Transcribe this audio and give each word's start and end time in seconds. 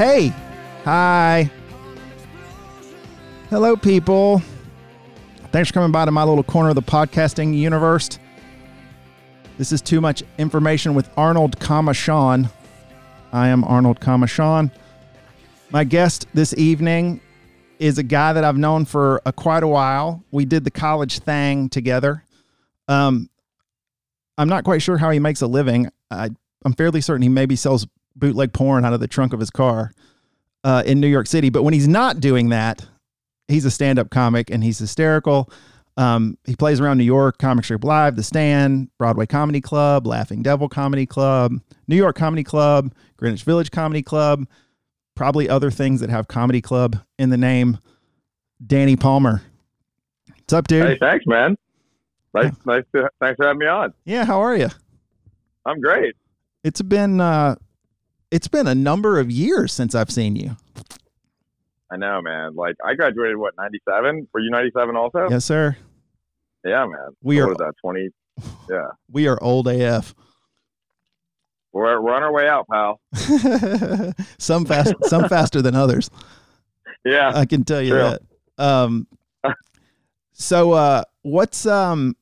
Hey. 0.00 0.32
Hi. 0.86 1.50
Hello, 3.50 3.76
people. 3.76 4.40
Thanks 5.52 5.68
for 5.68 5.74
coming 5.74 5.92
by 5.92 6.06
to 6.06 6.10
my 6.10 6.24
little 6.24 6.42
corner 6.42 6.70
of 6.70 6.74
the 6.74 6.80
podcasting 6.80 7.54
universe. 7.54 8.08
This 9.58 9.72
is 9.72 9.82
too 9.82 10.00
much 10.00 10.22
information 10.38 10.94
with 10.94 11.10
Arnold, 11.18 11.60
comma 11.60 11.92
Sean. 11.92 12.48
I 13.30 13.48
am 13.48 13.62
Arnold, 13.62 14.00
comma 14.00 14.26
Sean. 14.26 14.70
My 15.68 15.84
guest 15.84 16.26
this 16.32 16.54
evening 16.56 17.20
is 17.78 17.98
a 17.98 18.02
guy 18.02 18.32
that 18.32 18.42
I've 18.42 18.56
known 18.56 18.86
for 18.86 19.20
a, 19.26 19.34
quite 19.34 19.62
a 19.62 19.68
while. 19.68 20.24
We 20.30 20.46
did 20.46 20.64
the 20.64 20.70
college 20.70 21.18
thing 21.18 21.68
together. 21.68 22.24
Um, 22.88 23.28
I'm 24.38 24.48
not 24.48 24.64
quite 24.64 24.80
sure 24.80 24.96
how 24.96 25.10
he 25.10 25.18
makes 25.18 25.42
a 25.42 25.46
living. 25.46 25.90
I, 26.10 26.30
I'm 26.64 26.72
fairly 26.72 27.02
certain 27.02 27.20
he 27.20 27.28
maybe 27.28 27.54
sells 27.54 27.86
bootleg 28.16 28.52
porn 28.52 28.84
out 28.84 28.92
of 28.92 29.00
the 29.00 29.08
trunk 29.08 29.32
of 29.32 29.40
his 29.40 29.50
car 29.50 29.92
uh, 30.64 30.82
in 30.86 31.00
New 31.00 31.08
York 31.08 31.26
City. 31.26 31.50
But 31.50 31.62
when 31.62 31.74
he's 31.74 31.88
not 31.88 32.20
doing 32.20 32.50
that, 32.50 32.86
he's 33.48 33.64
a 33.64 33.70
stand 33.70 33.98
up 33.98 34.10
comic 34.10 34.50
and 34.50 34.62
he's 34.62 34.78
hysterical. 34.78 35.50
Um, 35.96 36.38
he 36.44 36.56
plays 36.56 36.80
around 36.80 36.98
New 36.98 37.04
York, 37.04 37.38
Comic 37.38 37.64
Strip 37.64 37.84
Live, 37.84 38.16
The 38.16 38.22
Stand, 38.22 38.88
Broadway 38.96 39.26
Comedy 39.26 39.60
Club, 39.60 40.06
Laughing 40.06 40.42
Devil 40.42 40.68
Comedy 40.68 41.04
Club, 41.04 41.60
New 41.88 41.96
York 41.96 42.16
Comedy 42.16 42.44
Club, 42.44 42.94
Greenwich 43.16 43.42
Village 43.42 43.70
Comedy 43.70 44.02
Club, 44.02 44.46
probably 45.14 45.48
other 45.48 45.70
things 45.70 46.00
that 46.00 46.08
have 46.08 46.28
comedy 46.28 46.62
club 46.62 46.98
in 47.18 47.28
the 47.28 47.36
name. 47.36 47.78
Danny 48.66 48.96
Palmer. 48.96 49.42
What's 50.28 50.52
up, 50.52 50.68
dude? 50.68 50.86
Hey, 50.86 50.98
thanks, 50.98 51.26
man. 51.26 51.56
Nice, 52.32 52.52
nice 52.64 52.84
to, 52.94 53.10
thanks 53.20 53.36
for 53.36 53.46
having 53.46 53.58
me 53.58 53.66
on. 53.66 53.92
Yeah, 54.04 54.24
how 54.24 54.40
are 54.40 54.56
you? 54.56 54.68
I'm 55.66 55.80
great. 55.80 56.14
It's 56.64 56.80
been 56.80 57.20
uh 57.20 57.56
it's 58.30 58.48
been 58.48 58.66
a 58.66 58.74
number 58.74 59.18
of 59.18 59.30
years 59.30 59.72
since 59.72 59.94
I've 59.94 60.10
seen 60.10 60.36
you. 60.36 60.56
I 61.90 61.96
know, 61.96 62.22
man. 62.22 62.54
Like 62.54 62.76
I 62.84 62.94
graduated 62.94 63.36
what, 63.36 63.54
97? 63.56 64.28
Were 64.32 64.40
you 64.40 64.50
97 64.50 64.96
also? 64.96 65.28
Yes, 65.28 65.44
sir. 65.44 65.76
Yeah, 66.64 66.86
man. 66.86 67.16
We 67.22 67.40
what 67.42 67.50
are 67.50 67.54
that 67.56 67.74
20 67.80 68.10
Yeah. 68.68 68.88
we 69.10 69.26
are 69.26 69.42
old 69.42 69.66
AF. 69.66 70.14
We're 71.72 72.00
we're 72.00 72.14
on 72.14 72.22
our 72.22 72.32
way 72.32 72.48
out, 72.48 72.66
pal. 72.68 73.00
some 74.38 74.64
fast 74.64 74.94
some 75.04 75.28
faster 75.28 75.62
than 75.62 75.74
others. 75.74 76.10
Yeah. 77.02 77.32
I 77.34 77.46
can 77.46 77.64
tell 77.64 77.80
you 77.80 77.92
True. 77.94 77.98
that. 78.10 78.22
Um 78.62 79.06
so 80.34 80.72
uh 80.72 81.04
what's 81.22 81.64
um 81.64 82.14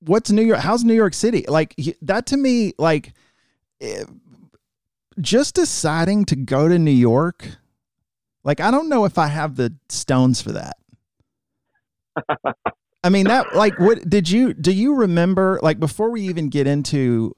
what's 0.00 0.28
New 0.32 0.42
York 0.42 0.58
how's 0.58 0.82
New 0.82 0.94
York 0.94 1.14
City? 1.14 1.44
Like 1.46 1.76
that 2.02 2.26
to 2.26 2.36
me 2.36 2.72
like 2.78 3.12
just 5.20 5.54
deciding 5.54 6.24
to 6.26 6.36
go 6.36 6.68
to 6.68 6.78
New 6.78 6.90
York 6.90 7.48
like 8.44 8.60
I 8.60 8.70
don't 8.70 8.88
know 8.88 9.04
if 9.04 9.18
I 9.18 9.26
have 9.26 9.56
the 9.56 9.74
stones 9.88 10.40
for 10.40 10.52
that. 10.52 10.76
I 13.04 13.08
mean 13.08 13.26
that 13.26 13.54
like 13.54 13.78
what 13.78 14.08
did 14.08 14.28
you 14.28 14.52
do 14.52 14.72
you 14.72 14.94
remember 14.94 15.58
like 15.62 15.80
before 15.80 16.10
we 16.10 16.22
even 16.22 16.48
get 16.48 16.66
into 16.66 17.34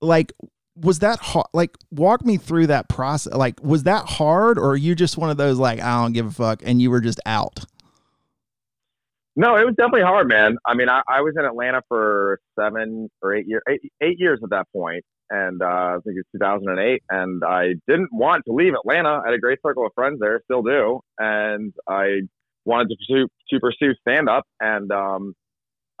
like 0.00 0.32
was 0.76 1.00
that 1.00 1.18
hard 1.18 1.46
like 1.52 1.76
walk 1.90 2.24
me 2.24 2.36
through 2.36 2.68
that 2.68 2.88
process 2.88 3.32
like 3.32 3.60
was 3.62 3.84
that 3.84 4.04
hard 4.06 4.58
or 4.58 4.70
are 4.70 4.76
you 4.76 4.94
just 4.94 5.16
one 5.16 5.30
of 5.30 5.36
those 5.36 5.58
like 5.58 5.80
I 5.80 6.02
don't 6.02 6.12
give 6.12 6.26
a 6.26 6.30
fuck 6.30 6.62
and 6.64 6.80
you 6.80 6.90
were 6.90 7.00
just 7.00 7.20
out 7.26 7.64
No, 9.36 9.56
it 9.56 9.66
was 9.66 9.74
definitely 9.76 10.02
hard, 10.02 10.28
man. 10.28 10.56
I 10.66 10.74
mean, 10.74 10.88
I, 10.88 11.02
I 11.08 11.20
was 11.20 11.34
in 11.38 11.44
Atlanta 11.44 11.82
for 11.88 12.40
seven 12.58 13.10
or 13.22 13.34
eight 13.34 13.46
years, 13.46 13.62
eight, 13.68 13.80
eight 14.02 14.18
years 14.18 14.40
at 14.42 14.50
that 14.50 14.66
point, 14.74 15.04
and 15.28 15.60
uh, 15.62 15.66
I 15.66 15.98
think 16.04 16.16
it 16.16 16.24
was 16.32 16.40
2008. 16.40 17.02
And 17.10 17.44
I 17.44 17.74
didn't 17.86 18.08
want 18.12 18.44
to 18.46 18.52
leave 18.54 18.72
Atlanta. 18.74 19.20
I 19.22 19.26
had 19.26 19.34
a 19.34 19.38
great 19.38 19.58
circle 19.64 19.84
of 19.86 19.92
friends 19.94 20.20
there, 20.20 20.40
still 20.44 20.62
do, 20.62 21.00
and 21.18 21.74
I 21.86 22.22
wanted 22.64 22.88
to 22.90 22.96
pursue 22.96 23.28
to 23.50 23.60
pursue 23.60 23.94
stand 24.08 24.30
up. 24.30 24.44
And 24.60 24.90
um, 24.90 25.34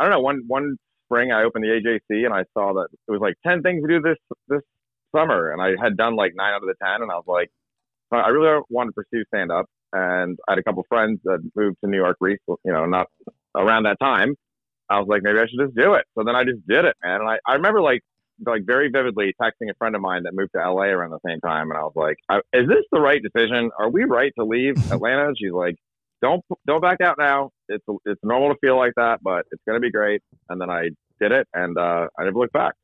I 0.00 0.04
don't 0.04 0.12
know. 0.12 0.20
One 0.20 0.44
one 0.46 0.76
spring, 1.06 1.32
I 1.32 1.44
opened 1.44 1.64
the 1.64 1.68
AJC, 1.70 2.24
and 2.24 2.34
I 2.34 2.44
saw 2.54 2.72
that 2.74 2.88
it 3.06 3.10
was 3.12 3.20
like 3.20 3.34
ten 3.46 3.62
things 3.62 3.82
to 3.82 3.88
do 3.88 4.00
this 4.00 4.16
this 4.48 4.62
summer, 5.14 5.52
and 5.52 5.60
I 5.60 5.74
had 5.82 5.98
done 5.98 6.16
like 6.16 6.32
nine 6.36 6.54
out 6.54 6.62
of 6.62 6.68
the 6.68 6.74
ten, 6.82 7.02
and 7.02 7.10
I 7.12 7.16
was 7.16 7.24
like, 7.28 7.50
I 8.12 8.28
really 8.28 8.62
want 8.70 8.88
to 8.88 8.92
pursue 8.92 9.24
stand 9.28 9.52
up 9.52 9.66
and 9.96 10.38
I 10.46 10.52
had 10.52 10.58
a 10.58 10.62
couple 10.62 10.84
friends 10.88 11.20
that 11.24 11.38
moved 11.54 11.78
to 11.82 11.90
New 11.90 11.96
York 11.96 12.16
recently, 12.20 12.56
you 12.64 12.72
know, 12.72 12.84
not 12.86 13.08
around 13.56 13.84
that 13.84 13.98
time. 14.00 14.34
I 14.90 14.98
was 14.98 15.08
like, 15.08 15.22
maybe 15.22 15.38
I 15.38 15.46
should 15.46 15.58
just 15.58 15.74
do 15.74 15.94
it. 15.94 16.04
So 16.16 16.24
then 16.24 16.36
I 16.36 16.44
just 16.44 16.66
did 16.68 16.84
it, 16.84 16.94
man. 17.02 17.20
And 17.20 17.28
I, 17.28 17.38
I 17.46 17.54
remember 17.54 17.80
like, 17.80 18.02
like 18.44 18.62
very 18.66 18.90
vividly 18.90 19.34
texting 19.40 19.70
a 19.70 19.74
friend 19.78 19.96
of 19.96 20.02
mine 20.02 20.24
that 20.24 20.34
moved 20.34 20.50
to 20.54 20.58
LA 20.58 20.84
around 20.84 21.10
the 21.10 21.18
same 21.26 21.40
time. 21.40 21.70
And 21.70 21.78
I 21.78 21.82
was 21.82 21.94
like, 21.96 22.16
I, 22.28 22.38
is 22.52 22.68
this 22.68 22.84
the 22.92 23.00
right 23.00 23.20
decision? 23.22 23.70
Are 23.78 23.90
we 23.90 24.04
right 24.04 24.32
to 24.38 24.44
leave 24.44 24.74
Atlanta? 24.92 25.32
She's 25.36 25.52
like, 25.52 25.76
don't, 26.20 26.44
don't 26.66 26.82
back 26.82 27.00
out 27.00 27.16
now. 27.18 27.50
It's, 27.68 27.84
it's 28.04 28.20
normal 28.22 28.50
to 28.50 28.58
feel 28.60 28.76
like 28.76 28.92
that, 28.96 29.22
but 29.22 29.46
it's 29.50 29.62
going 29.66 29.76
to 29.76 29.80
be 29.80 29.90
great. 29.90 30.22
And 30.50 30.60
then 30.60 30.70
I 30.70 30.90
did 31.20 31.32
it 31.32 31.48
and, 31.54 31.76
uh, 31.78 32.08
I 32.18 32.24
never 32.24 32.38
looked 32.38 32.52
back. 32.52 32.74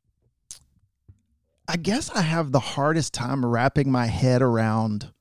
I 1.68 1.76
guess 1.76 2.10
I 2.10 2.22
have 2.22 2.52
the 2.52 2.60
hardest 2.60 3.14
time 3.14 3.46
wrapping 3.46 3.90
my 3.90 4.06
head 4.06 4.42
around 4.42 5.12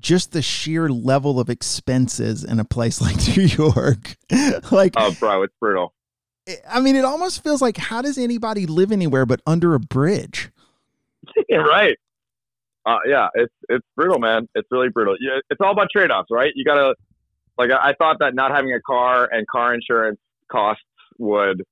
just 0.00 0.32
the 0.32 0.42
sheer 0.42 0.88
level 0.88 1.38
of 1.38 1.50
expenses 1.50 2.44
in 2.44 2.58
a 2.58 2.64
place 2.64 3.00
like 3.00 3.16
New 3.36 3.44
York. 3.44 4.16
like, 4.70 4.94
Oh, 4.96 5.14
bro, 5.18 5.42
it's 5.42 5.54
brutal. 5.60 5.94
I 6.68 6.80
mean, 6.80 6.96
it 6.96 7.04
almost 7.04 7.42
feels 7.42 7.62
like 7.62 7.76
how 7.76 8.02
does 8.02 8.18
anybody 8.18 8.66
live 8.66 8.90
anywhere 8.90 9.26
but 9.26 9.40
under 9.46 9.74
a 9.74 9.80
bridge? 9.80 10.50
right. 11.50 11.96
Uh, 12.86 12.96
yeah, 13.06 13.28
it's 13.34 13.52
it's 13.68 13.86
brutal, 13.94 14.18
man. 14.18 14.48
It's 14.54 14.66
really 14.70 14.88
brutal. 14.88 15.14
Yeah, 15.20 15.38
it's 15.50 15.60
all 15.60 15.70
about 15.70 15.88
trade 15.92 16.10
offs, 16.10 16.28
right? 16.30 16.50
You 16.56 16.64
gotta 16.64 16.94
like 17.58 17.70
I, 17.70 17.90
I 17.90 17.94
thought 17.94 18.16
that 18.20 18.34
not 18.34 18.50
having 18.50 18.72
a 18.72 18.80
car 18.80 19.28
and 19.30 19.46
car 19.46 19.74
insurance 19.74 20.18
costs 20.50 20.82
would 21.18 21.62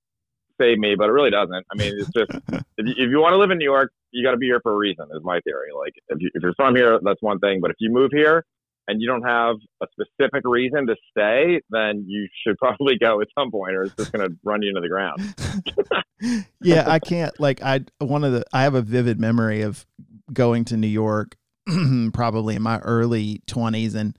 save 0.60 0.78
me, 0.78 0.94
but 0.96 1.08
it 1.08 1.12
really 1.12 1.30
doesn't. 1.30 1.66
I 1.72 1.74
mean, 1.76 1.94
it's 1.98 2.10
just 2.10 2.30
if 2.76 2.86
you, 2.86 2.92
if 2.92 3.10
you 3.10 3.20
want 3.20 3.32
to 3.32 3.38
live 3.38 3.50
in 3.50 3.58
New 3.58 3.64
York, 3.64 3.90
you 4.10 4.24
got 4.24 4.32
to 4.32 4.36
be 4.36 4.46
here 4.46 4.60
for 4.62 4.72
a 4.72 4.76
reason. 4.76 5.06
Is 5.14 5.22
my 5.22 5.40
theory. 5.40 5.68
Like 5.76 5.94
if 6.08 6.18
you, 6.20 6.30
if 6.34 6.42
you're 6.42 6.54
from 6.54 6.74
here, 6.74 6.98
that's 7.02 7.22
one 7.22 7.38
thing, 7.38 7.60
but 7.60 7.70
if 7.70 7.76
you 7.78 7.90
move 7.90 8.10
here 8.12 8.44
and 8.88 9.02
you 9.02 9.06
don't 9.06 9.22
have 9.22 9.56
a 9.82 9.86
specific 9.92 10.42
reason 10.44 10.86
to 10.86 10.96
stay, 11.10 11.60
then 11.70 12.04
you 12.06 12.26
should 12.42 12.56
probably 12.58 12.98
go 12.98 13.20
at 13.20 13.28
some 13.38 13.50
point, 13.50 13.74
or 13.74 13.84
it's 13.84 13.94
just 13.94 14.12
gonna 14.12 14.28
run 14.44 14.62
you 14.62 14.70
into 14.70 14.80
the 14.80 14.88
ground. 14.88 16.04
yeah, 16.62 16.84
I 16.90 16.98
can't 16.98 17.38
like 17.38 17.62
I 17.62 17.84
one 17.98 18.24
of 18.24 18.32
the 18.32 18.44
I 18.52 18.62
have 18.62 18.74
a 18.74 18.82
vivid 18.82 19.20
memory 19.20 19.62
of 19.62 19.86
going 20.32 20.64
to 20.66 20.76
New 20.76 20.88
York 20.88 21.36
probably 22.12 22.56
in 22.56 22.62
my 22.62 22.78
early 22.80 23.42
20s 23.46 23.94
and 23.94 24.16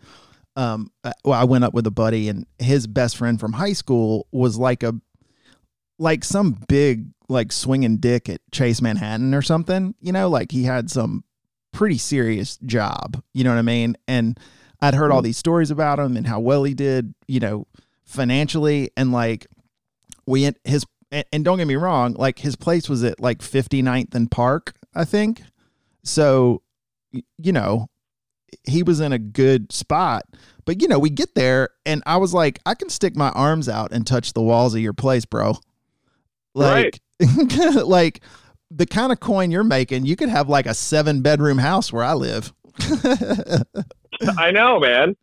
um 0.56 0.92
well 1.24 1.40
I 1.40 1.44
went 1.44 1.64
up 1.64 1.74
with 1.74 1.86
a 1.86 1.92
buddy 1.92 2.28
and 2.28 2.48
his 2.58 2.88
best 2.88 3.16
friend 3.16 3.40
from 3.40 3.54
high 3.54 3.74
school 3.74 4.28
was 4.32 4.58
like 4.58 4.82
a 4.82 4.96
like 6.00 6.24
some 6.24 6.58
big 6.68 7.08
like 7.30 7.52
swinging 7.52 7.98
dick 7.98 8.28
at 8.28 8.42
Chase 8.52 8.82
Manhattan 8.82 9.34
or 9.34 9.42
something, 9.42 9.96
you 10.02 10.12
know, 10.12 10.30
like 10.30 10.52
he 10.52 10.64
had 10.64 10.90
some 10.90 11.24
pretty 11.72 11.98
serious 11.98 12.58
job, 12.58 13.22
you 13.34 13.44
know 13.44 13.52
what 13.52 13.60
I 13.60 13.64
mean? 13.64 13.96
And 14.08 14.38
I'd 14.82 14.96
heard 14.96 15.12
all 15.12 15.22
mm. 15.22 15.26
these 15.26 15.38
stories 15.38 15.72
about 15.72 16.00
him 16.00 16.18
and 16.18 16.26
how 16.26 16.40
well 16.40 16.64
he 16.64 16.74
did, 16.74 17.14
you 17.28 17.40
know, 17.40 17.68
financially 18.06 18.90
and 18.98 19.12
like 19.12 19.46
we 20.26 20.52
his 20.64 20.86
and, 21.12 21.26
and 21.32 21.46
don't 21.46 21.58
get 21.58 21.68
me 21.68 21.76
wrong, 21.76 22.14
like 22.14 22.40
his 22.40 22.56
place 22.56 22.90
was 22.90 23.04
at 23.04 23.20
like 23.20 23.40
59th 23.40 24.16
and 24.16 24.30
Park, 24.30 24.74
I 24.96 25.06
think. 25.06 25.42
So, 26.04 26.64
you 27.12 27.52
know, 27.52 27.90
he 28.64 28.84
was 28.84 29.00
in 29.00 29.14
a 29.14 29.20
good 29.20 29.72
spot. 29.72 30.26
But 30.66 30.82
you 30.82 30.88
know, 30.88 31.00
we 31.00 31.10
get 31.10 31.36
there 31.36 31.70
and 31.86 32.02
I 32.06 32.18
was 32.18 32.34
like, 32.34 32.60
I 32.66 32.76
can 32.76 32.90
stick 32.90 33.16
my 33.16 33.30
arms 33.30 33.70
out 33.70 33.92
and 33.92 34.06
touch 34.06 34.34
the 34.34 34.42
walls 34.42 34.74
of 34.74 34.82
your 34.82 34.94
place, 34.94 35.26
bro. 35.26 35.56
Like 36.56 37.00
like 37.86 38.22
the 38.72 38.86
kind 38.86 39.12
of 39.12 39.20
coin 39.20 39.52
you're 39.52 39.64
making, 39.64 40.06
you 40.06 40.16
could 40.16 40.30
have 40.30 40.50
like 40.50 40.66
a 40.66 40.74
seven 40.74 41.22
bedroom 41.22 41.58
house 41.58 41.92
where 41.92 42.04
I 42.04 42.14
live. 42.14 42.54
I 44.38 44.52
know, 44.52 44.80
man. 44.80 45.16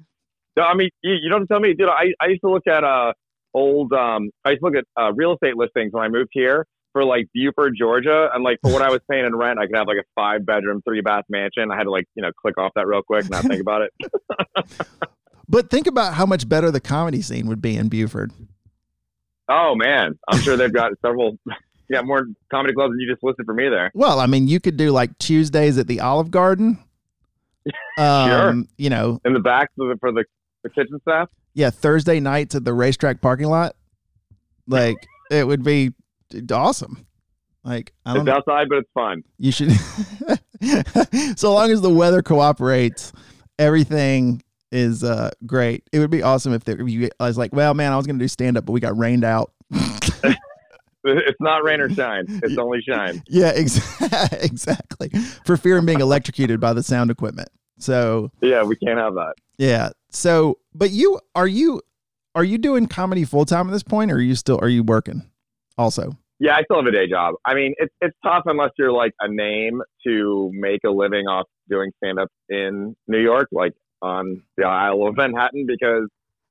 No, 0.57 0.63
I 0.63 0.75
mean, 0.75 0.91
you, 1.03 1.15
you 1.23 1.29
don't 1.29 1.47
tell 1.47 1.61
me, 1.61 1.75
dude. 1.75 1.89
I, 1.89 2.13
I 2.21 2.27
used 2.29 2.43
to 2.43 2.51
look 2.51 2.67
at 2.67 2.85
uh 2.85 3.13
old 3.55 3.93
um 3.93 4.31
I 4.45 4.51
used 4.51 4.63
to 4.63 4.67
look 4.67 4.77
at 4.77 4.85
uh, 5.01 5.13
real 5.13 5.33
estate 5.35 5.57
listings 5.57 5.93
when 5.93 6.05
I 6.05 6.09
moved 6.09 6.31
here 6.33 6.67
for 6.93 7.05
like 7.05 7.27
Buford, 7.35 7.75
Georgia, 7.79 8.31
and 8.33 8.43
like 8.43 8.59
for 8.63 8.73
what 8.73 8.83
I 8.83 8.91
was 8.91 9.01
paying 9.11 9.27
in 9.27 9.37
rent, 9.37 9.59
I 9.59 9.67
could 9.67 9.77
have 9.77 9.87
like 9.87 9.99
a 9.99 10.05
five 10.15 10.47
bedroom, 10.47 10.83
three 10.87 11.03
bath 11.03 11.25
mansion. 11.29 11.71
I 11.71 11.77
had 11.77 11.85
to 11.85 11.91
like 11.91 12.07
you 12.15 12.23
know 12.23 12.31
click 12.41 12.57
off 12.59 12.73
that 12.77 12.87
real 12.87 13.03
quick, 13.03 13.23
and 13.23 13.31
not 13.31 13.45
think 13.45 13.61
about 13.61 13.83
it. 13.83 13.93
But 15.49 15.71
think 15.71 15.87
about 15.87 16.15
how 16.15 16.27
much 16.27 16.49
better 16.49 16.71
the 16.71 16.81
comedy 16.81 17.23
scene 17.23 17.47
would 17.47 17.63
be 17.63 17.77
in 17.77 17.89
Buford. 17.89 18.33
Oh 19.49 19.75
man, 19.77 20.19
I'm 20.29 20.41
sure 20.41 20.57
they've 20.57 20.73
got 20.73 20.93
several. 21.03 21.39
Yeah, 21.89 22.03
more 22.03 22.27
comedy 22.51 22.75
clubs 22.75 22.93
than 22.93 23.01
you 23.01 23.09
just 23.09 23.23
listed 23.23 23.47
for 23.47 23.55
me 23.55 23.69
there. 23.69 23.93
Well, 23.95 24.19
I 24.19 24.27
mean, 24.27 24.49
you 24.49 24.59
could 24.59 24.77
do 24.77 24.91
like 24.91 25.17
Tuesdays 25.19 25.79
at 25.79 25.87
the 25.87 26.01
Olive 26.01 26.31
Garden. 26.31 26.79
Um, 27.99 28.29
Sure. 28.29 28.63
You 28.79 28.91
know, 28.91 29.21
In 29.25 29.33
the 29.33 29.41
back 29.41 29.71
for 29.77 29.89
the 29.89 29.99
for 29.99 30.13
the, 30.13 30.25
the 30.63 30.71
kitchen 30.71 31.01
staff. 31.01 31.29
yeah, 31.55 31.71
Thursday 31.71 32.21
nights 32.21 32.55
at 32.55 32.65
the 32.65 32.73
racetrack 32.73 33.21
parking 33.21 33.47
lot. 33.49 33.75
Like 34.69 34.97
it 35.33 35.45
would 35.47 35.65
be 35.65 35.93
awesome. 36.53 37.07
Like 37.65 37.93
I 38.05 38.13
don't 38.15 38.21
It's 38.21 38.27
know. 38.27 38.35
outside, 38.37 38.69
but 38.69 38.79
it's 38.79 38.91
fun. 38.95 39.23
You 39.39 39.51
should, 39.51 39.73
so 41.39 41.53
long 41.55 41.71
as 41.73 41.81
the 41.81 41.91
weather 41.91 42.23
cooperates, 42.23 43.13
everything 43.59 44.43
is 44.73 45.05
uh, 45.05 45.31
great. 45.47 45.85
It 45.93 45.99
would 46.01 46.11
be 46.11 46.23
awesome 46.23 46.53
if, 46.53 46.65
there, 46.65 46.81
if 46.81 46.89
you. 46.89 47.09
I 47.21 47.27
was 47.29 47.39
like, 47.39 47.55
well, 47.55 47.75
man, 47.75 47.93
I 47.93 47.97
was 47.97 48.07
going 48.07 48.19
to 48.19 48.23
do 48.23 48.29
stand 48.29 48.57
up, 48.57 48.67
but 48.67 48.73
we 48.73 48.81
got 48.81 48.97
rained 48.97 49.25
out. 49.25 49.53
It's 51.09 51.41
not 51.41 51.63
rain 51.63 51.81
or 51.81 51.89
shine. 51.89 52.25
It's 52.43 52.59
only 52.59 52.81
shine. 52.83 53.23
yeah, 53.29 53.53
ex- 53.55 53.79
exactly. 54.33 55.09
For 55.45 55.57
fear 55.57 55.79
of 55.79 55.87
being 55.87 56.01
electrocuted 56.01 56.59
by 56.59 56.73
the 56.73 56.83
sound 56.83 57.11
equipment. 57.13 57.49
So 57.79 58.33
Yeah, 58.41 58.65
we 58.65 58.75
can't 58.77 58.99
have 58.99 59.15
that. 59.15 59.35
yeah. 59.59 59.91
So, 60.11 60.59
but 60.75 60.91
you 60.91 61.21
are 61.37 61.47
you 61.47 61.81
are 62.35 62.43
you 62.43 62.59
doing 62.59 62.87
comedy 62.87 63.25
full 63.25 63.45
time 63.45 63.69
at 63.69 63.73
this 63.73 63.83
point, 63.85 64.11
or 64.11 64.17
are 64.17 64.21
you 64.21 64.35
still 64.35 64.59
are 64.61 64.69
you 64.69 64.83
working? 64.83 65.31
Also, 65.79 66.17
Yeah, 66.41 66.57
I 66.57 66.63
still 66.65 66.79
have 66.79 66.87
a 66.87 66.91
day 66.91 67.07
job. 67.09 67.35
I 67.45 67.55
mean, 67.55 67.75
it's 67.79 67.95
it's 68.01 68.17
tough 68.25 68.43
unless 68.47 68.71
you're 68.79 68.93
like 68.93 69.13
a 69.21 69.29
name 69.29 69.83
to 70.09 70.51
make 70.55 70.81
a 70.85 70.91
living 70.91 71.27
off 71.29 71.47
doing 71.71 71.93
stand 72.03 72.19
up 72.19 72.29
in 72.49 72.97
New 73.07 73.21
York, 73.23 73.47
like 73.53 73.75
on 74.03 74.43
the 74.57 74.65
Isle 74.65 75.07
of 75.07 75.17
Manhattan, 75.17 75.67
because 75.67 76.09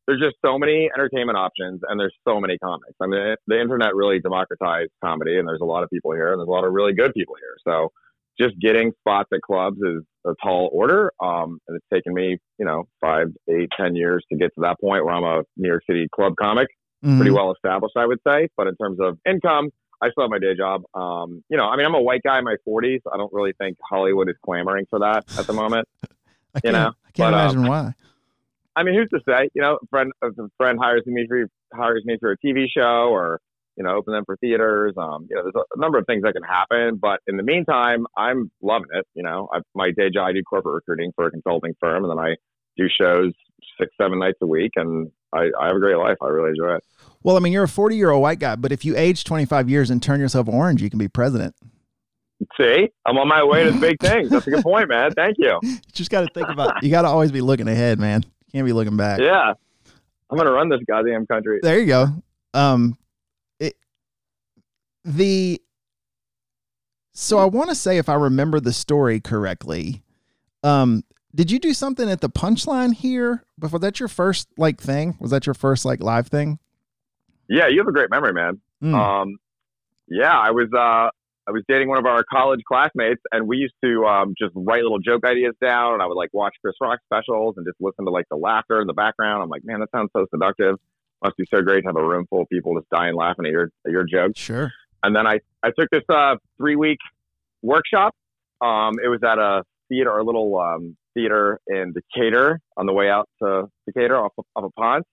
there's 0.08 0.22
just 0.22 0.36
so 0.46 0.60
many 0.60 0.90
entertainment 0.94 1.38
options 1.38 1.82
and 1.88 2.00
there's 2.00 2.14
so 2.28 2.40
many 2.40 2.58
comics. 2.60 2.94
I 3.02 3.08
mean, 3.08 3.36
the 3.48 3.60
internet 3.60 3.96
really 3.96 4.20
democratized 4.20 4.92
comedy, 5.04 5.38
and 5.38 5.48
there's 5.48 5.62
a 5.62 5.66
lot 5.66 5.84
of 5.84 5.90
people 5.90 6.12
here, 6.12 6.32
and 6.32 6.40
there's 6.40 6.48
a 6.48 6.52
lot 6.52 6.64
of 6.64 6.74
really 6.74 6.94
good 6.94 7.14
people 7.14 7.36
here. 7.40 7.56
So 7.68 7.92
just 8.40 8.60
getting 8.60 8.92
spots 9.00 9.30
at 9.34 9.42
clubs 9.42 9.78
is 9.82 10.04
a 10.26 10.34
tall 10.44 10.70
order. 10.72 11.12
Um, 11.24 11.60
and 11.68 11.78
it's 11.78 11.86
taken 11.92 12.14
me, 12.14 12.38
you 12.60 12.66
know, 12.66 12.84
five, 13.02 13.28
eight, 13.50 13.70
ten 13.80 13.96
years 13.96 14.24
to 14.32 14.38
get 14.38 14.54
to 14.56 14.62
that 14.62 14.80
point 14.80 15.06
where 15.06 15.14
I'm 15.14 15.24
a 15.24 15.44
New 15.58 15.70
York 15.70 15.84
City 15.88 16.08
club 16.14 16.34
comic 16.40 16.68
Mhm. 17.04 17.18
pretty 17.18 17.32
well 17.32 17.52
established, 17.52 17.96
I 17.96 18.06
would 18.06 18.20
say. 18.28 18.50
But 18.58 18.68
in 18.68 18.76
terms 18.76 19.00
of 19.00 19.18
income, 19.28 19.70
I 20.02 20.10
still 20.10 20.24
have 20.24 20.32
my 20.32 20.40
day 20.40 20.56
job. 20.56 20.84
Um, 20.94 21.44
you 21.50 21.58
know, 21.58 21.66
I 21.66 21.78
mean, 21.78 21.86
I'm 21.86 21.96
a 21.96 22.02
white 22.02 22.24
guy 22.24 22.38
in 22.40 22.44
my 22.44 22.58
40s. 22.68 23.02
I 23.12 23.18
don't 23.18 23.32
really 23.32 23.54
think 23.54 23.78
Hollywood 23.90 24.30
is 24.30 24.36
clamoring 24.44 24.86
for 24.90 25.00
that 25.00 25.24
at 25.40 25.48
the 25.48 25.54
moment. 25.54 25.88
I 26.56 26.60
you 26.64 26.72
can't, 26.72 26.74
know, 26.74 26.94
I 27.06 27.12
can't 27.12 27.34
but, 27.34 27.34
imagine 27.34 27.68
why. 27.68 27.94
I 28.76 28.84
mean, 28.84 28.96
who's 28.96 29.10
to 29.10 29.20
say? 29.28 29.50
You 29.54 29.62
know, 29.62 29.80
a 29.82 29.88
friend, 29.88 30.12
a 30.22 30.30
friend 30.58 30.80
hires 30.82 31.04
me 31.06 31.26
for 31.28 31.48
hires 31.74 32.04
me 32.06 32.18
for 32.20 32.32
a 32.32 32.38
TV 32.38 32.66
show, 32.76 33.10
or 33.10 33.40
you 33.78 33.84
know, 33.84 33.96
open 33.96 34.14
them 34.14 34.24
for 34.26 34.38
theaters. 34.38 34.94
Um, 34.98 35.28
you 35.30 35.36
know, 35.36 35.44
there's 35.44 35.66
a 35.76 35.80
number 35.80 35.98
of 35.98 36.06
things 36.06 36.24
that 36.24 36.34
can 36.34 36.44
happen. 36.44 36.98
But 37.02 37.20
in 37.28 37.38
the 37.38 37.44
meantime, 37.44 38.06
I'm 38.18 38.52
loving 38.62 38.90
it. 38.94 39.06
You 39.14 39.24
know, 39.24 39.50
I, 39.54 39.60
my 39.74 39.92
day 39.92 40.10
job, 40.14 40.28
I 40.28 40.34
do 40.34 40.42
corporate 40.44 40.76
recruiting 40.76 41.12
for 41.16 41.28
a 41.28 41.32
consulting 41.32 41.74
firm, 41.80 42.04
and 42.04 42.12
then 42.12 42.20
I 42.20 42.36
do 42.78 42.88
shows 42.90 43.34
six, 43.80 43.92
seven 44.00 44.20
nights 44.20 44.38
a 44.42 44.48
week, 44.48 44.72
and 44.76 45.12
I, 45.34 45.50
I 45.60 45.68
have 45.68 45.76
a 45.76 45.80
great 45.80 45.98
life. 45.98 46.18
I 46.22 46.28
really 46.28 46.50
enjoy 46.50 46.76
it. 46.76 46.84
Well, 47.24 47.38
I 47.38 47.40
mean, 47.40 47.54
you're 47.54 47.64
a 47.64 47.70
40 47.70 47.96
year 47.96 48.12
old 48.12 48.22
white 48.22 48.40
guy, 48.40 48.56
but 48.56 48.72
if 48.72 48.86
you 48.86 48.96
age 48.96 49.24
25 49.24 49.70
years 49.70 49.90
and 49.90 50.02
turn 50.02 50.20
yourself 50.20 50.48
orange, 50.48 50.82
you 50.82 50.90
can 50.90 51.00
be 51.00 51.08
president. 51.08 51.56
See, 52.60 52.90
I'm 53.06 53.18
on 53.18 53.28
my 53.28 53.44
way 53.44 53.64
to 53.64 53.72
big 53.80 53.98
things. 54.02 54.30
That's 54.30 54.46
a 54.48 54.52
good 54.52 54.64
point, 54.64 54.90
man. 54.90 55.12
Thank 55.12 55.38
you. 55.40 55.60
Just 55.94 56.12
got 56.12 56.22
to 56.22 56.34
think 56.34 56.50
about. 56.50 56.84
You 56.84 56.92
got 56.92 57.04
to 57.04 57.08
always 57.08 57.32
be 57.32 57.42
looking 57.42 57.68
ahead, 57.68 58.00
man. 58.00 58.24
You 58.24 58.52
can't 58.52 58.66
be 58.66 58.74
looking 58.74 58.98
back. 58.98 59.20
Yeah. 59.20 59.54
I'm 60.30 60.38
gonna 60.38 60.52
run 60.52 60.70
this 60.70 60.82
goddamn 60.88 61.28
country. 61.28 61.60
There 61.62 61.80
you 61.80 61.86
go. 61.86 62.08
Um, 62.54 62.98
it, 63.60 63.76
the 65.04 65.62
so 67.14 67.38
I 67.38 67.46
want 67.46 67.70
to 67.70 67.76
say 67.76 67.98
if 67.98 68.10
I 68.10 68.16
remember 68.16 68.60
the 68.60 68.74
story 68.74 69.20
correctly, 69.20 70.04
um, 70.64 71.04
did 71.34 71.52
you 71.52 71.60
do 71.60 71.74
something 71.74 72.10
at 72.10 72.22
the 72.22 72.30
punchline 72.30 72.94
here? 72.94 73.44
Before 73.60 73.80
that, 73.80 74.00
your 74.00 74.10
first 74.10 74.50
like 74.58 74.82
thing 74.82 75.16
was 75.20 75.32
that 75.32 75.46
your 75.46 75.54
first 75.54 75.86
like 75.86 76.02
live 76.02 76.28
thing? 76.28 76.60
Yeah, 77.48 77.68
you 77.68 77.78
have 77.80 77.88
a 77.88 77.92
great 77.92 78.10
memory, 78.10 78.34
man. 78.34 78.60
Mm. 78.84 78.94
Um, 78.96 79.38
yeah, 80.08 80.38
I 80.38 80.52
was 80.52 80.68
uh, 80.74 81.10
I 81.48 81.52
was 81.52 81.64
dating 81.68 81.90
one 81.90 82.00
of 82.00 82.06
our 82.06 82.24
college 82.24 82.62
classmates, 82.68 83.22
and 83.32 83.48
we 83.48 83.58
used 83.58 83.76
to 83.84 84.06
um, 84.06 84.34
just 84.38 84.52
write 84.56 84.82
little 84.82 85.00
joke 85.00 85.26
ideas 85.26 85.54
down, 85.62 85.94
and 85.94 86.02
I 86.02 86.08
would 86.08 86.16
like 86.16 86.30
watch 86.34 86.56
Chris 86.62 86.76
Rock 86.82 87.00
specials 87.06 87.56
and 87.58 87.66
just 87.66 87.78
listen 87.80 88.06
to 88.06 88.12
like 88.12 88.26
the 88.30 88.36
laughter 88.36 88.82
in 88.82 88.88
the 88.88 88.94
background. 88.94 89.44
I'm 89.44 89.50
like, 89.50 89.64
man, 89.64 89.80
that 89.80 89.92
sounds 89.92 90.10
so 90.16 90.26
seductive. 90.34 90.78
Must 91.24 91.38
be 91.38 91.46
so 91.54 91.62
great 91.62 91.82
to 91.82 91.88
have 91.88 91.96
a 91.96 92.04
room 92.04 92.26
full 92.30 92.42
of 92.42 92.50
people 92.50 92.76
just 92.76 92.90
dying 92.90 93.16
laughing 93.16 93.46
at 93.46 93.52
your 93.52 93.70
at 93.86 93.92
your 93.92 94.04
jokes. 94.04 94.40
Sure. 94.40 94.72
And 95.04 95.16
then 95.16 95.28
I 95.28 95.40
I 95.64 95.70
took 95.78 95.90
this 95.92 96.04
uh, 96.10 96.36
three 96.58 96.76
week 96.76 97.00
workshop. 97.62 98.16
Um, 98.62 98.96
it 99.04 99.08
was 99.08 99.20
at 99.24 99.38
a 99.38 99.64
theater, 99.90 100.18
a 100.18 100.24
little 100.24 100.60
um, 100.60 100.98
theater 101.14 101.60
in 101.68 101.94
Decatur 101.94 102.60
on 102.76 102.86
the 102.86 102.94
way 102.94 103.10
out 103.10 103.30
to 103.42 103.68
Decatur 103.86 104.18
off 104.18 104.34
of, 104.38 104.46
off 104.56 104.64
of 104.66 104.72
Ponce. 104.76 105.06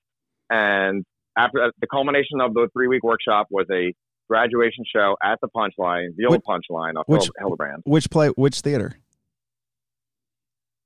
And 0.50 1.04
after 1.36 1.72
the 1.80 1.86
culmination 1.86 2.40
of 2.40 2.54
the 2.54 2.68
three 2.72 2.88
week 2.88 3.02
workshop 3.02 3.48
was 3.50 3.66
a 3.70 3.94
graduation 4.32 4.84
show 4.90 5.16
at 5.22 5.38
the 5.42 5.48
Punchline, 5.48 6.16
the 6.16 6.24
old 6.26 6.36
Which- 6.36 6.42
Punchline 6.42 6.96
off 6.96 7.06
which- 7.06 7.28
Hildebrand. 7.38 7.82
Which 7.84 8.08
play? 8.10 8.28
Which 8.28 8.60
theater? 8.60 8.96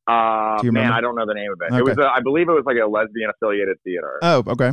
Uh, 0.08 0.58
Do 0.60 0.66
you 0.66 0.72
man. 0.72 0.92
I 0.92 1.00
don't 1.00 1.16
know 1.16 1.26
the 1.26 1.34
name 1.34 1.50
of 1.52 1.58
it. 1.60 1.66
Okay. 1.72 1.78
It 1.78 1.84
was, 1.84 1.98
a, 1.98 2.08
I 2.08 2.20
believe, 2.20 2.48
it 2.48 2.52
was 2.52 2.62
like 2.64 2.76
a 2.82 2.86
lesbian 2.86 3.30
affiliated 3.30 3.76
theater. 3.82 4.18
Oh, 4.22 4.42
okay. 4.46 4.70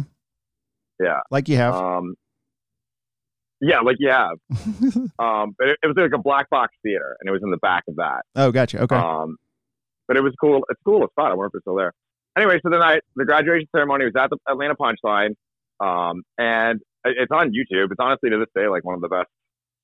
yeah. 0.99 1.21
Like 1.31 1.49
you 1.49 1.57
have. 1.57 1.73
Um, 1.73 2.15
yeah, 3.61 3.79
like 3.79 3.97
you 3.99 4.09
have. 4.09 4.37
Um, 5.19 5.55
but 5.57 5.69
it, 5.69 5.77
it 5.83 5.87
was 5.87 5.95
like 5.97 6.11
a 6.13 6.17
black 6.21 6.49
box 6.49 6.73
theater, 6.83 7.15
and 7.19 7.27
it 7.29 7.31
was 7.31 7.41
in 7.43 7.49
the 7.51 7.57
back 7.57 7.83
of 7.87 7.95
that. 7.95 8.21
oh, 8.35 8.51
gotcha. 8.51 8.81
Okay. 8.83 8.95
Um, 8.95 9.37
but 10.07 10.17
it 10.17 10.21
was 10.21 10.33
cool. 10.39 10.65
It's 10.69 10.79
cool. 10.85 11.03
It's 11.03 11.13
fun. 11.15 11.31
I 11.31 11.33
wonder 11.35 11.47
if 11.47 11.51
it's 11.55 11.63
still 11.63 11.75
there. 11.75 11.93
Anyway, 12.37 12.59
so 12.63 12.69
then 12.69 12.81
I 12.81 12.99
the 13.15 13.25
graduation 13.25 13.67
ceremony 13.73 14.05
was 14.05 14.13
at 14.17 14.29
the 14.31 14.37
Atlanta 14.49 14.75
Punchline, 14.75 15.35
um, 15.79 16.23
and 16.37 16.81
it's 17.05 17.31
on 17.31 17.51
YouTube. 17.51 17.91
It's 17.91 17.99
honestly 17.99 18.29
to 18.29 18.37
this 18.37 18.49
day 18.55 18.67
like 18.67 18.83
one 18.83 18.95
of 18.95 19.01
the 19.01 19.09
best 19.09 19.29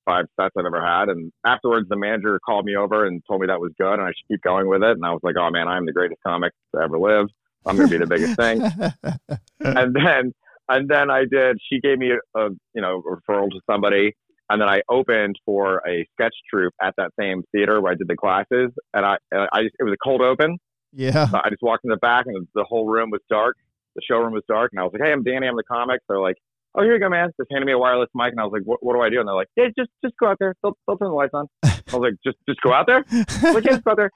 five 0.06 0.25
sets 0.39 0.54
I've 0.57 0.66
ever 0.66 0.85
had. 0.85 1.09
And 1.09 1.31
afterwards, 1.45 1.88
the 1.90 1.95
manager 1.95 2.40
called 2.45 2.66
me 2.66 2.76
over 2.76 3.06
and 3.06 3.21
told 3.28 3.42
me 3.42 3.47
that 3.47 3.59
was 3.59 3.71
good, 3.80 3.94
and 3.94 4.02
I 4.02 4.09
should 4.09 4.28
keep 4.28 4.42
going 4.42 4.68
with 4.68 4.83
it. 4.83 4.92
And 4.92 5.06
I 5.06 5.11
was 5.11 5.21
like, 5.23 5.35
oh 5.38 5.49
man, 5.52 5.68
I'm 5.68 5.85
the 5.85 5.94
greatest 5.94 6.21
comic 6.26 6.54
to 6.76 6.81
ever 6.81 6.97
live. 6.97 7.28
I'm 7.66 7.78
gonna 7.78 7.90
be 7.90 7.97
the 7.97 8.07
biggest 8.07 8.35
thing. 8.35 8.61
and 9.59 9.95
then 9.95 10.33
and 10.69 10.88
then 10.88 11.09
I 11.11 11.26
did. 11.30 11.57
She 11.69 11.80
gave 11.80 11.97
me 11.97 12.11
a, 12.11 12.40
a 12.40 12.49
you 12.73 12.81
know 12.81 13.02
referral 13.02 13.49
to 13.49 13.59
somebody, 13.69 14.16
and 14.49 14.61
then 14.61 14.69
I 14.69 14.81
opened 14.90 15.35
for 15.45 15.81
a 15.88 16.07
sketch 16.14 16.35
troupe 16.49 16.73
at 16.81 16.95
that 16.97 17.11
same 17.19 17.44
theater 17.52 17.81
where 17.81 17.92
I 17.92 17.95
did 17.95 18.07
the 18.07 18.16
classes. 18.16 18.71
And 18.94 19.06
I, 19.06 19.18
I 19.33 19.61
it 19.61 19.83
was 19.83 19.94
a 19.94 20.04
cold 20.04 20.21
open. 20.21 20.57
yeah. 20.94 21.28
So 21.28 21.40
I 21.44 21.49
just 21.49 21.61
walked 21.61 21.83
in 21.83 21.90
the 21.90 21.97
back, 21.97 22.26
and 22.28 22.47
the 22.56 22.64
whole 22.64 22.88
room 22.88 23.09
was 23.09 23.21
dark. 23.30 23.57
The 23.95 24.02
showroom 24.09 24.33
was 24.33 24.44
dark, 24.47 24.71
and 24.71 24.80
I 24.80 24.83
was 24.83 24.94
like, 24.94 25.02
"Hey, 25.02 25.11
I'm 25.11 25.23
Danny. 25.23 25.47
I'm 25.47 25.57
the 25.57 25.64
comic." 25.64 26.02
They're 26.07 26.21
like, 26.21 26.38
"Oh, 26.76 26.83
here 26.83 26.94
you 26.94 26.99
go, 26.99 27.09
man." 27.09 27.30
Just 27.40 27.52
handed 27.52 27.66
me 27.66 27.73
a 27.73 27.78
wireless 27.78 28.09
mic, 28.14 28.31
and 28.31 28.40
I 28.40 28.44
was 28.44 28.52
like, 28.54 28.64
"What, 28.64 28.83
what 28.83 28.94
do 28.94 29.02
I 29.02 29.09
do?" 29.09 29.19
And 29.19 29.28
they're 29.28 29.35
like, 29.35 29.49
"Yeah, 29.56 29.66
just 29.78 29.90
just 30.04 30.16
go 30.19 30.28
out 30.28 30.38
there. 30.40 30.56
They'll, 30.64 30.78
they'll 30.88 30.97
turn 30.97 31.09
the 31.09 31.16
lights 31.16 31.33
on." 31.33 31.47
I 31.64 31.71
was 31.94 32.11
like, 32.11 32.14
"Just 32.23 32.38
just 32.47 32.61
go 32.61 32.73
out 32.73 32.88
there." 32.88 33.04
Like, 33.09 33.66
"Yeah, 33.66 33.71
just 33.71 33.83
go 33.83 33.92
out 33.92 33.97
there." 33.97 34.11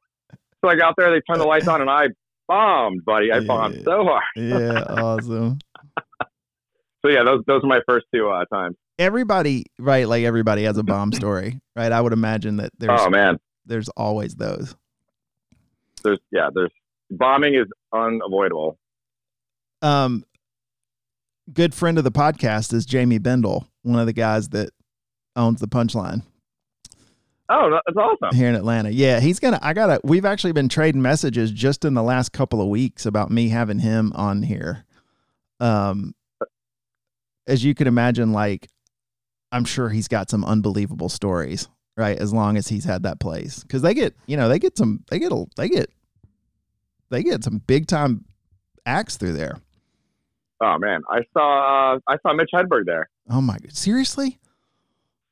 So 0.63 0.69
I 0.69 0.75
got 0.75 0.89
out 0.89 0.93
there. 0.98 1.12
They 1.12 1.22
turned 1.22 1.41
the 1.41 1.48
lights 1.48 1.67
on, 1.67 1.81
and 1.81 1.89
I 1.89 2.07
bombed, 2.48 3.03
buddy. 3.05 3.31
I 3.31 3.41
bombed 3.41 3.81
so 3.83 4.03
hard. 4.05 4.24
yeah. 4.36 4.83
Awesome. 4.88 5.60
So 7.05 7.10
yeah, 7.10 7.24
those 7.24 7.43
those 7.48 7.63
are 7.63 7.67
my 7.67 7.81
first 7.88 8.05
two 8.13 8.29
uh, 8.29 8.45
times. 8.45 8.77
Everybody, 8.98 9.65
right? 9.77 10.07
Like 10.07 10.24
everybody 10.24 10.63
has 10.63 10.77
a 10.77 10.83
bomb 10.83 11.12
story, 11.12 11.60
right? 11.75 11.91
I 11.91 12.00
would 12.00 12.13
imagine 12.13 12.57
that 12.57 12.72
there's 12.77 13.00
Oh 13.01 13.10
man, 13.10 13.39
there's 13.65 13.89
always 13.89 14.36
those. 14.36 14.75
there's 16.03 16.19
yeah, 16.31 16.50
there's 16.53 16.72
bombing 17.12 17.55
is 17.55 17.67
unavoidable. 17.91 18.77
Um, 19.81 20.24
good 21.51 21.73
friend 21.73 21.97
of 21.97 22.03
the 22.03 22.12
podcast 22.12 22.73
is 22.73 22.85
Jamie 22.85 23.17
Bendel, 23.17 23.67
one 23.81 24.00
of 24.00 24.05
the 24.05 24.13
guys 24.13 24.50
that 24.50 24.69
owns 25.35 25.59
the 25.59 25.67
Punchline 25.67 26.21
Oh, 27.50 27.69
that's 27.85 27.97
awesome. 27.97 28.35
here 28.35 28.47
in 28.47 28.55
Atlanta. 28.55 28.89
Yeah, 28.89 29.19
he's 29.19 29.39
gonna. 29.39 29.59
I 29.62 29.73
gotta. 29.73 30.00
We've 30.03 30.25
actually 30.25 30.53
been 30.53 30.69
trading 30.69 31.01
messages 31.01 31.51
just 31.51 31.83
in 31.83 31.93
the 31.93 32.01
last 32.01 32.31
couple 32.31 32.62
of 32.62 32.67
weeks 32.67 33.05
about 33.05 33.31
me 33.31 33.50
having 33.50 33.79
him 33.79 34.13
on 34.15 34.41
here. 34.43 34.85
Um, 35.59 36.15
as 37.45 37.63
you 37.63 37.75
can 37.75 37.85
imagine, 37.88 38.31
like 38.31 38.69
I'm 39.51 39.65
sure 39.65 39.89
he's 39.89 40.07
got 40.07 40.29
some 40.29 40.45
unbelievable 40.45 41.09
stories, 41.09 41.67
right? 41.97 42.17
As 42.17 42.33
long 42.33 42.55
as 42.55 42.69
he's 42.69 42.85
had 42.85 43.03
that 43.03 43.19
place, 43.19 43.59
because 43.62 43.81
they 43.81 43.93
get, 43.93 44.15
you 44.25 44.38
know, 44.38 44.47
they 44.47 44.57
get 44.57 44.77
some, 44.77 45.03
they 45.12 45.19
get, 45.19 45.31
a, 45.33 45.45
they 45.57 45.67
get, 45.67 45.89
they 47.12 47.21
get 47.23 47.43
some 47.43 47.57
big 47.67 47.88
time 47.88 48.23
acts 48.85 49.17
through 49.17 49.33
there. 49.33 49.57
Oh 50.63 50.77
man, 50.79 51.01
I 51.10 51.20
saw 51.34 51.96
uh, 51.96 52.00
I 52.08 52.17
saw 52.25 52.34
Mitch 52.34 52.51
Hedberg 52.53 52.86
there. 52.86 53.10
Oh 53.29 53.41
my 53.41 53.58
god, 53.58 53.75
seriously? 53.75 54.39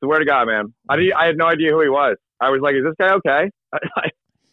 Swear 0.04 0.18
to 0.18 0.26
God, 0.26 0.46
man. 0.46 0.74
I 0.90 0.96
did, 0.96 1.12
I 1.12 1.26
had 1.26 1.38
no 1.38 1.46
idea 1.46 1.70
who 1.70 1.80
he 1.80 1.88
was. 1.88 2.16
I 2.40 2.50
was 2.50 2.60
like, 2.60 2.74
is 2.74 2.84
this 2.84 2.94
guy 2.98 3.14
okay? 3.14 3.50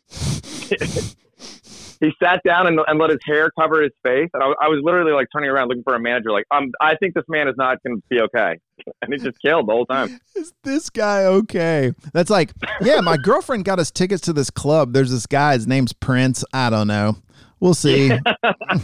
he 2.00 2.12
sat 2.24 2.41
down 2.45 2.67
and, 2.67 2.79
and 2.88 2.98
let 2.98 3.09
his 3.09 3.19
hair 3.25 3.51
cover 3.59 3.81
his 3.81 3.91
face, 4.03 4.29
and 4.33 4.41
I, 4.41 4.48
I 4.62 4.67
was 4.69 4.79
literally 4.83 5.12
like 5.12 5.27
turning 5.33 5.50
around 5.50 5.67
looking 5.67 5.83
for 5.83 5.95
a 5.95 6.00
manager, 6.00 6.31
like, 6.31 6.45
um, 6.51 6.71
I 6.79 6.95
think 6.95 7.13
this 7.13 7.25
man 7.27 7.48
is 7.50 7.55
not 7.57 7.81
going 7.83 7.98
to 7.98 8.03
be 8.09 8.21
okay, 8.21 8.57
and 9.01 9.12
he 9.12 9.19
just 9.19 9.41
killed 9.41 9.67
the 9.67 9.74
whole 9.74 9.86
time. 9.86 10.19
Is 10.36 10.53
this 10.63 10.89
guy 10.89 11.25
okay? 11.25 11.91
That's 12.13 12.29
like, 12.29 12.53
yeah, 12.81 13.01
my 13.01 13.17
girlfriend 13.21 13.65
got 13.65 13.79
us 13.79 13.91
tickets 13.91 14.21
to 14.24 14.33
this 14.33 14.50
club. 14.50 14.93
There's 14.93 15.12
this 15.12 15.25
guy. 15.25 15.53
His 15.53 15.67
name's 15.67 15.91
Prince. 15.91 16.45
I 16.53 16.69
don't 16.69 16.88
know. 16.88 17.17
We'll 17.59 17.73
see. 17.73 18.11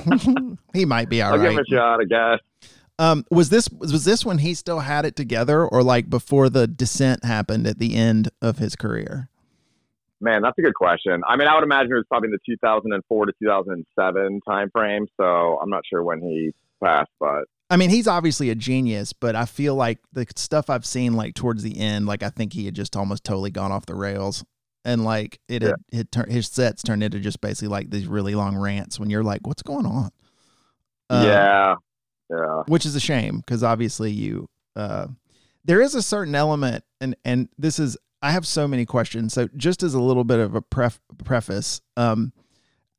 he 0.74 0.86
might 0.86 1.10
be 1.10 1.22
all 1.22 1.34
I'll 1.34 1.40
right. 1.40 1.50
give 1.50 1.60
him 1.60 1.60
a 1.60 1.76
shot, 1.76 2.00
I 2.02 2.06
guess. 2.06 2.40
Um, 2.98 3.26
was 3.30 3.50
this 3.50 3.70
was 3.70 4.06
this 4.06 4.26
when 4.26 4.38
he 4.38 4.54
still 4.54 4.80
had 4.80 5.06
it 5.06 5.16
together, 5.16 5.66
or 5.66 5.84
like 5.84 6.10
before 6.10 6.50
the 6.50 6.68
descent 6.68 7.26
happened 7.26 7.68
at 7.68 7.78
the 7.78 7.96
end 7.96 8.30
of 8.42 8.58
his 8.58 8.76
career? 8.76 9.30
Man, 10.22 10.42
that's 10.42 10.58
a 10.58 10.62
good 10.62 10.76
question. 10.76 11.22
I 11.28 11.36
mean, 11.36 11.48
I 11.48 11.56
would 11.56 11.64
imagine 11.64 11.92
it 11.92 11.96
was 11.96 12.06
probably 12.10 12.28
in 12.28 12.32
the 12.32 12.40
2004 12.46 13.26
to 13.26 13.34
2007 13.38 14.42
time 14.48 14.70
frame. 14.72 15.08
So 15.18 15.60
I'm 15.62 15.70
not 15.70 15.84
sure 15.90 16.04
when 16.04 16.22
he 16.22 16.54
passed, 16.82 17.12
but 17.20 17.44
I 17.70 17.78
mean, 17.78 17.90
he's 17.90 18.08
obviously 18.08 18.50
a 18.50 18.56
genius, 18.56 19.12
but 19.12 19.36
I 19.36 19.46
feel 19.46 19.76
like 19.76 19.98
the 20.14 20.26
stuff 20.36 20.70
I've 20.70 20.86
seen, 20.86 21.14
like 21.14 21.34
towards 21.34 21.64
the 21.64 21.80
end, 21.80 22.06
like 22.06 22.22
I 22.22 22.30
think 22.30 22.54
he 22.54 22.66
had 22.66 22.76
just 22.76 22.96
almost 22.96 23.24
totally 23.24 23.50
gone 23.50 23.72
off 23.72 23.88
the 23.88 23.96
rails, 23.96 24.46
and 24.86 25.04
like 25.04 25.40
it 25.50 25.64
had, 25.64 25.76
it 25.92 26.12
tur- 26.12 26.30
his 26.30 26.48
sets 26.48 26.84
turned 26.84 27.04
into 27.04 27.20
just 27.20 27.42
basically 27.42 27.68
like 27.68 27.90
these 27.90 28.08
really 28.08 28.36
long 28.36 28.56
rants 28.56 29.00
when 29.00 29.10
you're 29.10 29.24
like, 29.24 29.46
what's 29.46 29.64
going 29.64 29.86
on? 29.86 30.12
Uh, 31.10 31.24
yeah, 31.26 31.76
yeah, 32.30 32.64
which 32.68 32.86
is 32.86 32.96
a 32.96 33.00
shame 33.00 33.38
because 33.40 33.64
obviously 33.64 34.12
you 34.12 34.48
uh, 34.76 35.08
there 35.66 35.82
is 35.82 35.96
a 35.96 36.02
certain 36.02 36.36
element 36.36 36.84
and 37.02 37.16
and 37.26 37.50
this 37.58 37.78
is 37.78 37.98
i 38.22 38.32
have 38.32 38.48
so 38.48 38.68
many 38.68 38.86
questions 38.86 39.34
so 39.34 39.48
just 39.56 39.84
as 39.84 39.94
a 39.94 40.00
little 40.00 40.24
bit 40.24 40.40
of 40.40 40.56
a 40.56 40.62
pref- 40.62 41.00
preface 41.24 41.82
um 41.98 42.34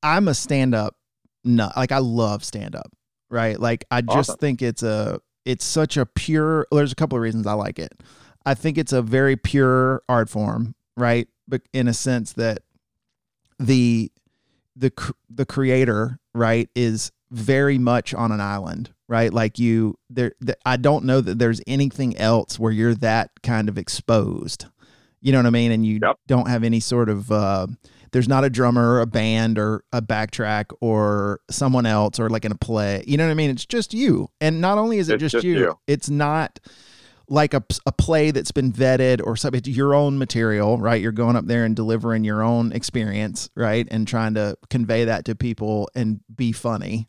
i'm 0.05 0.29
a 0.29 0.35
stand-up 0.35 0.95
nut 1.43 1.73
like 1.77 1.91
i 1.91 1.99
love 1.99 2.45
stand-up 2.45 2.93
right? 3.29 3.59
Like 3.59 3.85
i 3.91 4.03
just 4.03 4.31
Awesome. 4.31 4.39
think 4.39 4.63
it's 4.63 4.85
a 4.85 5.21
it's 5.45 5.65
such 5.65 5.97
a 5.97 6.07
pure 6.07 6.67
there's 6.71 6.93
a 6.93 6.97
couple 6.97 7.17
of 7.19 7.23
reasons 7.23 7.47
i 7.47 7.55
like 7.55 7.81
it. 7.81 7.93
I 8.45 8.55
think 8.55 8.79
it's 8.79 8.93
a 8.93 9.03
very 9.03 9.37
pure 9.37 10.03
art 10.09 10.29
form 10.29 10.77
right? 10.97 11.29
But 11.49 11.63
in 11.73 11.89
a 11.89 11.95
sense 11.95 12.33
that 12.35 12.61
the 13.59 14.11
the 14.75 14.93
the 15.31 15.47
creator 15.47 16.19
right 16.35 16.69
is 16.75 17.11
very 17.31 17.79
much 17.79 18.15
on 18.15 18.31
an 18.33 18.41
island 18.41 18.91
right? 19.09 19.33
Like 19.33 19.57
you 19.61 19.97
there 20.11 20.33
th- 20.45 20.59
i 20.67 20.77
don't 20.77 21.05
know 21.05 21.21
that 21.21 21.39
there's 21.39 21.61
anything 21.69 22.17
else 22.17 22.59
where 22.59 22.73
you're 22.73 22.95
that 22.97 23.31
kind 23.43 23.69
of 23.69 23.79
exposed. 23.79 24.67
You 25.21 25.31
know 25.33 25.39
what 25.39 25.47
i 25.47 25.51
mean? 25.51 25.71
And 25.73 25.87
you 25.87 26.01
Yep. 26.03 26.19
don't 26.27 26.49
have 26.49 26.65
any 26.65 26.81
sort 26.81 27.09
of 27.09 27.31
uh 27.31 27.69
there's 28.13 28.27
not 28.29 28.43
a 28.45 28.51
drummer 28.51 28.95
or 28.95 29.01
a 29.01 29.07
band 29.07 29.59
or 29.61 29.85
a 29.93 30.03
backtrack 30.03 30.67
or 30.81 31.41
someone 31.51 31.87
else 31.87 32.19
or 32.19 32.29
like 32.29 32.45
in 32.45 32.51
a 32.53 32.57
play. 32.57 33.05
You 33.07 33.17
know 33.17 33.25
what 33.27 33.31
i 33.31 33.35
mean? 33.35 33.51
It's 33.51 33.65
just 33.67 33.95
you. 33.95 34.29
And 34.41 34.61
not 34.61 34.77
only 34.77 34.99
is 34.99 35.09
it 35.09 35.19
just, 35.19 35.35
just 35.35 35.45
you, 35.45 35.59
you. 35.59 35.79
it's 35.87 36.11
not 36.11 36.59
like 37.29 37.55
a, 37.55 37.63
a 37.87 37.93
play 37.93 38.31
that's 38.31 38.53
been 38.53 38.73
vetted 38.73 39.21
or 39.25 39.37
something 39.37 39.59
it's 39.59 39.69
your 39.69 39.95
own 39.95 40.19
material 40.19 40.79
right? 40.79 41.01
You're 41.01 41.13
going 41.13 41.37
up 41.37 41.47
there 41.47 41.65
and 41.65 41.75
delivering 41.75 42.25
your 42.25 42.43
own 42.43 42.73
experience 42.73 43.51
right? 43.55 43.87
And 43.91 44.07
trying 44.07 44.35
to 44.35 44.57
convey 44.71 45.05
that 45.07 45.25
to 45.27 45.35
people 45.35 45.89
and 45.95 46.21
be 46.35 46.53
funny 46.53 47.09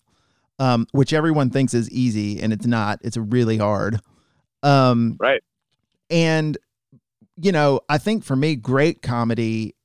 um, 0.60 0.88
which 0.92 1.14
everyone 1.14 1.52
thinks 1.52 1.74
is 1.76 1.90
easy 1.92 2.42
and 2.42 2.52
it's 2.52 2.66
not. 2.66 3.00
It's 3.04 3.16
really 3.16 3.58
hard. 3.58 4.00
Um, 4.64 5.18
right. 5.20 5.44
and 6.10 6.58
you 7.40 7.52
know 7.52 7.80
i 7.88 8.00
think 8.00 8.24
for 8.24 8.36
me 8.36 8.56
great 8.56 9.04
comedy 9.04 9.76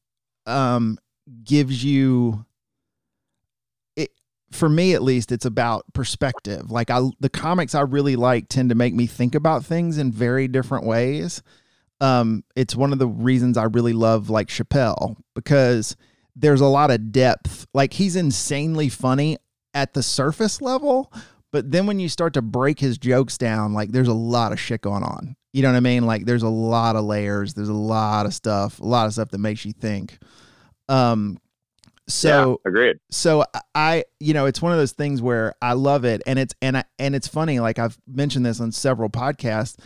um 0.46 0.98
gives 1.44 1.84
you 1.84 2.44
for 4.52 4.68
me 4.68 4.94
at 4.94 5.02
least 5.02 5.32
it's 5.32 5.44
about 5.44 5.84
perspective. 5.94 6.70
Like 6.70 6.90
i 6.90 7.00
the 7.20 7.30
comics 7.30 7.74
i 7.74 7.80
really 7.80 8.16
like 8.16 8.48
tend 8.48 8.68
to 8.68 8.74
make 8.74 8.94
me 8.94 9.06
think 9.06 9.34
about 9.34 9.64
things 9.64 9.98
in 9.98 10.12
very 10.12 10.48
different 10.48 10.86
ways. 10.86 11.42
Um 12.00 12.44
it's 12.54 12.76
one 12.76 12.92
of 12.92 12.98
the 12.98 13.08
reasons 13.08 13.56
i 13.56 13.64
really 13.64 13.92
love 13.92 14.30
like 14.30 14.48
chappelle 14.48 15.16
because 15.34 15.96
there's 16.36 16.60
a 16.60 16.66
lot 16.66 16.90
of 16.90 17.12
depth. 17.12 17.66
Like 17.74 17.92
he's 17.92 18.16
insanely 18.16 18.88
funny 18.88 19.38
at 19.74 19.94
the 19.94 20.02
surface 20.02 20.60
level 20.60 21.12
but 21.50 21.70
then 21.70 21.86
when 21.86 21.98
you 21.98 22.08
start 22.08 22.34
to 22.34 22.42
break 22.42 22.80
his 22.80 22.98
jokes 22.98 23.36
down 23.38 23.74
like 23.74 23.92
there's 23.92 24.08
a 24.08 24.14
lot 24.14 24.52
of 24.52 24.60
shit 24.60 24.80
going 24.80 25.02
on. 25.02 25.36
You 25.52 25.62
know 25.62 25.70
what 25.70 25.76
i 25.76 25.80
mean? 25.80 26.06
Like 26.06 26.24
there's 26.24 26.42
a 26.42 26.48
lot 26.48 26.96
of 26.96 27.04
layers. 27.04 27.54
There's 27.54 27.68
a 27.68 27.74
lot 27.74 28.26
of 28.26 28.34
stuff 28.34 28.80
a 28.80 28.84
lot 28.84 29.06
of 29.06 29.12
stuff 29.14 29.30
that 29.30 29.38
makes 29.38 29.64
you 29.64 29.72
think. 29.72 30.18
Um 30.88 31.38
so 32.12 32.60
yeah, 32.64 32.68
agreed. 32.68 32.96
so 33.10 33.44
I, 33.74 34.04
you 34.20 34.34
know, 34.34 34.46
it's 34.46 34.60
one 34.60 34.72
of 34.72 34.78
those 34.78 34.92
things 34.92 35.22
where 35.22 35.54
I 35.62 35.72
love 35.72 36.04
it, 36.04 36.22
and 36.26 36.38
it's 36.38 36.54
and 36.60 36.76
I, 36.78 36.84
and 36.98 37.14
it's 37.14 37.26
funny. 37.26 37.58
Like 37.60 37.78
I've 37.78 37.98
mentioned 38.06 38.44
this 38.44 38.60
on 38.60 38.72
several 38.72 39.08
podcasts. 39.08 39.76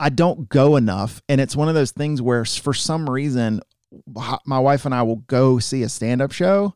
I 0.00 0.08
don't 0.08 0.48
go 0.48 0.76
enough, 0.76 1.22
and 1.28 1.40
it's 1.40 1.54
one 1.54 1.68
of 1.68 1.74
those 1.74 1.92
things 1.92 2.20
where, 2.20 2.44
for 2.44 2.74
some 2.74 3.08
reason, 3.08 3.60
my 4.44 4.58
wife 4.58 4.84
and 4.84 4.94
I 4.94 5.02
will 5.02 5.16
go 5.28 5.60
see 5.60 5.82
a 5.84 5.88
stand-up 5.88 6.32
show, 6.32 6.74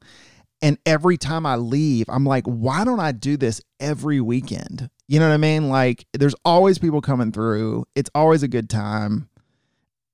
and 0.63 0.79
every 0.87 1.17
time 1.17 1.45
I 1.45 1.57
leave, 1.57 2.07
I'm 2.09 2.25
like, 2.25 2.45
why 2.45 2.85
don't 2.85 3.01
I 3.01 3.13
do 3.13 3.37
this 3.37 3.61
every 3.81 4.21
weekend? 4.21 4.89
You 5.09 5.19
know 5.19 5.29
what 5.29 5.35
I 5.35 5.39
mean? 5.39 5.69
Like, 5.69 6.07
there's 6.13 6.37
always 6.45 6.79
people 6.79 7.01
coming 7.01 7.33
through. 7.33 7.87
It's 7.97 8.11
always 8.15 8.45
a 8.45 8.49
good 8.49 8.71
time, 8.71 9.29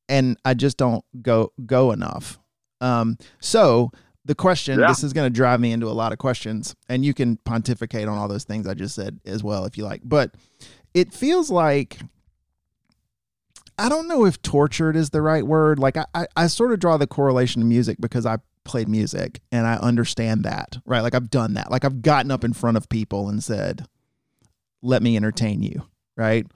and 0.08 0.38
I 0.44 0.54
just 0.54 0.78
don't 0.78 1.04
go 1.20 1.52
go 1.66 1.92
enough. 1.92 2.38
Um, 2.80 3.18
so 3.40 3.92
the 4.24 4.34
question 4.34 4.78
Yeah. 4.80 4.88
this 4.88 5.02
is 5.04 5.12
going 5.12 5.26
to 5.30 5.34
drive 5.34 5.60
me 5.60 5.72
into 5.72 5.86
a 5.86 5.92
lot 5.92 6.12
of 6.12 6.18
questions 6.18 6.74
and 6.88 7.04
you 7.04 7.12
can 7.14 7.36
pontificate 7.38 8.08
on 8.08 8.16
all 8.18 8.28
those 8.28 8.44
things 8.44 8.66
i 8.66 8.74
just 8.74 8.94
said 8.94 9.20
as 9.24 9.42
well 9.44 9.64
if 9.64 9.76
you 9.78 9.84
like 9.84 10.00
but 10.04 10.34
it 10.94 11.12
feels 11.12 11.50
like 11.50 11.98
i 13.78 13.88
don't 13.88 14.08
know 14.08 14.24
if 14.24 14.40
tortured 14.42 14.96
is 14.96 15.10
the 15.10 15.22
right 15.22 15.46
word 15.46 15.78
like 15.78 15.96
i 15.96 16.04
i, 16.14 16.26
I 16.36 16.46
sort 16.46 16.72
of 16.72 16.80
draw 16.80 16.96
the 16.96 17.06
correlation 17.06 17.60
to 17.62 17.66
music 17.66 17.98
because 18.00 18.24
i 18.26 18.38
played 18.64 18.88
music 18.88 19.40
and 19.52 19.66
i 19.66 19.74
understand 19.76 20.44
that 20.44 20.78
right 20.86 21.00
like 21.02 21.14
i've 21.14 21.28
done 21.30 21.54
that 21.54 21.70
like 21.70 21.84
i've 21.84 22.00
gotten 22.02 22.30
up 22.30 22.44
in 22.44 22.52
front 22.54 22.76
of 22.76 22.88
people 22.88 23.28
and 23.28 23.42
said 23.44 23.86
let 24.80 25.02
me 25.02 25.16
entertain 25.16 25.62
you 25.62 25.82
right 26.16 26.46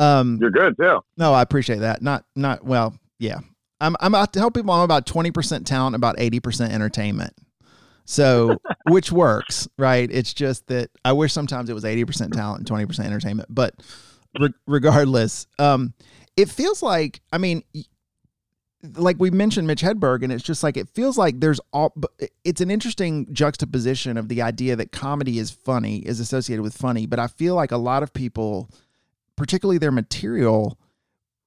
um 0.00 0.38
You're 0.40 0.50
good 0.50 0.76
too. 0.76 1.04
no, 1.16 1.32
I 1.32 1.42
appreciate 1.42 1.78
that. 1.78 2.02
Not 2.02 2.24
not 2.34 2.64
well, 2.64 2.96
yeah. 3.20 3.38
I'm 3.84 3.96
I'm 4.00 4.12
to 4.12 4.26
tell 4.38 4.50
people 4.50 4.72
I'm 4.72 4.82
about 4.82 5.06
20% 5.06 5.66
talent, 5.66 5.94
about 5.94 6.16
80% 6.16 6.70
entertainment. 6.70 7.34
So, 8.06 8.56
which 8.88 9.12
works, 9.12 9.68
right? 9.78 10.08
It's 10.10 10.32
just 10.32 10.66
that 10.68 10.90
I 11.04 11.12
wish 11.12 11.32
sometimes 11.32 11.68
it 11.68 11.74
was 11.74 11.84
80% 11.84 12.32
talent 12.32 12.68
and 12.70 12.88
20% 12.88 13.04
entertainment, 13.04 13.48
but 13.50 13.74
re- 14.38 14.54
regardless, 14.66 15.46
um 15.58 15.92
it 16.36 16.48
feels 16.48 16.82
like 16.82 17.20
I 17.32 17.38
mean 17.38 17.62
like 18.96 19.16
we 19.18 19.30
mentioned 19.30 19.66
Mitch 19.66 19.82
Hedberg 19.82 20.22
and 20.22 20.32
it's 20.32 20.42
just 20.42 20.62
like 20.62 20.76
it 20.76 20.88
feels 20.90 21.16
like 21.16 21.40
there's 21.40 21.60
all 21.72 21.94
it's 22.44 22.60
an 22.60 22.70
interesting 22.70 23.32
juxtaposition 23.32 24.16
of 24.16 24.28
the 24.28 24.42
idea 24.42 24.76
that 24.76 24.92
comedy 24.92 25.38
is 25.38 25.50
funny 25.50 25.98
is 25.98 26.20
associated 26.20 26.62
with 26.62 26.76
funny, 26.76 27.06
but 27.06 27.18
I 27.18 27.28
feel 27.28 27.54
like 27.54 27.72
a 27.72 27.76
lot 27.76 28.02
of 28.02 28.12
people 28.12 28.68
particularly 29.36 29.78
their 29.78 29.92
material 29.92 30.78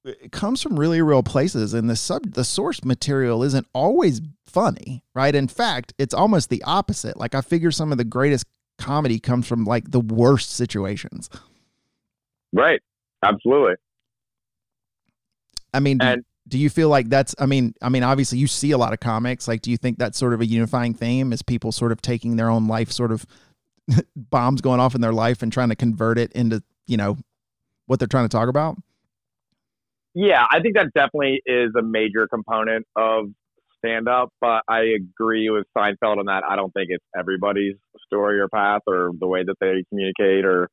it 0.08 0.32
comes 0.32 0.62
from 0.62 0.78
really 0.78 1.02
real 1.02 1.22
places 1.22 1.74
and 1.74 1.88
the 1.88 1.96
sub 1.96 2.32
the 2.32 2.44
source 2.44 2.84
material 2.84 3.42
isn't 3.42 3.66
always 3.72 4.20
funny 4.44 5.02
right? 5.14 5.34
In 5.34 5.48
fact 5.48 5.92
it's 5.98 6.14
almost 6.14 6.50
the 6.50 6.62
opposite. 6.64 7.16
Like 7.16 7.34
i 7.34 7.40
figure 7.40 7.70
some 7.70 7.92
of 7.92 7.98
the 7.98 8.04
greatest 8.04 8.46
comedy 8.78 9.18
comes 9.18 9.46
from 9.46 9.64
like 9.64 9.90
the 9.90 10.00
worst 10.00 10.52
situations. 10.52 11.28
Right. 12.52 12.80
Absolutely. 13.22 13.74
i 15.74 15.80
mean 15.80 15.98
do, 15.98 16.06
And 16.06 16.24
do 16.46 16.58
you 16.58 16.70
feel 16.70 16.88
like 16.88 17.08
that's 17.08 17.34
i 17.38 17.46
mean 17.46 17.74
i 17.82 17.88
mean 17.88 18.02
obviously 18.02 18.38
you 18.38 18.46
see 18.46 18.70
a 18.70 18.78
lot 18.78 18.92
of 18.92 19.00
comics. 19.00 19.48
Like 19.48 19.62
do 19.62 19.70
you 19.70 19.76
think 19.76 19.98
that's 19.98 20.18
sort 20.18 20.32
of 20.32 20.40
a 20.40 20.46
unifying 20.46 20.94
theme 20.94 21.32
is 21.32 21.42
people 21.42 21.72
sort 21.72 21.92
of 21.92 22.00
taking 22.00 22.36
their 22.36 22.48
own 22.48 22.68
life 22.68 22.90
sort 22.92 23.12
of 23.12 23.26
bombs 24.16 24.60
going 24.60 24.80
off 24.80 24.94
in 24.94 25.00
their 25.00 25.12
life 25.12 25.42
and 25.42 25.52
trying 25.52 25.68
to 25.70 25.76
convert 25.76 26.18
it 26.18 26.32
into 26.32 26.62
you 26.86 26.96
know 26.96 27.16
what 27.86 27.98
they're 27.98 28.08
trying 28.08 28.24
to 28.24 28.28
talk 28.28 28.48
about 28.48 28.76
yeah, 30.14 30.44
I 30.50 30.60
think 30.60 30.76
that 30.76 30.88
definitely 30.94 31.40
is 31.46 31.70
a 31.78 31.82
major 31.82 32.26
component 32.26 32.86
of 32.96 33.26
stand 33.78 34.08
up, 34.08 34.30
but 34.40 34.62
I 34.68 34.80
agree 34.96 35.50
with 35.50 35.64
Seinfeld 35.76 36.18
on 36.18 36.26
that. 36.26 36.42
I 36.48 36.56
don't 36.56 36.72
think 36.72 36.88
it's 36.90 37.04
everybody's 37.16 37.76
story 38.06 38.40
or 38.40 38.48
path 38.48 38.82
or 38.86 39.10
the 39.18 39.26
way 39.26 39.44
that 39.44 39.54
they 39.60 39.84
communicate 39.90 40.44
or 40.44 40.68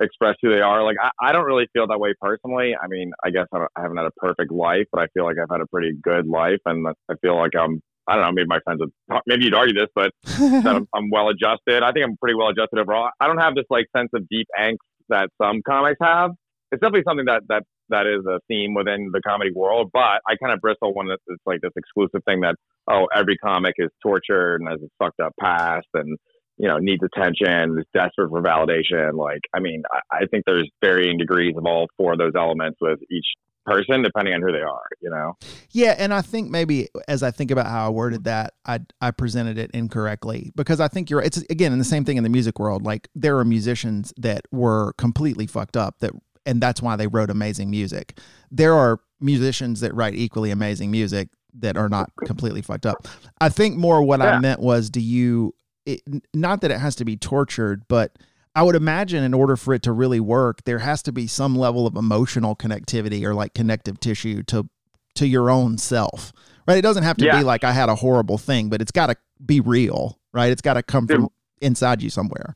express 0.00 0.36
who 0.42 0.54
they 0.54 0.60
are. 0.60 0.82
Like, 0.84 0.96
I, 1.02 1.10
I 1.20 1.32
don't 1.32 1.44
really 1.44 1.66
feel 1.72 1.86
that 1.88 1.98
way 1.98 2.14
personally. 2.20 2.74
I 2.80 2.86
mean, 2.88 3.12
I 3.24 3.30
guess 3.30 3.46
I, 3.52 3.66
I 3.76 3.82
haven't 3.82 3.96
had 3.96 4.06
a 4.06 4.12
perfect 4.16 4.52
life, 4.52 4.86
but 4.92 5.00
I 5.02 5.06
feel 5.14 5.24
like 5.24 5.36
I've 5.40 5.50
had 5.50 5.60
a 5.60 5.66
pretty 5.66 5.92
good 6.02 6.26
life. 6.26 6.60
And 6.66 6.86
I 6.86 7.14
feel 7.22 7.36
like 7.36 7.52
I'm, 7.58 7.80
I 8.06 8.14
don't 8.14 8.24
know, 8.24 8.32
maybe 8.32 8.48
my 8.48 8.60
friends 8.64 8.80
would, 8.80 9.20
maybe 9.26 9.44
you'd 9.44 9.54
argue 9.54 9.74
this, 9.74 9.90
but 9.94 10.10
I'm, 10.38 10.86
I'm 10.94 11.10
well 11.10 11.28
adjusted. 11.28 11.82
I 11.82 11.92
think 11.92 12.04
I'm 12.04 12.16
pretty 12.16 12.34
well 12.34 12.48
adjusted 12.48 12.78
overall. 12.78 13.10
I 13.20 13.26
don't 13.26 13.38
have 13.38 13.54
this 13.54 13.66
like 13.70 13.86
sense 13.96 14.10
of 14.14 14.28
deep 14.28 14.46
angst 14.58 14.76
that 15.08 15.28
some 15.40 15.62
comics 15.66 15.98
have. 16.02 16.32
It's 16.70 16.80
definitely 16.80 17.04
something 17.06 17.26
that 17.26 17.42
that 17.48 17.62
that 17.88 18.06
is 18.06 18.24
a 18.26 18.40
theme 18.48 18.74
within 18.74 19.10
the 19.12 19.20
comedy 19.26 19.50
world. 19.54 19.90
But 19.92 20.20
I 20.26 20.36
kind 20.40 20.52
of 20.52 20.60
bristle 20.60 20.94
when 20.94 21.08
it's, 21.08 21.22
like 21.46 21.60
this 21.60 21.72
exclusive 21.76 22.22
thing 22.26 22.40
that 22.40 22.56
oh, 22.88 23.06
every 23.14 23.36
comic 23.36 23.74
is 23.78 23.90
tortured 24.02 24.60
and 24.60 24.68
has 24.68 24.80
a 24.80 24.88
fucked 25.02 25.20
up 25.20 25.32
past 25.40 25.86
and 25.94 26.16
you 26.56 26.68
know 26.68 26.78
needs 26.78 27.02
attention, 27.02 27.78
is 27.78 27.86
desperate 27.92 28.30
for 28.30 28.42
validation. 28.42 29.14
Like, 29.14 29.40
I 29.54 29.60
mean, 29.60 29.82
I, 29.92 30.22
I 30.22 30.26
think 30.30 30.44
there's 30.46 30.70
varying 30.82 31.18
degrees 31.18 31.54
of 31.56 31.66
all 31.66 31.86
four 31.96 32.12
of 32.12 32.18
those 32.18 32.32
elements 32.36 32.78
with 32.80 33.00
each 33.10 33.26
person 33.64 34.02
depending 34.02 34.34
on 34.34 34.42
who 34.42 34.52
they 34.52 34.60
are 34.60 34.88
you 35.00 35.10
know 35.10 35.32
yeah 35.70 35.94
and 35.98 36.12
i 36.12 36.20
think 36.20 36.50
maybe 36.50 36.88
as 37.08 37.22
i 37.22 37.30
think 37.30 37.50
about 37.50 37.66
how 37.66 37.86
i 37.86 37.88
worded 37.88 38.24
that 38.24 38.52
i 38.66 38.78
i 39.00 39.10
presented 39.10 39.58
it 39.58 39.70
incorrectly 39.72 40.52
because 40.54 40.80
i 40.80 40.88
think 40.88 41.08
you're 41.08 41.22
it's 41.22 41.38
again 41.48 41.72
in 41.72 41.78
the 41.78 41.84
same 41.84 42.04
thing 42.04 42.16
in 42.16 42.22
the 42.22 42.28
music 42.28 42.58
world 42.58 42.82
like 42.84 43.08
there 43.14 43.38
are 43.38 43.44
musicians 43.44 44.12
that 44.16 44.42
were 44.52 44.92
completely 44.98 45.46
fucked 45.46 45.76
up 45.76 45.98
that 46.00 46.12
and 46.46 46.60
that's 46.60 46.82
why 46.82 46.96
they 46.96 47.06
wrote 47.06 47.30
amazing 47.30 47.70
music 47.70 48.18
there 48.50 48.74
are 48.74 49.00
musicians 49.20 49.80
that 49.80 49.94
write 49.94 50.14
equally 50.14 50.50
amazing 50.50 50.90
music 50.90 51.28
that 51.52 51.76
are 51.76 51.88
not 51.88 52.10
completely 52.26 52.62
fucked 52.62 52.86
up 52.86 53.06
i 53.40 53.48
think 53.48 53.76
more 53.76 54.02
what 54.02 54.20
yeah. 54.20 54.36
i 54.36 54.38
meant 54.38 54.60
was 54.60 54.90
do 54.90 55.00
you 55.00 55.54
it, 55.86 56.00
not 56.32 56.60
that 56.60 56.70
it 56.70 56.78
has 56.78 56.94
to 56.96 57.04
be 57.04 57.16
tortured 57.16 57.82
but 57.88 58.16
I 58.56 58.62
would 58.62 58.76
imagine 58.76 59.24
in 59.24 59.34
order 59.34 59.56
for 59.56 59.74
it 59.74 59.82
to 59.82 59.92
really 59.92 60.20
work, 60.20 60.62
there 60.64 60.78
has 60.78 61.02
to 61.04 61.12
be 61.12 61.26
some 61.26 61.56
level 61.56 61.86
of 61.86 61.96
emotional 61.96 62.54
connectivity 62.54 63.24
or 63.24 63.34
like 63.34 63.52
connective 63.52 63.98
tissue 63.98 64.42
to 64.44 64.68
to 65.16 65.26
your 65.26 65.50
own 65.50 65.78
self. 65.78 66.32
Right? 66.66 66.78
It 66.78 66.82
doesn't 66.82 67.02
have 67.02 67.16
to 67.18 67.24
yeah. 67.24 67.38
be 67.38 67.44
like 67.44 67.64
I 67.64 67.72
had 67.72 67.88
a 67.88 67.94
horrible 67.94 68.38
thing, 68.38 68.68
but 68.68 68.80
it's 68.80 68.92
got 68.92 69.08
to 69.08 69.16
be 69.44 69.60
real, 69.60 70.18
right? 70.32 70.50
It's 70.50 70.62
got 70.62 70.74
to 70.74 70.82
come 70.82 71.06
from 71.06 71.28
inside 71.60 72.02
you 72.02 72.10
somewhere. 72.10 72.54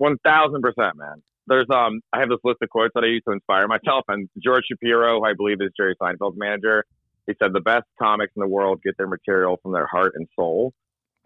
1000%, 0.00 0.94
man. 0.94 1.22
There's 1.46 1.66
um 1.72 2.00
I 2.12 2.20
have 2.20 2.28
this 2.28 2.38
list 2.44 2.58
of 2.62 2.68
quotes 2.70 2.92
that 2.94 3.04
I 3.04 3.08
use 3.08 3.22
to 3.26 3.32
inspire 3.32 3.68
myself 3.68 4.04
and 4.08 4.28
George 4.42 4.64
Shapiro, 4.70 5.20
who 5.20 5.24
I 5.26 5.34
believe 5.34 5.60
is 5.60 5.70
Jerry 5.76 5.94
Seinfeld's 6.00 6.38
manager, 6.38 6.84
he 7.26 7.34
said 7.42 7.52
the 7.52 7.60
best 7.60 7.86
comics 8.00 8.32
in 8.36 8.40
the 8.40 8.48
world 8.48 8.80
get 8.82 8.96
their 8.96 9.08
material 9.08 9.58
from 9.62 9.72
their 9.72 9.86
heart 9.86 10.12
and 10.16 10.26
soul 10.36 10.72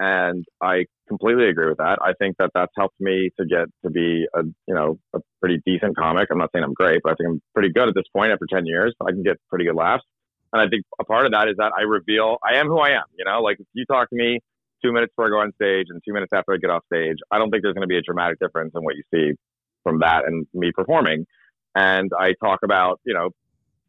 and 0.00 0.46
I 0.62 0.86
completely 1.08 1.48
agree 1.48 1.68
with 1.68 1.76
that. 1.76 1.98
I 2.02 2.14
think 2.18 2.36
that 2.38 2.50
that's 2.54 2.72
helped 2.76 2.98
me 3.00 3.30
to 3.38 3.44
get 3.44 3.66
to 3.84 3.90
be 3.90 4.26
a 4.34 4.42
you 4.42 4.74
know 4.74 4.98
a 5.14 5.20
pretty 5.40 5.60
decent 5.66 5.96
comic. 5.96 6.28
I'm 6.32 6.38
not 6.38 6.50
saying 6.52 6.64
I'm 6.64 6.72
great, 6.72 7.02
but 7.04 7.12
I 7.12 7.14
think 7.16 7.28
I'm 7.28 7.42
pretty 7.52 7.70
good 7.70 7.88
at 7.88 7.94
this 7.94 8.08
point 8.14 8.32
after 8.32 8.46
10 8.50 8.66
years. 8.66 8.94
I 9.00 9.10
can 9.10 9.22
get 9.22 9.36
pretty 9.50 9.66
good 9.66 9.76
laughs, 9.76 10.04
and 10.52 10.62
I 10.62 10.68
think 10.68 10.84
a 10.98 11.04
part 11.04 11.26
of 11.26 11.32
that 11.32 11.48
is 11.48 11.56
that 11.58 11.72
I 11.78 11.82
reveal 11.82 12.38
I 12.42 12.56
am 12.56 12.66
who 12.66 12.78
I 12.78 12.90
am. 12.90 13.04
You 13.16 13.26
know, 13.26 13.42
like 13.42 13.60
if 13.60 13.66
you 13.74 13.84
talk 13.84 14.08
to 14.08 14.16
me 14.16 14.40
two 14.82 14.92
minutes 14.92 15.12
before 15.14 15.26
I 15.26 15.30
go 15.30 15.40
on 15.40 15.52
stage 15.52 15.86
and 15.90 16.00
two 16.06 16.14
minutes 16.14 16.32
after 16.32 16.54
I 16.54 16.56
get 16.56 16.70
off 16.70 16.82
stage, 16.86 17.18
I 17.30 17.38
don't 17.38 17.50
think 17.50 17.62
there's 17.62 17.74
going 17.74 17.86
to 17.86 17.92
be 17.92 17.98
a 17.98 18.02
dramatic 18.02 18.38
difference 18.40 18.72
in 18.74 18.82
what 18.82 18.96
you 18.96 19.02
see 19.12 19.36
from 19.82 20.00
that 20.00 20.24
and 20.26 20.46
me 20.54 20.72
performing. 20.72 21.26
And 21.74 22.10
I 22.18 22.34
talk 22.42 22.60
about 22.64 23.00
you 23.04 23.14
know 23.14 23.30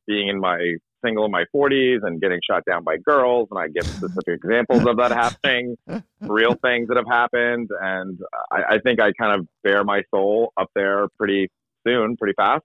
being 0.07 0.27
in 0.27 0.39
my 0.39 0.75
single 1.03 1.25
in 1.25 1.31
my 1.31 1.45
40s 1.53 1.99
and 2.03 2.21
getting 2.21 2.39
shot 2.47 2.63
down 2.65 2.83
by 2.83 2.97
girls, 2.97 3.47
and 3.51 3.59
I 3.59 3.67
give 3.67 3.85
specific 3.85 4.35
examples 4.43 4.85
of 4.85 4.97
that 4.97 5.11
happening, 5.11 5.77
real 6.21 6.55
things 6.55 6.87
that 6.89 6.97
have 6.97 7.07
happened, 7.07 7.69
and 7.81 8.19
I, 8.51 8.75
I, 8.75 8.77
think 8.79 8.99
I 9.01 9.11
kind 9.13 9.39
of 9.39 9.47
bare 9.63 9.83
my 9.83 10.03
soul 10.13 10.53
up 10.57 10.69
there 10.75 11.07
pretty 11.17 11.49
soon, 11.87 12.17
pretty 12.17 12.35
fast. 12.35 12.63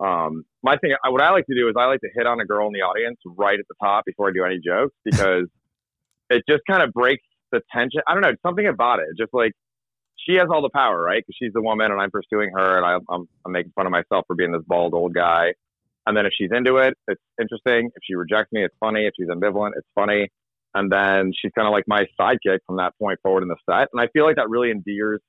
Um, 0.00 0.44
my 0.62 0.76
thing, 0.76 0.94
what 1.08 1.22
I 1.22 1.30
like 1.30 1.46
to 1.46 1.54
do 1.54 1.68
is 1.68 1.74
I 1.78 1.86
like 1.86 2.00
to 2.00 2.10
hit 2.14 2.26
on 2.26 2.40
a 2.40 2.44
girl 2.44 2.66
in 2.66 2.72
the 2.72 2.80
audience 2.80 3.18
right 3.24 3.58
at 3.58 3.66
the 3.68 3.74
top 3.82 4.04
before 4.04 4.28
I 4.28 4.32
do 4.32 4.44
any 4.44 4.58
jokes 4.58 4.94
because 5.04 5.46
it 6.30 6.42
just 6.48 6.62
kind 6.68 6.82
of 6.82 6.92
breaks 6.92 7.24
the 7.52 7.60
tension. 7.72 8.00
I 8.06 8.14
don't 8.14 8.22
know, 8.22 8.34
something 8.42 8.66
about 8.66 8.98
it. 8.98 9.06
Just 9.18 9.32
like 9.32 9.52
she 10.28 10.34
has 10.36 10.48
all 10.50 10.62
the 10.62 10.70
power, 10.74 11.00
right? 11.00 11.22
Because 11.24 11.36
she's 11.40 11.52
the 11.52 11.62
woman, 11.62 11.92
and 11.92 12.00
I'm 12.00 12.10
pursuing 12.10 12.50
her, 12.54 12.76
and 12.76 12.84
I, 12.84 12.98
I'm, 13.12 13.28
I'm 13.44 13.52
making 13.52 13.72
fun 13.76 13.86
of 13.86 13.92
myself 13.92 14.24
for 14.26 14.34
being 14.34 14.52
this 14.52 14.62
bald 14.66 14.94
old 14.94 15.14
guy. 15.14 15.54
And 16.06 16.16
then 16.16 16.26
if 16.26 16.32
she's 16.38 16.50
into 16.52 16.76
it, 16.76 16.94
it's 17.08 17.20
interesting. 17.40 17.90
If 17.94 18.02
she 18.04 18.14
rejects 18.14 18.52
me, 18.52 18.64
it's 18.64 18.74
funny. 18.78 19.06
If 19.06 19.14
she's 19.18 19.28
ambivalent, 19.28 19.72
it's 19.76 19.88
funny. 19.94 20.28
And 20.74 20.92
then 20.92 21.32
she's 21.40 21.50
kind 21.56 21.66
of 21.66 21.72
like 21.72 21.84
my 21.86 22.04
sidekick 22.20 22.58
from 22.66 22.76
that 22.76 22.92
point 23.00 23.18
forward 23.22 23.42
in 23.42 23.48
the 23.48 23.56
set. 23.68 23.88
And 23.92 24.00
I 24.00 24.08
feel 24.12 24.24
like 24.24 24.36
that 24.36 24.48
really 24.48 24.70
endears 24.70 25.20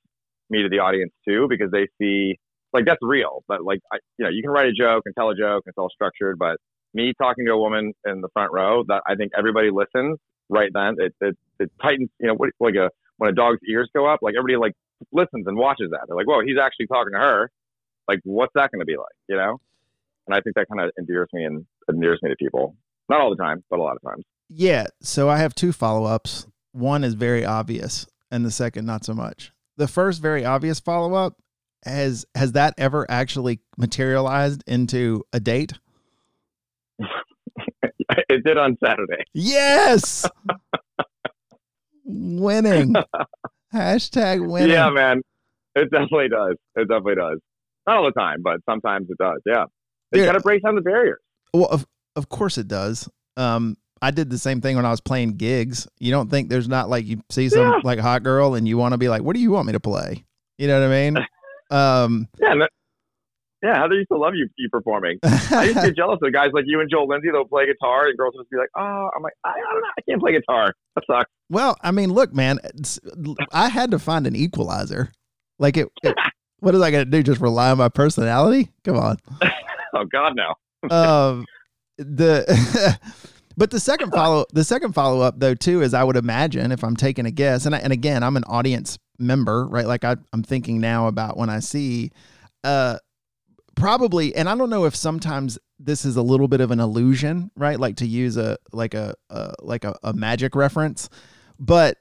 me 0.49 0.61
to 0.61 0.69
the 0.69 0.79
audience 0.79 1.13
too, 1.27 1.47
because 1.49 1.71
they 1.71 1.87
see 1.99 2.37
like 2.73 2.85
that's 2.85 2.99
real. 3.01 3.43
But 3.47 3.63
like, 3.63 3.79
I, 3.91 3.97
you 4.19 4.25
know, 4.25 4.29
you 4.29 4.41
can 4.41 4.51
write 4.51 4.67
a 4.67 4.73
joke 4.73 5.03
and 5.05 5.15
tell 5.15 5.29
a 5.29 5.35
joke 5.35 5.63
and 5.65 5.71
it's 5.71 5.77
all 5.77 5.89
structured. 5.89 6.37
But 6.37 6.57
me 6.93 7.13
talking 7.19 7.45
to 7.45 7.53
a 7.53 7.57
woman 7.57 7.93
in 8.05 8.21
the 8.21 8.29
front 8.33 8.51
row, 8.51 8.83
that 8.87 9.03
I 9.07 9.15
think 9.15 9.31
everybody 9.37 9.69
listens 9.71 10.17
right 10.49 10.69
then. 10.73 10.95
It 10.99 11.15
it, 11.21 11.35
it 11.59 11.71
tightens. 11.81 12.09
You 12.19 12.27
know, 12.27 12.33
what, 12.35 12.49
like 12.59 12.75
a 12.75 12.89
when 13.17 13.29
a 13.29 13.33
dog's 13.33 13.59
ears 13.69 13.89
go 13.95 14.05
up, 14.05 14.19
like 14.21 14.35
everybody 14.37 14.57
like 14.57 14.73
listens 15.11 15.47
and 15.47 15.57
watches 15.57 15.89
that. 15.91 16.01
They're 16.07 16.15
like, 16.15 16.27
whoa, 16.27 16.41
he's 16.45 16.57
actually 16.61 16.87
talking 16.87 17.13
to 17.13 17.19
her. 17.19 17.51
Like, 18.07 18.19
what's 18.23 18.53
that 18.55 18.71
going 18.71 18.79
to 18.79 18.85
be 18.85 18.97
like? 18.97 19.15
You 19.27 19.37
know? 19.37 19.59
and 20.27 20.35
I 20.35 20.41
think 20.41 20.55
that 20.55 20.67
kind 20.67 20.81
of 20.81 20.91
endears 20.97 21.29
me 21.33 21.45
and 21.45 21.65
endears 21.89 22.19
me 22.21 22.29
to 22.29 22.35
people. 22.35 22.75
Not 23.09 23.21
all 23.21 23.29
the 23.29 23.41
time, 23.41 23.63
but 23.69 23.79
a 23.79 23.81
lot 23.81 23.95
of 23.95 24.01
times. 24.01 24.25
Yeah. 24.49 24.87
So 25.01 25.29
I 25.29 25.37
have 25.37 25.55
two 25.55 25.71
follow 25.71 26.05
ups. 26.05 26.45
One 26.73 27.03
is 27.03 27.13
very 27.13 27.45
obvious, 27.45 28.05
and 28.29 28.45
the 28.45 28.51
second 28.51 28.85
not 28.85 29.05
so 29.05 29.13
much. 29.13 29.51
The 29.77 29.87
first 29.87 30.21
very 30.21 30.45
obvious 30.45 30.79
follow 30.79 31.13
up 31.13 31.37
has 31.85 32.25
has 32.35 32.51
that 32.53 32.73
ever 32.77 33.09
actually 33.09 33.61
materialized 33.77 34.63
into 34.67 35.23
a 35.31 35.39
date? 35.39 35.73
it 36.99 38.43
did 38.43 38.57
on 38.57 38.77
Saturday. 38.83 39.23
Yes. 39.33 40.25
winning. 42.03 42.95
Hashtag 43.73 44.47
winning. 44.47 44.69
Yeah, 44.69 44.89
man. 44.89 45.21
It 45.75 45.91
definitely 45.91 46.29
does. 46.29 46.55
It 46.75 46.87
definitely 46.87 47.15
does. 47.15 47.39
Not 47.87 47.97
all 47.97 48.05
the 48.05 48.11
time, 48.11 48.41
but 48.41 48.59
sometimes 48.69 49.07
it 49.09 49.17
does. 49.17 49.39
Yeah. 49.45 49.65
They 50.11 50.25
got 50.25 50.33
to 50.33 50.39
break 50.39 50.63
down 50.63 50.75
the 50.75 50.81
barriers. 50.81 51.19
Well, 51.53 51.67
of 51.67 51.85
of 52.15 52.29
course 52.29 52.57
it 52.57 52.67
does. 52.67 53.09
Um, 53.35 53.77
I 54.01 54.11
did 54.11 54.29
the 54.29 54.37
same 54.37 54.61
thing 54.61 54.75
when 54.75 54.85
I 54.85 54.91
was 54.91 55.01
playing 55.01 55.33
gigs. 55.37 55.87
You 55.99 56.11
don't 56.11 56.29
think 56.29 56.49
there's 56.49 56.67
not 56.67 56.89
like 56.89 57.05
you 57.05 57.21
see 57.29 57.49
some 57.49 57.67
yeah. 57.67 57.79
like 57.83 57.99
hot 57.99 58.23
girl 58.23 58.55
and 58.55 58.67
you 58.67 58.77
want 58.77 58.93
to 58.93 58.97
be 58.97 59.09
like, 59.09 59.21
what 59.21 59.35
do 59.35 59.41
you 59.41 59.51
want 59.51 59.67
me 59.67 59.73
to 59.73 59.79
play? 59.79 60.25
You 60.57 60.67
know 60.67 60.79
what 60.79 60.89
I 60.89 61.09
mean? 61.09 61.17
Um, 61.69 62.29
yeah, 62.39 62.53
yeah. 63.63 63.81
Heather 63.81 63.95
used 63.95 64.09
to 64.11 64.17
love 64.17 64.33
you, 64.35 64.47
you 64.57 64.69
performing. 64.69 65.19
I 65.23 65.65
used 65.65 65.77
to 65.77 65.87
get 65.87 65.95
jealous 65.95 66.19
of 66.21 66.33
guys 66.33 66.49
like 66.53 66.65
you 66.67 66.79
and 66.81 66.89
Joel 66.89 67.07
Lindsay. 67.07 67.29
They'll 67.31 67.45
play 67.45 67.65
guitar 67.65 68.07
and 68.07 68.17
girls 68.17 68.33
would 68.35 68.43
just 68.43 68.51
be 68.51 68.57
like, 68.57 68.69
oh, 68.75 69.09
I'm 69.15 69.23
like, 69.23 69.33
I, 69.43 69.49
I 69.49 69.73
don't 69.73 69.81
know, 69.81 69.87
I 69.97 70.01
can't 70.09 70.21
play 70.21 70.33
guitar. 70.33 70.73
That 70.95 71.03
sucks. 71.07 71.31
Well, 71.49 71.77
I 71.81 71.91
mean, 71.91 72.11
look, 72.11 72.33
man, 72.33 72.59
I 73.51 73.69
had 73.69 73.91
to 73.91 73.99
find 73.99 74.27
an 74.27 74.35
equalizer. 74.35 75.11
Like 75.59 75.77
it, 75.77 75.87
it 76.03 76.15
what 76.59 76.75
is 76.75 76.81
I 76.81 76.91
going 76.91 77.05
to 77.05 77.11
do? 77.11 77.23
Just 77.23 77.41
rely 77.41 77.71
on 77.71 77.77
my 77.77 77.89
personality? 77.89 78.69
Come 78.83 78.97
on. 78.97 79.17
oh 79.95 80.05
God, 80.05 80.33
no. 80.35 80.89
um, 80.95 81.45
the 81.97 82.99
but 83.57 83.71
the 83.71 83.79
second 83.79 84.11
follow 84.11 84.45
the 84.53 84.63
second 84.63 84.93
follow 84.93 85.21
up 85.21 85.39
though 85.39 85.55
too 85.55 85.81
is 85.81 85.93
I 85.93 86.03
would 86.03 86.15
imagine 86.15 86.71
if 86.71 86.83
I'm 86.83 86.95
taking 86.95 87.25
a 87.25 87.31
guess 87.31 87.65
and 87.65 87.73
I, 87.73 87.79
and 87.79 87.91
again 87.91 88.23
I'm 88.23 88.37
an 88.37 88.43
audience 88.45 88.97
member 89.17 89.65
right 89.67 89.87
like 89.87 90.03
I, 90.03 90.15
I'm 90.31 90.43
thinking 90.43 90.79
now 90.79 91.07
about 91.07 91.37
when 91.37 91.49
I 91.49 91.59
see 91.59 92.11
uh 92.63 92.97
probably 93.77 94.35
and 94.35 94.49
I 94.49 94.55
don't 94.55 94.69
know 94.69 94.85
if 94.85 94.95
sometimes 94.95 95.57
this 95.79 96.03
is 96.03 96.17
a 96.17 96.21
little 96.21 96.47
bit 96.47 96.59
of 96.59 96.71
an 96.71 96.79
illusion 96.79 97.51
right 97.55 97.79
like 97.79 97.97
to 97.97 98.07
use 98.07 98.35
a 98.35 98.57
like 98.73 98.93
a, 98.93 99.15
a 99.29 99.53
like 99.59 99.85
a, 99.85 99.95
a 100.03 100.13
magic 100.13 100.55
reference 100.55 101.09
but 101.59 101.97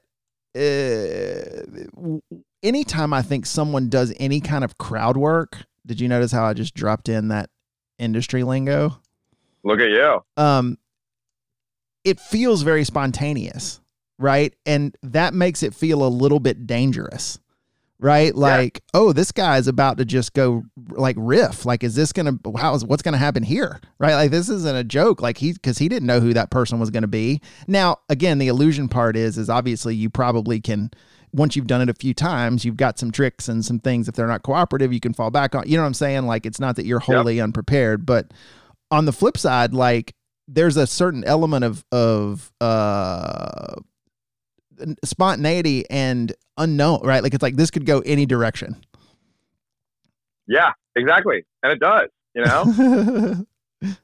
uh, 0.55 2.19
anytime 2.63 3.13
I 3.13 3.21
think 3.21 3.45
someone 3.45 3.89
does 3.89 4.13
any 4.19 4.41
kind 4.41 4.63
of 4.63 4.77
crowd 4.77 5.15
work 5.15 5.63
did 5.85 6.01
you 6.01 6.07
notice 6.09 6.31
how 6.31 6.43
I 6.43 6.53
just 6.53 6.73
dropped 6.73 7.07
in 7.07 7.29
that 7.29 7.49
industry 7.99 8.43
lingo. 8.43 8.99
Look 9.63 9.79
at 9.79 9.89
you. 9.89 10.23
Um, 10.37 10.77
it 12.03 12.19
feels 12.19 12.61
very 12.61 12.83
spontaneous, 12.83 13.81
right? 14.17 14.53
And 14.65 14.95
that 15.03 15.33
makes 15.33 15.63
it 15.63 15.73
feel 15.73 16.05
a 16.05 16.07
little 16.07 16.39
bit 16.39 16.67
dangerous, 16.67 17.39
right? 17.99 18.33
Like, 18.35 18.81
yeah. 18.93 19.01
oh, 19.01 19.13
this 19.13 19.31
guy 19.31 19.57
is 19.57 19.67
about 19.67 19.97
to 19.97 20.05
just 20.05 20.33
go 20.33 20.63
like 20.89 21.15
riff. 21.19 21.65
Like, 21.65 21.83
is 21.83 21.95
this 21.95 22.11
gonna? 22.11 22.37
How 22.57 22.73
is 22.75 22.85
what's 22.85 23.01
gonna 23.01 23.17
happen 23.17 23.43
here, 23.43 23.79
right? 23.99 24.15
Like, 24.15 24.31
this 24.31 24.49
isn't 24.49 24.75
a 24.75 24.83
joke. 24.83 25.21
Like 25.21 25.37
he 25.37 25.53
because 25.53 25.77
he 25.77 25.89
didn't 25.89 26.07
know 26.07 26.19
who 26.19 26.33
that 26.33 26.51
person 26.51 26.79
was 26.79 26.89
gonna 26.89 27.07
be. 27.07 27.41
Now, 27.67 27.97
again, 28.09 28.37
the 28.37 28.47
illusion 28.47 28.87
part 28.87 29.15
is 29.15 29.37
is 29.37 29.49
obviously 29.49 29.95
you 29.95 30.09
probably 30.09 30.59
can 30.59 30.91
once 31.33 31.55
you've 31.55 31.67
done 31.67 31.81
it 31.81 31.89
a 31.89 31.93
few 31.93 32.13
times, 32.13 32.63
you've 32.63 32.77
got 32.77 32.97
some 32.97 33.11
tricks 33.11 33.47
and 33.47 33.63
some 33.63 33.79
things. 33.79 34.07
If 34.07 34.15
they're 34.15 34.27
not 34.27 34.43
cooperative, 34.43 34.93
you 34.93 34.99
can 34.99 35.13
fall 35.13 35.31
back 35.31 35.55
on. 35.55 35.67
You 35.67 35.77
know 35.77 35.83
what 35.83 35.87
I'm 35.87 35.93
saying? 35.93 36.25
Like 36.25 36.45
it's 36.45 36.59
not 36.59 36.75
that 36.77 36.85
you're 36.85 36.99
wholly 36.99 37.35
yep. 37.37 37.45
unprepared, 37.45 38.05
but 38.05 38.33
on 38.91 39.05
the 39.05 39.13
flip 39.13 39.37
side, 39.37 39.73
like 39.73 40.13
there's 40.47 40.77
a 40.77 40.87
certain 40.87 41.23
element 41.25 41.65
of 41.65 41.83
of 41.91 42.51
uh 42.61 43.75
spontaneity 45.03 45.89
and 45.89 46.33
unknown, 46.57 47.01
right? 47.03 47.23
Like 47.23 47.33
it's 47.33 47.43
like 47.43 47.55
this 47.55 47.71
could 47.71 47.85
go 47.85 47.99
any 47.99 48.25
direction. 48.25 48.75
Yeah, 50.47 50.71
exactly, 50.95 51.45
and 51.63 51.71
it 51.71 51.79
does. 51.79 52.09
You 52.35 52.45
know, 52.45 53.45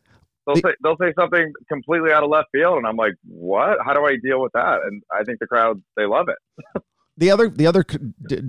they'll 0.47 0.55
say 0.55 0.73
they'll 0.83 0.97
say 0.97 1.13
something 1.17 1.53
completely 1.69 2.11
out 2.11 2.23
of 2.23 2.29
left 2.29 2.49
field, 2.51 2.77
and 2.77 2.87
I'm 2.87 2.97
like, 2.97 3.13
what? 3.27 3.77
How 3.85 3.93
do 3.93 4.05
I 4.05 4.17
deal 4.23 4.41
with 4.41 4.51
that? 4.53 4.79
And 4.83 5.03
I 5.11 5.23
think 5.23 5.39
the 5.39 5.47
crowd 5.47 5.81
they 5.95 6.05
love 6.05 6.27
it. 6.29 6.83
The 7.15 7.29
other, 7.29 7.47
the 7.47 7.67
other 7.67 7.85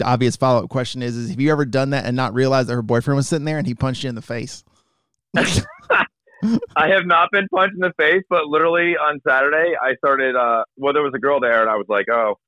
obvious 0.02 0.36
follow 0.36 0.64
up 0.64 0.70
question 0.70 1.02
is: 1.02 1.16
Is 1.16 1.28
have 1.28 1.38
you 1.38 1.52
ever 1.52 1.66
done 1.66 1.90
that 1.90 2.06
and 2.06 2.16
not 2.16 2.32
realized 2.32 2.70
that 2.70 2.74
her 2.74 2.80
boyfriend 2.80 3.16
was 3.16 3.28
sitting 3.28 3.44
there 3.44 3.58
and 3.58 3.66
he 3.66 3.74
punched 3.74 4.04
you 4.04 4.08
in 4.08 4.14
the 4.14 4.22
face? 4.22 4.64
I 5.36 6.88
have 6.88 7.04
not 7.04 7.30
been 7.30 7.46
punched 7.54 7.74
in 7.74 7.80
the 7.80 7.92
face, 7.98 8.22
but 8.30 8.46
literally 8.46 8.96
on 8.96 9.20
Saturday, 9.26 9.74
I 9.82 9.94
started. 9.96 10.34
Uh, 10.34 10.64
well, 10.76 10.94
there 10.94 11.02
was 11.02 11.12
a 11.14 11.18
girl 11.18 11.40
there, 11.40 11.60
and 11.60 11.68
I 11.68 11.76
was 11.76 11.86
like, 11.88 12.06
"Oh," 12.10 12.38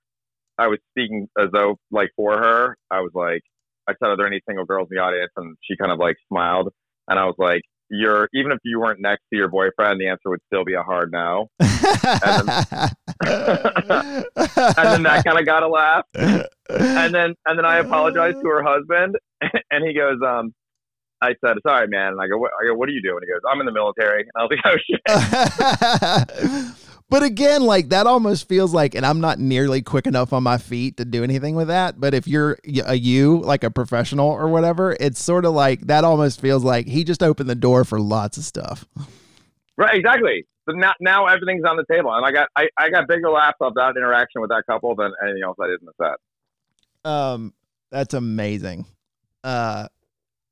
I 0.59 0.69
was 0.69 0.79
speaking 0.90 1.29
as 1.38 1.49
though 1.53 1.77
like 1.90 2.11
for 2.16 2.38
her. 2.38 2.77
I 2.90 3.01
was 3.01 3.12
like, 3.14 3.42
I 3.88 3.92
said, 3.92 4.09
"Are 4.09 4.16
there 4.16 4.27
any 4.27 4.40
single 4.49 4.64
girls 4.64 4.88
in 4.90 4.97
the 4.97 5.03
audience?" 5.03 5.31
And 5.37 5.57
she 5.62 5.77
kind 5.77 5.92
of 5.92 5.99
like 5.99 6.16
smiled, 6.29 6.73
and 7.09 7.19
I 7.19 7.25
was 7.25 7.35
like, 7.38 7.62
"You're 7.90 8.29
even 8.35 8.53
if 8.53 8.59
you 8.64 8.81
weren't 8.81 9.01
next 9.01 9.23
to 9.33 9.37
your 9.37 9.49
boyfriend, 9.49 10.01
the 10.01 10.09
answer 10.09 10.31
would 10.31 10.40
still 10.47 10.64
be 10.64 10.75
a 10.75 10.83
hard 10.83 11.12
no." 11.12 11.49
and, 11.61 12.49
then, 12.49 12.64
and 14.47 14.77
then 14.77 15.03
that 15.03 15.23
kind 15.25 15.38
of 15.38 15.47
got 15.47 15.62
a 15.62 15.69
laugh, 15.69 16.05
and 16.14 17.14
then 17.14 17.35
and 17.47 17.59
then 17.59 17.64
I 17.64 17.79
apologized 17.79 18.38
to 18.42 18.49
her 18.49 18.62
husband, 18.62 19.16
and 19.71 19.85
he 19.87 19.95
goes, 19.95 20.19
um 20.27 20.53
I 21.23 21.35
said, 21.45 21.57
"Sorry, 21.66 21.88
man." 21.88 22.12
And 22.12 22.21
I 22.21 22.29
go, 22.29 22.37
"What?" 22.38 22.51
I 22.62 22.66
go, 22.66 22.75
"What 22.75 22.88
are 22.88 22.92
you 22.92 23.01
doing?" 23.03 23.21
He 23.23 23.33
goes, 23.33 23.40
"I'm 23.51 23.59
in 23.61 23.66
the 23.66 23.73
military." 23.73 24.21
And 24.23 24.31
I 24.37 24.42
was 24.42 24.51
like, 24.51 24.61
"Oh 24.66 24.77
shit." 26.77 26.86
But 27.09 27.23
again, 27.23 27.62
like 27.62 27.90
that 27.90 28.07
almost 28.07 28.49
feels 28.49 28.75
like, 28.75 28.95
and 28.95 29.07
I'm 29.07 29.21
not 29.21 29.38
nearly 29.38 29.83
quick 29.83 30.07
enough 30.07 30.33
on 30.33 30.42
my 30.42 30.59
feet 30.59 30.97
to 30.97 31.05
do 31.05 31.23
anything 31.23 31.55
with 31.55 31.69
that. 31.69 32.01
But 32.01 32.14
if 32.14 32.27
you're 32.27 32.59
a 32.85 32.95
you, 32.95 33.40
like 33.40 33.64
a 33.64 33.71
professional 33.71 34.29
or 34.29 34.49
whatever, 34.49 34.97
it's 34.99 35.23
sort 35.23 35.45
of 35.45 35.53
like 35.53 35.83
that. 35.87 36.05
Almost 36.05 36.40
feels 36.40 36.64
like 36.64 36.87
he 36.87 37.05
just 37.05 37.23
opened 37.23 37.49
the 37.49 37.55
door 37.55 37.85
for 37.85 38.01
lots 38.01 38.38
of 38.38 38.45
stuff. 38.45 38.85
Right. 39.77 39.95
Exactly. 39.95 40.47
So 40.69 40.75
now, 40.75 40.92
now 41.01 41.27
everything's 41.27 41.64
on 41.64 41.77
the 41.77 41.85
table, 41.88 42.12
and 42.12 42.27
I 42.27 42.33
got 42.33 42.49
I, 42.57 42.69
I 42.77 42.90
got 42.90 43.07
bigger 43.07 43.31
laughs 43.31 43.59
off 43.61 43.75
that 43.77 43.95
interaction 43.97 44.40
with 44.40 44.51
that 44.51 44.64
couple 44.69 44.97
than 44.97 45.12
anything 45.23 45.42
else 45.45 45.57
I 45.62 45.69
did 45.69 45.81
in 45.81 45.87
the 45.87 45.92
set. 46.03 47.11
Um, 47.11 47.55
that's 47.90 48.14
amazing. 48.14 48.87
Uh, 49.45 49.87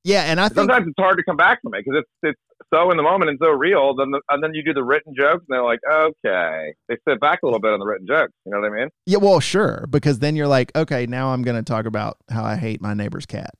yeah, 0.04 0.22
and 0.24 0.38
I 0.38 0.48
think 0.48 0.56
sometimes 0.56 0.86
it's 0.86 0.94
hard 0.98 1.16
to 1.16 1.24
come 1.24 1.36
back 1.36 1.62
from 1.62 1.74
it 1.74 1.84
because 1.84 2.04
it's 2.04 2.10
it's 2.22 2.40
so 2.74 2.90
in 2.90 2.96
the 2.96 3.02
moment 3.02 3.30
and 3.30 3.38
so 3.42 3.50
real. 3.50 3.94
Then 3.94 4.10
the, 4.10 4.20
and 4.30 4.42
then 4.42 4.54
you 4.54 4.64
do 4.64 4.74
the 4.74 4.84
written 4.84 5.14
jokes, 5.16 5.44
and 5.48 5.56
they're 5.56 5.64
like, 5.64 5.80
okay, 5.90 6.74
they 6.88 6.96
sit 7.08 7.20
back 7.20 7.40
a 7.42 7.46
little 7.46 7.60
bit 7.60 7.72
on 7.72 7.78
the 7.78 7.86
written 7.86 8.06
jokes. 8.06 8.32
You 8.44 8.52
know 8.52 8.60
what 8.60 8.72
I 8.72 8.76
mean? 8.76 8.88
Yeah, 9.06 9.18
well, 9.18 9.40
sure, 9.40 9.86
because 9.90 10.18
then 10.18 10.36
you're 10.36 10.48
like, 10.48 10.74
okay, 10.76 11.06
now 11.06 11.32
I'm 11.32 11.42
going 11.42 11.56
to 11.56 11.62
talk 11.62 11.86
about 11.86 12.18
how 12.30 12.44
I 12.44 12.56
hate 12.56 12.80
my 12.80 12.94
neighbor's 12.94 13.26
cat. 13.26 13.54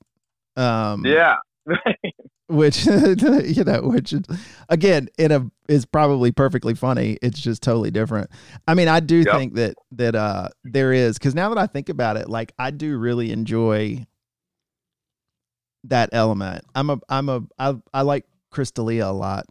Um, 0.57 1.05
yeah. 1.05 1.37
which 2.47 2.87
you 2.87 3.65
know, 3.65 3.83
which 3.83 4.15
again, 4.69 5.09
in 5.19 5.33
a 5.33 5.51
is 5.69 5.87
probably 5.87 6.33
perfectly 6.33 6.75
funny. 6.75 7.19
It's 7.23 7.41
just 7.41 7.63
totally 7.63 7.91
different. 7.91 8.31
I 8.69 8.75
mean, 8.75 8.89
I 8.89 9.01
do 9.01 9.19
yep. 9.19 9.35
think 9.35 9.55
that 9.55 9.77
that 9.93 10.15
uh 10.15 10.49
there 10.63 10.93
is 10.93 11.19
because 11.19 11.35
now 11.35 11.49
that 11.49 11.59
I 11.59 11.67
think 11.67 11.89
about 11.89 12.17
it, 12.17 12.29
like 12.29 12.53
I 12.59 12.71
do 12.71 12.99
really 12.99 13.33
enjoy 13.33 14.07
that 15.85 16.11
element. 16.13 16.65
I'm 16.75 16.91
a 16.91 17.01
I'm 17.09 17.29
a 17.29 17.43
I 17.59 17.75
I 17.93 18.03
like 18.03 18.27
Chris 18.55 18.71
D'Elia 18.71 19.09
a 19.09 19.13
lot, 19.13 19.47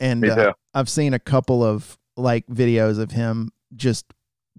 and 0.00 0.24
uh, 0.24 0.54
I've 0.72 0.88
seen 0.88 1.12
a 1.12 1.18
couple 1.18 1.62
of 1.62 1.98
like 2.16 2.46
videos 2.46 2.98
of 2.98 3.10
him 3.10 3.52
just 3.76 4.06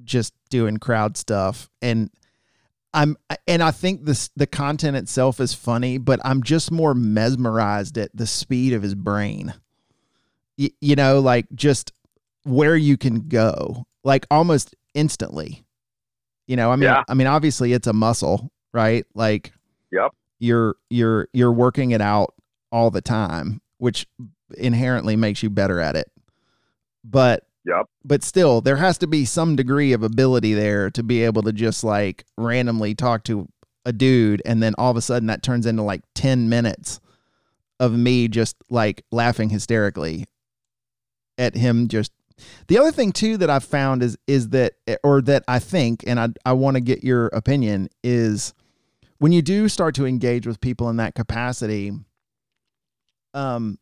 just 0.04 0.36
doing 0.52 0.78
crowd 0.78 1.18
stuff, 1.18 1.68
and 1.82 2.12
I'm 2.94 3.18
and 3.48 3.64
I 3.64 3.72
think 3.72 4.06
this 4.06 4.30
the 4.36 4.46
content 4.46 4.96
itself 4.96 5.40
is 5.40 5.56
funny, 5.56 5.98
but 5.98 6.20
I'm 6.24 6.44
just 6.44 6.72
more 6.72 6.94
mesmerized 6.94 7.98
at 7.98 8.12
the 8.14 8.28
speed 8.28 8.74
of 8.74 8.84
his 8.84 8.94
brain. 8.94 9.56
Y- 10.60 10.70
you 10.80 10.96
know, 10.96 11.20
like 11.20 11.48
just 11.56 11.92
where 12.44 12.76
you 12.76 12.96
can 12.96 13.28
go, 13.28 13.88
like 14.04 14.28
almost 14.30 14.76
instantly. 14.94 15.66
You 16.46 16.58
know, 16.58 16.72
I 16.72 16.76
mean, 16.76 16.84
yeah. 16.84 17.04
I 17.10 17.16
mean, 17.16 17.28
obviously 17.28 17.74
it's 17.74 17.88
a 17.88 17.94
muscle, 17.94 18.52
right? 18.72 19.04
Like, 19.16 19.52
yep 19.92 20.12
you're 20.40 20.76
you're 20.90 21.28
you're 21.34 21.52
working 21.52 21.92
it 21.92 22.02
out 22.02 22.34
all 22.72 22.92
the 22.92 23.02
time, 23.02 23.62
which 23.78 24.08
inherently 24.58 25.16
makes 25.16 25.44
you 25.44 25.50
better 25.50 25.80
at 25.80 25.96
it. 25.96 26.12
But 27.04 27.44
Yep. 27.66 27.90
But 28.06 28.24
still, 28.24 28.62
there 28.62 28.78
has 28.78 28.98
to 29.00 29.08
be 29.08 29.26
some 29.26 29.58
degree 29.58 29.92
of 29.92 30.02
ability 30.02 30.54
there 30.54 30.90
to 30.92 31.04
be 31.04 31.24
able 31.24 31.42
to 31.42 31.52
just 31.52 31.84
like 31.84 32.24
randomly 32.38 32.96
talk 32.96 33.26
to 33.26 33.50
a 33.84 33.92
dude 33.92 34.42
and 34.46 34.64
then 34.64 34.74
all 34.78 34.90
of 34.90 34.96
a 34.96 35.02
sudden 35.02 35.28
that 35.28 35.44
turns 35.44 35.66
into 35.66 35.82
like 35.82 36.02
10 36.16 36.48
minutes 36.48 37.02
of 37.80 37.92
me 37.92 38.30
just 38.30 38.56
like 38.70 39.04
laughing 39.12 39.50
hysterically 39.50 40.26
at 41.38 41.56
him 41.56 41.88
just 41.88 42.12
the 42.68 42.78
other 42.78 42.92
thing 42.92 43.12
too 43.12 43.38
that 43.38 43.50
I've 43.50 43.64
found 43.64 44.04
is 44.04 44.18
is 44.28 44.50
that 44.50 44.74
or 45.04 45.22
that 45.22 45.44
I 45.48 45.60
think 45.60 46.04
and 46.06 46.20
I 46.20 46.30
I 46.46 46.54
want 46.54 46.76
to 46.76 46.82
get 46.82 47.04
your 47.04 47.28
opinion 47.28 47.90
is 48.04 48.54
when 49.20 49.32
you 49.32 49.42
do 49.42 49.68
start 49.70 49.96
to 49.96 50.06
engage 50.06 50.46
with 50.46 50.62
people 50.62 50.90
in 50.90 50.98
that 50.98 51.16
capacity, 51.16 51.92
um, 53.34 53.78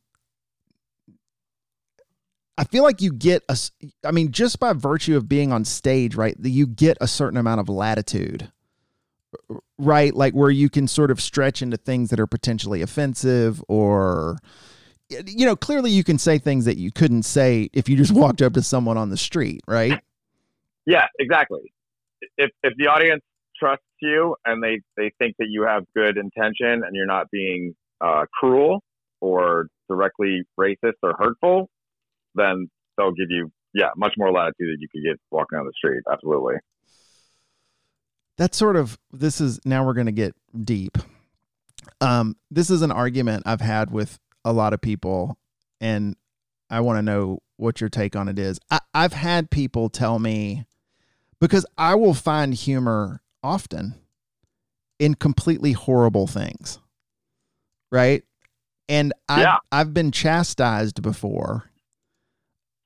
I 2.58 2.64
feel 2.64 2.84
like 2.84 3.02
you 3.02 3.12
get 3.12 3.44
a, 3.50 3.58
I 4.06 4.12
mean, 4.12 4.32
just 4.32 4.60
by 4.60 4.72
virtue 4.74 5.18
of 5.18 5.28
being 5.28 5.52
on 5.52 5.66
stage, 5.66 6.16
right, 6.16 6.36
you 6.42 6.68
get 6.68 6.98
a 7.02 7.08
certain 7.08 7.38
amount 7.38 7.60
of 7.60 7.68
latitude, 7.68 8.50
right? 9.78 10.16
Like 10.16 10.34
where 10.34 10.50
you 10.50 10.70
can 10.70 10.88
sort 10.88 11.12
of 11.12 11.20
stretch 11.20 11.62
into 11.62 11.76
things 11.76 12.10
that 12.12 12.20
are 12.20 12.28
potentially 12.28 12.82
offensive 12.82 13.62
or, 13.68 14.38
you 15.10 15.46
know, 15.46 15.58
clearly 15.58 15.92
you 15.92 16.06
can 16.06 16.18
say 16.18 16.38
things 16.38 16.64
that 16.64 16.78
you 16.78 16.92
couldn't 16.92 17.24
say 17.24 17.70
if 17.74 17.90
you 17.90 17.98
just 17.98 18.12
walked 18.14 18.42
up 18.42 18.54
to 18.54 18.62
someone 18.62 18.98
on 18.98 19.10
the 19.10 19.18
street, 19.18 19.62
right? 19.68 20.00
Yeah, 20.86 21.08
exactly. 21.20 21.74
If, 22.38 22.52
if 22.64 22.74
the 22.78 22.88
audience 22.88 23.24
trusts 23.60 23.84
you 24.02 24.36
and 24.46 24.64
they, 24.64 24.80
they 24.96 25.12
think 25.20 25.36
that 25.40 25.48
you 25.50 25.64
have 25.64 25.84
good 25.94 26.18
intention 26.18 26.84
and 26.86 26.92
you're 26.94 27.06
not 27.06 27.30
being 27.32 27.76
uh, 28.00 28.26
cruel 28.40 28.82
or 29.22 29.68
directly 29.90 30.44
racist 30.60 30.94
or 31.04 31.16
hurtful, 31.18 31.70
then 32.36 32.70
they'll 32.98 33.12
give 33.12 33.30
you, 33.30 33.52
yeah, 33.74 33.90
much 33.96 34.14
more 34.18 34.32
latitude 34.32 34.70
that 34.70 34.78
you 34.80 34.88
could 34.92 35.04
get 35.04 35.20
walking 35.32 35.58
down 35.58 35.66
the 35.66 35.74
street. 35.76 36.02
Absolutely. 36.12 36.56
That's 38.38 38.58
sort 38.58 38.76
of, 38.76 38.98
this 39.12 39.40
is, 39.40 39.60
now 39.66 39.86
we're 39.86 39.94
going 39.94 40.08
to 40.08 40.12
get 40.12 40.36
deep. 40.64 40.98
Um, 42.02 42.36
this 42.52 42.70
is 42.70 42.82
an 42.82 42.92
argument 42.92 43.44
I've 43.46 43.62
had 43.62 43.92
with 43.92 44.20
a 44.44 44.52
lot 44.52 44.74
of 44.74 44.82
people, 44.82 45.38
and 45.80 46.16
I 46.70 46.82
want 46.82 46.98
to 46.98 47.02
know 47.02 47.40
what 47.58 47.80
your 47.80 47.90
take 47.90 48.16
on 48.16 48.28
it 48.28 48.38
is. 48.38 48.60
I, 48.70 48.80
I've 48.94 49.14
had 49.14 49.50
people 49.50 49.90
tell 49.90 50.20
me, 50.20 50.66
because 51.40 51.66
I 51.78 51.96
will 51.96 52.14
find 52.14 52.54
humor 52.54 53.22
often 53.42 53.96
in 55.00 55.16
completely 55.16 55.72
horrible 55.72 56.28
things. 56.28 56.80
Right? 57.92 58.24
And 58.88 59.14
I've, 59.28 59.40
yeah. 59.40 59.58
I've 59.72 59.94
been 59.94 60.12
chastised 60.12 61.02
before. 61.02 61.72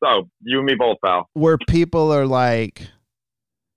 So 0.04 0.30
you 0.42 0.60
and 0.60 0.66
me 0.66 0.76
both, 0.76 0.98
pal. 1.04 1.30
Where 1.34 1.58
people 1.58 2.14
are 2.14 2.26
like, 2.26 2.88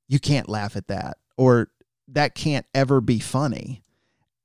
you 0.09 0.21
can't 0.21 0.49
laugh 0.49 0.77
at 0.77 0.89
that, 0.89 1.17
or 1.37 1.69
that 2.09 2.35
can't 2.35 2.67
ever 2.75 3.01
be 3.01 3.19
funny. 3.19 3.83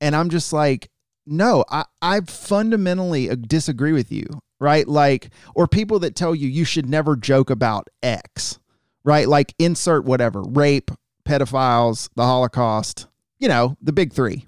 And 0.02 0.16
I'm 0.16 0.30
just 0.30 0.54
like, 0.54 0.90
no, 1.26 1.66
I, 1.70 1.86
I 2.02 2.22
fundamentally 2.22 3.36
disagree 3.36 3.92
with 3.92 4.12
you, 4.12 4.26
right? 4.60 4.88
Like, 4.88 5.30
or 5.56 5.68
people 5.68 6.00
that 6.00 6.16
tell 6.16 6.34
you 6.34 6.48
you 6.48 6.66
should 6.66 6.90
never 6.90 7.16
joke 7.16 7.50
about 7.50 7.90
X, 8.02 8.60
right? 9.04 9.28
Like, 9.28 9.54
insert 9.60 10.06
whatever, 10.06 10.42
rape, 10.42 10.90
pedophiles, 11.28 12.10
the 12.16 12.24
Holocaust, 12.24 13.08
you 13.40 13.48
know, 13.48 13.76
the 13.82 13.92
big 13.92 14.14
three. 14.14 14.48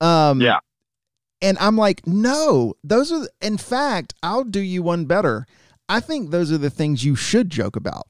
Um, 0.00 0.40
yeah. 0.40 0.58
And 1.40 1.56
I'm 1.58 1.76
like, 1.76 2.06
no, 2.06 2.74
those 2.82 3.12
are, 3.12 3.28
in 3.40 3.58
fact, 3.58 4.14
I'll 4.22 4.44
do 4.44 4.60
you 4.60 4.82
one 4.82 5.04
better. 5.04 5.46
I 5.88 6.00
think 6.00 6.30
those 6.30 6.50
are 6.50 6.58
the 6.58 6.70
things 6.70 7.04
you 7.04 7.14
should 7.14 7.50
joke 7.50 7.76
about. 7.76 8.06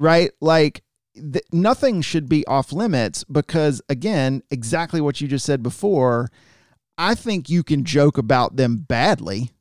Right? 0.00 0.32
Like, 0.40 0.82
th- 1.14 1.44
nothing 1.52 2.02
should 2.02 2.28
be 2.28 2.46
off 2.46 2.72
limits 2.72 3.22
because, 3.24 3.80
again, 3.88 4.42
exactly 4.50 5.00
what 5.00 5.20
you 5.20 5.28
just 5.28 5.46
said 5.46 5.62
before, 5.62 6.28
I 6.98 7.14
think 7.14 7.48
you 7.48 7.62
can 7.62 7.84
joke 7.84 8.18
about 8.18 8.56
them 8.56 8.78
badly. 8.78 9.52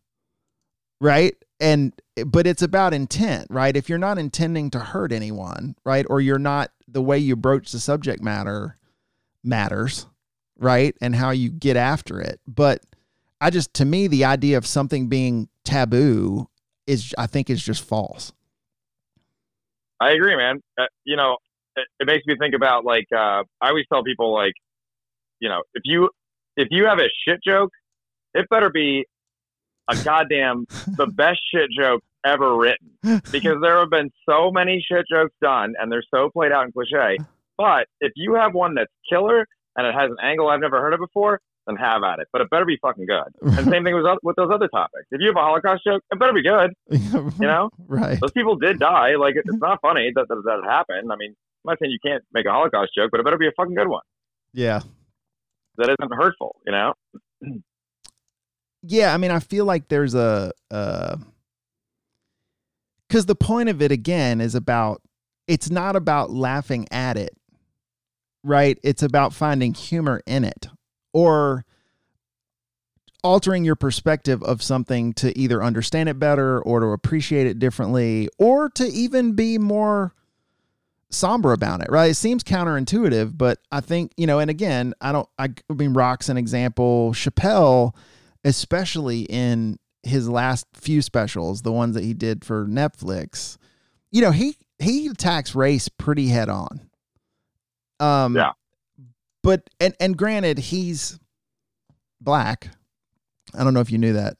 Right? 0.99 1.36
And, 1.60 1.93
but 2.25 2.47
it's 2.47 2.63
about 2.63 2.93
intent, 2.93 3.47
right? 3.51 3.77
If 3.77 3.88
you're 3.88 3.99
not 3.99 4.17
intending 4.17 4.71
to 4.71 4.80
hurt 4.80 5.12
anyone, 5.12 5.75
right? 5.86 6.08
Or 6.10 6.19
you're 6.19 6.39
not 6.39 6.71
the 6.88 7.04
way 7.04 7.19
you 7.19 7.36
broach 7.36 7.71
the 7.71 7.80
subject 7.80 8.23
matter 8.23 8.77
matters, 9.43 10.08
right? 10.62 10.95
And 11.02 11.15
how 11.15 11.32
you 11.32 11.50
get 11.50 11.76
after 11.76 12.21
it. 12.21 12.39
But 12.47 12.86
I 13.41 13.50
just, 13.50 13.74
to 13.76 13.86
me, 13.86 14.08
the 14.08 14.24
idea 14.24 14.58
of 14.58 14.65
something 14.65 15.08
being 15.08 15.50
taboo 15.65 16.47
is, 16.88 17.13
I 17.17 17.28
think, 17.28 17.50
is 17.50 17.62
just 17.62 17.84
false. 17.84 18.32
I 20.00 20.12
agree, 20.12 20.36
man. 20.36 20.62
Uh, 20.80 20.86
you 21.04 21.15
know, 21.15 21.38
it, 21.76 21.88
it, 22.00 22.08
makes 22.08 22.26
me 22.26 22.36
think 22.38 22.56
about 22.56 22.86
like 22.86 23.06
uh, 23.15 23.43
I 23.62 23.69
always 23.69 23.86
tell 23.91 24.04
people 24.04 24.34
like, 24.34 24.54
you 25.39 25.47
know, 25.47 25.62
if 25.76 25.82
you 25.86 26.10
if 26.58 26.67
you 26.71 26.86
have 26.86 26.97
a 26.97 27.08
shit 27.26 27.39
joke, 27.45 27.69
it 28.34 28.50
better 28.50 28.69
be 28.69 29.06
a 29.89 29.95
goddamn 30.04 30.65
the 30.97 31.06
best 31.06 31.39
shit 31.54 31.69
joke 31.78 32.02
ever 32.26 32.56
written 32.56 32.89
because 33.32 33.58
there 33.62 33.80
have 33.80 33.89
been 33.89 34.12
so 34.28 34.52
many 34.52 34.84
shit 34.88 35.06
jokes 35.10 35.34
done 35.41 35.74
and 35.80 35.91
they're 35.91 36.04
so 36.13 36.30
played 36.32 36.52
out 36.52 36.63
and 36.63 36.74
cliche. 36.74 37.17
But 37.58 37.88
if 38.00 38.12
you 38.15 38.34
have 38.36 38.54
one 38.54 38.76
that's 38.76 38.91
killer 39.08 39.45
and 39.75 39.88
it 39.88 39.93
has 39.93 40.10
an 40.12 40.17
angle 40.21 40.49
I've 40.49 40.60
never 40.60 40.81
heard 40.81 40.93
of 40.93 40.99
before, 40.99 41.39
then 41.67 41.75
have 41.75 42.03
at 42.03 42.19
it. 42.19 42.27
But 42.31 42.41
it 42.41 42.49
better 42.49 42.65
be 42.65 42.77
fucking 42.81 43.05
good. 43.05 43.57
And 43.57 43.69
same 43.69 43.84
thing 43.84 43.95
with 43.95 44.05
with 44.23 44.36
those 44.36 44.49
other 44.53 44.67
topics. 44.67 45.05
If 45.12 45.21
you 45.21 45.27
have 45.27 45.36
a 45.36 45.41
Holocaust 45.41 45.84
joke, 45.86 46.03
it 46.12 46.19
better 46.19 46.34
be 46.34 46.43
good. 46.43 46.73
You 47.39 47.47
know, 47.47 47.69
right? 47.88 48.19
Those 48.19 48.31
people 48.31 48.55
did 48.55 48.79
die. 48.79 49.15
Like 49.15 49.36
it's 49.36 49.57
not 49.57 49.79
funny 49.81 50.12
that 50.15 50.27
that, 50.27 50.41
that 50.45 50.69
happened. 50.69 51.12
I 51.12 51.15
mean, 51.15 51.31
I'm 51.31 51.71
not 51.71 51.79
saying 51.79 51.91
you 51.91 51.99
can't 52.03 52.23
make 52.34 52.45
a 52.45 52.51
Holocaust 52.51 52.91
joke, 52.95 53.10
but 53.12 53.19
it 53.19 53.23
better 53.23 53.38
be 53.38 53.47
a 53.47 53.51
fucking 53.55 53.75
good 53.75 53.88
one. 53.88 54.03
Yeah. 54.53 54.81
That 55.77 55.89
isn't 55.89 56.13
hurtful. 56.13 56.57
You 56.65 56.71
know. 56.71 56.93
yeah, 58.84 59.13
I 59.13 59.17
mean, 59.17 59.31
I 59.31 59.39
feel 59.39 59.65
like 59.65 59.88
there's 59.88 60.13
a. 60.13 60.51
Uh, 60.69 61.17
because 63.07 63.25
the 63.25 63.36
point 63.36 63.67
of 63.67 63.81
it 63.81 63.91
again 63.91 64.39
is 64.39 64.55
about 64.55 65.01
it's 65.47 65.69
not 65.69 65.97
about 65.97 66.31
laughing 66.31 66.88
at 66.91 67.17
it 67.17 67.36
right? 68.43 68.77
It's 68.84 69.04
about 69.04 69.34
finding 69.34 69.73
humor 69.73 70.21
in 70.25 70.43
it 70.43 70.67
or 71.13 71.65
altering 73.23 73.63
your 73.63 73.75
perspective 73.75 74.41
of 74.43 74.63
something 74.63 75.13
to 75.13 75.38
either 75.38 75.63
understand 75.63 76.10
it 76.10 76.17
better 76.19 76.62
or 76.62 76.80
to 76.80 76.88
appreciate 76.88 77.47
it 77.47 77.60
differently 77.60 78.27
or 78.39 78.69
to 78.69 78.86
even 78.86 79.34
be 79.34 79.58
more 79.58 80.15
somber 81.10 81.51
about 81.51 81.82
it 81.82 81.88
right? 81.91 82.12
It 82.12 82.15
seems 82.15 82.43
counterintuitive 82.43 83.38
but 83.38 83.60
i 83.71 83.82
think 83.82 84.13
you 84.17 84.25
know 84.25 84.39
and 84.39 84.49
again 84.49 84.93
i 85.01 85.12
don't 85.12 85.27
i, 85.38 85.49
mean 85.69 85.93
rock's 85.93 86.30
an 86.30 86.38
example. 86.38 87.12
Chappelle 87.13 87.93
especially 88.43 89.21
in 89.23 89.77
his 90.04 90.27
last 90.30 90.65
few 90.73 91.01
specials 91.01 91.62
the 91.62 91.71
ones 91.71 91.95
that 91.95 92.04
he 92.04 92.13
did 92.13 92.43
for 92.43 92.65
netflix 92.65 93.58
you 94.10 94.21
know 94.21 94.32
he 94.32 94.56
he 94.80 95.08
attacks 95.08 95.54
race 95.54 95.89
pretty 95.89 96.27
head 96.27 96.49
on 96.49 96.82
um 98.01 98.35
yeah 98.35 98.51
but 99.43 99.69
and 99.79 99.95
and 99.99 100.17
granted 100.17 100.57
he's 100.57 101.19
black. 102.19 102.69
I 103.53 103.63
don't 103.63 103.73
know 103.73 103.81
if 103.81 103.91
you 103.91 103.97
knew 103.97 104.13
that, 104.13 104.37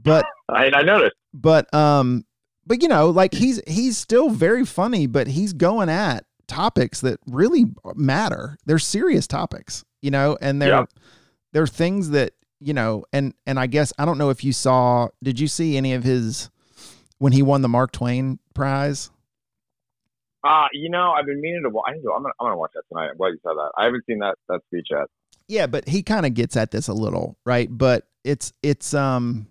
but 0.00 0.24
I, 0.48 0.70
I 0.74 0.82
noticed. 0.82 1.16
But 1.32 1.72
um, 1.74 2.24
but 2.66 2.82
you 2.82 2.88
know, 2.88 3.10
like 3.10 3.34
he's 3.34 3.60
he's 3.66 3.98
still 3.98 4.30
very 4.30 4.64
funny, 4.64 5.06
but 5.06 5.26
he's 5.28 5.52
going 5.52 5.88
at 5.88 6.24
topics 6.46 7.00
that 7.02 7.20
really 7.26 7.66
matter. 7.94 8.58
They're 8.66 8.78
serious 8.78 9.26
topics, 9.26 9.84
you 10.02 10.10
know, 10.10 10.36
and 10.40 10.60
they're 10.60 10.80
yep. 10.80 10.90
they're 11.52 11.66
things 11.66 12.10
that 12.10 12.32
you 12.60 12.74
know, 12.74 13.04
and 13.12 13.34
and 13.46 13.60
I 13.60 13.66
guess 13.66 13.92
I 13.98 14.04
don't 14.04 14.18
know 14.18 14.30
if 14.30 14.42
you 14.42 14.52
saw. 14.52 15.08
Did 15.22 15.38
you 15.38 15.48
see 15.48 15.76
any 15.76 15.92
of 15.92 16.02
his 16.02 16.50
when 17.18 17.32
he 17.32 17.42
won 17.42 17.62
the 17.62 17.68
Mark 17.68 17.92
Twain 17.92 18.38
Prize? 18.54 19.10
Uh, 20.44 20.66
you 20.72 20.90
know, 20.90 21.12
I've 21.12 21.26
been 21.26 21.40
meaning 21.40 21.62
to. 21.62 21.68
I 21.78 21.92
I'm 21.92 22.02
gonna, 22.02 22.28
I'm 22.38 22.46
gonna 22.46 22.56
watch 22.56 22.72
that 22.74 22.82
tonight. 22.88 23.08
I'm 23.10 23.16
glad 23.16 23.28
you 23.28 23.38
said 23.42 23.54
that. 23.54 23.70
I 23.78 23.84
haven't 23.84 24.04
seen 24.06 24.18
that 24.18 24.36
that 24.48 24.60
speech 24.66 24.88
yet. 24.90 25.06
Yeah, 25.48 25.66
but 25.66 25.88
he 25.88 26.02
kind 26.02 26.26
of 26.26 26.34
gets 26.34 26.56
at 26.56 26.70
this 26.70 26.88
a 26.88 26.92
little, 26.92 27.36
right? 27.46 27.68
But 27.70 28.06
it's 28.24 28.52
it's 28.62 28.92
um, 28.92 29.46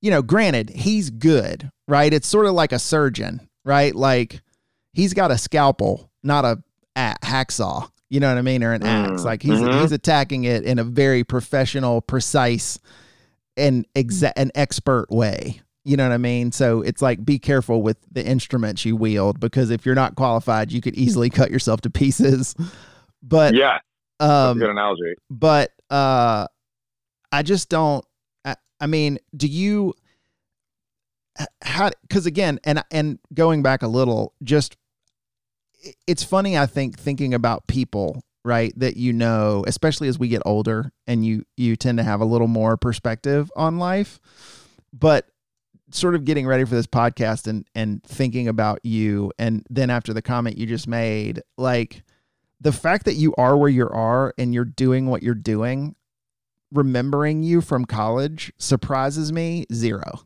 you 0.00 0.10
know, 0.10 0.22
granted, 0.22 0.70
he's 0.70 1.10
good, 1.10 1.70
right? 1.86 2.12
It's 2.12 2.26
sort 2.26 2.46
of 2.46 2.54
like 2.54 2.72
a 2.72 2.78
surgeon, 2.78 3.48
right? 3.64 3.94
Like 3.94 4.42
he's 4.92 5.14
got 5.14 5.30
a 5.30 5.38
scalpel, 5.38 6.10
not 6.22 6.44
a, 6.44 6.62
a 6.96 7.14
hacksaw. 7.22 7.88
You 8.10 8.20
know 8.20 8.28
what 8.28 8.36
I 8.36 8.42
mean, 8.42 8.62
or 8.62 8.72
an 8.72 8.82
axe. 8.82 9.22
Mm. 9.22 9.24
Like 9.24 9.42
he's 9.42 9.58
mm-hmm. 9.58 9.80
he's 9.80 9.92
attacking 9.92 10.44
it 10.44 10.64
in 10.64 10.78
a 10.78 10.84
very 10.84 11.24
professional, 11.24 12.00
precise, 12.02 12.78
and 13.56 13.86
exa- 13.94 14.32
an 14.36 14.50
expert 14.54 15.10
way. 15.10 15.62
You 15.84 15.96
know 15.96 16.08
what 16.08 16.14
I 16.14 16.18
mean? 16.18 16.52
So 16.52 16.80
it's 16.82 17.02
like 17.02 17.24
be 17.24 17.38
careful 17.38 17.82
with 17.82 17.98
the 18.10 18.24
instruments 18.24 18.84
you 18.84 18.94
wield 18.94 19.40
because 19.40 19.70
if 19.70 19.84
you're 19.84 19.96
not 19.96 20.14
qualified, 20.14 20.70
you 20.70 20.80
could 20.80 20.94
easily 20.94 21.28
cut 21.28 21.50
yourself 21.50 21.80
to 21.82 21.90
pieces. 21.90 22.54
But 23.22 23.54
yeah, 23.54 23.78
um, 24.18 24.58
good 24.58 24.70
analogy. 24.70 25.14
But 25.30 25.70
uh, 25.90 26.48
I 27.30 27.42
just 27.42 27.68
don't. 27.68 28.04
I, 28.44 28.56
I 28.80 28.86
mean, 28.86 29.18
do 29.36 29.46
you? 29.46 29.94
How? 31.62 31.90
Because 32.02 32.26
again, 32.26 32.58
and 32.64 32.82
and 32.90 33.18
going 33.32 33.62
back 33.62 33.82
a 33.82 33.88
little, 33.88 34.34
just 34.42 34.76
it's 36.06 36.24
funny. 36.24 36.58
I 36.58 36.66
think 36.66 36.98
thinking 36.98 37.32
about 37.34 37.66
people 37.66 38.22
right 38.44 38.72
that 38.78 38.96
you 38.96 39.12
know, 39.12 39.64
especially 39.66 40.08
as 40.08 40.18
we 40.18 40.28
get 40.28 40.42
older, 40.44 40.92
and 41.06 41.24
you 41.24 41.44
you 41.56 41.76
tend 41.76 41.98
to 41.98 42.04
have 42.04 42.20
a 42.20 42.26
little 42.26 42.48
more 42.48 42.76
perspective 42.76 43.50
on 43.56 43.78
life. 43.78 44.20
But 44.92 45.26
sort 45.94 46.14
of 46.14 46.24
getting 46.24 46.46
ready 46.46 46.64
for 46.64 46.74
this 46.74 46.86
podcast 46.86 47.46
and 47.46 47.66
and 47.74 48.02
thinking 48.04 48.48
about 48.48 48.84
you 48.84 49.32
and 49.38 49.64
then 49.68 49.90
after 49.90 50.12
the 50.12 50.22
comment 50.22 50.58
you 50.58 50.66
just 50.66 50.88
made 50.88 51.42
like 51.56 52.02
the 52.60 52.72
fact 52.72 53.04
that 53.04 53.14
you 53.14 53.34
are 53.36 53.56
where 53.56 53.68
you 53.68 53.88
are 53.88 54.34
and 54.38 54.54
you're 54.54 54.64
doing 54.64 55.06
what 55.06 55.22
you're 55.22 55.34
doing 55.34 55.94
remembering 56.72 57.42
you 57.42 57.60
from 57.60 57.84
college 57.84 58.52
surprises 58.58 59.32
me 59.32 59.64
zero 59.72 60.20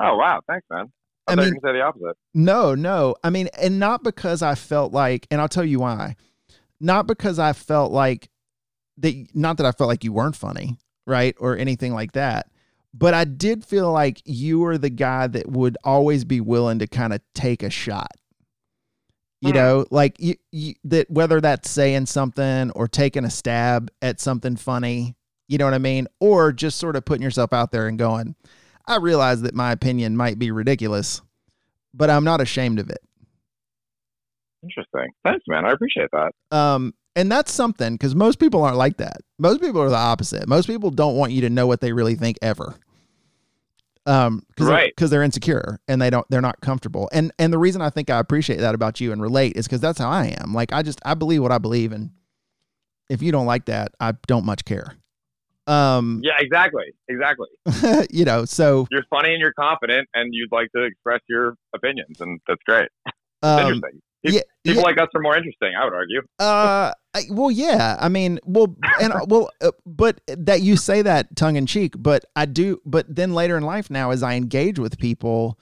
oh 0.00 0.16
wow 0.16 0.40
thanks 0.48 0.66
man 0.70 0.90
I, 1.28 1.34
I 1.34 1.36
mean, 1.36 1.46
you 1.48 1.60
say 1.62 1.72
the 1.74 1.82
opposite. 1.82 2.16
No, 2.34 2.74
no. 2.74 3.14
I 3.22 3.30
mean, 3.30 3.48
and 3.56 3.78
not 3.78 4.02
because 4.02 4.42
I 4.42 4.56
felt 4.56 4.92
like, 4.92 5.28
and 5.30 5.40
I'll 5.40 5.48
tell 5.48 5.64
you 5.64 5.78
why. 5.78 6.16
Not 6.80 7.06
because 7.06 7.38
I 7.38 7.52
felt 7.52 7.92
like 7.92 8.30
that. 8.96 9.28
Not 9.32 9.58
that 9.58 9.66
I 9.66 9.70
felt 9.70 9.86
like 9.86 10.02
you 10.02 10.12
weren't 10.12 10.34
funny, 10.34 10.76
right, 11.06 11.36
or 11.38 11.56
anything 11.56 11.94
like 11.94 12.12
that 12.12 12.48
but 12.92 13.14
I 13.14 13.24
did 13.24 13.64
feel 13.64 13.92
like 13.92 14.20
you 14.24 14.60
were 14.60 14.78
the 14.78 14.90
guy 14.90 15.26
that 15.26 15.48
would 15.48 15.76
always 15.84 16.24
be 16.24 16.40
willing 16.40 16.78
to 16.80 16.86
kind 16.86 17.12
of 17.12 17.20
take 17.34 17.62
a 17.62 17.70
shot. 17.70 18.10
You 19.40 19.50
hmm. 19.50 19.56
know, 19.56 19.86
like 19.90 20.16
you, 20.18 20.34
you, 20.50 20.74
that 20.84 21.10
whether 21.10 21.40
that's 21.40 21.70
saying 21.70 22.06
something 22.06 22.70
or 22.72 22.88
taking 22.88 23.24
a 23.24 23.30
stab 23.30 23.90
at 24.02 24.20
something 24.20 24.56
funny, 24.56 25.14
you 25.48 25.58
know 25.58 25.64
what 25.64 25.74
I 25.74 25.78
mean? 25.78 26.08
Or 26.20 26.52
just 26.52 26.78
sort 26.78 26.96
of 26.96 27.04
putting 27.04 27.22
yourself 27.22 27.52
out 27.52 27.72
there 27.72 27.86
and 27.86 27.98
going, 27.98 28.34
I 28.86 28.96
realize 28.96 29.42
that 29.42 29.54
my 29.54 29.72
opinion 29.72 30.16
might 30.16 30.38
be 30.38 30.50
ridiculous, 30.50 31.22
but 31.94 32.10
I'm 32.10 32.24
not 32.24 32.40
ashamed 32.40 32.78
of 32.80 32.90
it. 32.90 33.00
Interesting. 34.62 35.08
Thanks, 35.24 35.44
man. 35.48 35.64
I 35.64 35.72
appreciate 35.72 36.08
that. 36.12 36.32
Um, 36.56 36.92
and 37.16 37.30
that's 37.30 37.52
something 37.52 37.94
because 37.94 38.14
most 38.14 38.38
people 38.38 38.62
aren't 38.62 38.76
like 38.76 38.98
that. 38.98 39.18
Most 39.38 39.60
people 39.60 39.80
are 39.82 39.90
the 39.90 39.96
opposite. 39.96 40.48
Most 40.48 40.66
people 40.66 40.90
don't 40.90 41.16
want 41.16 41.32
you 41.32 41.40
to 41.42 41.50
know 41.50 41.66
what 41.66 41.80
they 41.80 41.92
really 41.92 42.14
think 42.14 42.38
ever. 42.42 42.74
Um, 44.06 44.42
cause 44.56 44.66
right. 44.66 44.92
Because 44.94 45.10
they're, 45.10 45.18
they're 45.18 45.24
insecure 45.24 45.78
and 45.86 46.00
they 46.00 46.10
don't, 46.10 46.26
they're 46.30 46.40
not 46.40 46.60
comfortable. 46.60 47.08
And 47.12 47.32
and 47.38 47.52
the 47.52 47.58
reason 47.58 47.82
I 47.82 47.90
think 47.90 48.10
I 48.10 48.18
appreciate 48.18 48.60
that 48.60 48.74
about 48.74 49.00
you 49.00 49.12
and 49.12 49.20
relate 49.20 49.56
is 49.56 49.66
because 49.66 49.80
that's 49.80 49.98
how 49.98 50.08
I 50.08 50.34
am. 50.40 50.54
Like 50.54 50.72
I 50.72 50.82
just 50.82 51.00
I 51.04 51.14
believe 51.14 51.42
what 51.42 51.52
I 51.52 51.58
believe, 51.58 51.92
and 51.92 52.10
if 53.08 53.22
you 53.22 53.32
don't 53.32 53.46
like 53.46 53.66
that, 53.66 53.92
I 54.00 54.12
don't 54.26 54.44
much 54.44 54.64
care. 54.64 54.96
Um, 55.66 56.20
yeah, 56.24 56.32
exactly, 56.38 56.94
exactly. 57.08 57.48
you 58.10 58.24
know, 58.24 58.44
so 58.44 58.88
you're 58.90 59.04
funny 59.10 59.32
and 59.32 59.40
you're 59.40 59.52
confident, 59.52 60.08
and 60.14 60.34
you'd 60.34 60.50
like 60.50 60.72
to 60.74 60.82
express 60.82 61.20
your 61.28 61.54
opinions, 61.74 62.20
and 62.20 62.40
that's 62.48 62.62
great. 62.64 62.88
Um, 63.42 63.60
interesting. 63.60 64.00
Yeah, 64.22 64.40
People 64.64 64.82
yeah. 64.82 64.86
like 64.86 65.00
us 65.00 65.08
are 65.14 65.20
more 65.22 65.36
interesting, 65.36 65.72
I 65.78 65.84
would 65.84 65.94
argue. 65.94 66.20
Uh, 66.38 66.92
I, 67.14 67.22
well, 67.30 67.50
yeah. 67.50 67.96
I 67.98 68.08
mean, 68.10 68.38
well, 68.44 68.76
and 69.00 69.12
uh, 69.12 69.24
well, 69.26 69.50
uh, 69.62 69.70
but 69.86 70.20
that 70.26 70.60
you 70.60 70.76
say 70.76 71.00
that 71.02 71.34
tongue 71.34 71.56
in 71.56 71.66
cheek, 71.66 71.94
but 71.96 72.24
I 72.36 72.44
do. 72.44 72.80
But 72.84 73.14
then 73.14 73.32
later 73.34 73.56
in 73.56 73.64
life, 73.64 73.90
now 73.90 74.10
as 74.10 74.22
I 74.22 74.34
engage 74.34 74.78
with 74.78 74.98
people 74.98 75.58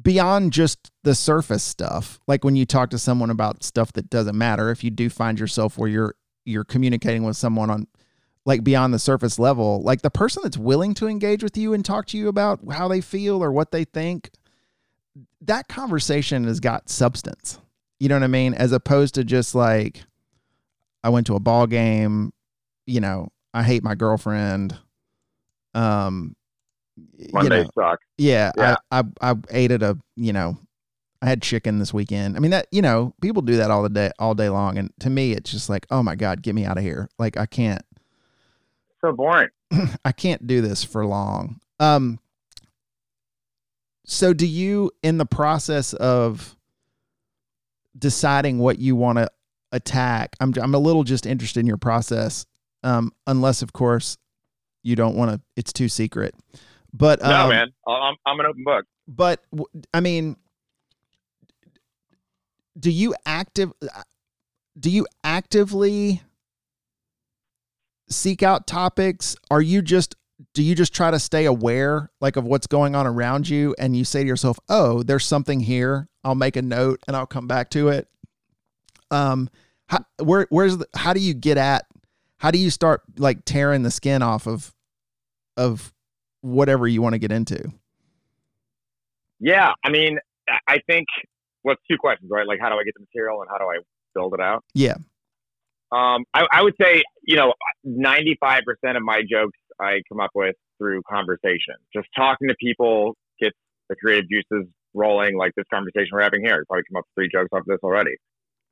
beyond 0.00 0.52
just 0.52 0.92
the 1.02 1.16
surface 1.16 1.64
stuff, 1.64 2.20
like 2.28 2.44
when 2.44 2.54
you 2.54 2.64
talk 2.64 2.90
to 2.90 2.98
someone 2.98 3.30
about 3.30 3.64
stuff 3.64 3.92
that 3.94 4.08
doesn't 4.08 4.38
matter, 4.38 4.70
if 4.70 4.84
you 4.84 4.90
do 4.90 5.10
find 5.10 5.38
yourself 5.40 5.76
where 5.76 5.88
you're 5.88 6.14
you're 6.44 6.64
communicating 6.64 7.24
with 7.24 7.36
someone 7.36 7.70
on 7.70 7.88
like 8.44 8.62
beyond 8.62 8.94
the 8.94 8.98
surface 9.00 9.38
level, 9.38 9.82
like 9.82 10.02
the 10.02 10.10
person 10.10 10.42
that's 10.44 10.58
willing 10.58 10.94
to 10.94 11.08
engage 11.08 11.42
with 11.42 11.56
you 11.56 11.74
and 11.74 11.84
talk 11.84 12.06
to 12.06 12.16
you 12.16 12.28
about 12.28 12.60
how 12.72 12.86
they 12.86 13.00
feel 13.00 13.42
or 13.42 13.50
what 13.50 13.72
they 13.72 13.84
think, 13.84 14.30
that 15.40 15.68
conversation 15.68 16.44
has 16.44 16.60
got 16.60 16.88
substance 16.88 17.58
you 18.02 18.08
know 18.08 18.16
what 18.16 18.24
I 18.24 18.26
mean? 18.26 18.52
As 18.54 18.72
opposed 18.72 19.14
to 19.14 19.22
just 19.22 19.54
like, 19.54 20.02
I 21.04 21.08
went 21.10 21.24
to 21.28 21.36
a 21.36 21.40
ball 21.40 21.68
game, 21.68 22.32
you 22.84 23.00
know, 23.00 23.28
I 23.54 23.62
hate 23.62 23.84
my 23.84 23.94
girlfriend. 23.94 24.76
Um, 25.72 26.34
Monday 27.32 27.58
you 27.58 27.62
know, 27.62 27.70
suck. 27.78 28.00
Yeah, 28.18 28.50
yeah. 28.58 28.74
I, 28.90 29.04
I, 29.20 29.30
I 29.30 29.34
ate 29.52 29.70
at 29.70 29.84
a, 29.84 29.96
you 30.16 30.32
know, 30.32 30.58
I 31.22 31.26
had 31.26 31.42
chicken 31.42 31.78
this 31.78 31.94
weekend. 31.94 32.36
I 32.36 32.40
mean 32.40 32.50
that, 32.50 32.66
you 32.72 32.82
know, 32.82 33.14
people 33.22 33.40
do 33.40 33.58
that 33.58 33.70
all 33.70 33.84
the 33.84 33.88
day, 33.88 34.10
all 34.18 34.34
day 34.34 34.48
long. 34.48 34.78
And 34.78 34.92
to 34.98 35.08
me, 35.08 35.30
it's 35.30 35.52
just 35.52 35.70
like, 35.70 35.86
oh 35.92 36.02
my 36.02 36.16
God, 36.16 36.42
get 36.42 36.56
me 36.56 36.64
out 36.64 36.78
of 36.78 36.82
here. 36.82 37.08
Like 37.20 37.36
I 37.36 37.46
can't. 37.46 37.82
So 39.00 39.12
boring. 39.12 39.50
I 40.04 40.10
can't 40.10 40.44
do 40.44 40.60
this 40.60 40.82
for 40.82 41.06
long. 41.06 41.60
Um, 41.78 42.18
so 44.04 44.32
do 44.32 44.44
you, 44.44 44.90
in 45.04 45.18
the 45.18 45.24
process 45.24 45.92
of 45.94 46.56
deciding 47.98 48.58
what 48.58 48.78
you 48.78 48.96
want 48.96 49.18
to 49.18 49.28
attack. 49.72 50.36
I'm 50.40 50.52
I'm 50.60 50.74
a 50.74 50.78
little 50.78 51.04
just 51.04 51.26
interested 51.26 51.60
in 51.60 51.66
your 51.66 51.76
process, 51.76 52.46
um, 52.82 53.12
unless 53.26 53.62
of 53.62 53.72
course 53.72 54.18
you 54.82 54.96
don't 54.96 55.16
want 55.16 55.32
to. 55.32 55.40
It's 55.56 55.72
too 55.72 55.88
secret. 55.88 56.34
But 56.92 57.22
um, 57.22 57.30
no, 57.30 57.48
man, 57.48 57.68
I'm 57.86 58.14
I'm 58.26 58.40
an 58.40 58.46
open 58.46 58.64
book. 58.64 58.84
But 59.08 59.42
I 59.92 60.00
mean, 60.00 60.36
do 62.78 62.90
you 62.90 63.14
active? 63.26 63.72
Do 64.78 64.90
you 64.90 65.06
actively 65.24 66.22
seek 68.08 68.42
out 68.42 68.66
topics? 68.66 69.36
Are 69.50 69.62
you 69.62 69.82
just 69.82 70.14
do 70.54 70.62
you 70.62 70.74
just 70.74 70.94
try 70.94 71.10
to 71.10 71.18
stay 71.18 71.44
aware 71.44 72.10
like 72.20 72.36
of 72.36 72.44
what's 72.44 72.66
going 72.66 72.94
on 72.94 73.06
around 73.06 73.48
you 73.48 73.74
and 73.78 73.96
you 73.96 74.04
say 74.04 74.22
to 74.22 74.26
yourself, 74.26 74.58
"Oh, 74.68 75.02
there's 75.02 75.26
something 75.26 75.60
here. 75.60 76.08
I'll 76.24 76.34
make 76.34 76.56
a 76.56 76.62
note 76.62 77.00
and 77.06 77.16
I'll 77.16 77.26
come 77.26 77.46
back 77.46 77.70
to 77.70 77.88
it." 77.88 78.08
Um 79.10 79.50
how, 79.88 80.04
where 80.22 80.46
where's 80.50 80.78
the, 80.78 80.86
how 80.94 81.12
do 81.12 81.20
you 81.20 81.34
get 81.34 81.58
at 81.58 81.86
how 82.38 82.50
do 82.50 82.58
you 82.58 82.70
start 82.70 83.02
like 83.18 83.44
tearing 83.44 83.82
the 83.82 83.90
skin 83.90 84.22
off 84.22 84.46
of 84.46 84.74
of 85.56 85.92
whatever 86.40 86.88
you 86.88 87.00
want 87.00 87.14
to 87.14 87.18
get 87.18 87.30
into? 87.30 87.72
Yeah, 89.38 89.72
I 89.84 89.90
mean, 89.90 90.18
I 90.68 90.78
think 90.88 91.06
what's 91.62 91.80
well, 91.88 91.96
two 91.96 91.98
questions, 91.98 92.30
right? 92.32 92.46
Like, 92.46 92.58
how 92.60 92.68
do 92.68 92.76
I 92.76 92.84
get 92.84 92.94
the 92.94 93.00
material 93.00 93.42
and 93.42 93.50
how 93.50 93.58
do 93.58 93.64
I 93.64 93.78
build 94.14 94.34
it 94.34 94.40
out? 94.40 94.64
Yeah. 94.74 94.94
Um, 95.92 96.24
I, 96.32 96.46
I 96.50 96.62
would 96.62 96.74
say, 96.80 97.02
you 97.22 97.36
know, 97.36 97.52
95% 97.86 98.60
of 98.96 99.02
my 99.02 99.22
jokes 99.28 99.58
I 99.80 100.00
come 100.08 100.20
up 100.20 100.30
with 100.34 100.56
through 100.78 101.02
conversation. 101.08 101.74
Just 101.94 102.08
talking 102.16 102.48
to 102.48 102.54
people 102.60 103.14
gets 103.40 103.56
the 103.88 103.96
creative 103.96 104.28
juices 104.28 104.68
rolling, 104.94 105.36
like 105.36 105.52
this 105.56 105.66
conversation 105.72 106.08
we're 106.12 106.22
having 106.22 106.42
here. 106.44 106.64
Probably 106.68 106.84
come 106.90 106.98
up 106.98 107.04
with 107.04 107.14
three 107.22 107.28
jokes 107.32 107.48
off 107.52 107.60
of 107.60 107.66
this 107.66 107.78
already. 107.82 108.16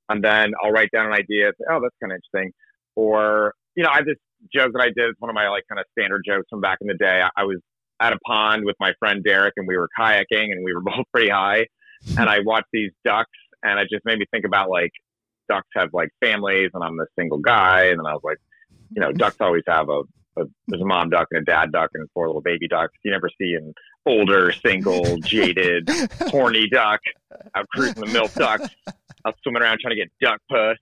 And 0.09 0.23
then 0.23 0.53
I'll 0.63 0.73
write 0.73 0.91
down 0.93 1.07
an 1.07 1.13
idea. 1.13 1.53
Say, 1.59 1.65
oh, 1.71 1.81
that's 1.81 1.95
kind 2.03 2.13
of 2.13 2.19
interesting. 2.19 2.53
Or, 2.97 3.55
you 3.77 3.85
know, 3.85 3.91
I 3.91 3.97
have 3.97 4.07
this 4.07 4.19
joke 4.53 4.73
that 4.73 4.83
I 4.83 4.87
did. 4.87 5.11
It's 5.11 5.21
one 5.21 5.31
of 5.31 5.35
my 5.35 5.49
like 5.49 5.65
kind 5.69 5.79
of 5.79 5.87
standard 5.93 6.23
jokes 6.27 6.47
from 6.51 6.61
back 6.61 6.79
in 6.81 6.89
the 6.89 6.95
day. 6.95 7.23
I, 7.23 7.31
I 7.37 7.45
was 7.45 7.59
at 8.01 8.13
a 8.13 8.19
pond 8.27 8.65
with 8.65 8.77
my 8.81 8.93
friend 8.99 9.23
Derek 9.23 9.55
and 9.57 9.69
we 9.69 9.77
were 9.77 9.89
kayaking 9.99 10.53
and 10.53 10.65
we 10.65 10.75
were 10.75 10.81
both 10.85 11.05
pretty 11.13 11.31
high. 11.31 11.67
And 12.19 12.29
I 12.29 12.41
watched 12.41 12.69
these 12.73 12.91
ducks 13.05 13.31
and 13.63 13.79
it 13.79 13.89
just 13.91 14.05
made 14.05 14.19
me 14.19 14.25
think 14.33 14.45
about 14.45 14.71
like 14.71 14.91
ducks 15.49 15.69
have 15.75 15.91
like 15.93 16.09
families 16.23 16.71
and 16.75 16.83
I'm 16.83 16.97
the 16.97 17.07
single 17.19 17.39
guy. 17.39 17.87
And 17.87 17.99
then 17.99 18.07
I 18.07 18.15
was 18.15 18.23
like, 18.25 18.39
you 18.91 19.01
know, 19.01 19.13
ducks 19.13 19.37
always 19.41 19.63
have 19.69 19.89
a, 19.89 20.03
a 20.41 20.51
there's 20.69 20.83
a 20.83 20.87
mom 20.87 21.11
duck 21.11 21.29
and 21.31 21.43
a 21.43 21.45
dad 21.45 21.73
duck 21.73 21.91
and 21.95 22.09
four 22.13 22.27
little 22.27 22.43
baby 22.43 22.69
ducks. 22.69 22.93
You 23.05 23.11
never 23.11 23.29
see 23.41 23.55
an 23.55 23.75
older, 24.07 24.53
single, 24.53 25.17
jaded, 25.23 25.89
horny 26.29 26.69
duck 26.69 27.01
out 27.55 27.69
cruising 27.69 28.05
the 28.05 28.13
milk 28.13 28.33
ducks 28.35 28.69
out 29.27 29.37
swimming 29.43 29.63
around 29.63 29.79
trying 29.81 29.97
to 29.97 29.97
get 29.97 30.11
duck 30.21 30.41
puss. 30.49 30.79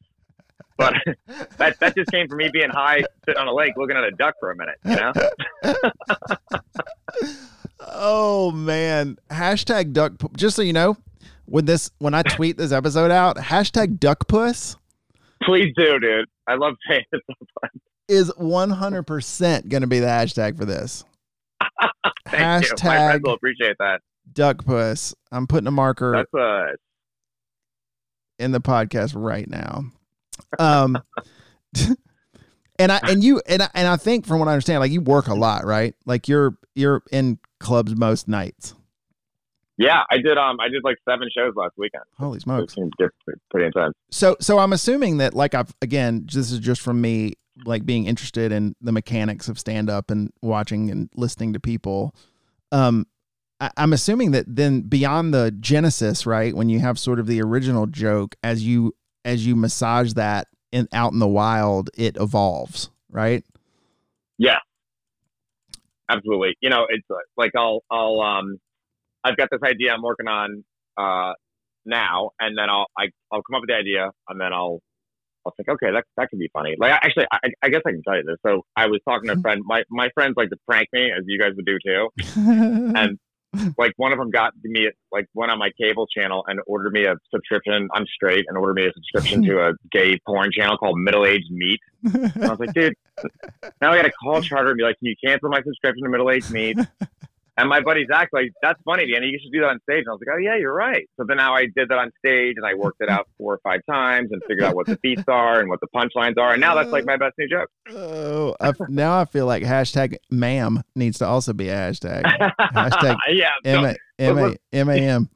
But 0.77 0.95
that 1.59 1.79
that 1.81 1.97
just 1.97 2.11
came 2.11 2.29
from 2.29 2.39
me 2.39 2.51
being 2.53 2.71
high, 2.71 3.03
sitting 3.25 3.41
on 3.41 3.49
a 3.49 3.55
lake, 3.55 3.73
looking 3.77 3.97
at 3.97 4.05
a 4.05 4.13
duck 4.13 4.35
for 4.41 4.51
a 4.51 4.57
minute. 4.57 4.79
You 4.85 4.97
know. 4.97 5.13
oh 7.81 8.51
man! 8.53 9.19
Hashtag 9.31 9.93
duck. 9.93 10.13
Just 10.37 10.55
so 10.55 10.63
you 10.63 10.73
know, 10.73 10.97
when 11.47 11.65
this 11.65 11.91
when 11.99 12.15
I 12.15 12.23
tweet 12.23 12.57
this 12.57 12.73
episode 12.73 13.11
out, 13.11 13.37
hashtag 13.37 13.99
duck 13.99 14.29
puss. 14.29 14.77
Please 15.43 15.73
do, 15.77 15.99
dude. 15.99 16.27
I 16.47 16.55
love 16.55 16.75
saying 16.89 17.05
it 17.13 17.23
sometimes. 17.27 17.83
Is 18.09 18.33
one 18.37 18.71
hundred 18.71 19.05
percent 19.05 19.69
going 19.69 19.83
to 19.83 19.87
be 19.87 20.01
the 20.01 20.07
hashtag 20.07 20.57
for 20.57 20.65
this. 20.65 21.05
Thank 22.27 22.65
hashtag 22.65 22.85
you. 22.85 22.89
My 22.89 22.97
friends 22.97 23.23
will 23.23 23.35
appreciate 23.35 23.77
that. 23.79 24.01
Duck 24.33 24.65
puss. 24.65 25.15
I'm 25.31 25.47
putting 25.47 25.67
a 25.67 25.73
marker. 25.73 26.13
That's 26.13 26.35
a 26.35 26.77
in 28.39 28.53
the 28.53 28.61
podcast 28.61 29.13
right 29.15 29.49
now. 29.49 29.85
Um, 30.59 30.97
and 32.79 32.93
I 32.93 33.01
and 33.03 33.23
you 33.23 33.43
and 33.47 33.63
I, 33.63 33.69
and 33.75 33.87
I 33.87 33.97
think 33.97 34.27
from 34.27 34.39
what 34.39 34.49
I 34.49 34.53
understand, 34.53 34.81
like 34.81 34.93
you 34.93 35.01
work 35.01 35.29
a 35.29 35.35
lot, 35.35 35.65
right? 35.65 35.95
Like 36.07 36.29
you're 36.29 36.57
you're 36.75 37.03
in 37.13 37.39
clubs 37.61 37.95
most 37.97 38.29
nights. 38.29 38.75
Yeah, 39.79 40.03
I 40.11 40.17
did. 40.17 40.37
Um, 40.37 40.59
I 40.61 40.69
did 40.69 40.83
like 40.83 40.97
seven 41.09 41.29
shows 41.33 41.53
last 41.55 41.75
weekend. 41.79 42.03
Holy 42.19 42.41
smokes! 42.41 42.75
It 42.77 42.91
pretty 43.51 43.67
intense. 43.67 43.95
So, 44.11 44.37
so 44.41 44.59
I'm 44.59 44.73
assuming 44.73 45.19
that, 45.19 45.35
like, 45.35 45.55
I've 45.55 45.73
again, 45.81 46.27
this 46.27 46.51
is 46.51 46.59
just 46.59 46.81
from 46.81 47.01
me, 47.01 47.35
like, 47.65 47.87
being 47.87 48.07
interested 48.07 48.53
in 48.53 48.75
the 48.81 48.93
mechanics 48.93 49.49
of 49.49 49.59
stand 49.59 49.91
up 49.91 50.11
and 50.11 50.33
watching 50.43 50.91
and 50.91 51.09
listening 51.15 51.53
to 51.53 51.61
people. 51.61 52.15
Um, 52.73 53.07
I, 53.61 53.71
I'm 53.77 53.93
assuming 53.93 54.31
that 54.33 54.45
then 54.49 54.83
beyond 54.83 55.35
the 55.35 55.51
genesis, 55.59 56.27
right, 56.27 56.55
when 56.55 56.69
you 56.69 56.81
have 56.81 56.99
sort 56.99 57.19
of 57.19 57.27
the 57.27 57.43
original 57.43 57.87
joke, 57.87 58.37
as 58.43 58.65
you 58.65 58.95
as 59.25 59.47
you 59.47 59.57
massage 59.57 60.15
that 60.15 60.49
in 60.73 60.89
out 60.93 61.13
in 61.13 61.19
the 61.19 61.29
wild, 61.29 61.91
it 61.97 62.17
evolves, 62.19 62.91
right? 63.11 63.45
Yeah, 64.39 64.59
absolutely. 66.09 66.57
You 66.61 66.71
know, 66.71 66.87
it's 66.89 67.07
like 67.37 67.53
I'll 67.57 67.83
I'll 67.91 68.21
um 68.21 68.59
I've 69.25 69.37
got 69.37 69.49
this 69.51 69.61
idea 69.65 69.93
I'm 69.93 70.03
working 70.03 70.29
on 70.29 70.65
uh, 70.97 71.33
now, 71.85 72.31
and 72.41 72.57
then 72.57 72.71
I'll 72.71 72.87
I, 72.97 73.09
will 73.33 73.43
come 73.43 73.57
up 73.57 73.63
with 73.63 73.69
the 73.69 73.77
idea, 73.77 74.11
and 74.29 74.41
then 74.41 74.53
I'll 74.53 74.81
I'll 75.47 75.55
think, 75.57 75.69
okay, 75.69 75.93
that 75.93 76.05
that 76.17 76.29
could 76.31 76.39
be 76.39 76.51
funny. 76.53 76.75
Like 76.79 76.93
actually, 76.93 77.27
I, 77.33 77.39
I 77.63 77.69
guess 77.69 77.83
I 77.87 77.91
can 77.91 78.03
tell 78.03 78.17
you 78.17 78.25
this. 78.25 78.37
So 78.45 78.63
I 78.77 78.87
was 78.87 79.01
talking 79.09 79.29
to 79.29 79.35
a 79.35 79.41
friend. 79.41 79.63
My 79.65 79.83
my 79.91 80.09
friends 80.15 80.35
like 80.37 80.51
to 80.51 80.57
prank 80.69 80.89
me, 80.93 81.11
as 81.11 81.25
you 81.27 81.39
guys 81.39 81.53
would 81.57 81.67
do 81.67 81.79
too. 81.85 82.09
and 82.37 83.19
like 83.79 83.93
one 83.97 84.13
of 84.13 84.19
them 84.19 84.31
got 84.31 84.53
me 84.63 84.91
like 85.11 85.27
went 85.35 85.51
on 85.51 85.59
my 85.59 85.71
cable 85.81 86.07
channel 86.07 86.45
and 86.47 86.61
ordered 86.67 86.93
me 86.93 87.05
a 87.05 87.15
subscription. 87.31 87.89
I'm 87.95 88.07
straight 88.07 88.45
and 88.49 88.59
ordered 88.59 88.75
me 88.75 88.87
a 88.87 88.93
subscription 88.93 89.43
to 89.45 89.69
a 89.69 89.73
gay 89.91 90.19
porn 90.27 90.51
channel 90.53 90.77
called 90.77 90.99
Middle 90.99 91.25
Aged 91.25 91.51
Meat. 91.51 91.81
And 92.05 92.45
I 92.45 92.51
was 92.51 92.61
like, 92.61 92.75
dude, 92.75 92.95
now 93.81 93.93
I 93.93 93.97
got 93.97 94.03
to 94.03 94.13
call 94.23 94.43
Charter 94.43 94.71
and 94.71 94.77
be 94.77 94.85
like, 94.85 94.97
can 94.99 95.07
you 95.07 95.15
cancel 95.25 95.49
my 95.49 95.63
subscription 95.63 96.05
to 96.05 96.11
Middle 96.11 96.31
Aged 96.31 96.51
Meat? 96.51 96.79
And 97.59 97.69
my 97.69 97.81
buddy 97.81 98.07
Zach 98.07 98.29
like, 98.33 98.53
that's 98.63 98.81
funny, 98.85 99.11
Danny. 99.13 99.27
You 99.27 99.39
should 99.43 99.51
do 99.53 99.61
that 99.63 99.71
on 99.71 99.81
stage. 99.83 100.05
And 100.07 100.09
I 100.09 100.13
was 100.13 100.21
like, 100.25 100.33
oh 100.33 100.39
yeah, 100.39 100.57
you're 100.57 100.73
right. 100.73 101.09
So 101.19 101.25
then 101.27 101.39
now 101.39 101.55
I 101.55 101.67
did 101.67 101.89
that 101.89 101.99
on 101.99 102.13
stage 102.25 102.55
and 102.57 102.65
I 102.65 102.75
worked 102.75 103.01
it 103.01 103.11
out 103.11 103.29
four 103.39 103.55
or 103.55 103.61
five 103.65 103.81
times 103.91 104.31
and 104.31 104.41
figured 104.47 104.65
out 104.65 104.77
what 104.77 104.87
the 104.87 104.97
beats 105.03 105.25
are 105.27 105.59
and 105.59 105.69
what 105.69 105.81
the 105.81 105.89
punchlines 105.89 106.39
are. 106.39 106.53
And 106.53 106.61
now 106.61 106.77
that's 106.77 106.93
like 106.93 107.05
my 107.05 107.17
best 107.17 107.35
new 107.37 107.49
joke. 107.49 107.69
Oh, 107.91 108.55
I, 108.61 108.73
now 108.89 109.21
I 109.21 109.25
feel 109.25 109.47
like 109.47 109.65
hashtag 109.65 110.17
ma'am 110.31 110.85
needs 110.95 111.19
to 111.19 111.27
also 111.27 111.53
be 111.53 111.69
a 111.69 111.75
hashtag. 111.75 112.23
Hashtag 112.75 113.17
yeah, 113.31 113.51
M 113.65 113.85
A 113.85 113.97
M 114.21 114.39
A 114.39 114.57
M 114.73 114.89
A 114.89 114.95
M. 114.97 115.29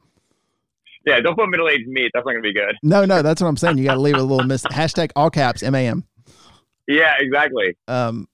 Yeah, 1.05 1.19
don't 1.19 1.37
put 1.37 1.49
middle 1.49 1.67
aged 1.67 1.89
meat. 1.89 2.11
That's 2.13 2.25
not 2.25 2.31
gonna 2.31 2.41
be 2.41 2.53
good. 2.53 2.77
No, 2.81 3.03
no, 3.03 3.21
that's 3.21 3.41
what 3.41 3.49
I'm 3.49 3.57
saying. 3.57 3.77
You 3.77 3.83
got 3.83 3.95
to 3.95 3.99
leave 3.99 4.15
a 4.15 4.23
little 4.23 4.45
miss. 4.45 4.63
Hashtag 4.63 5.11
all 5.17 5.29
caps 5.29 5.61
M 5.61 5.75
A 5.75 5.85
M. 5.85 6.05
Yeah, 6.87 7.15
exactly. 7.19 7.75
Um, 7.89 8.29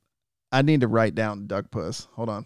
I 0.52 0.62
need 0.62 0.82
to 0.82 0.88
write 0.88 1.15
down 1.15 1.47
duck 1.47 1.71
puss. 1.71 2.08
Hold 2.13 2.30
on. 2.30 2.45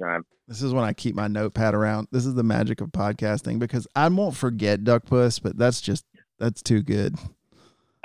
Time. 0.00 0.24
This 0.48 0.62
is 0.62 0.72
when 0.72 0.84
I 0.84 0.92
keep 0.92 1.14
my 1.14 1.28
notepad 1.28 1.74
around. 1.74 2.08
This 2.10 2.26
is 2.26 2.34
the 2.34 2.42
magic 2.42 2.80
of 2.80 2.88
podcasting 2.88 3.58
because 3.58 3.86
I 3.94 4.08
won't 4.08 4.36
forget 4.36 4.84
Duck 4.84 5.06
Puss, 5.06 5.38
but 5.38 5.56
that's 5.56 5.80
just 5.80 6.04
that's 6.38 6.62
too 6.62 6.82
good. 6.82 7.16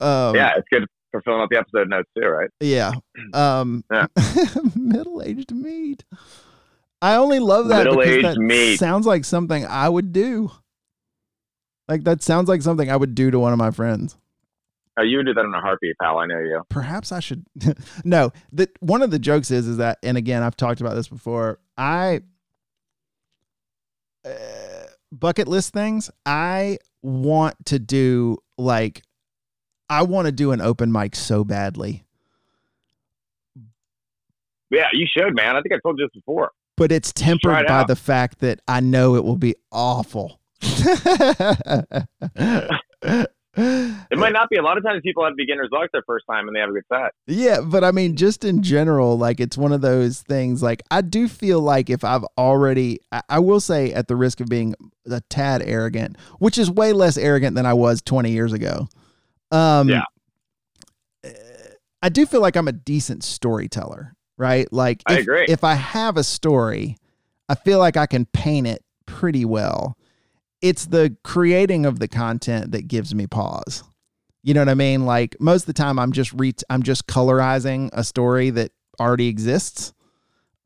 um, 0.00 0.34
yeah, 0.34 0.54
it's 0.56 0.68
good 0.70 0.86
for 1.10 1.20
filling 1.22 1.40
out 1.40 1.48
the 1.50 1.58
episode 1.58 1.88
notes 1.88 2.08
too, 2.16 2.26
right? 2.26 2.50
Yeah. 2.60 2.92
Um, 3.32 3.84
yeah. 3.92 4.06
middle 4.74 5.22
aged 5.22 5.52
meat. 5.52 6.04
I 7.00 7.14
only 7.14 7.38
love 7.38 7.68
that 7.68 7.84
middle 7.84 7.96
because 7.96 8.22
that 8.22 8.36
meat. 8.38 8.78
sounds 8.78 9.06
like 9.06 9.24
something 9.24 9.64
I 9.66 9.88
would 9.88 10.12
do. 10.12 10.50
Like 11.86 12.04
that 12.04 12.22
sounds 12.22 12.48
like 12.48 12.62
something 12.62 12.90
I 12.90 12.96
would 12.96 13.14
do 13.14 13.30
to 13.30 13.38
one 13.38 13.52
of 13.52 13.58
my 13.58 13.70
friends. 13.70 14.16
Oh, 15.00 15.02
you 15.02 15.16
would 15.16 15.26
do 15.26 15.32
that 15.32 15.44
in 15.44 15.54
a 15.54 15.60
heartbeat, 15.60 15.96
pal. 15.98 16.18
I 16.18 16.26
know 16.26 16.40
you. 16.40 16.62
Perhaps 16.68 17.10
I 17.10 17.20
should. 17.20 17.46
no, 18.04 18.32
the 18.52 18.68
one 18.80 19.00
of 19.00 19.10
the 19.10 19.18
jokes 19.18 19.50
is 19.50 19.66
is 19.66 19.78
that, 19.78 19.98
and 20.02 20.18
again, 20.18 20.42
I've 20.42 20.56
talked 20.56 20.82
about 20.82 20.94
this 20.94 21.08
before. 21.08 21.58
I 21.78 22.20
uh, 24.26 24.30
bucket 25.10 25.48
list 25.48 25.72
things. 25.72 26.10
I 26.26 26.78
want 27.02 27.64
to 27.66 27.78
do 27.78 28.38
like, 28.58 29.02
I 29.88 30.02
want 30.02 30.26
to 30.26 30.32
do 30.32 30.52
an 30.52 30.60
open 30.60 30.92
mic 30.92 31.16
so 31.16 31.44
badly. 31.44 32.04
Yeah, 34.68 34.88
you 34.92 35.06
should, 35.16 35.34
man. 35.34 35.56
I 35.56 35.62
think 35.62 35.72
I 35.72 35.78
told 35.82 35.98
you 35.98 36.04
this 36.04 36.20
before. 36.20 36.50
But 36.76 36.92
it's 36.92 37.12
tempered 37.12 37.62
it 37.62 37.68
by 37.68 37.80
out. 37.80 37.88
the 37.88 37.96
fact 37.96 38.40
that 38.40 38.60
I 38.68 38.80
know 38.80 39.14
it 39.14 39.24
will 39.24 39.38
be 39.38 39.54
awful. 39.72 40.40
it 43.56 44.18
might 44.18 44.32
not 44.32 44.48
be. 44.48 44.56
A 44.56 44.62
lot 44.62 44.78
of 44.78 44.84
times 44.84 45.00
people 45.02 45.24
have 45.24 45.34
beginner's 45.36 45.70
luck 45.72 45.90
their 45.92 46.04
first 46.06 46.24
time 46.30 46.46
and 46.46 46.54
they 46.54 46.60
have 46.60 46.68
a 46.68 46.72
good 46.72 46.84
set. 46.92 47.12
Yeah, 47.26 47.60
but 47.60 47.82
I 47.82 47.90
mean, 47.90 48.14
just 48.14 48.44
in 48.44 48.62
general, 48.62 49.18
like 49.18 49.40
it's 49.40 49.58
one 49.58 49.72
of 49.72 49.80
those 49.80 50.22
things. 50.22 50.62
Like 50.62 50.82
I 50.90 51.00
do 51.00 51.26
feel 51.26 51.60
like 51.60 51.90
if 51.90 52.04
I've 52.04 52.24
already, 52.38 53.00
I, 53.10 53.22
I 53.28 53.38
will 53.40 53.60
say, 53.60 53.92
at 53.92 54.06
the 54.06 54.14
risk 54.14 54.40
of 54.40 54.48
being 54.48 54.74
a 55.10 55.20
tad 55.22 55.62
arrogant, 55.62 56.16
which 56.38 56.58
is 56.58 56.70
way 56.70 56.92
less 56.92 57.16
arrogant 57.16 57.56
than 57.56 57.66
I 57.66 57.74
was 57.74 58.02
20 58.02 58.30
years 58.30 58.52
ago. 58.52 58.88
Um, 59.50 59.88
yeah. 59.88 60.04
I 62.02 62.08
do 62.08 62.26
feel 62.26 62.40
like 62.40 62.56
I'm 62.56 62.68
a 62.68 62.72
decent 62.72 63.24
storyteller, 63.24 64.14
right? 64.38 64.72
Like 64.72 65.02
if, 65.08 65.16
I 65.16 65.20
agree. 65.20 65.46
if 65.48 65.64
I 65.64 65.74
have 65.74 66.16
a 66.16 66.24
story, 66.24 66.96
I 67.48 67.56
feel 67.56 67.78
like 67.78 67.96
I 67.96 68.06
can 68.06 68.26
paint 68.26 68.66
it 68.66 68.84
pretty 69.06 69.44
well 69.44 69.96
it's 70.62 70.86
the 70.86 71.16
creating 71.24 71.86
of 71.86 71.98
the 71.98 72.08
content 72.08 72.72
that 72.72 72.88
gives 72.88 73.14
me 73.14 73.26
pause. 73.26 73.82
You 74.42 74.54
know 74.54 74.60
what 74.62 74.68
I 74.68 74.74
mean? 74.74 75.04
Like 75.04 75.36
most 75.40 75.62
of 75.62 75.66
the 75.66 75.72
time 75.74 75.98
I'm 75.98 76.12
just 76.12 76.32
re 76.32 76.54
I'm 76.68 76.82
just 76.82 77.06
colorizing 77.06 77.90
a 77.92 78.04
story 78.04 78.50
that 78.50 78.72
already 78.98 79.28
exists. 79.28 79.92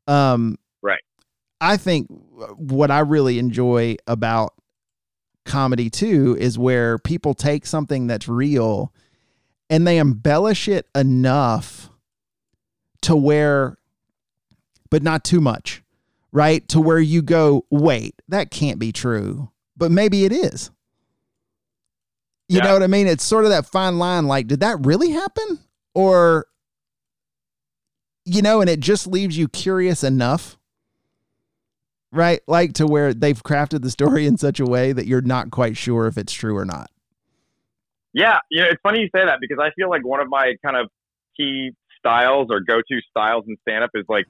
Um 0.07 0.57
right. 0.81 1.01
I 1.59 1.77
think 1.77 2.07
what 2.09 2.91
I 2.91 2.99
really 2.99 3.39
enjoy 3.39 3.95
about 4.07 4.53
comedy 5.45 5.89
too 5.89 6.35
is 6.39 6.57
where 6.57 6.97
people 6.97 7.33
take 7.33 7.65
something 7.65 8.07
that's 8.07 8.27
real 8.27 8.93
and 9.69 9.85
they 9.85 9.97
embellish 9.97 10.67
it 10.67 10.87
enough 10.95 11.89
to 13.01 13.15
where 13.15 13.77
but 14.89 15.03
not 15.03 15.23
too 15.23 15.39
much 15.39 15.83
right 16.31 16.67
to 16.67 16.81
where 16.81 16.99
you 16.99 17.21
go 17.21 17.63
wait 17.69 18.19
that 18.27 18.49
can't 18.49 18.79
be 18.79 18.91
true 18.91 19.49
but 19.77 19.91
maybe 19.91 20.25
it 20.25 20.31
is. 20.31 20.71
You 22.47 22.57
Yeah. 22.57 22.65
know 22.65 22.73
what 22.73 22.83
i 22.83 22.87
mean? 22.87 23.07
It's 23.07 23.23
sort 23.23 23.45
of 23.45 23.49
that 23.51 23.65
fine 23.65 23.97
line 23.97 24.27
like 24.27 24.47
did 24.47 24.59
that 24.59 24.77
really 24.85 25.11
happen? 25.11 25.59
Or 25.93 26.45
you 28.25 28.41
know 28.41 28.61
and 28.61 28.69
it 28.69 28.79
just 28.79 29.07
leaves 29.07 29.37
you 29.37 29.47
curious 29.47 30.03
enough 30.03 30.57
right? 32.11 32.39
Like 32.47 32.73
to 32.73 32.87
where 32.87 33.13
they've 33.13 33.41
crafted 33.43 33.81
the 33.81 33.91
story 33.91 34.25
in 34.25 34.37
such 34.37 34.59
a 34.61 34.65
way 34.65 34.93
that 34.93 35.05
you're 35.05 35.21
not 35.21 35.51
quite 35.51 35.75
sure 35.75 36.07
if 36.07 36.17
it's 36.17 36.31
true 36.31 36.55
or 36.57 36.63
not. 36.63 36.89
Yeah, 38.13 38.39
you 38.49 38.61
know, 38.61 38.69
it's 38.69 38.79
funny 38.81 38.99
you 39.01 39.09
say 39.13 39.25
that 39.25 39.39
because 39.41 39.57
I 39.61 39.71
feel 39.75 39.89
like 39.89 40.05
one 40.05 40.21
of 40.21 40.29
my 40.29 40.53
kind 40.63 40.77
of 40.77 40.87
key 41.35 41.71
styles 41.99 42.47
or 42.49 42.61
go-to 42.61 43.01
styles 43.09 43.43
in 43.47 43.57
stand-up 43.67 43.89
is 43.95 44.05
like 44.07 44.23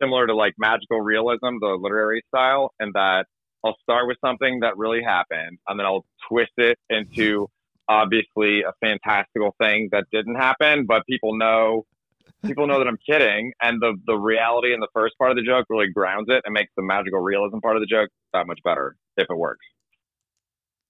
similar 0.00 0.26
to 0.26 0.34
like 0.34 0.54
magical 0.58 1.02
realism, 1.02 1.58
the 1.60 1.76
literary 1.78 2.22
style, 2.28 2.72
and 2.80 2.94
that 2.94 3.26
I'll 3.64 3.76
start 3.82 4.06
with 4.06 4.16
something 4.24 4.60
that 4.60 4.76
really 4.76 5.02
happened, 5.02 5.58
and 5.66 5.78
then 5.78 5.86
I'll 5.86 6.06
twist 6.28 6.52
it 6.58 6.78
into 6.90 7.48
obviously 7.88 8.62
a 8.62 8.72
fantastical 8.80 9.54
thing 9.60 9.88
that 9.92 10.04
didn't 10.12 10.36
happen, 10.36 10.86
but 10.86 11.04
people 11.06 11.36
know 11.36 11.84
people 12.44 12.66
know 12.66 12.78
that 12.78 12.86
I'm 12.86 12.98
kidding, 13.04 13.52
and 13.62 13.80
the 13.80 13.94
the 14.06 14.14
reality 14.16 14.72
in 14.74 14.80
the 14.80 14.88
first 14.94 15.16
part 15.18 15.30
of 15.30 15.36
the 15.36 15.42
joke 15.42 15.66
really 15.68 15.90
grounds 15.90 16.26
it 16.28 16.42
and 16.44 16.52
makes 16.52 16.72
the 16.76 16.82
magical 16.82 17.20
realism 17.20 17.58
part 17.58 17.76
of 17.76 17.82
the 17.82 17.86
joke 17.86 18.10
that 18.32 18.46
much 18.46 18.60
better 18.64 18.96
if 19.16 19.26
it 19.28 19.36
works. 19.36 19.64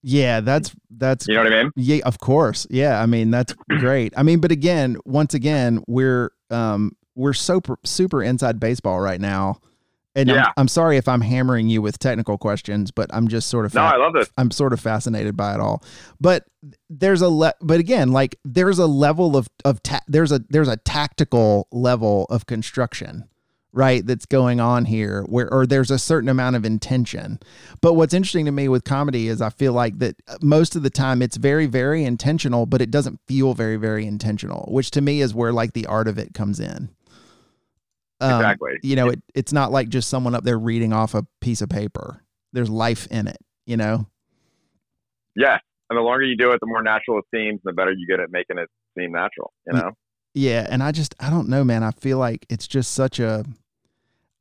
yeah 0.02 0.40
that's 0.40 0.74
that's 0.90 1.26
You 1.26 1.34
know 1.34 1.44
what 1.44 1.52
I 1.52 1.62
mean? 1.64 1.72
Yeah, 1.76 2.00
of 2.04 2.18
course. 2.20 2.66
Yeah, 2.70 3.00
I 3.00 3.06
mean 3.06 3.30
that's 3.30 3.54
great. 3.78 4.12
I 4.16 4.22
mean, 4.22 4.40
but 4.40 4.52
again, 4.52 4.96
once 5.04 5.34
again, 5.34 5.82
we're 5.86 6.30
um 6.50 6.96
we're 7.14 7.32
super 7.32 7.78
super 7.84 8.22
inside 8.22 8.60
baseball 8.60 9.00
right 9.00 9.20
now, 9.20 9.60
and 10.18 10.30
I'm, 10.30 10.36
Yeah. 10.36 10.52
I'm 10.56 10.68
sorry 10.68 10.96
if 10.96 11.08
I'm 11.08 11.20
hammering 11.20 11.68
you 11.68 11.80
with 11.80 11.98
technical 11.98 12.36
questions, 12.38 12.90
but 12.90 13.08
I'm 13.14 13.28
just 13.28 13.48
sort 13.48 13.64
of 13.66 13.74
No, 13.74 13.82
I 13.82 13.96
love 13.96 14.12
this. 14.12 14.28
I'm 14.36 14.50
sort 14.50 14.72
of 14.72 14.80
fascinated 14.80 15.36
by 15.36 15.54
it 15.54 15.60
all. 15.60 15.82
But 16.20 16.44
there's 16.90 17.20
a 17.22 17.28
le- 17.28 17.54
but 17.60 17.78
again, 17.80 18.10
like 18.12 18.36
there's 18.44 18.78
a 18.78 18.86
level 18.86 19.36
of 19.36 19.48
of 19.64 19.82
ta- 19.82 20.02
there's 20.08 20.32
a 20.32 20.40
there's 20.50 20.68
a 20.68 20.76
tactical 20.76 21.68
level 21.70 22.26
of 22.30 22.46
construction, 22.46 23.28
right? 23.72 24.04
That's 24.04 24.26
going 24.26 24.58
on 24.58 24.86
here 24.86 25.22
where 25.28 25.52
or 25.52 25.66
there's 25.66 25.90
a 25.92 25.98
certain 26.00 26.28
amount 26.28 26.56
of 26.56 26.64
intention. 26.64 27.38
But 27.80 27.94
what's 27.94 28.12
interesting 28.12 28.46
to 28.46 28.50
me 28.52 28.66
with 28.68 28.82
comedy 28.82 29.28
is 29.28 29.40
I 29.40 29.50
feel 29.50 29.72
like 29.72 30.00
that 30.00 30.16
uh, 30.26 30.38
most 30.42 30.74
of 30.74 30.82
the 30.82 30.90
time 30.90 31.22
it's 31.22 31.36
very 31.36 31.66
very 31.66 32.02
intentional, 32.04 32.66
but 32.66 32.82
it 32.82 32.90
doesn't 32.90 33.20
feel 33.28 33.54
very 33.54 33.76
very 33.76 34.04
intentional, 34.04 34.68
which 34.72 34.90
to 34.92 35.00
me 35.00 35.20
is 35.20 35.32
where 35.32 35.52
like 35.52 35.74
the 35.74 35.86
art 35.86 36.08
of 36.08 36.18
it 36.18 36.34
comes 36.34 36.58
in. 36.58 36.88
Um, 38.20 38.34
Exactly. 38.34 38.72
You 38.82 38.96
know, 38.96 39.08
it, 39.10 39.22
it's 39.34 39.52
not 39.52 39.70
like 39.70 39.88
just 39.88 40.08
someone 40.08 40.34
up 40.34 40.44
there 40.44 40.58
reading 40.58 40.92
off 40.92 41.14
a 41.14 41.26
piece 41.40 41.60
of 41.60 41.68
paper. 41.68 42.22
There's 42.52 42.70
life 42.70 43.06
in 43.10 43.28
it, 43.28 43.38
you 43.66 43.76
know? 43.76 44.06
Yeah. 45.36 45.58
And 45.90 45.96
the 45.96 46.02
longer 46.02 46.24
you 46.24 46.36
do 46.36 46.50
it, 46.50 46.60
the 46.60 46.66
more 46.66 46.82
natural 46.82 47.18
it 47.18 47.24
seems, 47.34 47.60
the 47.64 47.72
better 47.72 47.92
you 47.92 48.06
get 48.06 48.20
at 48.20 48.30
making 48.30 48.58
it 48.58 48.68
seem 48.96 49.12
natural, 49.12 49.52
you 49.66 49.74
know? 49.74 49.92
Yeah, 50.34 50.66
and 50.68 50.82
I 50.82 50.92
just 50.92 51.14
I 51.18 51.30
don't 51.30 51.48
know, 51.48 51.64
man. 51.64 51.82
I 51.82 51.90
feel 51.90 52.18
like 52.18 52.46
it's 52.48 52.68
just 52.68 52.92
such 52.92 53.18
a. 53.18 53.44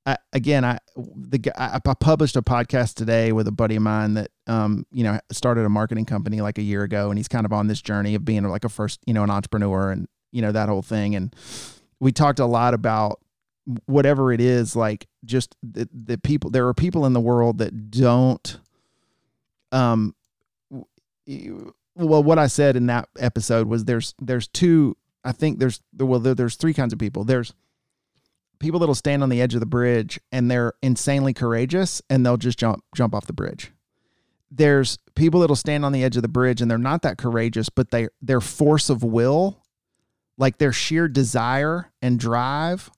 I, 0.05 0.17
again, 0.31 0.63
I 0.63 0.79
the 0.95 1.51
I, 1.59 1.79
I 1.83 1.93
published 1.95 2.35
a 2.35 2.41
podcast 2.41 2.95
today 2.95 3.31
with 3.31 3.47
a 3.47 3.51
buddy 3.51 3.77
of 3.77 3.81
mine 3.81 4.13
that 4.13 4.29
um 4.47 4.85
you 4.91 5.03
know 5.03 5.19
started 5.31 5.65
a 5.65 5.69
marketing 5.69 6.05
company 6.05 6.39
like 6.39 6.57
a 6.57 6.61
year 6.61 6.83
ago, 6.83 7.09
and 7.09 7.17
he's 7.17 7.27
kind 7.27 7.45
of 7.45 7.53
on 7.53 7.67
this 7.67 7.81
journey 7.81 8.15
of 8.15 8.23
being 8.23 8.43
like 8.43 8.63
a 8.63 8.69
first 8.69 8.99
you 9.07 9.13
know 9.13 9.23
an 9.23 9.31
entrepreneur 9.31 9.91
and 9.91 10.07
you 10.31 10.41
know 10.41 10.51
that 10.51 10.69
whole 10.69 10.81
thing, 10.81 11.15
and 11.15 11.35
we 11.99 12.11
talked 12.11 12.39
a 12.39 12.45
lot 12.45 12.73
about 12.73 13.19
whatever 13.85 14.31
it 14.31 14.39
is 14.39 14.75
like 14.75 15.07
just 15.25 15.55
the, 15.61 15.89
the 15.93 16.17
people 16.17 16.49
there 16.49 16.67
are 16.67 16.73
people 16.73 17.05
in 17.05 17.13
the 17.13 17.19
world 17.19 17.57
that 17.57 17.91
don't 17.91 18.59
um 19.73 20.15
well 21.95 22.23
what 22.23 22.39
i 22.39 22.47
said 22.47 22.77
in 22.77 22.85
that 22.85 23.09
episode 23.19 23.67
was 23.67 23.83
there's 23.85 24.15
there's 24.19 24.47
two 24.47 24.95
i 25.27 25.31
think 25.33 25.59
there's 25.59 25.81
well 25.97 26.19
there, 26.19 26.33
there's 26.33 26.55
three 26.55 26.73
kinds 26.73 26.93
of 26.93 26.99
people. 26.99 27.23
There's 27.23 27.53
people 28.59 28.79
that'll 28.79 28.95
stand 28.95 29.21
on 29.21 29.29
the 29.29 29.41
edge 29.41 29.53
of 29.53 29.59
the 29.59 29.65
bridge 29.65 30.19
and 30.31 30.49
they're 30.49 30.73
insanely 30.81 31.33
courageous 31.33 32.01
and 32.09 32.25
they'll 32.25 32.37
just 32.37 32.57
jump 32.57 32.83
jump 32.95 33.13
off 33.13 33.27
the 33.27 33.33
bridge. 33.33 33.71
There's 34.49 34.97
people 35.15 35.41
that'll 35.41 35.57
stand 35.57 35.83
on 35.83 35.91
the 35.91 36.03
edge 36.03 36.15
of 36.15 36.21
the 36.21 36.29
bridge 36.29 36.61
and 36.61 36.71
they're 36.71 36.77
not 36.77 37.01
that 37.01 37.17
courageous 37.17 37.69
but 37.69 37.91
they 37.91 38.07
their 38.21 38.41
force 38.41 38.89
of 38.89 39.03
will 39.03 39.61
like 40.37 40.57
their 40.57 40.71
sheer 40.71 41.07
desire 41.07 41.91
and 42.01 42.19
drive 42.19 42.89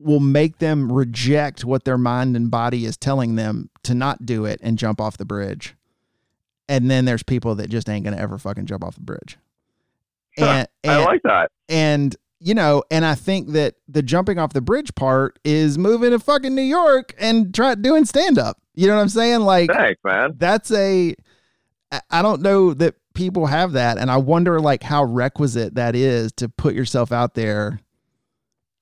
will 0.00 0.20
make 0.20 0.58
them 0.58 0.92
reject 0.92 1.64
what 1.64 1.84
their 1.84 1.98
mind 1.98 2.36
and 2.36 2.50
body 2.50 2.84
is 2.84 2.96
telling 2.96 3.34
them 3.34 3.70
to 3.82 3.94
not 3.94 4.24
do 4.24 4.44
it 4.44 4.60
and 4.62 4.78
jump 4.78 5.00
off 5.00 5.16
the 5.16 5.24
bridge. 5.24 5.74
And 6.68 6.90
then 6.90 7.04
there's 7.04 7.22
people 7.22 7.54
that 7.56 7.70
just 7.70 7.88
ain't 7.88 8.04
gonna 8.04 8.18
ever 8.18 8.38
fucking 8.38 8.66
jump 8.66 8.84
off 8.84 8.94
the 8.94 9.00
bridge. 9.00 9.38
And 10.36 10.68
I 10.86 11.04
like 11.04 11.22
that. 11.22 11.50
and 11.68 12.14
you 12.40 12.54
know, 12.54 12.84
and 12.90 13.04
I 13.04 13.16
think 13.16 13.50
that 13.50 13.74
the 13.88 14.02
jumping 14.02 14.38
off 14.38 14.52
the 14.52 14.60
bridge 14.60 14.94
part 14.94 15.40
is 15.44 15.76
moving 15.76 16.10
to 16.10 16.20
fucking 16.20 16.54
New 16.54 16.62
York 16.62 17.14
and 17.18 17.52
try 17.52 17.74
doing 17.74 18.04
stand 18.04 18.38
up. 18.38 18.60
You 18.74 18.86
know 18.86 18.94
what 18.94 19.02
I'm 19.02 19.08
saying? 19.08 19.40
Like 19.40 19.72
Thanks, 19.72 20.00
man. 20.04 20.34
that's 20.38 20.70
a. 20.70 21.14
I 22.10 22.22
don't 22.22 22.42
know 22.42 22.74
that 22.74 22.94
people 23.14 23.46
have 23.46 23.72
that 23.72 23.98
and 23.98 24.10
I 24.12 24.18
wonder 24.18 24.60
like 24.60 24.84
how 24.84 25.02
requisite 25.02 25.74
that 25.74 25.96
is 25.96 26.30
to 26.32 26.48
put 26.48 26.74
yourself 26.74 27.10
out 27.10 27.34
there 27.34 27.80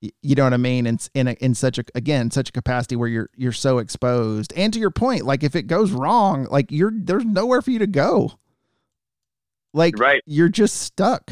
you 0.01 0.35
know 0.35 0.43
what 0.43 0.53
I 0.53 0.57
mean? 0.57 0.85
In 0.85 0.99
in 1.13 1.27
a, 1.29 1.31
in 1.33 1.55
such 1.55 1.77
a 1.79 1.83
again 1.95 2.29
such 2.31 2.49
a 2.49 2.51
capacity 2.51 2.95
where 2.95 3.09
you're 3.09 3.29
you're 3.35 3.51
so 3.51 3.79
exposed. 3.79 4.53
And 4.55 4.71
to 4.73 4.79
your 4.79 4.91
point 4.91 5.23
like 5.25 5.43
if 5.43 5.55
it 5.55 5.63
goes 5.63 5.91
wrong 5.91 6.47
like 6.51 6.71
you're 6.71 6.91
there's 6.93 7.25
nowhere 7.25 7.61
for 7.61 7.71
you 7.71 7.79
to 7.79 7.87
go. 7.87 8.33
Like 9.73 9.97
Right. 9.97 10.21
you're 10.25 10.49
just 10.49 10.81
stuck 10.81 11.31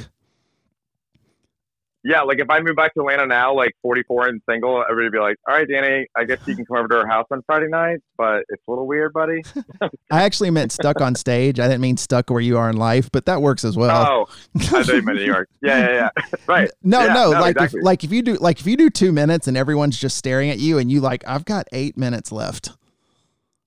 Yeah, 2.07 2.21
like 2.21 2.37
if 2.37 2.51
I 2.51 2.59
move 2.59 2.75
back 2.75 2.93
to 2.93 2.99
Atlanta 2.99 3.25
now, 3.25 3.55
like 3.55 3.75
44 3.81 4.27
and 4.27 4.41
single, 4.47 4.83
everybody 4.87 5.05
would 5.05 5.11
be 5.11 5.19
like, 5.19 5.37
all 5.49 5.55
right, 5.55 5.67
Danny, 5.67 6.05
I 6.15 6.23
guess 6.23 6.37
you 6.45 6.55
can 6.55 6.63
come 6.63 6.77
over 6.77 6.87
to 6.89 6.97
our 6.99 7.07
house 7.07 7.25
on 7.31 7.41
Friday 7.47 7.67
night, 7.67 7.97
but 8.15 8.43
it's 8.49 8.61
a 8.67 8.71
little 8.71 8.85
weird, 8.85 9.11
buddy. 9.11 9.41
I 10.11 10.21
actually 10.21 10.51
meant 10.51 10.71
stuck 10.71 11.01
on 11.01 11.15
stage 11.15 11.59
I 11.59 11.67
didn't 11.67 11.81
mean 11.81 11.97
stuck 11.97 12.29
where 12.29 12.39
you 12.41 12.59
are 12.59 12.69
in 12.69 12.77
life 12.77 13.09
but 13.11 13.25
that 13.25 13.41
works 13.41 13.65
as 13.65 13.75
well 13.75 14.27
oh, 14.29 14.33
I 14.55 14.83
thought 14.83 14.87
you 14.87 15.01
meant 15.01 15.17
New 15.17 15.25
York. 15.25 15.49
Yeah, 15.63 15.79
yeah, 15.79 16.09
yeah. 16.15 16.37
right. 16.47 16.69
No, 16.83 17.03
Yeah, 17.05 17.13
no, 17.13 17.31
no, 17.31 17.39
like 17.41 17.55
exactly. 17.55 17.79
if 17.79 17.83
like 17.83 18.03
if 18.03 18.11
you 18.11 18.21
do 18.21 18.35
like 18.35 18.59
if 18.59 18.67
you 18.67 18.77
do 18.77 18.91
two 18.91 19.11
minutes 19.11 19.47
and 19.47 19.57
everyone's 19.57 19.99
just 19.99 20.15
staring 20.15 20.51
at 20.51 20.59
you 20.59 20.77
and 20.77 20.91
you 20.91 21.01
like 21.01 21.23
I've 21.27 21.45
got 21.45 21.67
eight 21.71 21.97
minutes 21.97 22.31
left. 22.31 22.69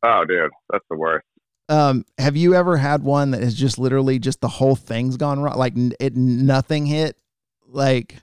Oh, 0.05 0.25
dude, 0.25 0.53
that's 0.71 0.85
the 0.89 0.97
worst. 0.97 1.27
Um, 1.69 2.05
have 2.19 2.37
you 2.37 2.55
ever 2.55 2.77
had 2.77 3.03
one 3.03 3.33
that 3.33 3.43
has 3.43 3.55
just 3.55 3.79
literally 3.79 4.21
just 4.21 4.41
the 4.41 4.49
whole 4.49 4.77
thing's 4.77 5.17
gone 5.17 5.41
wrong? 5.41 5.59
Like 5.59 5.75
it 5.99 6.17
nothing 6.17 6.87
hit. 6.87 7.17
Like 7.67 8.17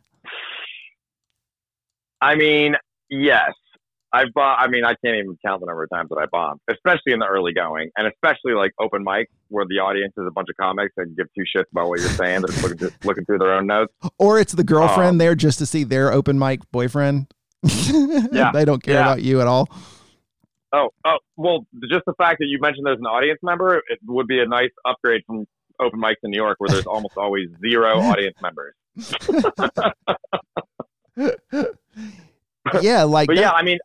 I 2.22 2.36
mean, 2.36 2.76
yes. 3.10 3.52
I've 4.14 4.32
bought, 4.34 4.60
I 4.62 4.68
mean, 4.70 4.86
I 4.86 4.96
can't 5.04 5.18
even 5.18 5.38
count 5.46 5.60
the 5.60 5.66
number 5.66 5.84
of 5.84 5.90
times 5.90 6.08
that 6.10 6.16
I 6.16 6.26
bombed, 6.32 6.62
especially 6.70 7.12
in 7.12 7.20
the 7.20 7.26
early 7.26 7.52
going, 7.52 7.90
and 7.98 8.08
especially 8.08 8.54
like 8.54 8.72
open 8.80 9.04
mic 9.04 9.30
where 9.50 9.66
the 9.68 9.80
audience 9.80 10.14
is 10.18 10.26
a 10.26 10.32
bunch 10.32 10.48
of 10.50 10.56
comics 10.56 10.94
that 10.96 11.14
give 11.18 11.28
two 11.38 11.44
shits 11.44 11.66
about 11.72 11.90
what 11.90 12.00
you're 12.00 12.08
saying. 12.10 12.42
They're 12.42 12.48
just 12.48 12.64
looking, 12.64 12.78
through- 12.78 12.92
looking 13.04 13.26
through 13.26 13.40
their 13.40 13.52
own 13.54 13.68
notes. 13.68 13.94
or 14.18 14.40
it's 14.40 14.54
the 14.54 14.64
girlfriend 14.64 15.10
Um, 15.12 15.18
there 15.18 15.36
just 15.36 15.60
to 15.60 15.66
see 15.66 15.84
their 15.84 16.14
open 16.14 16.40
mic 16.40 16.62
boyfriend. 16.72 17.28
Yeah, 18.32 18.52
they 18.54 18.64
don't 18.64 18.82
care 18.84 18.94
yeah. 18.96 19.02
about 19.02 19.22
you 19.22 19.42
at 19.42 19.48
all. 19.48 19.68
Oh, 20.72 20.90
oh, 21.06 21.18
well, 21.36 21.66
just 21.90 22.04
the 22.06 22.14
fact 22.18 22.38
that 22.40 22.48
you 22.48 22.60
mentioned 22.62 22.86
there's 22.86 23.00
an 23.00 23.06
audience 23.06 23.40
member, 23.44 23.82
it 23.90 24.00
would 24.06 24.28
be 24.28 24.40
a 24.40 24.46
nice 24.46 24.72
upgrade 24.86 25.24
from 25.26 25.46
open 25.80 26.00
mics 26.00 26.16
in 26.24 26.32
New 26.32 26.38
York 26.38 26.56
where 26.60 26.70
there's 26.70 26.86
almost 26.86 27.18
always 27.18 27.50
zero 27.62 28.00
audience 28.02 28.38
members. 28.42 28.76
yeah, 32.82 33.04
like 33.04 33.28
But 33.28 33.36
that- 33.36 33.42
yeah, 33.42 33.52
I 33.52 33.64
mean, 33.64 33.78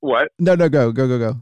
what? 0.00 0.28
no, 0.38 0.54
no, 0.54 0.68
go, 0.68 0.92
go, 0.92 1.06
go, 1.08 1.18
go. 1.18 1.40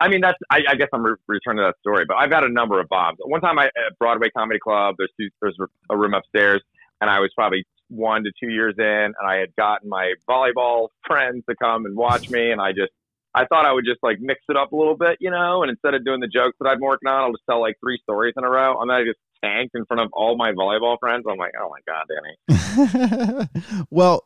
I 0.00 0.08
mean, 0.08 0.20
that's. 0.20 0.38
I, 0.50 0.60
I 0.68 0.74
guess 0.74 0.88
I'm 0.92 1.04
re- 1.04 1.14
returning 1.28 1.62
to 1.62 1.68
that 1.68 1.76
story, 1.80 2.04
but 2.06 2.16
I've 2.16 2.30
had 2.32 2.44
a 2.44 2.48
number 2.48 2.80
of 2.80 2.88
bombs. 2.88 3.18
One 3.24 3.40
time, 3.40 3.58
I 3.58 3.66
at 3.66 3.98
Broadway 3.98 4.28
Comedy 4.36 4.58
Club. 4.58 4.96
There's 4.98 5.10
two, 5.18 5.30
there's 5.40 5.56
a 5.88 5.96
room 5.96 6.14
upstairs, 6.14 6.62
and 7.00 7.08
I 7.08 7.20
was 7.20 7.30
probably 7.34 7.64
one 7.88 8.24
to 8.24 8.32
two 8.42 8.50
years 8.50 8.74
in, 8.76 8.84
and 8.84 9.14
I 9.26 9.36
had 9.36 9.54
gotten 9.56 9.88
my 9.88 10.14
volleyball 10.28 10.88
friends 11.06 11.44
to 11.48 11.54
come 11.56 11.86
and 11.86 11.96
watch 11.96 12.26
me, 12.28 12.50
and 12.50 12.60
I 12.60 12.72
just. 12.72 12.90
I 13.36 13.46
thought 13.46 13.66
I 13.66 13.72
would 13.72 13.84
just 13.84 13.98
like 14.00 14.18
mix 14.20 14.42
it 14.48 14.56
up 14.56 14.70
a 14.70 14.76
little 14.76 14.96
bit, 14.96 15.16
you 15.20 15.28
know, 15.28 15.62
and 15.64 15.70
instead 15.70 15.92
of 15.94 16.04
doing 16.04 16.20
the 16.20 16.28
jokes 16.28 16.56
that 16.60 16.68
I've 16.68 16.78
been 16.78 16.86
working 16.86 17.08
on, 17.08 17.20
I'll 17.20 17.32
just 17.32 17.42
tell 17.50 17.60
like 17.60 17.74
three 17.80 17.98
stories 18.04 18.32
in 18.36 18.44
a 18.44 18.48
row. 18.48 18.80
And 18.80 18.88
then 18.88 18.96
I 18.96 19.02
just 19.02 19.18
tanked 19.44 19.74
in 19.74 19.84
front 19.86 20.02
of 20.02 20.10
all 20.12 20.36
my 20.36 20.52
volleyball 20.52 20.96
friends. 21.00 21.24
I'm 21.28 21.36
like, 21.36 21.50
oh 21.60 21.68
my 21.68 21.80
god, 21.84 23.48
Danny. 23.48 23.84
well, 23.90 24.24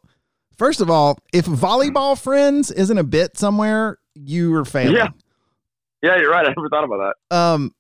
first 0.59 0.81
of 0.81 0.91
all, 0.91 1.19
if 1.33 1.47
volleyball 1.47 2.21
friends 2.21 2.71
isn't 2.71 2.99
a 2.99 3.05
bit 3.05 3.39
somewhere, 3.39 3.99
you 4.15 4.55
are 4.55 4.65
failing. 4.65 4.97
Yeah. 4.97 5.09
Yeah, 6.03 6.19
you're 6.19 6.31
right. 6.31 6.47
I 6.47 6.55
never 6.57 6.69
thought 6.69 6.85
about 6.85 7.15
that. 7.31 7.37
Um, 7.37 7.75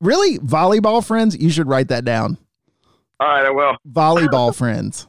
really, 0.00 0.38
volleyball 0.38 1.04
friends, 1.04 1.36
you 1.36 1.50
should 1.50 1.68
write 1.68 1.88
that 1.88 2.04
down. 2.04 2.38
All 3.20 3.28
right, 3.28 3.46
I 3.46 3.50
will. 3.50 3.76
Volleyball 3.88 4.54
friends. 4.56 5.06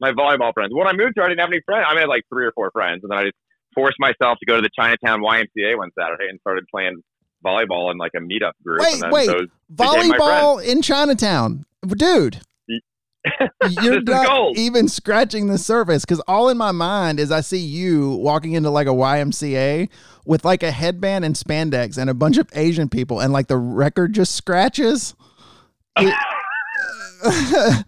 My 0.00 0.12
volleyball 0.12 0.52
friends. 0.54 0.72
When 0.74 0.86
I 0.86 0.92
moved 0.92 1.12
here, 1.14 1.24
I 1.24 1.28
didn't 1.28 1.40
have 1.40 1.50
any 1.50 1.60
friends. 1.64 1.84
I 1.86 1.92
mean, 1.92 1.98
I 1.98 2.00
had 2.02 2.08
like 2.08 2.24
three 2.32 2.46
or 2.46 2.52
four 2.52 2.70
friends, 2.70 3.00
and 3.02 3.10
then 3.10 3.18
I 3.18 3.22
just 3.24 3.36
forced 3.74 3.96
myself 3.98 4.38
to 4.38 4.46
go 4.46 4.56
to 4.56 4.62
the 4.62 4.70
Chinatown 4.74 5.20
YMCA 5.20 5.76
one 5.76 5.90
Saturday 5.98 6.28
and 6.28 6.40
started 6.40 6.64
playing 6.70 7.02
volleyball 7.44 7.90
in 7.90 7.98
like 7.98 8.12
a 8.16 8.20
meetup 8.20 8.52
group. 8.64 8.80
Wait, 8.80 9.02
and 9.02 9.12
wait. 9.12 9.30
Volleyball 9.72 10.64
in 10.64 10.82
Chinatown. 10.82 11.64
Dude. 11.86 12.40
You're 13.82 14.00
not 14.02 14.56
even 14.56 14.88
scratching 14.88 15.46
the 15.46 15.58
surface 15.58 16.04
because 16.04 16.20
all 16.26 16.48
in 16.48 16.56
my 16.58 16.72
mind 16.72 17.20
is 17.20 17.30
I 17.30 17.40
see 17.40 17.58
you 17.58 18.10
walking 18.16 18.52
into 18.52 18.70
like 18.70 18.86
a 18.86 18.90
YMCA 18.90 19.88
with 20.26 20.44
like 20.44 20.62
a 20.62 20.70
headband 20.70 21.24
and 21.24 21.34
spandex 21.34 21.98
and 21.98 22.10
a 22.10 22.14
bunch 22.14 22.36
of 22.38 22.48
Asian 22.54 22.88
people 22.88 23.20
and 23.20 23.32
like 23.32 23.46
the 23.46 23.56
record 23.56 24.12
just 24.12 24.34
scratches. 24.34 25.14
It- 25.98 26.14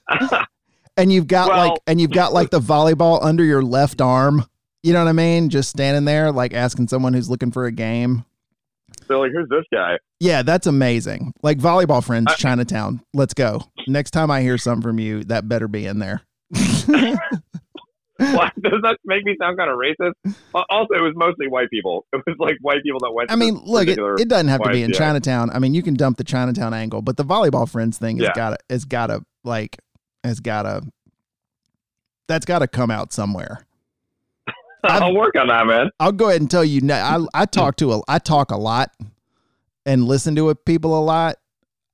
and 0.97 1.13
you've 1.13 1.27
got 1.27 1.49
Well- 1.49 1.69
like 1.71 1.81
and 1.87 2.01
you've 2.01 2.13
got 2.13 2.33
like 2.33 2.51
the 2.51 2.61
volleyball 2.61 3.19
under 3.23 3.45
your 3.45 3.63
left 3.63 4.01
arm. 4.01 4.45
You 4.83 4.93
know 4.93 5.01
what 5.03 5.09
I 5.09 5.13
mean? 5.13 5.49
Just 5.49 5.71
standing 5.71 6.05
there 6.05 6.31
like 6.31 6.53
asking 6.55 6.89
someone 6.89 7.15
who's 7.15 7.31
looking 7.31 7.51
for 7.51 7.65
a 7.65 7.73
game. 7.73 8.25
They're 9.09 9.19
like, 9.19 9.33
"Who's 9.33 9.49
this 9.49 9.65
guy?" 9.73 9.99
Yeah, 10.21 10.43
that's 10.43 10.67
amazing. 10.67 11.33
Like 11.43 11.59
volleyball 11.59 12.03
friends, 12.05 12.27
I- 12.29 12.35
Chinatown. 12.35 13.01
Let's 13.13 13.35
go. 13.35 13.63
Next 13.87 14.11
time 14.13 14.31
I 14.31 14.41
hear 14.43 14.59
something 14.59 14.83
from 14.83 14.99
you, 14.99 15.25
that 15.25 15.49
better 15.49 15.69
be 15.69 15.87
in 15.87 15.99
there. 15.99 16.23
Why 18.17 18.49
does 18.61 18.81
that 18.83 18.97
make 19.05 19.25
me 19.25 19.35
sound 19.41 19.59
kind 19.59 19.69
of 19.71 19.77
racist? 19.77 20.13
Uh, 20.55 20.63
also, 20.71 20.95
it 20.95 21.01
was 21.03 21.13
mostly 21.17 21.49
white 21.49 21.69
people. 21.69 22.07
It 22.13 22.23
was 22.27 22.37
like 22.39 22.55
white 22.61 22.83
people 22.85 23.01
that 23.01 23.13
went. 23.13 23.31
I 23.33 23.35
mean, 23.37 23.61
look, 23.65 23.89
it, 23.89 23.99
it 23.99 24.29
doesn't 24.29 24.47
have 24.49 24.63
to 24.63 24.71
be 24.71 24.83
in 24.85 24.93
YMCA. 24.93 24.97
Chinatown. 24.99 25.51
I 25.51 25.59
mean, 25.59 25.75
you 25.75 25.83
can 25.83 25.95
dump 25.95 26.17
the 26.17 26.25
Chinatown 26.25 26.73
angle, 26.75 27.03
but 27.03 27.17
the 27.17 27.25
volleyball 27.25 27.69
friends 27.69 27.99
thing 27.99 28.19
has 28.19 28.27
Yeah. 28.29 28.33
got 28.35 28.51
to, 28.51 28.57
has 28.71 28.85
got 28.85 29.09
to, 29.09 29.25
like, 29.43 29.79
has 30.23 30.39
got 30.39 30.63
to, 30.63 30.83
that's 32.29 32.47
got 32.47 32.61
to 32.61 32.69
come 32.69 32.91
out 32.93 33.13
somewhere. 33.13 33.67
I'll 34.89 35.15
work 35.15 35.35
on 35.37 35.49
that, 35.49 35.67
man. 35.67 35.91
I'll 35.99 36.13
go 36.13 36.29
ahead 36.29 36.41
and 36.41 36.51
tell 36.51 36.65
you 36.65 36.81
now. 36.81 37.27
I, 37.35 37.43
I 37.43 37.47
talk 37.51 37.77
to 37.77 37.93
a, 37.93 38.01
I 38.07 38.19
talk 38.19 38.51
a 38.51 38.57
lot 38.57 38.91
and 39.87 40.05
listen 40.05 40.35
to 40.37 40.55
people 40.55 40.99
a 40.99 41.01
lot. 41.03 41.37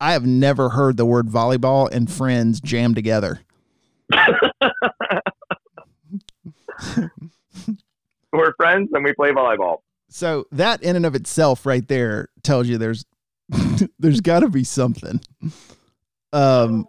I 0.00 0.12
have 0.12 0.24
never 0.26 0.70
heard 0.70 0.96
the 0.96 1.04
word 1.04 1.28
volleyball 1.28 1.90
and 1.90 2.10
friends 2.10 2.60
jammed 2.60 2.96
together. 2.96 3.40
We're 8.32 8.54
friends 8.54 8.90
and 8.92 9.04
we 9.04 9.12
play 9.12 9.30
volleyball. 9.30 9.78
So 10.08 10.46
that 10.52 10.82
in 10.82 10.96
and 10.96 11.04
of 11.06 11.14
itself, 11.14 11.66
right 11.66 11.86
there, 11.86 12.28
tells 12.42 12.66
you 12.66 12.78
there's 12.78 13.04
there's 13.98 14.20
got 14.20 14.40
to 14.40 14.48
be 14.48 14.64
something. 14.64 15.20
Um, 16.32 16.86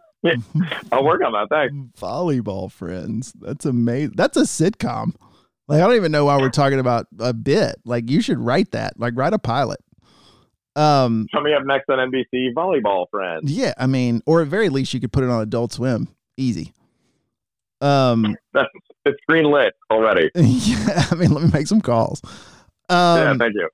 I'll 0.91 1.03
work 1.03 1.21
on 1.23 1.33
that. 1.33 1.47
Thanks. 1.49 1.75
volleyball 1.99 2.71
friends. 2.71 3.33
That's 3.39 3.65
amazing. 3.65 4.13
That's 4.15 4.37
a 4.37 4.43
sitcom. 4.43 5.15
Like 5.67 5.81
I 5.81 5.87
don't 5.87 5.95
even 5.95 6.11
know 6.11 6.25
why 6.25 6.37
we're 6.37 6.49
talking 6.49 6.79
about 6.79 7.07
a 7.19 7.33
bit. 7.33 7.75
Like 7.85 8.09
you 8.09 8.21
should 8.21 8.39
write 8.39 8.71
that. 8.71 8.99
Like 8.99 9.13
write 9.15 9.33
a 9.33 9.39
pilot. 9.39 9.79
Um, 10.75 11.27
Coming 11.33 11.53
up 11.53 11.63
next 11.65 11.89
on 11.89 11.97
NBC, 12.11 12.53
volleyball 12.53 13.05
friends. 13.11 13.51
yeah, 13.51 13.73
I 13.77 13.87
mean, 13.87 14.21
or 14.25 14.41
at 14.41 14.47
very 14.47 14.69
least 14.69 14.93
you 14.93 14.99
could 14.99 15.11
put 15.11 15.23
it 15.23 15.29
on 15.29 15.41
Adult 15.41 15.73
Swim. 15.73 16.07
Easy. 16.37 16.73
Um, 17.81 18.35
It's 19.03 19.19
green 19.27 19.45
lit 19.45 19.73
already. 19.89 20.29
yeah, 20.35 21.05
I 21.09 21.15
mean, 21.15 21.31
let 21.33 21.43
me 21.43 21.49
make 21.51 21.65
some 21.65 21.81
calls. 21.81 22.21
yeah, 22.89 23.31
Um, 23.31 23.39
thank 23.39 23.55
you. 23.55 23.67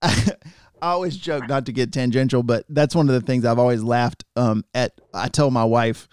I 0.00 0.28
always 0.82 1.16
joke 1.16 1.48
not 1.48 1.66
to 1.66 1.72
get 1.72 1.92
tangential, 1.92 2.42
but 2.42 2.64
that's 2.68 2.94
one 2.94 3.08
of 3.08 3.14
the 3.14 3.20
things 3.20 3.44
I've 3.44 3.58
always 3.58 3.82
laughed 3.82 4.24
um, 4.36 4.64
at. 4.74 4.92
I 5.12 5.28
tell 5.28 5.50
my 5.50 5.64
wife 5.64 6.08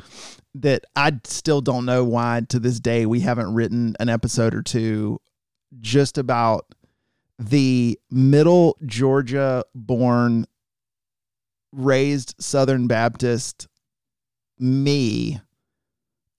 that 0.55 0.85
I 0.95 1.19
still 1.23 1.61
don't 1.61 1.85
know 1.85 2.03
why 2.03 2.41
to 2.49 2.59
this 2.59 2.79
day 2.79 3.05
we 3.05 3.19
haven't 3.19 3.53
written 3.53 3.95
an 3.99 4.09
episode 4.09 4.53
or 4.53 4.61
two 4.61 5.19
just 5.79 6.17
about 6.17 6.65
the 7.39 7.99
middle 8.09 8.77
Georgia 8.85 9.63
born, 9.75 10.47
raised 11.71 12.35
Southern 12.39 12.87
Baptist 12.87 13.67
me, 14.59 15.39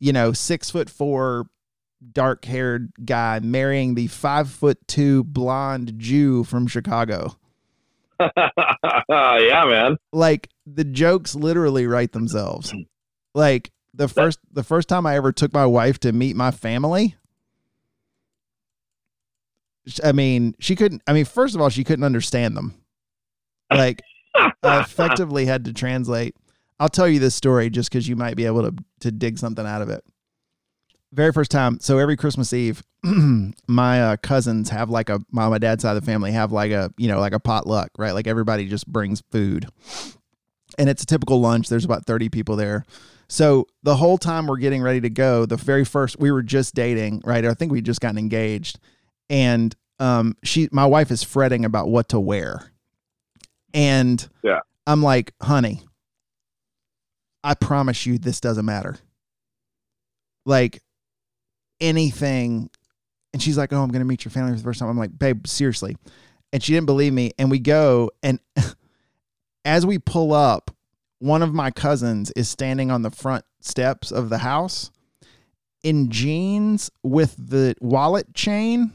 you 0.00 0.12
know, 0.12 0.32
six 0.32 0.70
foot 0.70 0.90
four, 0.90 1.46
dark 2.12 2.44
haired 2.44 2.92
guy 3.04 3.40
marrying 3.40 3.94
the 3.94 4.06
five 4.08 4.50
foot 4.50 4.78
two 4.88 5.24
blonde 5.24 5.94
Jew 5.98 6.44
from 6.44 6.66
Chicago. 6.66 7.37
yeah, 9.08 9.64
man. 9.64 9.96
Like 10.12 10.48
the 10.66 10.84
jokes 10.84 11.34
literally 11.34 11.86
write 11.86 12.12
themselves. 12.12 12.74
Like 13.34 13.70
the 13.94 14.08
first 14.08 14.38
the 14.52 14.62
first 14.62 14.88
time 14.88 15.06
I 15.06 15.16
ever 15.16 15.32
took 15.32 15.52
my 15.52 15.66
wife 15.66 15.98
to 16.00 16.12
meet 16.12 16.36
my 16.36 16.50
family. 16.50 17.16
I 20.04 20.12
mean, 20.12 20.54
she 20.58 20.76
couldn't 20.76 21.02
I 21.06 21.12
mean, 21.12 21.24
first 21.24 21.54
of 21.54 21.60
all, 21.60 21.68
she 21.68 21.84
couldn't 21.84 22.04
understand 22.04 22.56
them. 22.56 22.74
Like 23.70 24.02
I 24.34 24.80
effectively 24.80 25.46
had 25.46 25.64
to 25.66 25.72
translate. 25.72 26.36
I'll 26.80 26.88
tell 26.88 27.08
you 27.08 27.18
this 27.18 27.34
story 27.34 27.70
just 27.70 27.90
because 27.90 28.06
you 28.08 28.16
might 28.16 28.36
be 28.36 28.46
able 28.46 28.62
to 28.62 28.74
to 29.00 29.10
dig 29.10 29.38
something 29.38 29.66
out 29.66 29.82
of 29.82 29.88
it. 29.90 30.04
Very 31.12 31.32
first 31.32 31.50
time. 31.50 31.80
So 31.80 31.98
every 31.98 32.16
Christmas 32.16 32.52
Eve, 32.52 32.82
my 33.02 34.02
uh, 34.02 34.16
cousins 34.18 34.68
have 34.70 34.90
like 34.90 35.08
a 35.08 35.20
my, 35.30 35.48
my 35.48 35.58
dad's 35.58 35.82
side 35.82 35.96
of 35.96 36.02
the 36.02 36.06
family 36.06 36.32
have 36.32 36.52
like 36.52 36.70
a 36.70 36.92
you 36.98 37.08
know 37.08 37.18
like 37.18 37.32
a 37.32 37.40
potluck, 37.40 37.90
right? 37.96 38.12
Like 38.12 38.26
everybody 38.26 38.68
just 38.68 38.86
brings 38.86 39.22
food, 39.30 39.66
and 40.78 40.88
it's 40.88 41.02
a 41.02 41.06
typical 41.06 41.40
lunch. 41.40 41.68
There's 41.68 41.84
about 41.84 42.04
thirty 42.06 42.28
people 42.28 42.56
there. 42.56 42.84
So 43.28 43.66
the 43.82 43.96
whole 43.96 44.18
time 44.18 44.46
we're 44.46 44.56
getting 44.58 44.82
ready 44.82 45.00
to 45.02 45.10
go, 45.10 45.46
the 45.46 45.56
very 45.56 45.84
first 45.84 46.18
we 46.18 46.30
were 46.30 46.42
just 46.42 46.74
dating, 46.74 47.22
right? 47.24 47.44
I 47.44 47.54
think 47.54 47.72
we 47.72 47.80
just 47.80 48.00
gotten 48.00 48.18
engaged, 48.18 48.78
and 49.30 49.74
um, 49.98 50.36
she 50.42 50.68
my 50.72 50.86
wife 50.86 51.10
is 51.10 51.22
fretting 51.22 51.64
about 51.64 51.88
what 51.88 52.08
to 52.10 52.20
wear, 52.20 52.70
and 53.72 54.26
Yeah. 54.42 54.60
I'm 54.86 55.02
like, 55.02 55.32
honey, 55.42 55.82
I 57.44 57.54
promise 57.54 58.04
you 58.06 58.18
this 58.18 58.40
doesn't 58.40 58.64
matter. 58.64 58.98
Like 60.46 60.80
anything. 61.80 62.70
And 63.32 63.42
she's 63.42 63.58
like, 63.58 63.72
Oh, 63.72 63.82
I'm 63.82 63.90
going 63.90 64.00
to 64.00 64.06
meet 64.06 64.24
your 64.24 64.32
family 64.32 64.52
for 64.52 64.58
the 64.58 64.64
first 64.64 64.80
time. 64.80 64.88
I'm 64.88 64.98
like, 64.98 65.16
Babe, 65.16 65.46
seriously. 65.46 65.96
And 66.52 66.62
she 66.62 66.72
didn't 66.72 66.86
believe 66.86 67.12
me. 67.12 67.32
And 67.38 67.50
we 67.50 67.58
go, 67.58 68.10
and 68.22 68.40
as 69.64 69.84
we 69.84 69.98
pull 69.98 70.32
up, 70.32 70.70
one 71.18 71.42
of 71.42 71.52
my 71.52 71.70
cousins 71.70 72.30
is 72.32 72.48
standing 72.48 72.90
on 72.90 73.02
the 73.02 73.10
front 73.10 73.44
steps 73.60 74.10
of 74.10 74.28
the 74.30 74.38
house 74.38 74.90
in 75.82 76.10
jeans 76.10 76.90
with 77.02 77.34
the 77.38 77.74
wallet 77.80 78.34
chain 78.34 78.92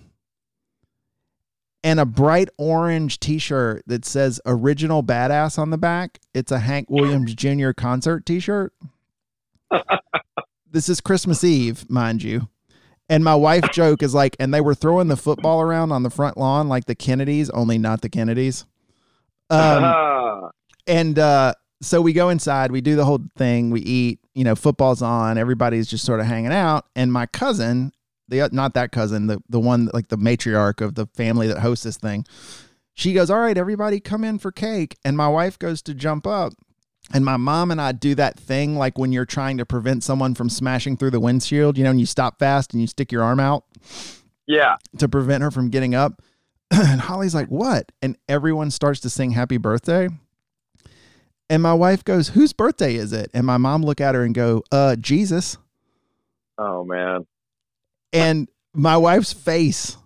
and 1.84 2.00
a 2.00 2.06
bright 2.06 2.50
orange 2.58 3.20
t-shirt 3.20 3.84
that 3.88 4.06
says 4.06 4.40
original 4.46 5.04
badass 5.04 5.60
on 5.60 5.70
the 5.70 5.78
back. 5.78 6.20
It's 6.34 6.52
a 6.52 6.60
Hank 6.60 6.90
Williams 6.90 7.36
Jr. 7.36 7.72
concert 7.72 8.26
t-shirt. 8.26 8.74
this 10.72 10.88
is 10.88 11.02
Christmas 11.02 11.44
Eve, 11.44 11.90
mind 11.90 12.24
you. 12.24 12.48
And 13.14 13.24
my 13.24 13.36
wife 13.36 13.70
joke 13.72 14.02
is 14.02 14.16
like, 14.16 14.36
and 14.40 14.52
they 14.52 14.60
were 14.60 14.74
throwing 14.74 15.08
the 15.08 15.16
football 15.16 15.62
around 15.62 15.92
on 15.92 16.02
the 16.02 16.10
front 16.10 16.36
lawn 16.36 16.68
like 16.68 16.86
the 16.86 16.96
Kennedys, 16.96 17.52
only 17.52 17.78
not 17.78 18.02
the 18.02 18.10
Kennedys. 18.10 18.66
Um, 19.52 20.50
and 20.88 21.20
uh, 21.20 21.54
so 21.80 22.02
we 22.02 22.12
go 22.12 22.30
inside, 22.30 22.72
we 22.72 22.82
do 22.82 22.96
the 22.96 23.06
whole 23.06 23.20
thing, 23.38 23.70
we 23.70 23.82
eat, 23.82 24.20
you 24.34 24.44
know, 24.44 24.56
football's 24.56 25.04
on, 25.04 25.38
everybody's 25.38 25.88
just 25.88 26.04
sort 26.04 26.22
of 26.22 26.26
hanging 26.26 26.52
out. 26.52 26.88
And 26.96 27.14
my 27.14 27.28
cousin, 27.28 27.92
the 28.30 28.50
not 28.52 28.74
that 28.74 28.92
cousin, 28.92 29.28
the 29.28 29.40
the 29.48 29.60
one 29.60 29.92
like 29.94 30.08
the 30.08 30.18
matriarch 30.18 30.82
of 30.82 30.96
the 30.96 31.06
family 31.14 31.46
that 31.46 31.60
hosts 31.60 31.84
this 31.84 31.98
thing, 31.98 32.26
she 32.96 33.14
goes, 33.14 33.30
"All 33.30 33.38
right, 33.38 33.60
everybody, 33.60 34.00
come 34.00 34.24
in 34.24 34.40
for 34.40 34.52
cake." 34.52 34.98
And 35.06 35.16
my 35.16 35.28
wife 35.28 35.60
goes 35.60 35.84
to 35.84 35.94
jump 35.94 36.26
up, 36.26 36.54
and 37.14 37.24
my 37.24 37.38
mom 37.38 37.70
and 37.70 37.80
I 37.80 37.92
do 37.92 38.16
that 38.16 38.40
thing 38.40 38.76
like 38.76 38.98
when 38.98 39.12
you're 39.12 39.26
trying 39.26 39.58
to 39.60 39.66
prevent 39.66 40.04
someone 40.04 40.34
from 40.34 40.50
smashing 40.50 40.98
through 40.98 41.12
the 41.12 41.20
windshield, 41.20 41.78
you 41.78 41.84
know, 41.84 41.92
and 41.92 42.00
you 42.00 42.08
stop 42.08 42.40
fast 42.40 42.74
and 42.74 42.82
you 42.82 42.88
stick 42.88 43.12
your 43.12 43.24
arm 43.24 43.40
out 43.40 43.66
yeah. 44.48 44.78
to 44.98 45.08
prevent 45.08 45.44
her 45.44 45.52
from 45.52 45.70
getting 45.70 45.94
up. 45.94 46.22
and 46.72 47.00
Holly's 47.00 47.36
like, 47.36 47.50
"What?" 47.50 47.92
And 48.02 48.18
everyone 48.28 48.72
starts 48.72 49.00
to 49.02 49.10
sing 49.10 49.32
happy 49.32 49.58
birthday. 49.58 50.10
And 51.50 51.62
my 51.62 51.74
wife 51.74 52.04
goes, 52.04 52.30
"Whose 52.30 52.52
birthday 52.52 52.96
is 52.96 53.14
it?" 53.14 53.30
And 53.34 53.46
my 53.46 53.58
mom 53.58 53.84
look 53.84 54.02
at 54.02 54.16
her 54.16 54.24
and 54.24 54.34
go, 54.34 54.64
"Uh, 54.72 54.96
Jesus." 54.96 55.58
Oh 56.58 56.84
man. 56.84 57.28
And 58.12 58.50
my 58.74 58.98
wife's 58.98 59.34
face, 59.34 59.98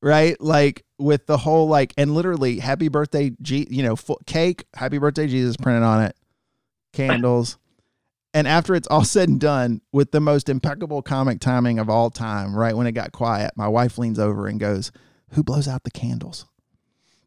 right? 0.00 0.40
Like 0.40 0.84
with 0.98 1.26
the 1.26 1.36
whole 1.36 1.68
like 1.68 1.92
and 1.98 2.14
literally 2.14 2.60
happy 2.60 2.88
birthday 2.88 3.32
G, 3.42 3.66
you 3.70 3.82
know, 3.82 3.96
cake, 4.26 4.64
happy 4.74 4.96
birthday 4.96 5.26
Jesus 5.26 5.56
printed 5.56 5.82
on 5.82 6.02
it. 6.02 6.16
Candles. 6.96 7.58
And 8.34 8.46
after 8.46 8.74
it's 8.74 8.88
all 8.88 9.04
said 9.04 9.28
and 9.28 9.40
done, 9.40 9.80
with 9.92 10.10
the 10.10 10.20
most 10.20 10.48
impeccable 10.48 11.02
comic 11.02 11.40
timing 11.40 11.78
of 11.78 11.88
all 11.88 12.10
time, 12.10 12.54
right 12.54 12.76
when 12.76 12.86
it 12.86 12.92
got 12.92 13.12
quiet, 13.12 13.52
my 13.56 13.68
wife 13.68 13.98
leans 13.98 14.18
over 14.18 14.46
and 14.46 14.60
goes, 14.60 14.92
"Who 15.30 15.42
blows 15.42 15.68
out 15.68 15.84
the 15.84 15.90
candles?" 15.90 16.46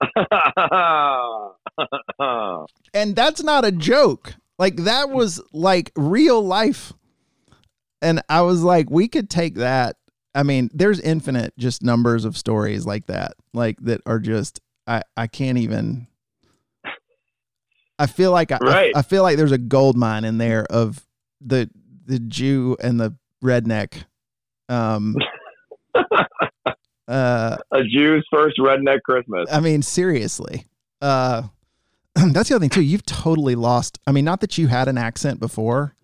And 2.94 3.16
that's 3.16 3.44
not 3.44 3.66
a 3.66 3.72
joke. 3.72 4.36
Like 4.58 4.78
that 4.78 5.10
was 5.10 5.42
like 5.54 5.92
real 5.96 6.42
life. 6.42 6.94
And 8.02 8.22
I 8.30 8.42
was 8.42 8.62
like, 8.62 8.90
we 8.90 9.08
could 9.08 9.30
take 9.30 9.56
that. 9.56 9.96
I 10.36 10.44
mean, 10.44 10.70
there's 10.74 11.00
infinite 11.00 11.54
just 11.58 11.82
numbers 11.82 12.26
of 12.26 12.38
stories 12.38 12.86
like 12.86 13.08
that, 13.08 13.34
like 13.54 13.80
that 13.82 14.02
are 14.06 14.20
just 14.20 14.60
I 14.86 15.04
I 15.16 15.28
can't 15.28 15.58
even. 15.58 16.08
I 18.00 18.08
feel 18.08 18.32
like 18.32 18.52
I, 18.52 18.58
Right. 18.62 18.92
I, 18.96 19.00
I 19.00 19.02
feel 19.04 19.24
like 19.24 19.38
there's 19.38 19.52
a 19.52 19.58
gold 19.58 19.98
mine 19.98 20.24
in 20.24 20.38
there 20.38 20.66
of 20.70 21.06
the 21.42 21.70
the 22.06 22.20
Jew 22.20 22.76
and 22.82 23.00
the 23.00 23.16
redneck. 23.44 24.06
Um. 24.70 25.16
uh. 27.08 27.58
A 27.72 27.84
Jew's 27.84 28.26
first 28.32 28.58
redneck 28.58 29.02
Christmas. 29.04 29.48
I 29.52 29.60
mean, 29.60 29.82
seriously. 29.82 30.66
Uh, 31.02 31.44
that's 32.16 32.50
the 32.50 32.56
other 32.56 32.64
thing 32.64 32.70
too. 32.70 32.82
You've 32.82 33.06
totally 33.06 33.56
lost. 33.56 34.00
I 34.08 34.12
mean, 34.12 34.26
not 34.26 34.42
that 34.42 34.58
you 34.58 34.68
had 34.68 34.88
an 34.88 34.98
accent 34.98 35.40
before, 35.40 35.96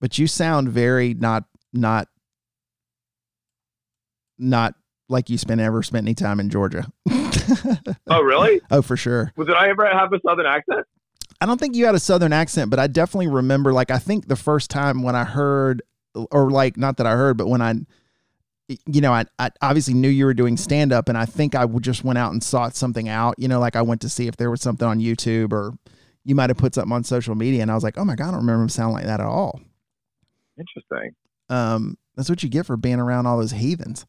but 0.00 0.18
you 0.18 0.26
sound 0.26 0.68
very 0.68 1.14
not 1.14 1.44
not 1.72 2.08
not 4.38 4.74
like 5.08 5.30
you 5.30 5.38
spent 5.38 5.60
ever 5.60 5.82
spent 5.82 6.04
any 6.04 6.14
time 6.14 6.40
in 6.40 6.50
Georgia. 6.50 6.86
Oh, 8.08 8.22
really? 8.22 8.60
oh, 8.72 8.82
for 8.82 8.96
sure. 8.96 9.32
Well, 9.36 9.46
did 9.46 9.54
I 9.54 9.68
ever 9.68 9.86
have 9.86 10.12
a 10.12 10.20
southern 10.26 10.46
accent? 10.46 10.84
I 11.40 11.46
don't 11.46 11.58
think 11.58 11.74
you 11.74 11.86
had 11.86 11.94
a 11.94 12.00
southern 12.00 12.32
accent, 12.32 12.70
but 12.70 12.78
I 12.78 12.86
definitely 12.86 13.28
remember 13.28 13.72
like 13.72 13.90
I 13.90 13.98
think 13.98 14.28
the 14.28 14.36
first 14.36 14.70
time 14.70 15.02
when 15.02 15.14
I 15.14 15.24
heard 15.24 15.82
or 16.14 16.50
like 16.50 16.76
not 16.76 16.96
that 16.96 17.06
I 17.06 17.12
heard, 17.12 17.36
but 17.36 17.48
when 17.48 17.60
I 17.60 17.74
you 18.86 19.00
know, 19.00 19.12
I, 19.12 19.24
I 19.38 19.50
obviously 19.62 19.94
knew 19.94 20.08
you 20.08 20.24
were 20.24 20.34
doing 20.34 20.56
stand 20.56 20.92
up 20.92 21.08
and 21.08 21.16
I 21.16 21.24
think 21.24 21.54
I 21.54 21.66
just 21.80 22.02
went 22.02 22.18
out 22.18 22.32
and 22.32 22.42
sought 22.42 22.74
something 22.74 23.08
out, 23.08 23.36
you 23.38 23.46
know, 23.46 23.60
like 23.60 23.76
I 23.76 23.82
went 23.82 24.00
to 24.00 24.08
see 24.08 24.26
if 24.26 24.36
there 24.36 24.50
was 24.50 24.60
something 24.60 24.86
on 24.86 24.98
YouTube 24.98 25.52
or 25.52 25.72
you 26.24 26.34
might 26.34 26.50
have 26.50 26.56
put 26.56 26.74
something 26.74 26.92
on 26.92 27.04
social 27.04 27.36
media 27.36 27.62
and 27.62 27.70
I 27.70 27.74
was 27.74 27.84
like, 27.84 27.96
"Oh 27.96 28.04
my 28.04 28.16
god, 28.16 28.28
I 28.28 28.30
don't 28.32 28.40
remember 28.40 28.62
him 28.62 28.68
sound 28.68 28.94
like 28.94 29.04
that 29.04 29.20
at 29.20 29.26
all." 29.26 29.60
Interesting. 30.58 31.14
Um 31.48 31.96
that's 32.16 32.28
what 32.28 32.42
you 32.42 32.48
get 32.48 32.66
for 32.66 32.76
being 32.76 32.98
around 32.98 33.26
all 33.26 33.38
those 33.38 33.52
heathens. 33.52 34.06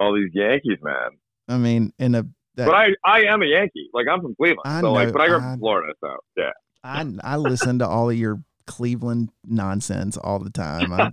All 0.00 0.14
these 0.14 0.32
Yankees, 0.34 0.78
man. 0.82 1.10
I 1.48 1.58
mean, 1.58 1.92
in 1.98 2.14
a 2.14 2.26
that, 2.56 2.66
But 2.66 2.74
I, 2.74 2.88
I 3.04 3.22
am 3.22 3.42
a 3.42 3.46
Yankee. 3.46 3.88
Like 3.94 4.06
I'm 4.10 4.20
from 4.20 4.34
Cleveland, 4.34 4.60
I 4.64 4.80
so 4.80 4.92
like, 4.92 5.12
but 5.12 5.20
I 5.22 5.26
grew 5.28 5.36
up 5.36 5.42
I- 5.42 5.50
from 5.52 5.58
Florida, 5.60 5.92
so 6.00 6.16
yeah. 6.36 6.50
I 6.84 7.04
I 7.22 7.36
listen 7.36 7.78
to 7.80 7.86
all 7.88 8.10
of 8.10 8.16
your 8.16 8.42
Cleveland 8.66 9.30
nonsense 9.44 10.16
all 10.16 10.38
the 10.38 10.50
time. 10.50 10.92
I, 10.92 11.10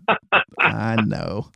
I 0.60 0.96
know. 1.02 1.50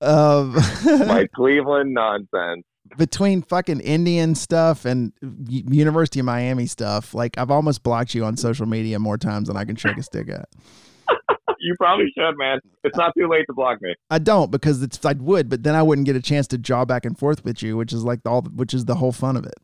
Um, 0.00 0.54
My 0.84 1.26
Cleveland 1.34 1.94
nonsense. 1.94 2.64
between 2.98 3.42
fucking 3.42 3.80
Indian 3.80 4.34
stuff 4.34 4.84
and 4.84 5.12
University 5.48 6.20
of 6.20 6.26
Miami 6.26 6.66
stuff, 6.66 7.14
like 7.14 7.38
I've 7.38 7.50
almost 7.50 7.82
blocked 7.82 8.14
you 8.14 8.24
on 8.24 8.36
social 8.36 8.66
media 8.66 8.98
more 8.98 9.16
times 9.16 9.48
than 9.48 9.56
I 9.56 9.64
can 9.64 9.76
shake 9.76 9.96
a 9.96 10.02
stick 10.02 10.28
at. 10.28 10.48
You 11.64 11.74
probably 11.80 12.12
should, 12.14 12.36
man. 12.36 12.58
It's 12.82 12.98
not 12.98 13.14
too 13.18 13.26
late 13.26 13.46
to 13.46 13.54
block 13.54 13.80
me. 13.80 13.94
I 14.10 14.18
don't 14.18 14.50
because 14.50 14.82
it's 14.82 15.02
I 15.02 15.14
would, 15.14 15.48
but 15.48 15.62
then 15.62 15.74
I 15.74 15.82
wouldn't 15.82 16.04
get 16.04 16.14
a 16.14 16.20
chance 16.20 16.46
to 16.48 16.58
jaw 16.58 16.84
back 16.84 17.06
and 17.06 17.18
forth 17.18 17.42
with 17.42 17.62
you, 17.62 17.78
which 17.78 17.90
is 17.90 18.04
like 18.04 18.22
the, 18.22 18.28
all, 18.28 18.42
which 18.42 18.74
is 18.74 18.84
the 18.84 18.96
whole 18.96 19.12
fun 19.12 19.34
of 19.34 19.46
it. 19.46 19.54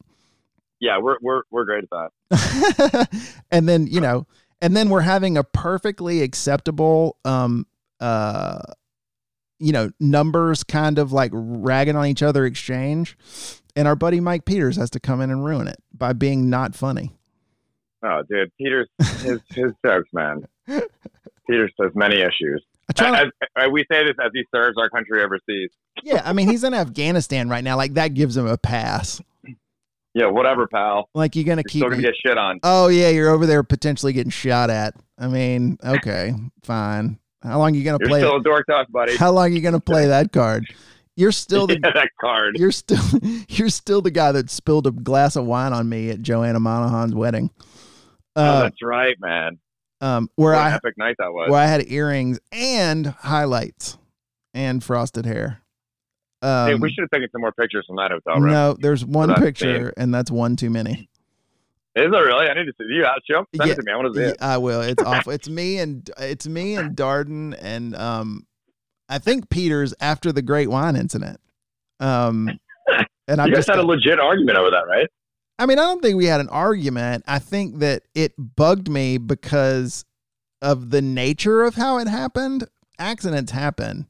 Yeah, 0.80 0.96
we're 0.98 1.16
we're 1.20 1.42
we're 1.50 1.66
great 1.66 1.84
at 1.84 2.10
that. 2.30 3.34
and 3.50 3.68
then 3.68 3.86
you 3.86 4.00
know, 4.00 4.26
and 4.62 4.74
then 4.74 4.88
we're 4.88 5.02
having 5.02 5.36
a 5.36 5.44
perfectly 5.44 6.22
acceptable, 6.22 7.18
um, 7.26 7.66
uh, 8.00 8.62
you 9.58 9.72
know, 9.72 9.90
numbers 10.00 10.64
kind 10.64 10.98
of 10.98 11.12
like 11.12 11.32
ragging 11.34 11.96
on 11.96 12.06
each 12.06 12.22
other 12.22 12.46
exchange, 12.46 13.18
and 13.76 13.86
our 13.86 13.94
buddy 13.94 14.20
Mike 14.20 14.46
Peters 14.46 14.76
has 14.76 14.88
to 14.88 15.00
come 15.00 15.20
in 15.20 15.30
and 15.30 15.44
ruin 15.44 15.68
it 15.68 15.76
by 15.92 16.14
being 16.14 16.48
not 16.48 16.74
funny. 16.74 17.10
Oh, 18.02 18.22
dude, 18.26 18.50
Peter's 18.56 18.88
his 19.20 19.40
his 19.50 19.72
jokes, 19.84 20.08
man. 20.14 20.46
Peters 21.50 21.72
has 21.80 21.90
many 21.94 22.20
issues. 22.20 22.62
As, 22.98 23.26
as 23.56 23.68
we 23.70 23.84
say 23.90 24.04
this 24.04 24.16
as 24.24 24.30
he 24.34 24.44
serves 24.54 24.76
our 24.78 24.88
country 24.90 25.22
overseas. 25.22 25.70
yeah, 26.02 26.22
I 26.24 26.32
mean 26.32 26.48
he's 26.48 26.64
in 26.64 26.74
Afghanistan 26.74 27.48
right 27.48 27.62
now, 27.64 27.76
like 27.76 27.94
that 27.94 28.14
gives 28.14 28.36
him 28.36 28.46
a 28.46 28.56
pass. 28.58 29.20
Yeah, 30.14 30.26
whatever, 30.26 30.66
pal. 30.66 31.08
Like 31.14 31.36
you're 31.36 31.44
gonna 31.44 31.58
You're 31.60 31.64
keep. 31.64 31.80
still 31.82 31.90
gonna 31.90 32.02
get 32.02 32.14
shit 32.24 32.36
on. 32.36 32.58
oh 32.64 32.88
yeah, 32.88 33.10
you're 33.10 33.30
over 33.30 33.46
there 33.46 33.62
potentially 33.62 34.12
getting 34.12 34.30
shot 34.30 34.68
at. 34.70 34.94
I 35.18 35.28
mean, 35.28 35.78
okay, 35.84 36.32
fine. 36.64 37.18
How 37.42 37.58
long 37.58 37.72
are 37.72 37.76
you 37.78 37.84
gonna 37.84 37.98
You're 38.00 38.08
play? 38.08 38.20
still 38.20 38.36
a 38.36 38.42
dork 38.42 38.66
tough, 38.68 38.86
buddy. 38.90 39.16
How 39.16 39.30
long 39.30 39.46
are 39.46 39.54
you 39.54 39.60
gonna 39.60 39.78
play 39.80 40.06
that 40.06 40.32
card? 40.32 40.64
You're 41.16 41.30
still 41.32 41.66
the 41.68 41.74
yeah, 41.84 41.92
that 41.94 42.08
card. 42.20 42.56
you're 42.58 42.72
still 42.72 42.98
you're 43.48 43.68
still 43.68 44.02
the 44.02 44.10
guy 44.10 44.32
that 44.32 44.50
spilled 44.50 44.88
a 44.88 44.90
glass 44.90 45.36
of 45.36 45.44
wine 45.46 45.72
on 45.72 45.88
me 45.88 46.10
at 46.10 46.22
Joanna 46.22 46.58
Monahan's 46.58 47.14
wedding. 47.14 47.50
oh, 48.34 48.42
Uh, 48.42 48.62
that's 48.64 48.82
right, 48.82 49.16
man. 49.20 49.58
Um, 50.00 50.28
where 50.36 50.54
What 50.54 50.62
I 50.62 50.74
epic 50.74 50.94
night 50.98 51.16
that 51.18 51.32
was. 51.32 51.50
where 51.50 51.60
I 51.60 51.66
had 51.66 51.90
earrings 51.90 52.38
and 52.52 53.06
highlights 53.06 53.98
and 54.54 54.82
frosted 54.82 55.26
hair. 55.26 55.62
Um, 56.42 56.68
hey, 56.68 56.74
we 56.74 56.90
should 56.90 57.02
have 57.02 57.10
taken 57.10 57.28
some 57.32 57.42
more 57.42 57.52
pictures 57.52 57.84
from 57.86 57.96
that 57.96 58.10
hotel 58.10 58.40
room. 58.40 58.50
no, 58.50 58.72
there's 58.78 59.04
one 59.04 59.34
picture, 59.34 59.92
and 59.96 60.12
that's 60.14 60.30
one 60.30 60.56
too 60.56 60.70
many. 60.70 61.08
Is 61.96 62.04
it 62.04 62.08
really? 62.08 62.46
I 62.48 62.54
need 62.54 62.64
to 62.66 62.72
see 62.78 62.86
you. 62.88 63.04
Out. 63.04 63.20
Show, 63.28 63.44
send 63.54 63.66
Yeah, 63.66 63.72
it 63.72 63.76
to 63.76 63.82
me. 63.82 63.92
I 63.92 63.96
want 63.96 64.14
to 64.14 64.18
see 64.20 64.26
it. 64.30 64.36
I 64.40 64.56
will. 64.58 64.80
It's 64.80 65.02
awful. 65.06 65.32
It's 65.32 65.48
me 65.48 65.78
and 65.78 66.08
it's 66.18 66.46
me 66.46 66.76
and 66.76 66.96
Darden 66.96 67.58
and 67.60 67.94
um, 67.96 68.46
I 69.08 69.18
think 69.18 69.50
Peters 69.50 69.92
after 70.00 70.30
the 70.32 70.40
Great 70.40 70.68
Wine 70.70 70.94
Incident. 70.96 71.40
Um, 71.98 72.48
and 73.28 73.40
I 73.40 73.48
just 73.48 73.68
had 73.68 73.78
a 73.78 73.82
legit 73.82 74.20
argument 74.20 74.56
over 74.56 74.70
that, 74.70 74.84
right? 74.88 75.08
I 75.60 75.66
mean, 75.66 75.78
I 75.78 75.82
don't 75.82 76.00
think 76.00 76.16
we 76.16 76.24
had 76.24 76.40
an 76.40 76.48
argument. 76.48 77.22
I 77.28 77.38
think 77.38 77.80
that 77.80 78.04
it 78.14 78.32
bugged 78.38 78.88
me 78.88 79.18
because 79.18 80.06
of 80.62 80.88
the 80.88 81.02
nature 81.02 81.64
of 81.64 81.74
how 81.74 81.98
it 81.98 82.08
happened. 82.08 82.66
Accidents 82.98 83.52
happen, 83.52 84.08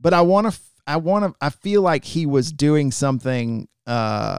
but 0.00 0.14
I 0.14 0.20
want 0.20 0.52
to. 0.52 0.60
I 0.86 0.98
want 0.98 1.24
to. 1.24 1.34
I 1.44 1.50
feel 1.50 1.82
like 1.82 2.04
he 2.04 2.24
was 2.24 2.52
doing 2.52 2.92
something 2.92 3.68
uh 3.84 4.38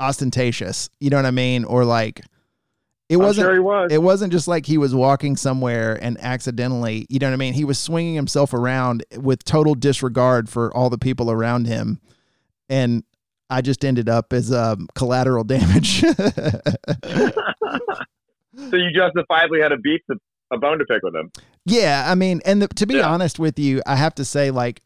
ostentatious. 0.00 0.88
You 1.00 1.10
know 1.10 1.18
what 1.18 1.26
I 1.26 1.32
mean? 1.32 1.64
Or 1.64 1.84
like 1.84 2.22
it 3.10 3.18
wasn't. 3.18 3.44
sure 3.44 3.62
was. 3.62 3.92
It 3.92 4.02
wasn't 4.02 4.32
just 4.32 4.48
like 4.48 4.64
he 4.64 4.78
was 4.78 4.94
walking 4.94 5.36
somewhere 5.36 5.98
and 6.02 6.16
accidentally, 6.20 7.06
you 7.10 7.18
know 7.18 7.26
what 7.26 7.34
I 7.34 7.36
mean? 7.36 7.52
He 7.52 7.64
was 7.64 7.78
swinging 7.78 8.14
himself 8.14 8.54
around 8.54 9.04
with 9.18 9.44
total 9.44 9.74
disregard 9.74 10.48
for 10.48 10.74
all 10.74 10.88
the 10.88 10.96
people 10.96 11.30
around 11.30 11.66
him. 11.66 12.00
And 12.70 13.04
I 13.50 13.60
just 13.60 13.84
ended 13.84 14.08
up 14.08 14.32
as 14.32 14.52
um, 14.52 14.86
collateral 14.94 15.44
damage. 15.44 16.00
so 18.70 18.76
you 18.76 18.90
justifiably 18.94 19.60
had 19.60 19.72
a 19.72 19.76
beef 19.78 20.00
to, 20.10 20.16
a 20.52 20.58
bone 20.58 20.78
to 20.78 20.84
pick 20.84 21.02
with 21.02 21.14
him. 21.14 21.30
yeah, 21.64 22.04
I 22.06 22.14
mean, 22.14 22.40
and 22.44 22.62
the, 22.62 22.68
to 22.68 22.86
be 22.86 22.94
Yeah. 22.96 23.08
honest 23.10 23.38
with 23.38 23.58
you, 23.58 23.82
I 23.86 23.96
have 23.96 24.14
to 24.16 24.24
say, 24.24 24.50
like, 24.50 24.82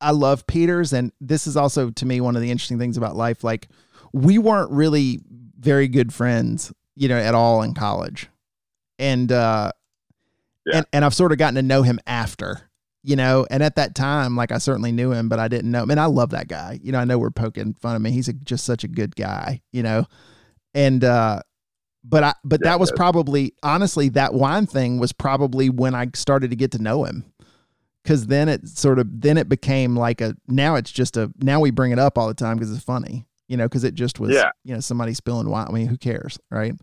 I 0.00 0.10
love 0.10 0.46
Peters, 0.46 0.92
and 0.92 1.12
this 1.20 1.46
is 1.46 1.56
also 1.56 1.90
to 1.90 2.06
me 2.06 2.20
one 2.20 2.34
of 2.36 2.42
the 2.42 2.50
interesting 2.50 2.78
things 2.78 2.96
about 2.96 3.14
life. 3.16 3.44
Like, 3.44 3.68
we 4.12 4.38
weren't 4.38 4.70
really 4.70 5.20
very 5.58 5.88
good 5.88 6.12
friends, 6.12 6.72
you 6.96 7.08
know, 7.08 7.16
at 7.18 7.34
all 7.34 7.62
in 7.62 7.72
college, 7.74 8.28
and 8.98 9.30
uh, 9.30 9.70
Yeah. 10.66 10.78
and 10.78 10.86
and 10.92 11.04
I've 11.04 11.14
sort 11.14 11.30
of 11.32 11.38
gotten 11.38 11.54
to 11.54 11.62
know 11.62 11.82
him 11.82 12.00
after, 12.06 12.62
you 13.02 13.16
know, 13.16 13.46
and 13.50 13.62
at 13.62 13.76
that 13.76 13.94
time, 13.94 14.36
like, 14.36 14.52
I 14.52 14.58
certainly 14.58 14.92
knew 14.92 15.10
him, 15.12 15.28
but 15.28 15.38
I 15.38 15.48
didn't 15.48 15.70
know. 15.70 15.82
I 15.82 15.84
mean, 15.86 15.98
I 15.98 16.06
love 16.06 16.30
that 16.30 16.46
guy. 16.48 16.78
You 16.82 16.92
know, 16.92 16.98
I 16.98 17.04
know 17.04 17.18
we're 17.18 17.30
poking 17.30 17.74
fun 17.74 17.96
of 17.96 18.02
me. 18.02 18.10
He's 18.12 18.28
a, 18.28 18.32
just 18.32 18.64
such 18.64 18.84
a 18.84 18.88
good 18.88 19.16
guy, 19.16 19.60
you 19.72 19.82
know, 19.82 20.06
and 20.74 21.02
uh, 21.02 21.40
but 22.04 22.22
I 22.24 22.34
but 22.44 22.62
that 22.62 22.78
was 22.80 22.90
probably 22.92 23.54
honestly 23.62 24.08
that 24.10 24.34
wine 24.34 24.66
thing 24.66 24.98
was 24.98 25.12
probably 25.12 25.68
when 25.70 25.94
I 25.94 26.08
started 26.14 26.50
to 26.50 26.56
get 26.56 26.70
to 26.72 26.82
know 26.82 27.04
him 27.04 27.24
because 28.02 28.26
then 28.26 28.48
it 28.48 28.66
sort 28.68 28.98
of 28.98 29.06
then 29.20 29.36
it 29.38 29.48
became 29.48 29.94
like 29.96 30.20
a 30.20 30.34
now 30.48 30.74
it's 30.74 30.90
just 30.90 31.16
a 31.16 31.30
now 31.40 31.60
we 31.60 31.70
bring 31.70 31.92
it 31.92 31.98
up 32.00 32.18
all 32.18 32.26
the 32.26 32.34
time 32.34 32.56
because 32.56 32.72
it's 32.74 32.82
funny 32.82 33.24
you 33.46 33.56
know 33.56 33.66
because 33.68 33.84
it 33.84 33.94
just 33.94 34.18
was 34.18 34.32
Yeah. 34.34 34.50
you 34.64 34.74
know 34.74 34.80
somebody 34.80 35.14
spilling 35.14 35.48
wine 35.48 35.66
i 35.68 35.72
mean 35.72 35.86
who 35.86 35.96
cares 35.96 36.36
right 36.50 36.74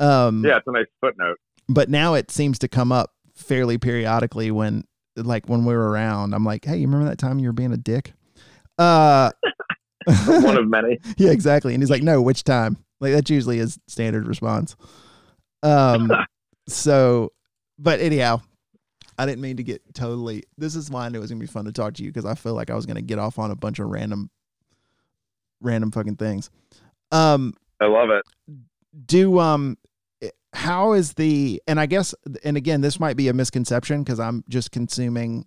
um 0.00 0.42
Yeah, 0.46 0.56
it's 0.56 0.66
a 0.66 0.72
nice 0.72 0.86
footnote. 1.02 1.36
but 1.68 1.90
now 1.90 2.14
it 2.14 2.30
seems 2.30 2.58
to 2.60 2.68
come 2.68 2.90
up 2.92 3.12
fairly 3.34 3.76
periodically 3.76 4.50
when 4.50 4.84
like 5.16 5.48
when 5.48 5.64
we 5.64 5.74
were 5.74 5.90
around 5.90 6.34
i'm 6.34 6.44
like 6.44 6.64
hey 6.64 6.76
you 6.76 6.86
remember 6.86 7.08
that 7.08 7.18
time 7.18 7.38
you 7.38 7.48
were 7.48 7.52
being 7.52 7.72
a 7.72 7.76
dick? 7.76 8.12
Uh 8.78 9.30
One 10.26 10.56
of 10.56 10.68
many. 10.68 10.98
yeah 11.16 11.30
exactly. 11.30 11.74
And 11.74 11.82
he's 11.82 11.90
like 11.90 12.02
no 12.02 12.22
which 12.22 12.44
time? 12.44 12.76
Like 13.00 13.12
that's 13.12 13.30
usually 13.30 13.58
his 13.58 13.78
standard 13.88 14.28
response. 14.28 14.76
Um 15.62 16.12
so 16.68 17.32
but 17.78 18.00
anyhow 18.00 18.40
i 19.18 19.24
didn't 19.24 19.40
mean 19.40 19.56
to 19.56 19.62
get 19.62 19.80
totally 19.94 20.42
this 20.58 20.74
is 20.74 20.90
why 20.90 21.06
i 21.06 21.08
knew 21.08 21.18
it 21.18 21.20
was 21.20 21.30
gonna 21.30 21.38
be 21.40 21.46
fun 21.46 21.64
to 21.64 21.72
talk 21.72 21.94
to 21.94 22.02
you 22.02 22.10
because 22.10 22.24
i 22.24 22.34
feel 22.34 22.54
like 22.54 22.70
i 22.70 22.74
was 22.74 22.86
gonna 22.86 23.00
get 23.00 23.18
off 23.20 23.38
on 23.38 23.52
a 23.52 23.54
bunch 23.54 23.78
of 23.78 23.88
random 23.88 24.28
random 25.60 25.90
fucking 25.90 26.16
things. 26.16 26.50
Um 27.12 27.54
I 27.80 27.86
love 27.86 28.10
it. 28.10 28.24
do 29.06 29.38
um 29.38 29.76
how 30.56 30.92
is 30.92 31.12
the 31.14 31.62
and 31.66 31.78
i 31.78 31.86
guess 31.86 32.14
and 32.42 32.56
again 32.56 32.80
this 32.80 32.98
might 32.98 33.16
be 33.16 33.28
a 33.28 33.34
misconception 33.34 34.02
because 34.02 34.18
i'm 34.18 34.42
just 34.48 34.72
consuming 34.72 35.44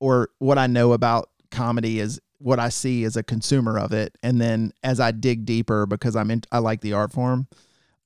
or 0.00 0.30
what 0.38 0.58
i 0.58 0.66
know 0.66 0.92
about 0.92 1.30
comedy 1.50 2.00
is 2.00 2.20
what 2.38 2.58
i 2.58 2.68
see 2.68 3.04
as 3.04 3.16
a 3.16 3.22
consumer 3.22 3.78
of 3.78 3.92
it. 3.92 4.18
And 4.22 4.40
then 4.40 4.72
as 4.82 4.98
i 4.98 5.12
dig 5.12 5.44
deeper 5.44 5.86
because 5.86 6.16
i'm 6.16 6.30
in 6.30 6.42
i 6.50 6.58
like 6.58 6.80
the 6.80 6.94
art 6.94 7.12
form 7.12 7.46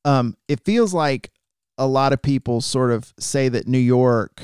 um, 0.04 0.36
it 0.48 0.64
feels 0.64 0.94
like 0.94 1.30
a 1.76 1.86
lot 1.86 2.12
of 2.12 2.22
people 2.22 2.60
sort 2.60 2.90
of 2.90 3.12
say 3.18 3.48
that 3.48 3.66
New 3.66 3.78
York 3.78 4.42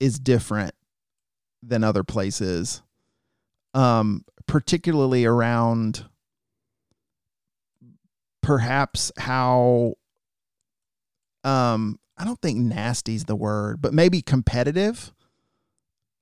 is 0.00 0.18
different 0.18 0.74
than 1.62 1.84
other 1.84 2.04
places, 2.04 2.82
um, 3.72 4.24
particularly 4.46 5.24
around 5.24 6.04
perhaps 8.42 9.12
how 9.16 9.94
um 11.44 11.98
I 12.16 12.24
don't 12.24 12.40
think 12.40 12.58
nasty's 12.58 13.24
the 13.24 13.36
word, 13.36 13.82
but 13.82 13.92
maybe 13.92 14.22
competitive. 14.22 15.12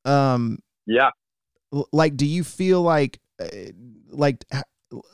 Um 0.04 0.58
yeah. 0.86 1.10
Like 1.92 2.16
do 2.16 2.26
you 2.26 2.44
feel 2.44 2.82
like 2.82 3.20
uh, 3.40 3.46
like 4.10 4.44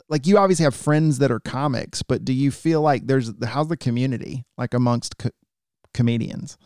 like 0.08 0.26
you 0.26 0.38
obviously 0.38 0.64
have 0.64 0.74
friends 0.74 1.18
that 1.18 1.30
are 1.30 1.40
comics, 1.40 2.02
but 2.02 2.24
do 2.24 2.32
you 2.32 2.50
feel 2.50 2.82
like 2.82 3.06
there's 3.06 3.32
how's 3.44 3.68
the 3.68 3.76
community 3.76 4.44
like 4.56 4.74
amongst 4.74 5.18
co- 5.18 5.30
comedians? 5.94 6.58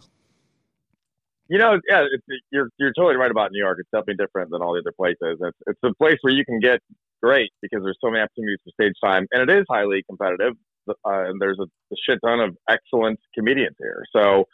You 1.49 1.59
know, 1.59 1.79
yeah, 1.89 2.07
you're 2.51 2.71
you're 2.79 2.93
totally 2.95 3.17
right 3.17 3.31
about 3.31 3.53
New 3.53 3.59
York. 3.59 3.79
It's 3.81 3.91
definitely 3.91 4.25
different 4.25 4.51
than 4.51 4.63
all 4.63 4.73
the 4.73 4.81
other 4.81 4.93
places. 4.93 5.39
It's 5.41 5.59
it's 5.67 5.81
a 5.83 5.93
place 5.95 6.17
where 6.23 6.33
you 6.33 6.45
can 6.45 6.61
get 6.61 6.81
great 7.23 7.53
because 7.61 7.83
there's 7.83 7.99
so 8.03 8.11
many 8.11 8.23
opportunities 8.23 8.59
for 8.65 8.71
stage 8.71 8.95
time, 9.03 9.27
and 9.33 9.51
it 9.51 9.55
is 9.55 9.67
highly 9.69 10.03
competitive. 10.09 10.55
Uh, 10.89 10.95
and 11.05 11.41
there's 11.41 11.59
a, 11.59 11.65
a 11.65 11.97
shit 12.09 12.19
ton 12.25 12.41
of 12.41 12.57
excellent 12.69 13.19
comedians 13.35 13.77
here. 13.79 14.03
So, 14.15 14.45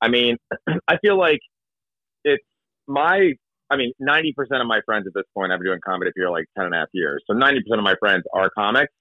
I 0.00 0.08
mean, 0.08 0.36
I 0.88 0.98
feel 0.98 1.18
like 1.18 1.40
it's 2.24 2.44
my 2.86 3.32
I 3.70 3.76
mean, 3.76 3.92
90% 4.00 4.32
of 4.60 4.66
my 4.66 4.80
friends 4.86 5.06
at 5.06 5.12
this 5.14 5.24
point, 5.34 5.52
I've 5.52 5.58
been 5.58 5.66
doing 5.66 5.80
comedy 5.84 6.10
for 6.16 6.30
like 6.30 6.46
10 6.56 6.66
and 6.66 6.74
a 6.74 6.78
half 6.78 6.88
years. 6.92 7.22
So 7.26 7.34
90% 7.34 7.58
of 7.72 7.84
my 7.84 7.94
friends 8.00 8.24
are 8.32 8.50
comics. 8.50 8.92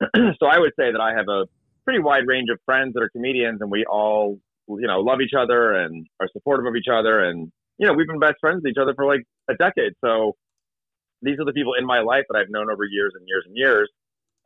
so 0.16 0.46
I 0.46 0.58
would 0.58 0.72
say 0.78 0.90
that 0.90 1.00
I 1.00 1.14
have 1.14 1.28
a 1.28 1.44
pretty 1.84 2.00
wide 2.00 2.26
range 2.26 2.48
of 2.50 2.58
friends 2.66 2.94
that 2.94 3.02
are 3.02 3.08
comedians 3.10 3.60
and 3.60 3.70
we 3.70 3.84
all, 3.84 4.38
you 4.68 4.86
know, 4.86 5.00
love 5.00 5.20
each 5.20 5.34
other 5.38 5.74
and 5.74 6.06
are 6.20 6.28
supportive 6.32 6.66
of 6.66 6.74
each 6.74 6.90
other. 6.92 7.22
And, 7.22 7.52
you 7.78 7.86
know, 7.86 7.92
we've 7.92 8.08
been 8.08 8.18
best 8.18 8.36
friends 8.40 8.62
with 8.64 8.72
each 8.72 8.82
other 8.82 8.94
for 8.96 9.06
like 9.06 9.22
a 9.48 9.54
decade. 9.54 9.92
So 10.04 10.34
these 11.22 11.38
are 11.38 11.44
the 11.44 11.52
people 11.52 11.74
in 11.78 11.86
my 11.86 12.00
life 12.00 12.24
that 12.28 12.36
I've 12.36 12.50
known 12.50 12.68
over 12.70 12.84
years 12.84 13.12
and 13.16 13.26
years 13.28 13.44
and 13.46 13.56
years. 13.56 13.88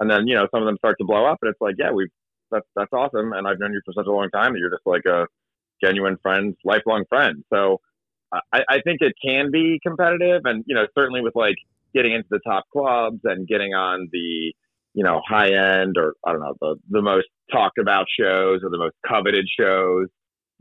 And 0.01 0.11
then, 0.11 0.27
you 0.27 0.35
know, 0.35 0.49
some 0.51 0.63
of 0.63 0.67
them 0.67 0.77
start 0.79 0.97
to 0.99 1.07
blow 1.07 1.27
up 1.27 1.39
and 1.43 1.51
it's 1.51 1.61
like, 1.61 1.77
yeah, 1.79 1.93
we've, 1.93 2.09
that's, 2.51 2.67
that's 2.75 2.93
awesome. 2.93 3.33
And 3.33 3.47
I've 3.47 3.61
known 3.61 3.73
you 3.73 3.81
for 3.85 3.93
such 3.93 4.07
a 4.07 4.13
long 4.13 4.29
time 4.31 4.55
that 4.55 4.59
you're 4.59 4.71
just 4.71 4.87
like 4.87 5.05
a 5.07 5.27
genuine 5.83 6.17
friend, 6.23 6.57
lifelong 6.65 7.05
friend. 7.09 7.45
So, 7.53 7.79
I, 8.33 8.61
I 8.69 8.81
think 8.83 8.99
it 9.01 9.15
can 9.25 9.51
be 9.51 9.81
competitive, 9.85 10.43
and 10.45 10.65
you 10.67 10.75
know, 10.75 10.87
certainly 10.97 11.21
with 11.21 11.35
like 11.35 11.57
getting 11.95 12.13
into 12.13 12.29
the 12.31 12.41
top 12.47 12.65
clubs 12.73 13.21
and 13.25 13.47
getting 13.47 13.75
on 13.75 14.09
the 14.13 14.53
you 14.95 15.05
know 15.05 15.21
high 15.27 15.53
end 15.53 15.97
or 15.97 16.15
I 16.25 16.33
don't 16.33 16.41
know 16.41 16.55
the 16.61 16.77
the 16.89 17.03
most 17.03 17.27
talked 17.53 17.79
about 17.79 18.07
shows 18.19 18.61
or 18.63 18.71
the 18.71 18.79
most 18.79 18.95
coveted 19.07 19.47
shows, 19.59 20.07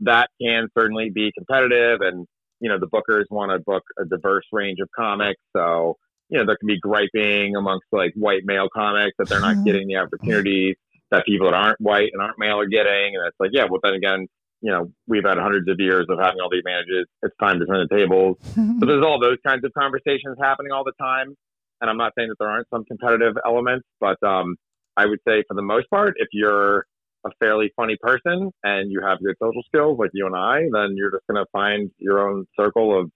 that 0.00 0.30
can 0.40 0.68
certainly 0.76 1.10
be 1.10 1.32
competitive. 1.36 2.00
And 2.00 2.26
you 2.60 2.68
know, 2.68 2.78
the 2.78 2.88
bookers 2.88 3.24
want 3.30 3.52
to 3.52 3.58
book 3.60 3.84
a 3.98 4.04
diverse 4.04 4.44
range 4.52 4.78
of 4.80 4.88
comics, 4.96 5.40
so 5.56 5.96
you 6.30 6.38
know 6.38 6.46
there 6.46 6.56
can 6.56 6.66
be 6.66 6.78
griping 6.78 7.56
amongst 7.56 7.86
like 7.92 8.12
white 8.14 8.42
male 8.44 8.68
comics 8.74 9.16
that 9.18 9.28
they're 9.28 9.40
not 9.40 9.56
mm-hmm. 9.56 9.64
getting 9.64 9.88
the 9.88 9.96
opportunities 9.96 10.76
that 11.10 11.26
people 11.26 11.46
that 11.50 11.54
aren't 11.54 11.80
white 11.80 12.10
and 12.12 12.22
aren't 12.22 12.38
male 12.38 12.60
are 12.60 12.66
getting, 12.66 13.16
and 13.16 13.26
it's 13.26 13.36
like 13.38 13.50
yeah, 13.52 13.66
well 13.68 13.80
then 13.82 13.94
again 13.94 14.26
you 14.62 14.70
know, 14.70 14.92
we've 15.06 15.24
had 15.24 15.38
hundreds 15.38 15.68
of 15.68 15.76
years 15.78 16.06
of 16.08 16.18
having 16.18 16.40
all 16.40 16.50
the 16.50 16.58
advantages. 16.58 17.06
It's 17.22 17.34
time 17.40 17.58
to 17.60 17.66
turn 17.66 17.86
the 17.88 17.94
tables. 17.94 18.36
so 18.54 18.86
there's 18.86 19.04
all 19.04 19.18
those 19.18 19.38
kinds 19.46 19.64
of 19.64 19.72
conversations 19.72 20.36
happening 20.40 20.72
all 20.72 20.84
the 20.84 20.92
time. 21.00 21.34
And 21.80 21.88
I'm 21.88 21.96
not 21.96 22.12
saying 22.16 22.28
that 22.28 22.36
there 22.38 22.50
aren't 22.50 22.68
some 22.68 22.84
competitive 22.84 23.36
elements, 23.44 23.86
but 24.00 24.22
um, 24.22 24.56
I 24.96 25.06
would 25.06 25.20
say 25.26 25.42
for 25.48 25.54
the 25.54 25.62
most 25.62 25.88
part, 25.88 26.14
if 26.16 26.28
you're 26.32 26.84
a 27.24 27.30
fairly 27.38 27.72
funny 27.74 27.96
person 28.00 28.50
and 28.62 28.90
you 28.90 29.00
have 29.02 29.18
good 29.24 29.36
social 29.42 29.62
skills 29.66 29.98
like 29.98 30.10
you 30.12 30.26
and 30.26 30.36
I, 30.36 30.60
then 30.72 30.94
you're 30.94 31.10
just 31.10 31.26
going 31.26 31.42
to 31.42 31.48
find 31.52 31.90
your 31.98 32.28
own 32.28 32.46
circle 32.58 32.98
of 32.98 33.10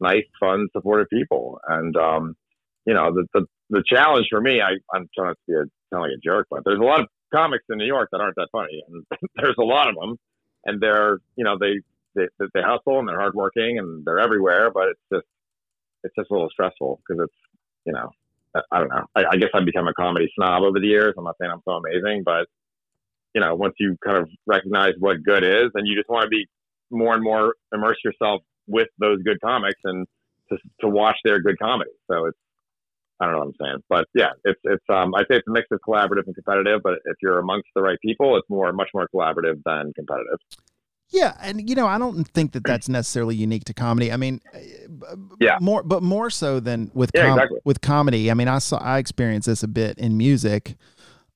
nice, 0.00 0.24
fun, 0.40 0.68
supportive 0.74 1.08
people. 1.10 1.60
And, 1.68 1.94
um, 1.96 2.36
you 2.86 2.94
know, 2.94 3.12
the, 3.12 3.26
the, 3.34 3.46
the 3.70 3.84
challenge 3.86 4.26
for 4.30 4.40
me, 4.40 4.60
I, 4.60 4.72
I'm 4.94 5.08
trying 5.16 5.34
to 5.34 5.40
be 5.46 5.54
a, 5.54 5.64
sound 5.92 6.02
like 6.02 6.12
a 6.12 6.20
jerk, 6.22 6.46
but 6.50 6.62
there's 6.64 6.78
a 6.78 6.84
lot 6.84 7.00
of 7.00 7.06
comics 7.34 7.64
in 7.68 7.78
New 7.78 7.86
York 7.86 8.10
that 8.12 8.20
aren't 8.20 8.36
that 8.36 8.48
funny. 8.52 8.82
And 8.88 9.04
there's 9.36 9.56
a 9.58 9.64
lot 9.64 9.88
of 9.88 9.96
them 9.96 10.18
and 10.66 10.80
they're 10.80 11.18
you 11.36 11.44
know 11.44 11.56
they 11.58 11.80
they, 12.14 12.26
they 12.54 12.60
hustle 12.62 12.98
and 12.98 13.08
they're 13.08 13.20
hardworking 13.20 13.78
and 13.78 14.04
they're 14.04 14.18
everywhere, 14.18 14.70
but 14.70 14.88
it's 14.88 15.00
just 15.12 15.26
it's 16.04 16.14
just 16.14 16.30
a 16.30 16.34
little 16.34 16.50
stressful 16.50 17.00
because 17.06 17.24
it's 17.24 17.34
you 17.86 17.92
know 17.92 18.10
I 18.70 18.78
don't 18.78 18.88
know. 18.88 19.04
I, 19.14 19.24
I 19.32 19.36
guess 19.36 19.50
I've 19.54 19.66
become 19.66 19.86
a 19.86 19.94
comedy 19.94 20.30
snob 20.34 20.62
over 20.62 20.80
the 20.80 20.86
years. 20.86 21.14
I'm 21.16 21.24
not 21.24 21.36
saying 21.40 21.50
I'm 21.52 21.62
so 21.64 21.72
amazing, 21.72 22.22
but 22.24 22.46
you 23.34 23.40
know, 23.40 23.54
once 23.54 23.74
you 23.78 23.96
kind 24.02 24.16
of 24.16 24.28
recognize 24.46 24.94
what 24.98 25.22
good 25.22 25.44
is, 25.44 25.70
and 25.74 25.86
you 25.86 25.94
just 25.94 26.08
want 26.08 26.24
to 26.24 26.28
be 26.28 26.46
more 26.90 27.14
and 27.14 27.22
more 27.22 27.54
immerse 27.72 27.98
yourself 28.04 28.42
with 28.66 28.88
those 28.98 29.22
good 29.22 29.38
comics 29.42 29.80
and 29.84 30.06
to, 30.48 30.56
to 30.80 30.88
watch 30.88 31.16
their 31.22 31.40
good 31.40 31.58
comedy. 31.58 31.90
So 32.10 32.26
it's 32.26 32.38
I 33.20 33.24
don't 33.24 33.34
know 33.34 33.38
what 33.40 33.48
I'm 33.48 33.66
saying, 33.66 33.82
but 33.88 34.06
yeah, 34.14 34.30
it's 34.44 34.60
it's 34.64 34.84
um 34.88 35.14
I 35.14 35.22
say 35.22 35.36
it's 35.36 35.48
a 35.48 35.50
mix 35.50 35.66
of 35.70 35.80
collaborative 35.86 36.26
and 36.26 36.34
competitive. 36.34 36.80
But 36.82 36.94
if 37.04 37.16
you're 37.22 37.38
amongst 37.38 37.68
the 37.74 37.82
right 37.82 37.98
people, 38.02 38.36
it's 38.36 38.48
more 38.50 38.72
much 38.72 38.90
more 38.94 39.08
collaborative 39.14 39.62
than 39.64 39.92
competitive. 39.94 40.38
Yeah, 41.08 41.36
and 41.40 41.68
you 41.68 41.76
know 41.76 41.86
I 41.86 41.98
don't 41.98 42.24
think 42.28 42.52
that 42.52 42.64
that's 42.64 42.88
necessarily 42.88 43.36
unique 43.36 43.64
to 43.64 43.74
comedy. 43.74 44.12
I 44.12 44.16
mean, 44.16 44.40
yeah, 45.40 45.56
more 45.60 45.82
but 45.82 46.02
more 46.02 46.30
so 46.30 46.60
than 46.60 46.90
with 46.94 47.10
yeah, 47.14 47.28
com- 47.28 47.38
exactly. 47.38 47.60
with 47.64 47.80
comedy. 47.80 48.30
I 48.30 48.34
mean, 48.34 48.48
I 48.48 48.58
saw 48.58 48.78
I 48.78 48.98
experienced 48.98 49.46
this 49.46 49.62
a 49.62 49.68
bit 49.68 49.98
in 49.98 50.16
music. 50.16 50.76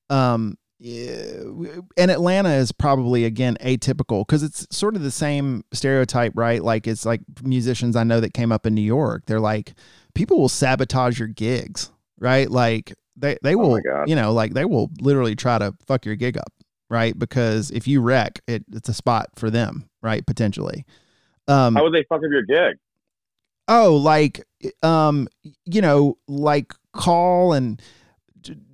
Um, 0.09 0.57
and 0.83 2.11
Atlanta 2.11 2.49
is 2.49 2.71
probably 2.71 3.25
again 3.25 3.57
atypical 3.61 4.25
because 4.25 4.41
it's 4.41 4.65
sort 4.75 4.95
of 4.95 5.03
the 5.03 5.11
same 5.11 5.63
stereotype, 5.71 6.33
right? 6.35 6.63
Like 6.63 6.87
it's 6.87 7.05
like 7.05 7.21
musicians 7.43 7.95
I 7.95 8.03
know 8.03 8.19
that 8.19 8.33
came 8.33 8.51
up 8.51 8.65
in 8.65 8.73
New 8.73 8.81
York. 8.81 9.23
They're 9.27 9.39
like 9.39 9.73
people 10.15 10.39
will 10.39 10.49
sabotage 10.49 11.19
your 11.19 11.27
gigs, 11.27 11.91
right? 12.19 12.49
Like 12.49 12.93
they 13.15 13.37
they 13.43 13.53
oh 13.53 13.59
will, 13.59 13.73
oh 13.75 14.03
you 14.07 14.15
know, 14.15 14.33
like 14.33 14.53
they 14.53 14.65
will 14.65 14.89
literally 14.99 15.35
try 15.35 15.59
to 15.59 15.75
fuck 15.85 16.05
your 16.05 16.15
gig 16.15 16.37
up, 16.37 16.51
right? 16.89 17.17
Because 17.17 17.69
if 17.71 17.87
you 17.87 18.01
wreck, 18.01 18.39
it, 18.47 18.65
it's 18.71 18.89
a 18.89 18.93
spot 18.93 19.27
for 19.35 19.49
them, 19.49 19.87
right? 20.01 20.25
Potentially. 20.25 20.85
Um, 21.47 21.75
How 21.75 21.83
would 21.83 21.93
they 21.93 22.05
fuck 22.09 22.21
up 22.23 22.31
your 22.31 22.43
gig? 22.43 22.77
Oh, 23.67 23.95
like, 23.95 24.43
um, 24.81 25.27
you 25.65 25.81
know, 25.81 26.17
like 26.27 26.73
call 26.93 27.53
and 27.53 27.81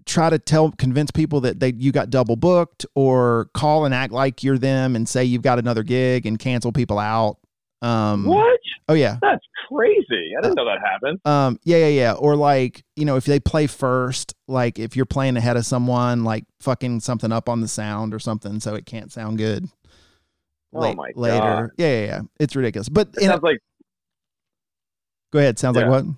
try 0.08 0.30
to 0.30 0.39
tell 0.39 0.72
convince 0.72 1.12
people 1.12 1.41
that 1.41 1.60
they 1.60 1.74
you 1.78 1.91
got 1.91 2.10
double 2.10 2.36
booked 2.36 2.86
or 2.95 3.49
call 3.53 3.86
and 3.86 3.93
act 3.93 4.14
like 4.14 4.43
you're 4.43 4.58
them 4.58 4.95
and 4.95 5.08
say 5.08 5.24
you've 5.24 5.41
got 5.41 5.60
another 5.60 5.84
gig 5.84 6.26
and 6.26 6.39
cancel 6.39 6.72
people 6.72 6.97
out 6.97 7.38
um, 7.82 8.26
what? 8.26 8.60
Oh 8.89 8.93
yeah, 8.93 9.18
that's 9.22 9.45
crazy. 9.70 10.34
I 10.38 10.41
didn't 10.41 10.58
uh, 10.58 10.64
know 10.64 10.70
that 10.70 10.80
happened. 10.84 11.20
Um, 11.26 11.60
yeah, 11.64 11.78
yeah, 11.78 11.88
yeah. 11.88 12.14
Or 12.14 12.36
like, 12.36 12.84
you 12.95 13.05
know, 13.05 13.18
if 13.18 13.26
they 13.26 13.39
play 13.39 13.68
first, 13.68 14.34
like 14.47 14.80
if 14.80 14.95
you're 14.95 15.05
playing 15.05 15.38
ahead 15.38 15.58
of 15.58 15.66
someone, 15.66 16.24
like 16.24 16.45
fucking 16.60 17.01
something 17.01 17.32
up 17.32 17.49
on 17.49 17.62
the 17.62 17.68
sound 17.68 18.14
or 18.14 18.20
something, 18.20 18.60
so 18.60 18.74
it 18.74 18.86
can't 18.86 19.12
sound 19.12 19.38
good. 19.38 19.68
Oh 20.74 20.80
late, 20.80 20.97
my 20.97 21.12
later. 21.16 21.39
god. 21.39 21.70
Yeah, 21.78 21.99
yeah, 21.99 22.05
yeah. 22.05 22.22
It's 22.39 22.55
ridiculous. 22.55 22.89
But 22.89 23.10
it 23.16 23.26
sounds 23.26 23.43
like. 23.43 23.60
Go 25.32 25.39
ahead. 25.39 25.60
Sounds 25.60 25.78
yeah. 25.78 25.88
like 25.88 26.05
what? 26.05 26.16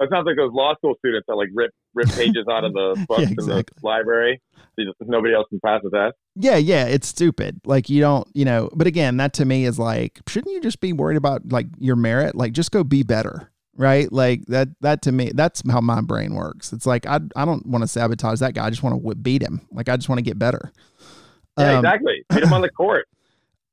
It 0.00 0.10
sounds 0.10 0.26
like 0.26 0.36
those 0.36 0.52
law 0.52 0.74
school 0.76 0.94
students 0.98 1.26
that 1.28 1.36
like 1.36 1.50
rip 1.54 1.72
rip 1.94 2.08
pages 2.10 2.46
out 2.50 2.64
of 2.64 2.72
the 2.72 3.04
books 3.08 3.22
yeah, 3.22 3.30
exactly. 3.30 3.54
in 3.58 3.64
the 3.82 3.86
library. 3.86 4.40
So 4.78 4.92
nobody 5.02 5.34
else 5.34 5.46
can 5.48 5.60
pass 5.60 5.82
the 5.82 5.90
test. 5.90 6.16
Yeah, 6.36 6.56
yeah, 6.56 6.86
it's 6.86 7.06
stupid. 7.06 7.60
Like 7.66 7.90
you 7.90 8.00
don't, 8.00 8.26
you 8.32 8.44
know. 8.44 8.70
But 8.74 8.86
again, 8.86 9.18
that 9.18 9.34
to 9.34 9.44
me 9.44 9.66
is 9.66 9.78
like, 9.78 10.20
shouldn't 10.26 10.54
you 10.54 10.60
just 10.60 10.80
be 10.80 10.92
worried 10.92 11.18
about 11.18 11.52
like 11.52 11.66
your 11.78 11.96
merit? 11.96 12.34
Like, 12.34 12.52
just 12.52 12.70
go 12.70 12.82
be 12.82 13.02
better, 13.02 13.50
right? 13.76 14.10
Like 14.10 14.46
that. 14.46 14.68
That 14.80 15.02
to 15.02 15.12
me, 15.12 15.32
that's 15.34 15.62
how 15.68 15.82
my 15.82 16.00
brain 16.00 16.34
works. 16.34 16.72
It's 16.72 16.86
like 16.86 17.04
I, 17.06 17.20
I 17.36 17.44
don't 17.44 17.66
want 17.66 17.82
to 17.82 17.88
sabotage 17.88 18.40
that 18.40 18.54
guy. 18.54 18.64
I 18.64 18.70
just 18.70 18.82
want 18.82 18.94
to 18.94 18.98
whip 18.98 19.18
beat 19.20 19.42
him. 19.42 19.60
Like 19.70 19.90
I 19.90 19.96
just 19.96 20.08
want 20.08 20.18
to 20.18 20.24
get 20.24 20.38
better. 20.38 20.72
Yeah, 21.58 21.72
um, 21.72 21.84
exactly. 21.84 22.24
Beat 22.30 22.44
him 22.44 22.52
on 22.52 22.62
the 22.62 22.70
court. 22.76 23.06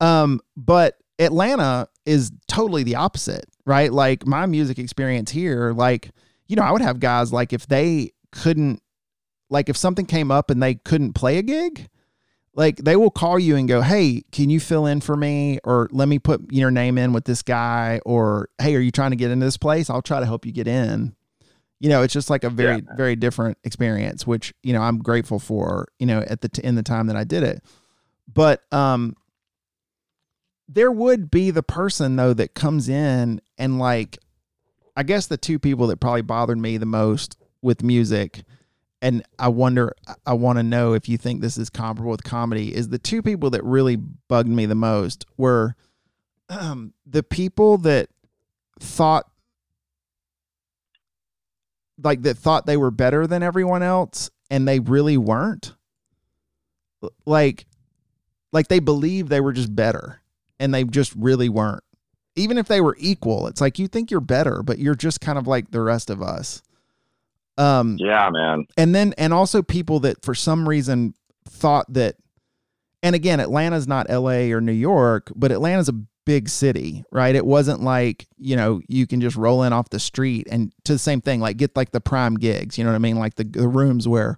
Um, 0.02 0.42
but 0.58 0.98
Atlanta 1.20 1.88
is 2.06 2.32
totally 2.48 2.84
the 2.84 2.96
opposite, 2.96 3.46
right? 3.66 3.92
Like 3.92 4.26
my 4.26 4.46
music 4.46 4.78
experience 4.78 5.32
here, 5.32 5.74
like 5.74 6.12
you 6.48 6.56
know, 6.56 6.64
I 6.64 6.72
would 6.72 6.82
have 6.82 7.00
guys 7.00 7.32
like 7.32 7.54
if 7.54 7.68
they 7.68 8.12
couldn't, 8.32 8.82
like 9.50 9.70
if 9.70 9.78
something 9.78 10.06
came 10.06 10.32
up 10.32 10.50
and 10.50 10.62
they 10.62 10.76
couldn't 10.76 11.14
play 11.14 11.38
a 11.38 11.42
gig, 11.42 11.90
like 12.54 12.78
they 12.78 12.96
will 12.96 13.12
call 13.12 13.38
you 13.38 13.56
and 13.56 13.68
go, 13.68 13.82
"Hey, 13.82 14.24
can 14.32 14.50
you 14.50 14.60
fill 14.60 14.88
in 14.88 15.00
for 15.00 15.16
me?" 15.16 15.60
or 15.64 15.88
"Let 15.92 16.08
me 16.08 16.18
put 16.18 16.52
your 16.52 16.72
name 16.72 16.98
in 16.98 17.14
with 17.14 17.26
this 17.26 17.44
guy," 17.44 18.02
or 18.04 18.50
"Hey, 18.60 18.76
are 18.76 18.80
you 18.80 18.92
trying 18.92 19.12
to 19.12 19.16
get 19.16 19.30
into 19.30 19.46
this 19.46 19.58
place? 19.58 19.90
I'll 19.90 20.02
try 20.02 20.20
to 20.20 20.26
help 20.26 20.46
you 20.46 20.52
get 20.52 20.68
in." 20.68 21.16
You 21.80 21.90
know, 21.90 22.02
it's 22.02 22.14
just 22.14 22.32
like 22.32 22.44
a 22.44 22.50
very 22.50 22.78
yeah. 22.78 22.96
very 22.96 23.16
different 23.16 23.60
experience, 23.64 24.26
which 24.26 24.56
you 24.64 24.74
know 24.74 24.82
I'm 24.82 24.98
grateful 24.98 25.38
for. 25.40 25.88
You 26.00 26.08
know, 26.08 26.24
at 26.28 26.42
the 26.42 26.50
t- 26.50 26.64
in 26.64 26.74
the 26.74 26.84
time 26.84 27.08
that 27.08 27.16
I 27.16 27.24
did 27.24 27.44
it, 27.44 27.64
but 28.34 28.64
um, 28.74 29.16
there 30.68 30.92
would 30.92 31.30
be 31.30 31.52
the 31.52 31.64
person 31.64 32.16
though 32.16 32.34
that 32.34 32.56
comes 32.56 32.90
in 32.90 33.40
and 33.60 33.78
like 33.78 34.18
I 34.98 35.04
guess 35.04 35.28
the 35.28 35.38
two 35.38 35.60
people 35.60 35.88
that 35.88 36.02
probably 36.02 36.24
bothered 36.24 36.58
me 36.58 36.78
the 36.78 36.86
most 36.86 37.38
with 37.62 37.84
music 37.84 38.44
and 39.02 39.24
I 39.38 39.50
wonder, 39.50 39.94
I 40.26 40.34
want 40.34 40.58
to 40.58 40.64
know 40.64 40.94
if 40.94 41.08
you 41.08 41.18
think 41.18 41.42
this 41.42 41.58
is 41.58 41.70
comparable 41.70 42.12
with 42.12 42.24
comedy. 42.24 42.74
Is 42.74 42.90
the 42.90 42.98
two 42.98 43.22
people 43.22 43.52
that 43.52 43.64
really 43.64 43.96
bugged 43.96 44.50
me 44.50 44.66
the 44.66 44.76
most 44.76 45.26
were 45.38 45.76
um, 46.50 46.94
the 47.06 47.24
people 47.24 47.78
that 47.80 48.10
thought, 48.80 49.30
like, 52.02 52.24
that 52.24 52.38
thought 52.38 52.66
they 52.66 52.78
were 52.78 52.92
better 52.92 53.28
than 53.28 53.44
everyone 53.44 53.84
else, 53.84 54.32
and 54.50 54.68
they 54.68 54.80
really 54.80 55.18
weren't. 55.18 55.76
Like, 57.26 57.66
like 58.52 58.68
they 58.68 58.80
believed 58.80 59.30
they 59.30 59.42
were 59.42 59.54
just 59.54 59.76
better, 59.76 60.22
and 60.60 60.74
they 60.74 60.84
just 60.86 61.14
really 61.16 61.50
weren't. 61.50 61.84
Even 62.38 62.58
if 62.58 62.68
they 62.68 62.82
were 62.82 62.96
equal, 63.00 63.48
it's 63.48 63.62
like 63.62 63.80
you 63.80 63.88
think 63.88 64.12
you're 64.12 64.20
better, 64.22 64.64
but 64.64 64.80
you're 64.80 64.96
just 64.96 65.22
kind 65.22 65.38
of 65.38 65.48
like 65.48 65.72
the 65.72 65.82
rest 65.82 66.10
of 66.10 66.22
us. 66.22 66.62
Um, 67.58 67.98
yeah, 68.00 68.30
man. 68.32 68.66
And 68.78 68.94
then, 68.94 69.14
and 69.18 69.34
also 69.34 69.62
people 69.62 70.00
that 70.02 70.24
for 70.24 70.36
some 70.36 70.70
reason 70.70 71.16
thought 71.50 71.92
that, 71.94 72.16
and 73.04 73.16
again, 73.16 73.40
Atlanta's 73.40 73.88
not 73.88 74.10
LA 74.10 74.52
or 74.52 74.62
New 74.62 74.72
York, 74.72 75.32
but 75.36 75.52
Atlanta's 75.52 75.90
a 75.90 76.00
big 76.26 76.50
city, 76.50 77.04
right? 77.12 77.36
It 77.36 77.46
wasn't 77.46 77.82
like, 77.82 78.28
you 78.38 78.56
know, 78.56 78.82
you 78.88 79.08
can 79.08 79.22
just 79.22 79.38
roll 79.38 79.64
in 79.64 79.74
off 79.74 79.90
the 79.90 80.00
street 80.00 80.48
and 80.52 80.74
to 80.84 80.94
the 80.94 81.00
same 81.00 81.22
thing, 81.22 81.40
like 81.40 81.58
get 81.58 81.76
like 81.76 81.92
the 81.92 82.02
prime 82.02 82.36
gigs, 82.36 82.78
you 82.78 82.84
know 82.84 82.90
what 82.90 82.96
I 82.96 83.00
mean? 83.00 83.18
Like 83.18 83.36
the, 83.36 83.46
the 83.46 83.68
rooms 83.68 84.08
where, 84.08 84.38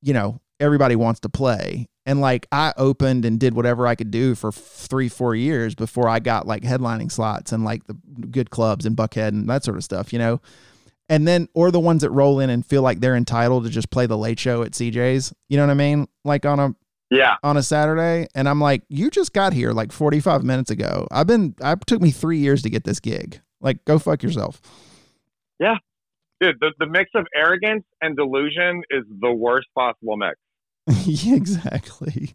you 0.00 0.14
know, 0.14 0.40
everybody 0.60 0.96
wants 0.96 1.20
to 1.20 1.28
play. 1.28 1.88
And 2.06 2.20
like 2.20 2.46
I 2.52 2.72
opened 2.76 3.24
and 3.24 3.38
did 3.38 3.54
whatever 3.54 3.86
I 3.86 3.94
could 3.94 4.10
do 4.10 4.34
for 4.34 4.52
three, 4.52 5.08
four 5.08 5.34
years 5.34 5.74
before 5.74 6.08
I 6.08 6.18
got 6.18 6.46
like 6.46 6.62
headlining 6.62 7.10
slots 7.10 7.52
and 7.52 7.64
like 7.64 7.86
the 7.86 7.94
good 8.30 8.50
clubs 8.50 8.86
and 8.86 8.96
Buckhead 8.96 9.28
and 9.28 9.48
that 9.48 9.64
sort 9.64 9.76
of 9.76 9.84
stuff, 9.84 10.12
you 10.12 10.18
know? 10.18 10.40
and 11.10 11.26
then 11.26 11.48
or 11.54 11.70
the 11.70 11.80
ones 11.80 12.02
that 12.02 12.10
roll 12.10 12.38
in 12.38 12.48
and 12.48 12.64
feel 12.64 12.82
like 12.82 13.00
they're 13.00 13.16
entitled 13.16 13.64
to 13.64 13.70
just 13.70 13.90
play 13.90 14.06
the 14.06 14.16
late 14.16 14.38
show 14.38 14.62
at 14.62 14.70
CJ's. 14.70 15.34
You 15.48 15.58
know 15.58 15.64
what 15.64 15.72
I 15.72 15.74
mean? 15.74 16.06
Like 16.24 16.46
on 16.46 16.60
a 16.60 16.74
yeah 17.10 17.36
on 17.42 17.58
a 17.58 17.62
Saturday, 17.62 18.28
and 18.34 18.48
I'm 18.48 18.60
like, 18.60 18.84
you 18.88 19.10
just 19.10 19.34
got 19.34 19.52
here 19.52 19.72
like 19.72 19.92
45 19.92 20.44
minutes 20.44 20.70
ago. 20.70 21.06
I've 21.10 21.26
been. 21.26 21.56
I 21.62 21.74
took 21.74 22.00
me 22.00 22.12
three 22.12 22.38
years 22.38 22.62
to 22.62 22.70
get 22.70 22.84
this 22.84 23.00
gig. 23.00 23.40
Like, 23.60 23.84
go 23.84 23.98
fuck 23.98 24.22
yourself. 24.22 24.62
Yeah, 25.58 25.74
dude. 26.40 26.56
The 26.60 26.72
the 26.78 26.86
mix 26.86 27.10
of 27.14 27.26
arrogance 27.34 27.84
and 28.00 28.16
delusion 28.16 28.82
is 28.90 29.02
the 29.20 29.32
worst 29.32 29.66
possible 29.76 30.16
mix. 30.16 30.36
yeah, 31.04 31.34
exactly. 31.34 32.34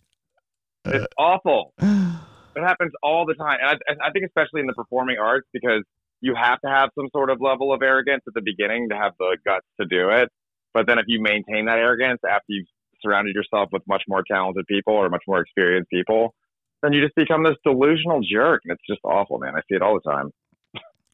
It's 0.85 1.05
uh, 1.17 1.21
awful. 1.21 1.73
It 2.57 2.63
happens 2.63 2.93
all 3.03 3.25
the 3.25 3.33
time, 3.33 3.57
and 3.61 3.99
I, 4.01 4.07
I 4.07 4.11
think 4.11 4.23
especially 4.23 4.61
in 4.61 4.65
the 4.65 4.71
performing 4.71 5.17
arts 5.21 5.45
because 5.51 5.83
you 6.21 6.35
have 6.35 6.61
to 6.61 6.69
have 6.69 6.89
some 6.97 7.09
sort 7.11 7.29
of 7.29 7.41
level 7.41 7.73
of 7.73 7.81
arrogance 7.81 8.23
at 8.25 8.33
the 8.33 8.41
beginning 8.41 8.87
to 8.91 8.95
have 8.95 9.11
the 9.19 9.35
guts 9.45 9.67
to 9.79 9.85
do 9.85 10.09
it. 10.09 10.29
But 10.73 10.87
then 10.87 10.97
if 10.97 11.03
you 11.07 11.21
maintain 11.21 11.65
that 11.65 11.79
arrogance 11.79 12.21
after 12.23 12.45
you've 12.47 12.67
surrounded 13.01 13.35
yourself 13.35 13.69
with 13.73 13.83
much 13.87 14.03
more 14.07 14.23
talented 14.25 14.65
people 14.67 14.93
or 14.93 15.09
much 15.09 15.23
more 15.27 15.41
experienced 15.41 15.89
people, 15.89 16.33
then 16.81 16.93
you 16.93 17.01
just 17.01 17.15
become 17.15 17.43
this 17.43 17.55
delusional 17.65 18.21
jerk. 18.21 18.61
And 18.63 18.71
it's 18.71 18.83
just 18.89 19.01
awful, 19.03 19.37
man. 19.37 19.55
I 19.55 19.59
see 19.69 19.75
it 19.75 19.81
all 19.81 19.99
the 20.01 20.09
time. 20.09 20.31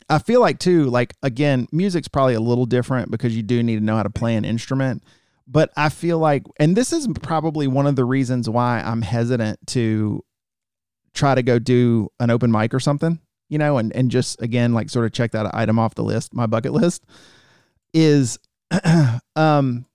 I 0.09 0.19
feel 0.19 0.41
like 0.41 0.59
too, 0.59 0.85
like 0.85 1.13
again, 1.23 1.67
music's 1.71 2.07
probably 2.07 2.33
a 2.33 2.39
little 2.39 2.65
different 2.65 3.11
because 3.11 3.35
you 3.35 3.43
do 3.43 3.63
need 3.63 3.77
to 3.77 3.83
know 3.83 3.95
how 3.95 4.03
to 4.03 4.09
play 4.09 4.35
an 4.35 4.45
instrument. 4.45 5.03
But 5.51 5.71
I 5.75 5.89
feel 5.89 6.17
like, 6.17 6.43
and 6.59 6.77
this 6.77 6.93
is 6.93 7.09
probably 7.21 7.67
one 7.67 7.85
of 7.85 7.97
the 7.97 8.05
reasons 8.05 8.49
why 8.49 8.79
I'm 8.79 9.01
hesitant 9.01 9.59
to 9.67 10.23
try 11.13 11.35
to 11.35 11.43
go 11.43 11.59
do 11.59 12.09
an 12.21 12.29
open 12.29 12.51
mic 12.51 12.73
or 12.73 12.79
something 12.79 13.19
you 13.51 13.57
know, 13.57 13.77
and 13.77 13.93
and 13.93 14.09
just 14.09 14.41
again 14.41 14.73
like 14.73 14.89
sort 14.89 15.05
of 15.05 15.11
check 15.11 15.31
that 15.31 15.53
item 15.53 15.77
off 15.77 15.93
the 15.93 16.03
list, 16.03 16.33
my 16.33 16.47
bucket 16.47 16.71
list 16.71 17.03
is 17.93 18.39
um 19.35 19.85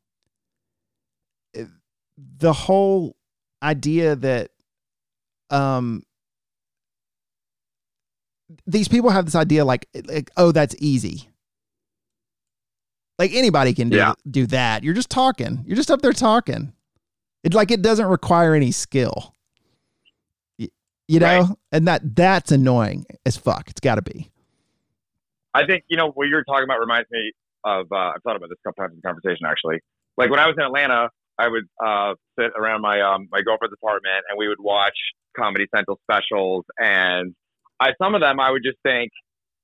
the 2.38 2.52
whole 2.52 3.16
idea 3.62 4.14
that 4.14 4.50
um 5.48 6.02
these 8.66 8.88
people 8.88 9.08
have 9.08 9.24
this 9.24 9.34
idea 9.34 9.64
like 9.64 9.88
like 10.04 10.30
oh 10.36 10.52
that's 10.52 10.76
easy 10.78 11.30
like 13.18 13.32
anybody 13.32 13.74
can 13.74 13.88
do 13.88 13.96
yeah. 13.96 14.14
do 14.30 14.46
that 14.46 14.84
you're 14.84 14.94
just 14.94 15.10
talking 15.10 15.62
you're 15.66 15.76
just 15.76 15.90
up 15.90 16.02
there 16.02 16.12
talking 16.12 16.72
it 17.42 17.54
like 17.54 17.70
it 17.70 17.82
doesn't 17.82 18.06
require 18.06 18.54
any 18.54 18.70
skill 18.70 19.32
you 21.08 21.20
know, 21.20 21.40
right. 21.40 21.56
and 21.72 21.86
that 21.86 22.16
that's 22.16 22.50
annoying 22.50 23.06
as 23.24 23.36
fuck. 23.36 23.68
It's 23.68 23.80
got 23.80 23.96
to 23.96 24.02
be. 24.02 24.30
I 25.54 25.64
think 25.64 25.84
you 25.88 25.96
know 25.96 26.10
what 26.10 26.28
you're 26.28 26.44
talking 26.44 26.64
about 26.64 26.80
reminds 26.80 27.08
me 27.10 27.32
of. 27.64 27.86
Uh, 27.92 28.12
I've 28.14 28.22
thought 28.22 28.36
about 28.36 28.48
this 28.48 28.58
a 28.64 28.68
couple 28.68 28.84
times 28.84 28.94
in 28.94 29.02
conversation 29.02 29.46
actually. 29.46 29.80
Like 30.16 30.30
when 30.30 30.40
I 30.40 30.46
was 30.46 30.56
in 30.58 30.64
Atlanta, 30.64 31.10
I 31.38 31.48
would 31.48 31.64
uh, 31.84 32.14
sit 32.38 32.50
around 32.58 32.82
my 32.82 33.00
um, 33.00 33.28
my 33.30 33.40
girlfriend's 33.40 33.74
apartment 33.74 34.24
and 34.28 34.36
we 34.36 34.48
would 34.48 34.60
watch 34.60 34.96
Comedy 35.36 35.66
Central 35.74 36.00
specials, 36.02 36.64
and 36.78 37.34
I 37.80 37.90
some 38.02 38.14
of 38.14 38.20
them 38.20 38.40
I 38.40 38.50
would 38.50 38.62
just 38.64 38.78
think 38.82 39.12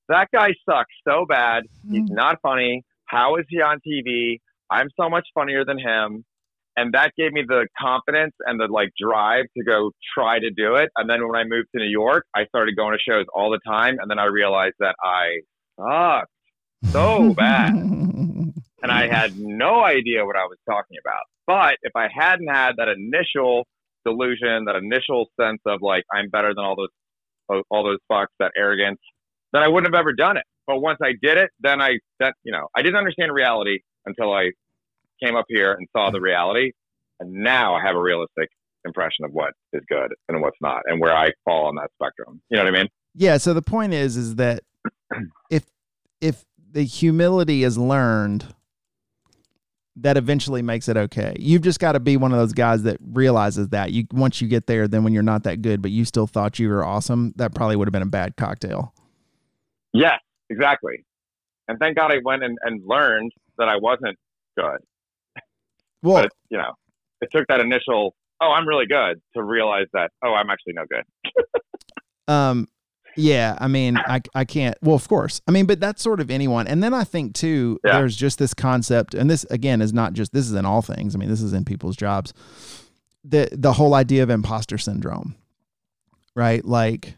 that 0.08 0.28
guy 0.32 0.50
sucks 0.68 0.94
so 1.06 1.26
bad. 1.28 1.64
He's 1.90 2.08
mm. 2.08 2.14
not 2.14 2.38
funny. 2.42 2.84
How 3.12 3.36
is 3.36 3.44
he 3.48 3.60
on 3.60 3.78
TV? 3.86 4.40
I'm 4.70 4.88
so 4.98 5.10
much 5.10 5.28
funnier 5.34 5.64
than 5.64 5.78
him 5.78 6.24
and 6.76 6.94
that 6.94 7.12
gave 7.16 7.32
me 7.32 7.42
the 7.46 7.66
confidence 7.78 8.34
and 8.40 8.58
the 8.58 8.66
like 8.66 8.90
drive 8.98 9.44
to 9.56 9.64
go 9.64 9.90
try 10.14 10.38
to 10.38 10.50
do 10.50 10.76
it. 10.76 10.90
And 10.96 11.08
then 11.08 11.26
when 11.26 11.38
I 11.38 11.44
moved 11.44 11.68
to 11.74 11.82
New 11.82 11.90
York, 11.90 12.24
I 12.34 12.46
started 12.46 12.76
going 12.76 12.96
to 12.96 13.10
shows 13.10 13.26
all 13.34 13.50
the 13.50 13.60
time, 13.66 13.98
and 14.00 14.10
then 14.10 14.18
I 14.18 14.26
realized 14.26 14.76
that 14.80 14.94
I 15.02 15.40
sucked 15.78 16.30
so 16.86 17.34
bad, 17.36 17.74
and 17.74 18.90
I 18.90 19.08
had 19.08 19.38
no 19.38 19.84
idea 19.84 20.24
what 20.24 20.36
I 20.36 20.44
was 20.44 20.58
talking 20.68 20.96
about. 21.04 21.22
But 21.46 21.76
if 21.82 21.94
I 21.94 22.08
hadn't 22.12 22.48
had 22.48 22.72
that 22.78 22.88
initial 22.88 23.66
delusion, 24.04 24.64
that 24.66 24.76
initial 24.76 25.26
sense 25.38 25.60
of 25.66 25.82
like 25.82 26.04
I'm 26.12 26.30
better 26.30 26.54
than 26.54 26.64
all 26.64 26.76
those 26.76 27.62
all 27.70 27.84
those 27.84 27.98
fucks, 28.10 28.32
that 28.38 28.52
arrogance, 28.56 29.00
then 29.52 29.62
I 29.62 29.68
wouldn't 29.68 29.92
have 29.92 30.00
ever 30.00 30.14
done 30.14 30.38
it. 30.38 30.44
But 30.66 30.80
once 30.80 30.98
I 31.02 31.12
did 31.20 31.38
it, 31.38 31.50
then 31.60 31.80
I 31.80 31.98
that 32.20 32.34
you 32.44 32.52
know 32.52 32.68
I 32.76 32.82
didn't 32.82 32.96
understand 32.96 33.32
reality 33.32 33.80
until 34.06 34.32
I 34.32 34.50
came 35.22 35.36
up 35.36 35.46
here 35.48 35.72
and 35.72 35.86
saw 35.96 36.10
the 36.10 36.18
mm-hmm. 36.18 36.24
reality, 36.24 36.72
and 37.20 37.32
now 37.32 37.74
I 37.74 37.82
have 37.84 37.96
a 37.96 38.00
realistic 38.00 38.48
impression 38.84 39.24
of 39.24 39.32
what 39.32 39.52
is 39.72 39.82
good 39.88 40.12
and 40.28 40.40
what's 40.40 40.56
not, 40.60 40.82
and 40.86 41.00
where 41.00 41.16
I 41.16 41.30
fall 41.44 41.66
on 41.66 41.76
that 41.76 41.90
spectrum. 41.94 42.40
You 42.50 42.56
know 42.58 42.64
what 42.64 42.74
I 42.74 42.78
mean? 42.78 42.88
Yeah. 43.14 43.36
So 43.38 43.54
the 43.54 43.62
point 43.62 43.92
is, 43.92 44.16
is 44.16 44.36
that 44.36 44.62
if 45.50 45.64
if 46.20 46.44
the 46.70 46.82
humility 46.82 47.64
is 47.64 47.76
learned, 47.76 48.54
that 49.96 50.16
eventually 50.16 50.62
makes 50.62 50.88
it 50.88 50.96
okay. 50.96 51.36
You've 51.38 51.62
just 51.62 51.80
got 51.80 51.92
to 51.92 52.00
be 52.00 52.16
one 52.16 52.32
of 52.32 52.38
those 52.38 52.52
guys 52.52 52.82
that 52.84 52.98
realizes 53.00 53.68
that 53.68 53.92
you 53.92 54.06
once 54.12 54.40
you 54.40 54.48
get 54.48 54.66
there, 54.66 54.88
then 54.88 55.04
when 55.04 55.12
you're 55.12 55.22
not 55.22 55.44
that 55.44 55.62
good, 55.62 55.82
but 55.82 55.90
you 55.90 56.04
still 56.04 56.26
thought 56.26 56.58
you 56.58 56.68
were 56.68 56.84
awesome, 56.84 57.34
that 57.36 57.54
probably 57.54 57.76
would 57.76 57.88
have 57.88 57.92
been 57.92 58.02
a 58.02 58.06
bad 58.06 58.36
cocktail. 58.36 58.94
Yes, 59.92 60.18
exactly. 60.52 61.04
And 61.68 61.78
thank 61.78 61.96
God 61.96 62.12
I 62.12 62.18
went 62.24 62.44
and, 62.44 62.58
and 62.62 62.82
learned 62.84 63.32
that 63.58 63.68
I 63.68 63.76
wasn't 63.76 64.18
good. 64.56 64.78
Well, 66.02 66.22
but, 66.22 66.32
you 66.50 66.58
know, 66.58 66.72
it 67.20 67.28
took 67.32 67.46
that 67.48 67.60
initial, 67.60 68.14
oh, 68.40 68.50
I'm 68.50 68.66
really 68.66 68.86
good 68.86 69.20
to 69.34 69.42
realize 69.42 69.86
that, 69.92 70.10
oh, 70.24 70.34
I'm 70.34 70.50
actually 70.50 70.74
no 70.74 70.84
good. 70.90 71.04
um, 72.32 72.68
yeah, 73.16 73.56
I 73.60 73.68
mean, 73.68 73.96
I, 73.98 74.20
I 74.34 74.44
can't. 74.44 74.76
Well, 74.82 74.96
of 74.96 75.06
course. 75.06 75.40
I 75.46 75.50
mean, 75.50 75.66
but 75.66 75.80
that's 75.80 76.02
sort 76.02 76.20
of 76.20 76.30
anyone. 76.30 76.66
And 76.66 76.82
then 76.82 76.94
I 76.94 77.04
think 77.04 77.34
too, 77.34 77.78
yeah. 77.84 77.98
there's 77.98 78.16
just 78.16 78.38
this 78.38 78.54
concept, 78.54 79.14
and 79.14 79.30
this 79.30 79.44
again 79.50 79.82
is 79.82 79.92
not 79.92 80.14
just 80.14 80.32
this 80.32 80.46
is 80.46 80.54
in 80.54 80.64
all 80.64 80.82
things. 80.82 81.14
I 81.14 81.18
mean, 81.18 81.28
this 81.28 81.42
is 81.42 81.52
in 81.52 81.64
people's 81.64 81.96
jobs. 81.96 82.32
The 83.22 83.50
the 83.52 83.74
whole 83.74 83.94
idea 83.94 84.22
of 84.22 84.30
imposter 84.30 84.78
syndrome, 84.78 85.36
right? 86.34 86.64
Like 86.64 87.16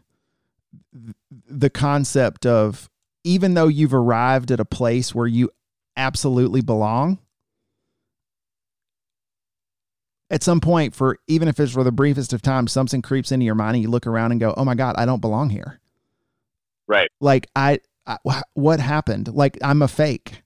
the 1.47 1.69
concept 1.69 2.45
of 2.45 2.89
even 3.25 3.55
though 3.55 3.67
you've 3.67 3.93
arrived 3.93 4.51
at 4.51 4.59
a 4.61 4.65
place 4.65 5.13
where 5.13 5.27
you 5.27 5.49
absolutely 5.97 6.61
belong, 6.61 7.19
at 10.29 10.43
some 10.43 10.59
point 10.59 10.95
for 10.95 11.17
even 11.27 11.47
if 11.47 11.59
it's 11.59 11.73
for 11.73 11.83
the 11.83 11.91
briefest 11.91 12.33
of 12.33 12.41
time 12.41 12.67
something 12.67 13.01
creeps 13.01 13.31
into 13.31 13.45
your 13.45 13.55
mind 13.55 13.75
and 13.75 13.83
you 13.83 13.89
look 13.89 14.07
around 14.07 14.31
and 14.31 14.39
go 14.39 14.53
oh 14.57 14.65
my 14.65 14.75
god 14.75 14.95
i 14.97 15.05
don't 15.05 15.21
belong 15.21 15.49
here. 15.49 15.79
Right. 16.87 17.09
Like 17.19 17.47
i, 17.55 17.79
I 18.05 18.17
what 18.53 18.79
happened? 18.79 19.33
Like 19.33 19.57
i'm 19.61 19.81
a 19.81 19.87
fake 19.87 20.43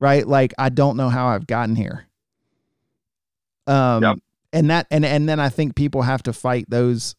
right? 0.00 0.26
Like 0.26 0.54
i 0.58 0.68
don't 0.68 0.96
know 0.96 1.08
how 1.08 1.28
i've 1.28 1.46
gotten 1.46 1.76
here. 1.76 2.06
Um 3.66 4.02
yep. 4.02 4.16
and 4.52 4.70
that 4.70 4.86
and 4.90 5.04
and 5.04 5.28
then 5.28 5.38
i 5.38 5.48
think 5.48 5.76
people 5.76 6.02
have 6.02 6.22
to 6.24 6.32
fight 6.32 6.66
those 6.68 7.14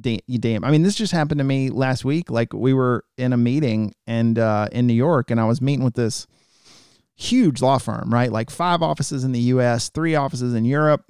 damn 0.00 0.64
i 0.64 0.70
mean 0.70 0.82
this 0.82 0.96
just 0.96 1.12
happened 1.12 1.38
to 1.38 1.44
me 1.44 1.70
last 1.70 2.04
week 2.04 2.28
like 2.30 2.52
we 2.52 2.74
were 2.74 3.04
in 3.16 3.32
a 3.32 3.36
meeting 3.36 3.94
and 4.06 4.38
uh 4.38 4.66
in 4.72 4.86
new 4.86 4.94
york 4.94 5.30
and 5.30 5.40
i 5.40 5.44
was 5.44 5.60
meeting 5.60 5.84
with 5.84 5.94
this 5.94 6.26
huge 7.16 7.62
law 7.62 7.78
firm, 7.78 8.12
right? 8.12 8.30
Like 8.30 8.50
five 8.50 8.82
offices 8.82 9.24
in 9.24 9.32
the 9.32 9.40
US, 9.40 9.88
three 9.88 10.14
offices 10.14 10.54
in 10.54 10.64
Europe. 10.64 11.04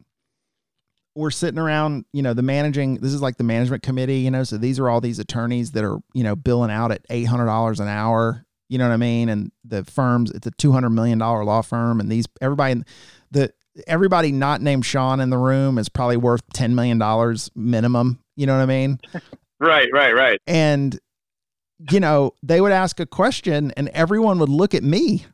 We're 1.14 1.30
sitting 1.30 1.60
around, 1.60 2.04
you 2.12 2.22
know, 2.22 2.34
the 2.34 2.42
managing, 2.42 2.96
this 2.96 3.12
is 3.12 3.22
like 3.22 3.36
the 3.36 3.44
management 3.44 3.82
committee, 3.82 4.18
you 4.18 4.30
know, 4.30 4.42
so 4.42 4.58
these 4.58 4.78
are 4.80 4.88
all 4.88 5.00
these 5.00 5.20
attorneys 5.20 5.70
that 5.72 5.84
are, 5.84 5.98
you 6.12 6.24
know, 6.24 6.34
billing 6.34 6.72
out 6.72 6.90
at 6.90 7.08
$800 7.08 7.80
an 7.80 7.88
hour, 7.88 8.44
You 8.68 8.78
know 8.78 8.88
what 8.88 8.94
I 8.94 8.98
mean? 8.98 9.28
And 9.28 9.52
the 9.64 9.84
firms, 9.84 10.30
it's 10.32 10.46
a 10.46 10.50
two 10.50 10.72
hundred 10.72 10.90
million 10.90 11.18
dollar 11.18 11.44
law 11.44 11.62
firm, 11.62 12.00
and 12.00 12.10
these 12.10 12.26
everybody, 12.40 12.82
the 13.30 13.52
everybody 13.86 14.32
not 14.32 14.60
named 14.60 14.84
Sean 14.84 15.20
in 15.20 15.30
the 15.30 15.38
room 15.38 15.78
is 15.78 15.88
probably 15.88 16.16
worth 16.16 16.42
ten 16.52 16.74
million 16.74 16.98
dollars 16.98 17.50
minimum. 17.54 18.20
You 18.36 18.46
know 18.46 18.56
what 18.56 18.62
I 18.62 18.66
mean? 18.66 18.98
right, 19.60 19.88
right, 19.92 20.14
right. 20.14 20.40
And 20.46 20.98
you 21.90 22.00
know, 22.00 22.32
they 22.42 22.60
would 22.60 22.72
ask 22.72 23.00
a 23.00 23.06
question, 23.06 23.72
and 23.76 23.88
everyone 23.90 24.38
would 24.38 24.48
look 24.48 24.74
at 24.74 24.82
me. 24.82 25.26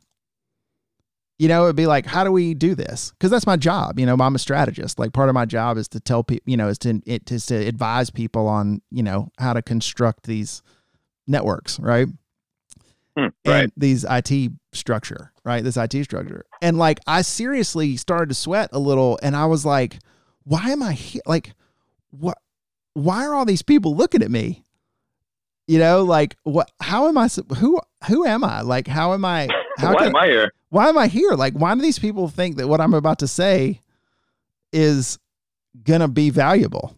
You 1.39 1.47
know, 1.47 1.63
it'd 1.63 1.75
be 1.75 1.87
like, 1.87 2.05
"How 2.05 2.23
do 2.23 2.31
we 2.31 2.53
do 2.53 2.75
this?" 2.75 3.11
Because 3.11 3.31
that's 3.31 3.47
my 3.47 3.57
job. 3.57 3.99
You 3.99 4.05
know, 4.05 4.15
I'm 4.19 4.35
a 4.35 4.39
strategist. 4.39 4.99
Like 4.99 5.13
part 5.13 5.29
of 5.29 5.35
my 5.35 5.45
job 5.45 5.77
is 5.77 5.87
to 5.89 5.99
tell 5.99 6.23
people, 6.23 6.43
you 6.49 6.57
know, 6.57 6.67
is 6.67 6.77
to 6.79 7.01
it 7.05 7.31
is 7.31 7.45
to 7.47 7.55
advise 7.55 8.09
people 8.09 8.47
on, 8.47 8.81
you 8.91 9.03
know, 9.03 9.29
how 9.39 9.53
to 9.53 9.61
construct 9.61 10.23
these 10.23 10.61
networks, 11.27 11.79
right? 11.79 12.07
Hmm, 13.17 13.27
right. 13.45 13.63
And 13.63 13.71
these 13.75 14.05
IT 14.09 14.51
structure, 14.73 15.31
right? 15.43 15.63
This 15.63 15.77
IT 15.77 16.03
structure. 16.05 16.45
And 16.61 16.77
like 16.77 16.99
I 17.07 17.21
seriously 17.23 17.97
started 17.97 18.29
to 18.29 18.35
sweat 18.35 18.69
a 18.71 18.79
little 18.79 19.19
and 19.21 19.35
I 19.35 19.45
was 19.45 19.65
like, 19.65 19.99
why 20.43 20.69
am 20.69 20.81
I 20.81 20.93
here? 20.93 21.21
Like, 21.25 21.53
what 22.11 22.37
why 22.93 23.25
are 23.25 23.33
all 23.33 23.45
these 23.45 23.61
people 23.61 23.95
looking 23.95 24.23
at 24.23 24.31
me? 24.31 24.63
You 25.67 25.79
know, 25.79 26.03
like 26.03 26.35
what 26.43 26.71
how 26.79 27.07
am 27.07 27.17
I 27.17 27.27
who 27.57 27.79
who 28.07 28.25
am 28.25 28.43
I? 28.43 28.61
Like 28.61 28.87
how 28.87 29.13
am 29.13 29.25
I 29.25 29.49
how 29.77 29.93
why 29.93 30.05
am 30.05 30.15
I 30.15 30.27
here? 30.27 30.51
Why 30.69 30.89
am 30.89 30.97
I 30.97 31.07
here? 31.07 31.31
Like 31.31 31.53
why 31.53 31.75
do 31.75 31.81
these 31.81 31.99
people 31.99 32.27
think 32.29 32.57
that 32.57 32.67
what 32.67 32.81
I'm 32.81 32.93
about 32.93 33.19
to 33.19 33.27
say 33.27 33.81
is 34.71 35.19
gonna 35.83 36.07
be 36.07 36.29
valuable? 36.29 36.95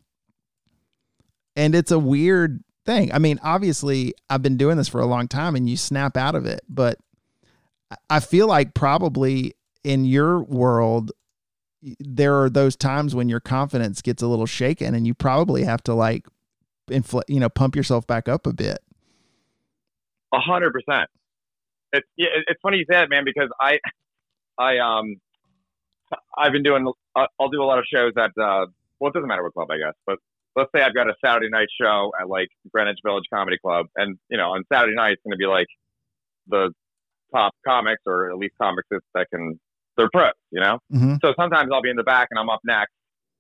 And 1.55 1.75
it's 1.75 1.91
a 1.91 1.99
weird 1.99 2.63
thing. 2.85 3.13
I 3.13 3.19
mean, 3.19 3.39
obviously, 3.43 4.13
I've 4.29 4.41
been 4.41 4.57
doing 4.57 4.77
this 4.77 4.87
for 4.87 5.01
a 5.01 5.05
long 5.05 5.27
time 5.27 5.55
and 5.55 5.69
you 5.69 5.77
snap 5.77 6.17
out 6.17 6.35
of 6.35 6.45
it, 6.45 6.61
but 6.67 6.99
I 8.09 8.19
feel 8.19 8.47
like 8.47 8.73
probably 8.73 9.55
in 9.83 10.05
your 10.05 10.41
world, 10.43 11.11
there 11.99 12.41
are 12.41 12.49
those 12.49 12.75
times 12.75 13.13
when 13.13 13.29
your 13.29 13.39
confidence 13.39 14.01
gets 14.01 14.21
a 14.21 14.27
little 14.27 14.45
shaken 14.45 14.95
and 14.95 15.05
you 15.05 15.13
probably 15.13 15.63
have 15.63 15.83
to 15.83 15.93
like 15.93 16.25
infl- 16.89 17.23
you 17.27 17.39
know, 17.39 17.49
pump 17.49 17.75
yourself 17.75 18.07
back 18.07 18.27
up 18.27 18.47
a 18.47 18.53
bit. 18.53 18.79
A 20.33 20.39
hundred 20.39 20.73
percent. 20.73 21.09
It's 21.91 22.07
yeah, 22.17 22.29
it's 22.47 22.59
funny 22.61 22.77
you 22.77 22.85
say 22.89 22.97
that, 22.97 23.09
man, 23.09 23.23
because 23.23 23.49
I, 23.59 23.77
I 24.57 24.79
um, 24.79 25.17
I've 26.37 26.51
been 26.51 26.63
doing. 26.63 26.91
I'll 27.15 27.49
do 27.49 27.61
a 27.61 27.65
lot 27.65 27.77
of 27.77 27.85
shows 27.91 28.13
at. 28.17 28.31
Uh, 28.41 28.65
well, 28.99 29.09
it 29.09 29.13
doesn't 29.13 29.27
matter 29.27 29.43
what 29.43 29.53
club, 29.53 29.69
I 29.69 29.77
guess, 29.77 29.93
but 30.07 30.17
let's 30.55 30.69
say 30.75 30.81
I've 30.81 30.93
got 30.93 31.09
a 31.09 31.15
Saturday 31.23 31.49
night 31.49 31.67
show 31.79 32.11
at 32.19 32.27
like 32.27 32.47
Greenwich 32.73 32.99
Village 33.05 33.25
Comedy 33.33 33.57
Club, 33.63 33.87
and 33.95 34.17
you 34.29 34.37
know, 34.37 34.51
on 34.51 34.63
Saturday 34.71 34.95
night 34.95 35.13
it's 35.13 35.21
going 35.23 35.31
to 35.31 35.37
be 35.37 35.47
like 35.47 35.67
the 36.47 36.71
top 37.33 37.53
comics 37.65 38.01
or 38.05 38.29
at 38.29 38.37
least 38.37 38.53
comics 38.61 38.87
that 39.13 39.25
can 39.33 39.59
they're 39.97 40.09
pros, 40.11 40.33
you 40.51 40.59
know. 40.59 40.79
Mm-hmm. 40.91 41.15
So 41.23 41.33
sometimes 41.39 41.69
I'll 41.71 41.81
be 41.81 41.89
in 41.89 41.95
the 41.95 42.03
back 42.03 42.27
and 42.31 42.39
I'm 42.39 42.49
up 42.49 42.61
next, 42.65 42.93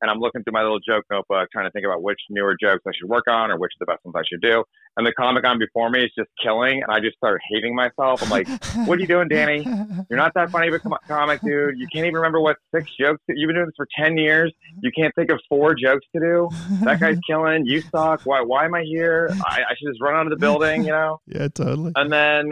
and 0.03 0.11
I'm 0.11 0.19
looking 0.19 0.43
through 0.43 0.51
my 0.51 0.61
little 0.61 0.81
joke 0.85 1.05
notebook, 1.09 1.47
trying 1.53 1.63
to 1.65 1.71
think 1.71 1.85
about 1.85 2.03
which 2.03 2.19
newer 2.29 2.57
jokes 2.61 2.83
I 2.85 2.91
should 2.93 3.09
work 3.09 3.23
on 3.29 3.49
or 3.51 3.57
which 3.57 3.71
are 3.79 3.79
the 3.79 3.85
best 3.85 4.03
ones 4.03 4.15
I 4.17 4.23
should 4.29 4.41
do. 4.41 4.65
And 4.97 5.07
the 5.07 5.13
comic 5.13 5.47
on 5.47 5.57
before 5.57 5.89
me 5.89 6.03
is 6.03 6.11
just 6.15 6.29
killing, 6.43 6.83
and 6.83 6.91
I 6.91 6.99
just 6.99 7.15
start 7.15 7.39
hating 7.49 7.73
myself. 7.73 8.21
I'm 8.21 8.29
like, 8.29 8.47
"What 8.85 8.97
are 8.99 9.01
you 9.01 9.07
doing, 9.07 9.29
Danny? 9.29 9.63
You're 10.09 10.19
not 10.19 10.33
that 10.35 10.51
funny 10.51 10.67
of 10.67 10.73
a 10.73 10.79
comic, 11.07 11.39
dude. 11.41 11.79
You 11.79 11.87
can't 11.87 12.05
even 12.05 12.15
remember 12.15 12.41
what 12.41 12.57
six 12.75 12.91
jokes. 12.99 13.21
You've 13.29 13.47
been 13.47 13.55
doing 13.55 13.65
this 13.67 13.75
for 13.77 13.87
ten 13.97 14.17
years. 14.17 14.53
You 14.81 14.91
can't 14.95 15.15
think 15.15 15.31
of 15.31 15.39
four 15.47 15.73
jokes 15.73 16.05
to 16.13 16.19
do. 16.19 16.49
That 16.83 16.99
guy's 16.99 17.17
killing. 17.27 17.65
You 17.65 17.81
suck. 17.81 18.21
Why? 18.25 18.41
Why 18.41 18.65
am 18.65 18.75
I 18.75 18.83
here? 18.83 19.29
I, 19.31 19.61
I 19.61 19.73
should 19.77 19.89
just 19.89 20.01
run 20.01 20.15
out 20.15 20.27
of 20.27 20.31
the 20.31 20.37
building, 20.37 20.83
you 20.83 20.91
know? 20.91 21.21
Yeah, 21.33 21.47
totally. 21.47 21.93
And 21.95 22.11
then 22.11 22.51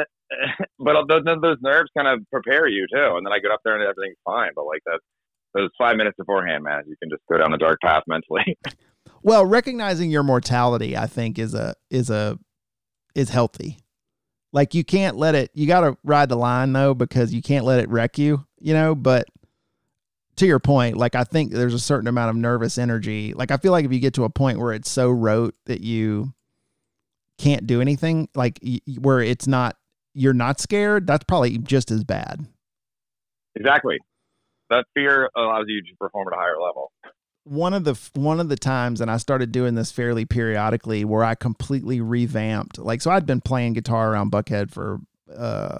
but 0.79 0.95
those, 1.07 1.23
those 1.41 1.57
nerves 1.61 1.89
kind 1.95 2.07
of 2.07 2.25
prepare 2.31 2.67
you 2.67 2.87
too. 2.91 3.15
And 3.17 3.25
then 3.25 3.33
I 3.33 3.39
get 3.39 3.51
up 3.51 3.59
there 3.63 3.75
and 3.75 3.83
everything's 3.83 4.17
fine. 4.25 4.51
But 4.55 4.65
like 4.65 4.81
that, 4.85 4.99
those 5.53 5.69
five 5.77 5.97
minutes 5.97 6.15
beforehand, 6.17 6.63
man, 6.63 6.83
you 6.87 6.95
can 7.01 7.09
just 7.09 7.21
go 7.29 7.37
down 7.37 7.51
the 7.51 7.57
dark 7.57 7.79
path 7.81 8.03
mentally. 8.07 8.57
well, 9.23 9.45
recognizing 9.45 10.11
your 10.11 10.23
mortality, 10.23 10.97
I 10.97 11.07
think, 11.07 11.39
is 11.39 11.53
a 11.53 11.75
is 11.89 12.09
a 12.09 12.37
is 13.15 13.29
healthy. 13.29 13.77
Like 14.53 14.73
you 14.73 14.83
can't 14.83 15.17
let 15.17 15.35
it. 15.35 15.51
You 15.53 15.67
got 15.67 15.81
to 15.81 15.97
ride 16.03 16.29
the 16.29 16.35
line 16.35 16.73
though, 16.73 16.93
because 16.93 17.33
you 17.33 17.41
can't 17.41 17.65
let 17.65 17.79
it 17.79 17.89
wreck 17.89 18.17
you. 18.17 18.45
You 18.59 18.73
know, 18.73 18.95
but 18.95 19.27
to 20.37 20.45
your 20.45 20.59
point, 20.59 20.97
like 20.97 21.15
I 21.15 21.23
think 21.23 21.51
there's 21.51 21.73
a 21.73 21.79
certain 21.79 22.07
amount 22.07 22.31
of 22.31 22.35
nervous 22.35 22.77
energy. 22.77 23.33
Like 23.33 23.51
I 23.51 23.57
feel 23.57 23.71
like 23.71 23.85
if 23.85 23.93
you 23.93 23.99
get 23.99 24.13
to 24.15 24.23
a 24.23 24.29
point 24.29 24.59
where 24.59 24.73
it's 24.73 24.89
so 24.89 25.09
rote 25.09 25.55
that 25.65 25.81
you 25.81 26.33
can't 27.37 27.65
do 27.65 27.81
anything, 27.81 28.29
like 28.35 28.59
where 28.99 29.21
it's 29.21 29.47
not 29.47 29.77
you're 30.13 30.33
not 30.33 30.59
scared, 30.59 31.07
that's 31.07 31.23
probably 31.23 31.57
just 31.57 31.91
as 31.91 32.03
bad. 32.03 32.45
Exactly. 33.55 33.97
That 34.71 34.85
fear 34.93 35.29
allows 35.35 35.65
you 35.67 35.81
to 35.81 35.95
perform 35.99 36.29
at 36.29 36.33
a 36.33 36.39
higher 36.39 36.59
level. 36.59 36.93
One 37.43 37.73
of 37.73 37.83
the 37.83 37.99
one 38.13 38.39
of 38.39 38.47
the 38.47 38.55
times, 38.55 39.01
and 39.01 39.11
I 39.11 39.17
started 39.17 39.51
doing 39.51 39.75
this 39.75 39.91
fairly 39.91 40.23
periodically, 40.25 41.03
where 41.03 41.25
I 41.25 41.35
completely 41.35 41.99
revamped. 41.99 42.77
Like, 42.79 43.01
so 43.01 43.11
I'd 43.11 43.25
been 43.25 43.41
playing 43.41 43.73
guitar 43.73 44.13
around 44.13 44.31
Buckhead 44.31 44.71
for, 44.71 44.99
uh, 45.35 45.79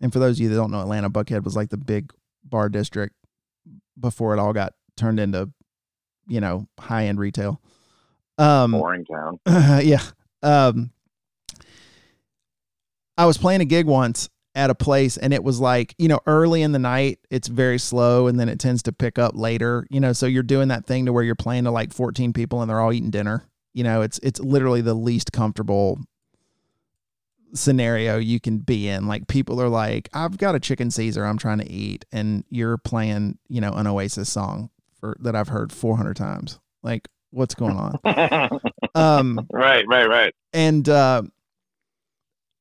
and 0.00 0.12
for 0.12 0.18
those 0.18 0.38
of 0.38 0.42
you 0.42 0.48
that 0.48 0.56
don't 0.56 0.72
know, 0.72 0.80
Atlanta 0.80 1.08
Buckhead 1.08 1.44
was 1.44 1.54
like 1.54 1.70
the 1.70 1.76
big 1.76 2.12
bar 2.42 2.68
district 2.68 3.14
before 3.98 4.34
it 4.34 4.40
all 4.40 4.52
got 4.52 4.74
turned 4.96 5.20
into, 5.20 5.50
you 6.26 6.40
know, 6.40 6.66
high 6.80 7.06
end 7.06 7.20
retail. 7.20 7.60
Um, 8.38 8.72
Boring 8.72 9.04
town. 9.04 9.38
Yeah. 9.84 10.02
Um, 10.42 10.90
I 13.16 13.26
was 13.26 13.38
playing 13.38 13.60
a 13.60 13.66
gig 13.66 13.86
once 13.86 14.28
at 14.54 14.70
a 14.70 14.74
place 14.74 15.16
and 15.16 15.32
it 15.32 15.42
was 15.42 15.60
like, 15.60 15.94
you 15.98 16.08
know, 16.08 16.20
early 16.26 16.62
in 16.62 16.72
the 16.72 16.78
night, 16.78 17.18
it's 17.30 17.48
very 17.48 17.78
slow 17.78 18.26
and 18.26 18.38
then 18.38 18.48
it 18.48 18.58
tends 18.58 18.82
to 18.82 18.92
pick 18.92 19.18
up 19.18 19.32
later, 19.34 19.86
you 19.90 20.00
know, 20.00 20.12
so 20.12 20.26
you're 20.26 20.42
doing 20.42 20.68
that 20.68 20.86
thing 20.86 21.06
to 21.06 21.12
where 21.12 21.24
you're 21.24 21.34
playing 21.34 21.64
to 21.64 21.70
like 21.70 21.92
14 21.92 22.32
people 22.32 22.60
and 22.60 22.70
they're 22.70 22.80
all 22.80 22.92
eating 22.92 23.10
dinner. 23.10 23.46
You 23.72 23.84
know, 23.84 24.02
it's 24.02 24.18
it's 24.18 24.38
literally 24.40 24.82
the 24.82 24.94
least 24.94 25.32
comfortable 25.32 25.98
scenario 27.54 28.18
you 28.18 28.40
can 28.40 28.58
be 28.58 28.88
in. 28.88 29.06
Like 29.06 29.26
people 29.26 29.60
are 29.60 29.68
like, 29.68 30.08
I've 30.12 30.36
got 30.36 30.54
a 30.54 30.60
chicken 30.60 30.90
Caesar 30.90 31.24
I'm 31.24 31.38
trying 31.38 31.58
to 31.58 31.70
eat 31.70 32.04
and 32.12 32.44
you're 32.50 32.76
playing, 32.76 33.38
you 33.48 33.60
know, 33.60 33.72
an 33.72 33.86
Oasis 33.86 34.30
song 34.30 34.70
for 35.00 35.16
that 35.20 35.34
I've 35.34 35.48
heard 35.48 35.72
400 35.72 36.14
times. 36.14 36.60
Like 36.82 37.08
what's 37.30 37.54
going 37.54 37.76
on? 37.76 37.98
um 38.94 39.46
right, 39.50 39.86
right, 39.88 40.08
right. 40.08 40.34
And 40.52 40.86
uh 40.90 41.22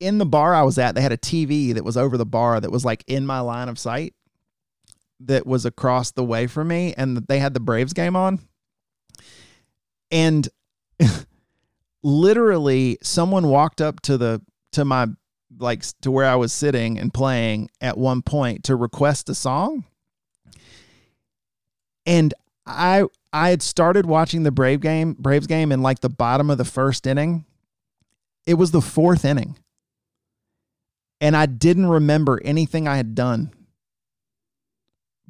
in 0.02 0.18
the 0.18 0.26
bar 0.26 0.54
I 0.54 0.64
was 0.64 0.78
at, 0.80 0.96
they 0.96 1.02
had 1.02 1.12
a 1.12 1.18
TV 1.18 1.76
that 1.76 1.86
was 1.86 1.96
over 1.96 2.18
the 2.18 2.26
bar 2.26 2.60
that 2.60 2.72
was 2.72 2.84
like 2.84 3.04
in 3.08 3.26
my 3.26 3.40
line 3.40 3.70
of 3.70 3.78
sight 3.78 4.16
that 5.22 5.46
was 5.46 5.64
across 5.64 6.12
the 6.12 6.24
way 6.24 6.48
from 6.48 6.68
me 6.70 6.94
and 6.98 7.18
they 7.28 7.38
had 7.38 7.54
the 7.54 7.60
Braves 7.60 7.94
game 7.94 8.16
on. 8.16 8.40
And 10.10 10.50
literally 12.04 12.98
someone 13.04 13.48
walked 13.48 13.80
up 13.80 14.02
to 14.02 14.18
the 14.18 14.42
to 14.72 14.84
my 14.84 15.08
like 15.60 15.84
to 16.02 16.10
where 16.10 16.26
I 16.26 16.36
was 16.36 16.52
sitting 16.52 16.98
and 16.98 17.14
playing 17.14 17.70
at 17.80 17.96
one 17.96 18.24
point 18.24 18.64
to 18.66 18.76
request 18.76 19.30
a 19.30 19.36
song. 19.36 19.86
And 22.08 22.34
I 22.66 23.04
I 23.32 23.52
had 23.52 23.62
started 23.62 24.08
watching 24.08 24.42
the 24.42 24.52
Brave 24.52 24.82
game, 24.82 25.16
Braves 25.20 25.46
game 25.46 25.72
in 25.72 25.84
like 25.84 26.00
the 26.00 26.10
bottom 26.10 26.50
of 26.50 26.58
the 26.58 26.66
first 26.66 27.06
inning. 27.06 27.46
It 28.48 28.56
was 28.56 28.72
the 28.72 28.82
fourth 28.82 29.24
inning 29.24 29.58
and 31.22 31.38
I 31.38 31.46
didn't 31.46 31.88
remember 31.88 32.42
anything 32.44 32.88
I 32.88 32.98
had 32.98 33.14
done 33.14 33.52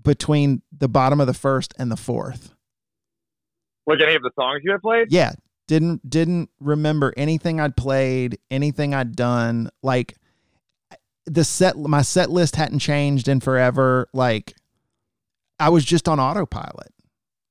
between 0.01 0.61
the 0.75 0.87
bottom 0.87 1.19
of 1.19 1.27
the 1.27 1.33
first 1.33 1.73
and 1.77 1.91
the 1.91 1.97
fourth. 1.97 2.53
Like 3.85 3.99
any 4.01 4.15
of 4.15 4.23
the 4.23 4.31
songs 4.39 4.61
you 4.63 4.71
had 4.71 4.81
played? 4.81 5.11
Yeah, 5.11 5.33
didn't 5.67 6.09
didn't 6.09 6.49
remember 6.59 7.13
anything 7.17 7.59
I'd 7.59 7.75
played, 7.75 8.39
anything 8.49 8.93
I'd 8.93 9.15
done. 9.15 9.69
Like 9.83 10.15
the 11.25 11.43
set, 11.43 11.77
my 11.77 12.01
set 12.01 12.29
list 12.29 12.55
hadn't 12.55 12.79
changed 12.79 13.27
in 13.27 13.41
forever. 13.41 14.07
Like 14.13 14.55
I 15.59 15.69
was 15.69 15.83
just 15.83 16.07
on 16.07 16.19
autopilot. 16.19 16.93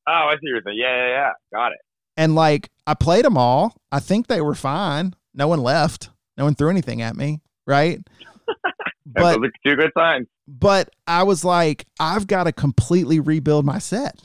Oh, 0.08 0.12
I 0.12 0.34
see 0.36 0.48
your 0.48 0.62
thing. 0.62 0.76
Yeah, 0.76 0.96
yeah, 0.96 1.08
yeah. 1.08 1.32
Got 1.52 1.72
it. 1.72 1.78
And 2.16 2.34
like 2.34 2.70
I 2.86 2.94
played 2.94 3.24
them 3.24 3.36
all. 3.36 3.76
I 3.92 4.00
think 4.00 4.28
they 4.28 4.40
were 4.40 4.54
fine. 4.54 5.14
No 5.34 5.46
one 5.46 5.60
left. 5.60 6.10
No 6.38 6.44
one 6.44 6.54
threw 6.54 6.70
anything 6.70 7.02
at 7.02 7.16
me. 7.16 7.40
Right 7.66 8.00
but 9.14 9.40
two 9.64 9.76
good 9.76 9.90
signs. 9.96 10.26
But 10.46 10.90
I 11.06 11.22
was 11.22 11.44
like, 11.44 11.86
I've 11.98 12.26
got 12.26 12.44
to 12.44 12.52
completely 12.52 13.20
rebuild 13.20 13.64
my 13.64 13.78
set. 13.78 14.20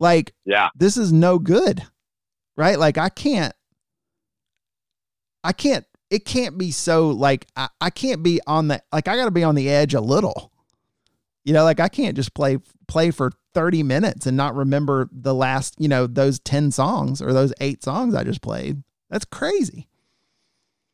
Like, 0.00 0.34
yeah, 0.44 0.68
this 0.74 0.96
is 0.96 1.12
no 1.12 1.38
good, 1.38 1.82
right? 2.56 2.78
Like, 2.78 2.98
I 2.98 3.08
can't, 3.08 3.54
I 5.42 5.52
can't, 5.52 5.84
it 6.10 6.24
can't 6.24 6.58
be 6.58 6.70
so 6.70 7.10
like 7.10 7.46
I, 7.56 7.68
I 7.80 7.90
can't 7.90 8.22
be 8.22 8.40
on 8.46 8.68
the 8.68 8.82
like 8.92 9.08
I 9.08 9.16
got 9.16 9.26
to 9.26 9.30
be 9.30 9.44
on 9.44 9.54
the 9.54 9.70
edge 9.70 9.94
a 9.94 10.00
little. 10.00 10.52
You 11.44 11.52
know, 11.52 11.64
like 11.64 11.80
I 11.80 11.88
can't 11.88 12.16
just 12.16 12.34
play 12.34 12.58
play 12.88 13.10
for 13.10 13.32
30 13.54 13.82
minutes 13.82 14.26
and 14.26 14.36
not 14.36 14.54
remember 14.54 15.08
the 15.12 15.34
last, 15.34 15.74
you 15.78 15.88
know, 15.88 16.06
those 16.06 16.38
10 16.40 16.72
songs 16.72 17.22
or 17.22 17.32
those 17.32 17.52
8 17.60 17.82
songs 17.82 18.14
I 18.14 18.24
just 18.24 18.42
played. 18.42 18.82
That's 19.10 19.24
crazy. 19.24 19.88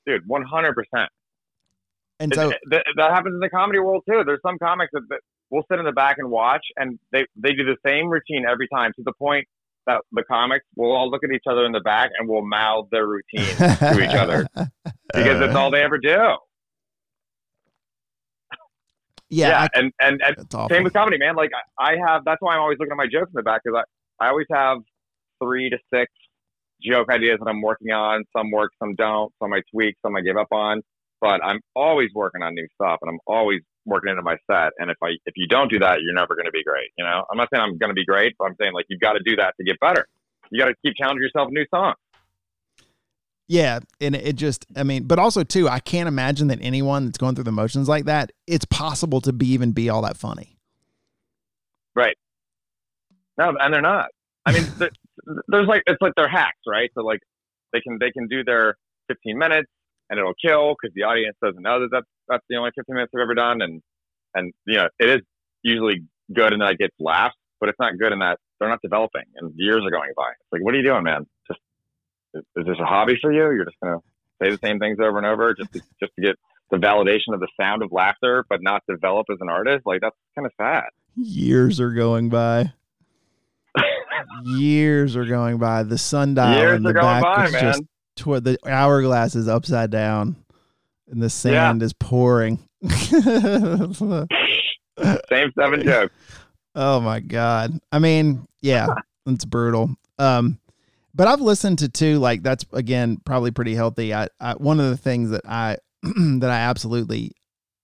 Dude, 0.06 0.28
100%. 0.28 1.08
And 2.20 2.34
so 2.34 2.50
it- 2.50 2.84
that 2.96 3.10
happens 3.10 3.34
in 3.34 3.40
the 3.40 3.50
comedy 3.50 3.78
world 3.78 4.02
too. 4.08 4.22
There's 4.24 4.40
some 4.44 4.58
comics 4.58 4.90
that, 4.92 5.02
that 5.08 5.20
will 5.50 5.64
sit 5.70 5.78
in 5.78 5.84
the 5.84 5.92
back 5.92 6.18
and 6.18 6.30
watch, 6.30 6.64
and 6.76 6.98
they 7.12 7.26
they 7.36 7.52
do 7.52 7.64
the 7.64 7.76
same 7.84 8.08
routine 8.08 8.44
every 8.48 8.68
time 8.68 8.92
to 8.96 9.02
the 9.02 9.12
point 9.14 9.46
that 9.86 10.02
the 10.12 10.22
comics 10.24 10.64
will 10.76 10.92
all 10.92 11.10
look 11.10 11.24
at 11.24 11.30
each 11.32 11.44
other 11.48 11.64
in 11.64 11.72
the 11.72 11.80
back 11.80 12.10
and 12.18 12.28
will 12.28 12.46
mouth 12.46 12.86
their 12.90 13.06
routine 13.06 13.46
to 13.56 14.04
each 14.04 14.14
other 14.14 14.46
because 15.14 15.40
it's 15.40 15.54
all 15.54 15.70
they 15.70 15.82
ever 15.82 15.98
do. 15.98 16.10
yeah, 19.48 19.68
I- 19.74 19.78
and 19.78 19.92
and, 20.00 20.20
and 20.26 20.36
same 20.70 20.84
with 20.84 20.92
comedy, 20.92 21.18
man. 21.18 21.34
Like 21.36 21.50
I 21.78 21.92
I 21.92 21.96
have 22.06 22.24
that's 22.24 22.40
why 22.42 22.54
I'm 22.54 22.60
always 22.60 22.78
looking 22.78 22.92
at 22.92 22.96
my 22.98 23.06
jokes 23.06 23.28
in 23.28 23.32
the 23.34 23.42
back 23.42 23.62
because 23.64 23.82
I 24.20 24.26
I 24.26 24.28
always 24.28 24.46
have 24.52 24.78
three 25.42 25.70
to 25.70 25.78
six 25.92 26.12
joke 26.82 27.08
ideas 27.10 27.38
that 27.42 27.48
I'm 27.48 27.62
working 27.62 27.90
on. 27.90 28.24
Some 28.36 28.50
work, 28.50 28.72
some 28.78 28.94
don't. 28.94 29.32
Some 29.42 29.52
I 29.52 29.62
tweak, 29.72 29.96
some 30.04 30.16
I 30.16 30.20
give 30.20 30.36
up 30.36 30.48
on. 30.52 30.82
But 31.20 31.44
I'm 31.44 31.60
always 31.76 32.10
working 32.14 32.42
on 32.42 32.54
new 32.54 32.66
stuff, 32.74 32.98
and 33.02 33.10
I'm 33.10 33.18
always 33.26 33.60
working 33.84 34.10
into 34.10 34.22
my 34.22 34.36
set. 34.50 34.72
And 34.78 34.90
if 34.90 34.96
I 35.02 35.10
if 35.26 35.34
you 35.36 35.46
don't 35.46 35.70
do 35.70 35.78
that, 35.80 35.98
you're 36.02 36.14
never 36.14 36.34
going 36.34 36.46
to 36.46 36.52
be 36.52 36.64
great. 36.64 36.90
You 36.96 37.04
know, 37.04 37.24
I'm 37.30 37.36
not 37.36 37.48
saying 37.52 37.62
I'm 37.62 37.78
going 37.78 37.90
to 37.90 37.94
be 37.94 38.04
great, 38.04 38.34
but 38.38 38.46
I'm 38.46 38.56
saying 38.60 38.72
like 38.72 38.86
you've 38.88 39.00
got 39.00 39.14
to 39.14 39.20
do 39.24 39.36
that 39.36 39.54
to 39.58 39.64
get 39.64 39.78
better. 39.80 40.06
You 40.50 40.60
got 40.60 40.68
to 40.68 40.74
keep 40.84 40.94
challenging 40.96 41.22
yourself 41.22 41.46
with 41.46 41.54
new 41.54 41.66
songs. 41.72 41.96
Yeah, 43.46 43.80
and 44.00 44.14
it 44.14 44.36
just, 44.36 44.64
I 44.76 44.84
mean, 44.84 45.04
but 45.04 45.18
also 45.18 45.42
too, 45.42 45.68
I 45.68 45.80
can't 45.80 46.06
imagine 46.06 46.46
that 46.48 46.60
anyone 46.62 47.06
that's 47.06 47.18
going 47.18 47.34
through 47.34 47.44
the 47.44 47.52
motions 47.52 47.88
like 47.88 48.04
that, 48.04 48.30
it's 48.46 48.64
possible 48.64 49.20
to 49.22 49.32
be 49.32 49.48
even 49.48 49.72
be 49.72 49.88
all 49.90 50.02
that 50.02 50.16
funny. 50.16 50.56
Right. 51.96 52.16
No, 53.36 53.52
and 53.58 53.74
they're 53.74 53.82
not. 53.82 54.10
I 54.46 54.52
mean, 54.52 54.66
there's 55.48 55.66
like 55.66 55.82
it's 55.86 56.00
like 56.00 56.12
they're 56.16 56.28
hacks, 56.28 56.60
right? 56.66 56.90
So 56.94 57.02
like 57.02 57.18
they 57.72 57.80
can 57.80 57.98
they 57.98 58.12
can 58.12 58.28
do 58.28 58.44
their 58.44 58.76
15 59.08 59.36
minutes 59.36 59.68
and 60.10 60.18
it'll 60.18 60.34
kill 60.34 60.74
because 60.74 60.92
the 60.94 61.04
audience 61.04 61.36
doesn't 61.42 61.62
know 61.62 61.80
that 61.80 61.88
that's 61.90 62.06
that's 62.28 62.44
the 62.50 62.56
only 62.56 62.70
15 62.76 62.94
minutes 62.94 63.12
they've 63.14 63.22
ever 63.22 63.34
done, 63.34 63.62
and 63.62 63.80
and 64.34 64.52
you 64.66 64.76
know 64.76 64.88
it 64.98 65.08
is 65.08 65.20
usually 65.62 66.04
good 66.34 66.52
and 66.52 66.62
that 66.62 66.78
gets 66.78 66.94
laughs, 66.98 67.36
but 67.60 67.68
it's 67.68 67.78
not 67.78 67.98
good 67.98 68.12
in 68.12 68.18
that 68.18 68.38
they're 68.58 68.68
not 68.68 68.82
developing 68.82 69.24
and 69.36 69.52
years 69.56 69.82
are 69.84 69.90
going 69.90 70.10
by. 70.16 70.28
It's 70.30 70.52
like, 70.52 70.62
what 70.62 70.74
are 70.74 70.76
you 70.76 70.84
doing, 70.84 71.02
man? 71.02 71.26
Just 71.48 71.60
is, 72.34 72.42
is 72.56 72.66
this 72.66 72.76
a 72.80 72.84
hobby 72.84 73.16
for 73.20 73.32
you? 73.32 73.40
You're 73.40 73.64
just 73.64 73.76
gonna 73.82 73.98
say 74.42 74.50
the 74.50 74.58
same 74.62 74.78
things 74.78 74.98
over 75.00 75.18
and 75.18 75.26
over 75.26 75.54
just 75.54 75.72
to, 75.72 75.80
just 76.00 76.12
to 76.16 76.22
get 76.22 76.36
the 76.70 76.76
validation 76.76 77.34
of 77.34 77.40
the 77.40 77.48
sound 77.60 77.82
of 77.82 77.90
laughter, 77.92 78.44
but 78.48 78.62
not 78.62 78.82
develop 78.88 79.26
as 79.30 79.38
an 79.40 79.48
artist? 79.48 79.86
Like 79.86 80.00
that's 80.00 80.16
kind 80.34 80.46
of 80.46 80.52
sad. 80.60 80.90
Years 81.16 81.80
are 81.80 81.92
going 81.92 82.28
by. 82.28 82.72
Years 84.44 85.16
are 85.16 85.24
going 85.24 85.58
by. 85.58 85.82
The 85.82 85.98
sundial 85.98 86.54
Years 86.54 86.76
in 86.76 86.86
are 86.86 86.92
the 86.92 87.00
going 87.00 87.22
back 87.22 87.22
by, 87.22 87.44
is 87.46 87.52
man. 87.52 87.62
just 87.62 87.82
toward 88.20 88.44
the 88.44 88.58
hourglass 88.66 89.34
is 89.34 89.48
upside 89.48 89.90
down, 89.90 90.36
and 91.08 91.20
the 91.20 91.30
sand 91.30 91.82
is 91.82 91.92
pouring. 91.94 92.60
Same 92.88 94.28
seven 95.58 95.82
jokes. 95.84 96.14
Oh 96.74 97.00
my 97.00 97.20
god. 97.20 97.80
I 97.90 97.98
mean, 97.98 98.46
yeah, 98.60 98.86
it's 99.26 99.44
brutal. 99.44 99.96
Um 100.18 100.60
but 101.12 101.26
I've 101.26 101.40
listened 101.40 101.80
to 101.80 101.88
two 101.88 102.18
like 102.18 102.42
that's 102.42 102.64
again 102.72 103.18
probably 103.24 103.50
pretty 103.50 103.74
healthy. 103.74 104.14
I, 104.14 104.28
I 104.38 104.54
one 104.54 104.78
of 104.78 104.90
the 104.90 104.96
things 104.96 105.30
that 105.30 105.42
I 105.46 105.78
that 106.02 106.50
I 106.50 106.60
absolutely 106.60 107.32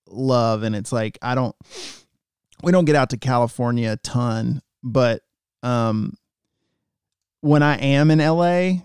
love 0.07 0.63
and 0.63 0.77
it's 0.77 0.93
like 0.93 1.19
I 1.21 1.35
don't 1.35 1.57
we 2.63 2.71
don't 2.73 2.85
get 2.85 2.97
out 2.97 3.11
to 3.11 3.17
California 3.17 3.93
a 3.93 3.97
ton, 3.97 4.63
but 4.83 5.23
um 5.63 6.17
when 7.41 7.63
I 7.63 7.77
am 7.79 8.11
in 8.11 8.19
LA, 8.19 8.83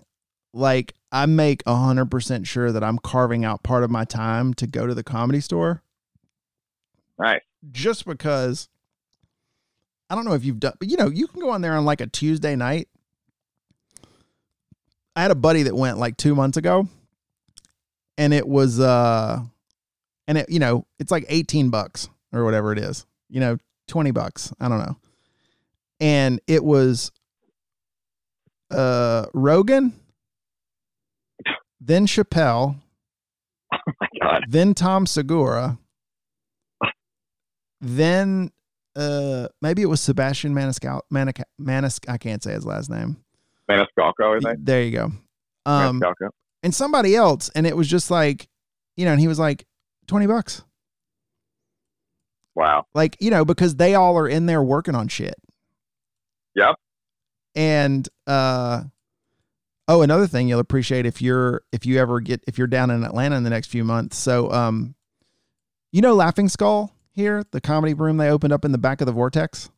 like 0.54 0.94
I 1.12 1.26
make 1.26 1.62
a 1.66 1.76
hundred 1.76 2.10
percent 2.10 2.48
sure 2.48 2.72
that 2.72 2.84
I'm 2.84 2.98
carving 2.98 3.44
out 3.44 3.64
part 3.64 3.84
of 3.84 3.92
my 3.92 4.06
time 4.06 4.54
to 4.56 4.68
go 4.68 4.88
to 4.88 4.94
the 4.94 5.04
comedy 5.04 5.42
store 5.42 5.82
Right. 7.18 7.42
just 7.72 8.06
because 8.06 8.70
I 10.10 10.16
don't 10.16 10.26
know 10.26 10.34
if 10.34 10.44
you've 10.44 10.60
done, 10.60 10.74
but 10.80 10.90
you 10.90 10.98
know, 10.98 11.10
you 11.10 11.28
can 11.28 11.40
go 11.42 11.50
on 11.52 11.62
there 11.62 11.74
on 11.74 11.86
like 11.86 12.02
a 12.02 12.08
Tuesday 12.08 12.56
night. 12.56 12.88
I 15.16 15.22
had 15.22 15.32
a 15.32 15.36
buddy 15.36 15.64
that 15.64 15.76
went 15.76 15.98
like 15.98 16.18
two 16.18 16.36
months 16.36 16.58
ago, 16.58 16.88
and 18.18 18.34
it 18.34 18.48
was, 18.48 18.80
uh, 18.80 19.40
and 20.28 20.38
it, 20.38 20.50
you 20.50 20.60
know, 20.60 20.86
it's 21.00 21.12
like 21.12 21.26
18 21.28 21.70
bucks 21.70 22.10
or 22.34 22.46
whatever 22.46 22.72
it 22.72 22.80
is, 22.80 23.06
you 23.30 23.40
know, 23.40 23.58
20 23.88 24.12
bucks. 24.12 24.54
I 24.60 24.70
don't 24.70 24.80
know. 24.80 24.98
And 26.00 26.40
it 26.48 26.64
was, 26.64 27.12
uh, 28.72 29.26
Rogan, 29.34 29.94
then 31.82 32.06
Chappelle, 32.06 32.76
oh 33.74 33.78
my 34.00 34.08
God. 34.22 34.44
then 34.48 34.74
Tom 34.74 35.06
Segura, 35.06 35.78
then 37.82 38.52
uh 38.96 39.48
maybe 39.62 39.82
it 39.82 39.86
was 39.88 40.02
Sebastian 40.02 40.54
Maniscal 40.54 41.02
Manic 41.10 41.42
Manis 41.58 42.00
I 42.08 42.18
can't 42.18 42.44
say 42.44 42.52
his 42.54 42.66
last 42.66 42.90
name. 42.90 43.18
Maniscalco, 43.70 44.38
I 44.38 44.40
think. 44.40 44.66
There 44.66 44.84
you 44.84 44.92
go. 44.92 45.12
Um 45.66 46.00
Maniscalco. 46.00 46.30
and 46.62 46.76
somebody 46.76 47.16
else 47.16 47.50
and 47.56 47.66
it 47.66 47.76
was 47.76 47.88
just 47.88 48.12
like 48.12 48.48
you 48.96 49.06
know 49.06 49.12
and 49.12 49.20
he 49.20 49.28
was 49.28 49.40
like 49.40 49.66
20 50.08 50.28
bucks. 50.28 50.64
Wow. 52.54 52.86
Like, 52.94 53.16
you 53.22 53.32
know, 53.32 53.46
because 53.46 53.78
they 53.78 53.96
all 53.96 54.18
are 54.18 54.28
in 54.28 54.46
there 54.46 54.62
working 54.62 54.94
on 54.94 55.08
shit. 55.08 55.36
Yep. 56.56 56.76
And 57.56 58.08
uh 58.28 58.84
oh, 59.92 60.02
another 60.04 60.26
thing 60.28 60.48
you'll 60.48 60.60
appreciate 60.60 61.06
if 61.06 61.22
you're 61.22 61.64
if 61.72 61.86
you 61.86 62.00
ever 62.00 62.20
get 62.20 62.42
if 62.48 62.58
you're 62.58 62.68
down 62.68 62.90
in 62.90 63.04
Atlanta 63.04 63.36
in 63.36 63.44
the 63.44 63.50
next 63.50 63.68
few 63.68 63.84
months. 63.84 64.18
So 64.18 64.52
um 64.52 64.96
you 65.92 66.02
know 66.02 66.14
Laughing 66.14 66.48
Skull 66.48 66.94
here, 67.12 67.44
the 67.52 67.60
comedy 67.60 67.94
room 67.94 68.18
they 68.18 68.30
opened 68.30 68.54
up 68.54 68.64
in 68.64 68.72
the 68.72 68.78
back 68.78 69.02
of 69.02 69.06
the 69.06 69.12
Vortex? 69.12 69.70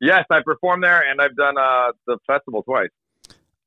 Yes, 0.00 0.24
I 0.30 0.40
performed 0.44 0.82
there 0.82 1.02
and 1.08 1.20
I've 1.20 1.36
done 1.36 1.56
uh, 1.58 1.92
the 2.06 2.18
festival 2.26 2.62
twice. 2.62 2.88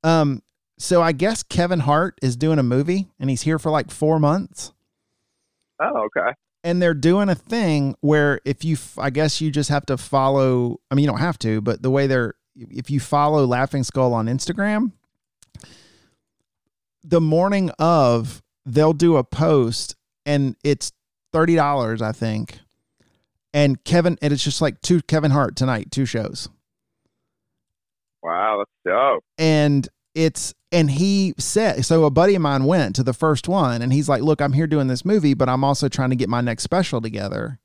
Um 0.04 0.42
so 0.78 1.02
I 1.02 1.12
guess 1.12 1.44
Kevin 1.44 1.82
Hart 1.82 2.18
is 2.22 2.36
doing 2.36 2.58
a 2.58 2.64
movie 2.64 3.10
and 3.20 3.30
he's 3.30 3.42
here 3.44 3.60
for 3.60 3.70
like 3.70 3.92
4 3.92 4.18
months. 4.20 4.74
Oh, 5.82 6.08
okay. 6.08 6.32
and 6.64 6.82
they're 6.82 6.94
doing 6.94 7.30
a 7.30 7.36
thing 7.36 7.96
where 8.02 8.42
if 8.44 8.66
you 8.66 8.74
f- 8.74 8.98
i 9.00 9.10
guess 9.10 9.40
you 9.40 9.50
just 9.50 9.70
have 9.70 9.86
to 9.86 9.96
follow 9.96 10.82
i 10.92 10.96
mean 10.96 11.04
you 11.04 11.10
don't 11.10 11.20
have 11.22 11.40
to 11.40 11.62
but 11.62 11.82
the 11.82 11.90
way 11.90 12.06
they're 12.06 12.34
if 12.56 12.90
you 12.92 13.00
follow 13.00 13.46
laughing 13.46 13.82
skull 13.84 14.14
on 14.14 14.26
instagram 14.28 14.92
the 17.04 17.22
morning 17.22 17.70
of 17.80 18.42
they'll 18.66 18.94
do 18.94 19.18
a 19.18 19.24
post 19.24 19.96
and 20.26 20.56
it's 20.64 20.92
$30 21.34 22.02
i 22.02 22.12
think. 22.12 22.60
And 23.54 23.84
kevin 23.84 24.18
and 24.22 24.32
it's 24.34 24.44
just 24.44 24.62
like 24.62 24.82
two 24.82 25.02
kevin 25.02 25.32
hart 25.32 25.56
tonight 25.56 25.92
two 25.92 26.06
shows. 26.06 26.50
Wow, 28.22 28.58
that's 28.60 28.72
dope. 28.86 29.24
and 29.38 29.88
it's 30.14 30.54
and 30.72 30.90
he 30.92 31.34
said 31.38 31.86
so 31.86 32.04
a 32.04 32.10
buddy 32.12 32.36
of 32.36 32.42
mine 32.42 32.66
went 32.66 32.96
to 32.96 33.04
the 33.04 33.14
first 33.14 33.48
one 33.48 33.82
and 33.82 33.94
he's 33.94 34.10
like 34.10 34.22
look 34.22 34.42
i'm 34.42 34.54
here 34.54 34.68
doing 34.68 34.88
this 34.88 35.06
movie 35.06 35.34
but 35.34 35.48
i'm 35.48 35.64
also 35.64 35.88
trying 35.88 36.10
to 36.10 36.16
get 36.16 36.30
my 36.30 36.42
next 36.42 36.64
special 36.64 37.00
together. 37.02 37.60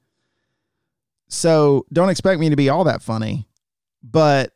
So 1.29 1.85
don't 1.93 2.11
expect 2.11 2.39
me 2.39 2.51
to 2.51 2.57
be 2.57 2.69
all 2.69 2.85
that 2.85 3.03
funny 3.03 3.47
but 4.03 4.53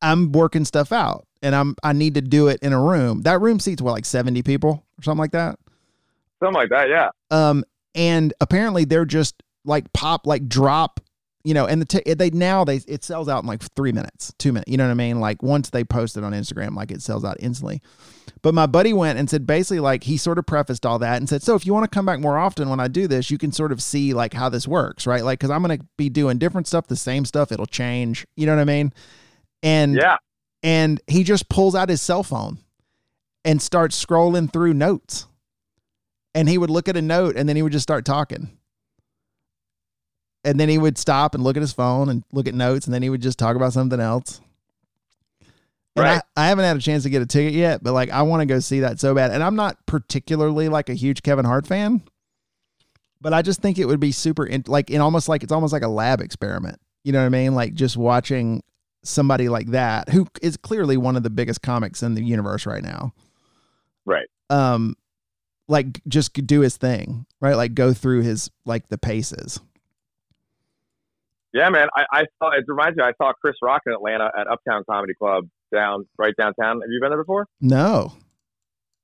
i'm 0.00 0.30
working 0.32 0.64
stuff 0.64 0.92
out 0.92 1.25
and 1.42 1.54
i'm 1.54 1.76
i 1.82 1.92
need 1.92 2.14
to 2.14 2.20
do 2.20 2.48
it 2.48 2.58
in 2.62 2.72
a 2.72 2.80
room. 2.80 3.22
That 3.22 3.40
room 3.40 3.60
seats 3.60 3.82
what 3.82 3.92
like 3.92 4.04
70 4.04 4.42
people 4.42 4.84
or 4.98 5.02
something 5.02 5.20
like 5.20 5.32
that. 5.32 5.58
Something 6.40 6.54
like 6.54 6.70
that, 6.70 6.88
yeah. 6.88 7.10
um 7.30 7.64
and 7.94 8.34
apparently 8.40 8.84
they're 8.84 9.04
just 9.06 9.42
like 9.64 9.92
pop 9.92 10.26
like 10.26 10.48
drop 10.48 11.00
you 11.44 11.54
know 11.54 11.64
and 11.66 11.80
the 11.80 11.86
t- 11.86 12.14
they 12.14 12.30
now 12.30 12.64
they 12.64 12.76
it 12.88 13.02
sells 13.04 13.28
out 13.28 13.42
in 13.42 13.46
like 13.48 13.62
three 13.74 13.92
minutes 13.92 14.32
two 14.38 14.52
minutes 14.52 14.70
you 14.70 14.76
know 14.76 14.84
what 14.84 14.90
i 14.90 14.94
mean? 14.94 15.20
Like 15.20 15.42
once 15.42 15.70
they 15.70 15.84
post 15.84 16.16
it 16.16 16.24
on 16.24 16.32
instagram 16.32 16.74
like 16.74 16.90
it 16.90 17.02
sells 17.02 17.24
out 17.24 17.36
instantly. 17.40 17.80
But 18.42 18.52
my 18.54 18.66
buddy 18.66 18.92
went 18.92 19.18
and 19.18 19.30
said 19.30 19.46
basically 19.46 19.80
like 19.80 20.04
he 20.04 20.16
sort 20.16 20.38
of 20.38 20.46
prefaced 20.46 20.84
all 20.84 20.98
that 20.98 21.16
and 21.16 21.28
said 21.28 21.42
so 21.42 21.54
if 21.54 21.64
you 21.64 21.72
want 21.72 21.84
to 21.84 21.94
come 21.94 22.04
back 22.04 22.20
more 22.20 22.36
often 22.36 22.68
when 22.68 22.80
i 22.80 22.88
do 22.88 23.06
this 23.08 23.30
you 23.30 23.38
can 23.38 23.50
sort 23.52 23.72
of 23.72 23.80
see 23.82 24.12
like 24.12 24.34
how 24.34 24.48
this 24.48 24.68
works 24.68 25.06
right? 25.06 25.24
Like 25.24 25.38
because 25.38 25.50
i'm 25.50 25.62
going 25.62 25.78
to 25.78 25.86
be 25.96 26.08
doing 26.08 26.38
different 26.38 26.66
stuff 26.66 26.86
the 26.86 26.96
same 26.96 27.24
stuff 27.24 27.50
it'll 27.50 27.66
change 27.66 28.26
you 28.36 28.44
know 28.46 28.54
what 28.54 28.60
i 28.60 28.64
mean? 28.64 28.92
And 29.62 29.96
Yeah. 29.96 30.16
And 30.66 31.00
he 31.06 31.22
just 31.22 31.48
pulls 31.48 31.76
out 31.76 31.88
his 31.88 32.02
cell 32.02 32.24
phone 32.24 32.58
and 33.44 33.62
starts 33.62 34.04
scrolling 34.04 34.52
through 34.52 34.74
notes. 34.74 35.28
And 36.34 36.48
he 36.48 36.58
would 36.58 36.70
look 36.70 36.88
at 36.88 36.96
a 36.96 37.02
note 37.02 37.36
and 37.36 37.48
then 37.48 37.54
he 37.54 37.62
would 37.62 37.70
just 37.70 37.84
start 37.84 38.04
talking. 38.04 38.58
And 40.44 40.58
then 40.58 40.68
he 40.68 40.76
would 40.76 40.98
stop 40.98 41.36
and 41.36 41.44
look 41.44 41.56
at 41.56 41.60
his 41.60 41.72
phone 41.72 42.08
and 42.08 42.24
look 42.32 42.48
at 42.48 42.54
notes 42.54 42.84
and 42.86 42.92
then 42.92 43.00
he 43.00 43.08
would 43.08 43.22
just 43.22 43.38
talk 43.38 43.54
about 43.54 43.74
something 43.74 44.00
else. 44.00 44.40
And 45.94 46.04
Right. 46.04 46.22
I, 46.36 46.46
I 46.46 46.48
haven't 46.48 46.64
had 46.64 46.76
a 46.76 46.80
chance 46.80 47.04
to 47.04 47.10
get 47.10 47.22
a 47.22 47.26
ticket 47.26 47.54
yet, 47.54 47.84
but 47.84 47.92
like 47.92 48.10
I 48.10 48.22
want 48.22 48.40
to 48.40 48.46
go 48.46 48.58
see 48.58 48.80
that 48.80 48.98
so 48.98 49.14
bad. 49.14 49.30
And 49.30 49.44
I'm 49.44 49.54
not 49.54 49.86
particularly 49.86 50.68
like 50.68 50.88
a 50.88 50.94
huge 50.94 51.22
Kevin 51.22 51.44
Hart 51.44 51.64
fan, 51.64 52.02
but 53.20 53.32
I 53.32 53.42
just 53.42 53.62
think 53.62 53.78
it 53.78 53.86
would 53.86 54.00
be 54.00 54.10
super 54.10 54.44
in, 54.44 54.64
like 54.66 54.90
in 54.90 55.00
almost 55.00 55.28
like 55.28 55.44
it's 55.44 55.52
almost 55.52 55.72
like 55.72 55.84
a 55.84 55.88
lab 55.88 56.20
experiment. 56.20 56.80
You 57.04 57.12
know 57.12 57.20
what 57.20 57.26
I 57.26 57.28
mean? 57.28 57.54
Like 57.54 57.74
just 57.74 57.96
watching 57.96 58.64
somebody 59.06 59.48
like 59.48 59.68
that 59.68 60.08
who 60.10 60.26
is 60.42 60.56
clearly 60.56 60.96
one 60.96 61.16
of 61.16 61.22
the 61.22 61.30
biggest 61.30 61.62
comics 61.62 62.02
in 62.02 62.14
the 62.14 62.22
universe 62.22 62.66
right 62.66 62.82
now. 62.82 63.12
Right. 64.04 64.26
Um 64.50 64.96
like 65.68 66.00
just 66.06 66.32
do 66.46 66.60
his 66.60 66.76
thing, 66.76 67.26
right? 67.40 67.56
Like 67.56 67.74
go 67.74 67.92
through 67.92 68.22
his 68.22 68.50
like 68.64 68.88
the 68.88 68.98
paces. 68.98 69.60
Yeah, 71.52 71.70
man. 71.70 71.88
I, 71.96 72.04
I 72.12 72.24
saw 72.38 72.50
it 72.50 72.64
reminds 72.68 72.96
me. 72.98 73.04
I 73.04 73.12
saw 73.20 73.32
Chris 73.40 73.56
Rock 73.62 73.82
in 73.86 73.92
Atlanta 73.92 74.30
at 74.38 74.46
Uptown 74.46 74.84
Comedy 74.88 75.14
Club 75.14 75.48
down 75.72 76.06
right 76.18 76.34
downtown. 76.38 76.80
Have 76.80 76.90
you 76.90 77.00
been 77.00 77.10
there 77.10 77.22
before? 77.22 77.46
No. 77.60 78.12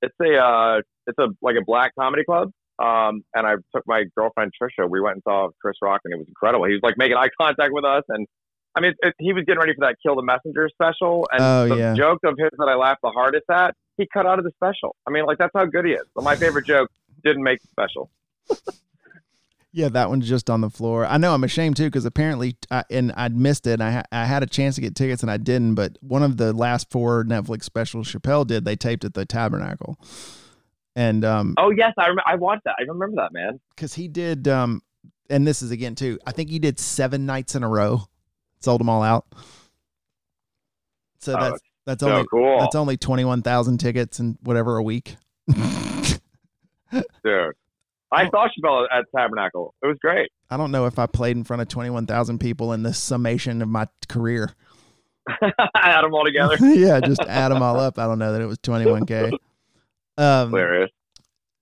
It's 0.02 0.14
a 0.20 0.36
uh, 0.36 0.80
it's 1.06 1.18
a 1.18 1.28
like 1.40 1.56
a 1.60 1.64
black 1.64 1.92
comedy 1.98 2.24
club. 2.24 2.50
Um, 2.78 3.22
and 3.34 3.46
I 3.46 3.54
took 3.74 3.84
my 3.86 4.04
girlfriend 4.16 4.52
Trisha. 4.60 4.88
We 4.88 5.00
went 5.00 5.14
and 5.14 5.22
saw 5.22 5.48
Chris 5.60 5.76
Rock, 5.80 6.00
and 6.04 6.12
it 6.12 6.16
was 6.16 6.26
incredible. 6.28 6.66
He 6.66 6.72
was 6.72 6.80
like 6.82 6.98
making 6.98 7.16
eye 7.16 7.28
contact 7.40 7.72
with 7.72 7.84
us, 7.84 8.02
and 8.08 8.26
I 8.74 8.80
mean, 8.80 8.94
it, 9.02 9.14
he 9.18 9.32
was 9.32 9.44
getting 9.44 9.60
ready 9.60 9.74
for 9.74 9.86
that 9.86 9.96
"Kill 10.02 10.16
the 10.16 10.22
Messenger" 10.22 10.68
special, 10.72 11.28
and 11.32 11.42
Oh, 11.42 11.68
the 11.68 11.76
yeah. 11.76 11.94
joke 11.94 12.20
of 12.24 12.36
his 12.38 12.50
that 12.58 12.68
I 12.68 12.74
laughed 12.74 13.02
the 13.02 13.10
hardest 13.10 13.44
at, 13.50 13.74
he 13.98 14.06
cut 14.12 14.26
out 14.26 14.38
of 14.38 14.44
the 14.44 14.50
special. 14.52 14.96
I 15.06 15.10
mean, 15.10 15.24
like 15.26 15.38
that's 15.38 15.52
how 15.54 15.64
good 15.66 15.84
he 15.84 15.92
is. 15.92 16.02
But 16.14 16.24
my 16.24 16.36
favorite 16.36 16.66
joke 16.66 16.90
didn't 17.24 17.42
make 17.42 17.60
the 17.62 17.68
special. 17.70 18.10
Yeah, 19.74 19.88
that 19.88 20.10
one's 20.10 20.28
just 20.28 20.50
on 20.50 20.60
the 20.60 20.68
floor. 20.68 21.06
I 21.06 21.16
know 21.16 21.32
I'm 21.32 21.44
ashamed 21.44 21.78
too 21.78 21.86
because 21.86 22.04
apparently, 22.04 22.56
I, 22.70 22.84
and 22.90 23.10
I'd 23.16 23.34
missed 23.34 23.66
it. 23.66 23.80
And 23.80 23.82
I 23.82 24.04
I 24.12 24.26
had 24.26 24.42
a 24.42 24.46
chance 24.46 24.74
to 24.74 24.82
get 24.82 24.94
tickets 24.94 25.22
and 25.22 25.30
I 25.30 25.38
didn't. 25.38 25.76
But 25.76 25.96
one 26.02 26.22
of 26.22 26.36
the 26.36 26.52
last 26.52 26.90
four 26.90 27.24
Netflix 27.24 27.62
specials 27.64 28.06
Chappelle 28.06 28.46
did, 28.46 28.66
they 28.66 28.76
taped 28.76 29.02
at 29.06 29.14
the 29.14 29.24
Tabernacle, 29.24 29.96
and 30.94 31.24
um, 31.24 31.54
Oh 31.56 31.70
yes, 31.70 31.94
I 31.96 32.08
rem- 32.08 32.18
I 32.26 32.34
watched 32.34 32.64
that. 32.64 32.74
I 32.78 32.82
remember 32.82 33.16
that 33.16 33.32
man. 33.32 33.60
because 33.74 33.94
he 33.94 34.08
did 34.08 34.46
um, 34.46 34.82
and 35.30 35.46
this 35.46 35.62
is 35.62 35.70
again 35.70 35.94
too. 35.94 36.18
I 36.26 36.32
think 36.32 36.50
he 36.50 36.58
did 36.58 36.78
seven 36.78 37.24
nights 37.24 37.54
in 37.54 37.62
a 37.62 37.68
row, 37.68 38.02
sold 38.62 38.80
them 38.80 38.88
all 38.88 39.02
out. 39.02 39.26
So 41.20 41.34
Oh, 41.36 41.40
that's 41.40 41.60
that's 41.86 42.00
So 42.02 42.10
only 42.12 42.26
cool, 42.30 42.58
that's 42.60 42.74
only 42.74 42.96
twenty 42.96 43.24
one 43.24 43.42
thousand 43.42 43.78
tickets 43.78 44.18
and 44.18 44.36
whatever 44.42 44.76
a 44.76 44.82
week. 44.82 45.16
dude. 45.48 46.18
I 48.14 48.28
saw 48.28 48.46
Chappelle 48.48 48.86
at 48.92 49.06
Tabernacle. 49.16 49.74
It 49.82 49.86
was 49.86 49.96
great. 50.02 50.30
I 50.50 50.58
don't 50.58 50.70
know 50.70 50.84
if 50.84 50.98
I 50.98 51.06
played 51.06 51.36
in 51.36 51.44
front 51.44 51.62
of 51.62 51.68
twenty 51.68 51.90
one 51.90 52.06
thousand 52.06 52.40
people 52.40 52.72
in 52.72 52.82
the 52.82 52.92
summation 52.92 53.62
of 53.62 53.68
my 53.68 53.86
career. 54.08 54.50
I 55.28 55.52
had 55.74 56.02
them 56.02 56.12
all 56.14 56.24
together. 56.24 56.56
yeah, 56.60 57.00
just 57.00 57.22
add 57.22 57.50
them 57.52 57.62
all 57.62 57.78
up. 57.78 57.98
I 57.98 58.06
don't 58.06 58.18
know 58.18 58.32
that 58.32 58.42
it 58.42 58.46
was 58.46 58.58
21k. 58.58 59.32
Um, 60.18 60.50
Hilarious. 60.50 60.90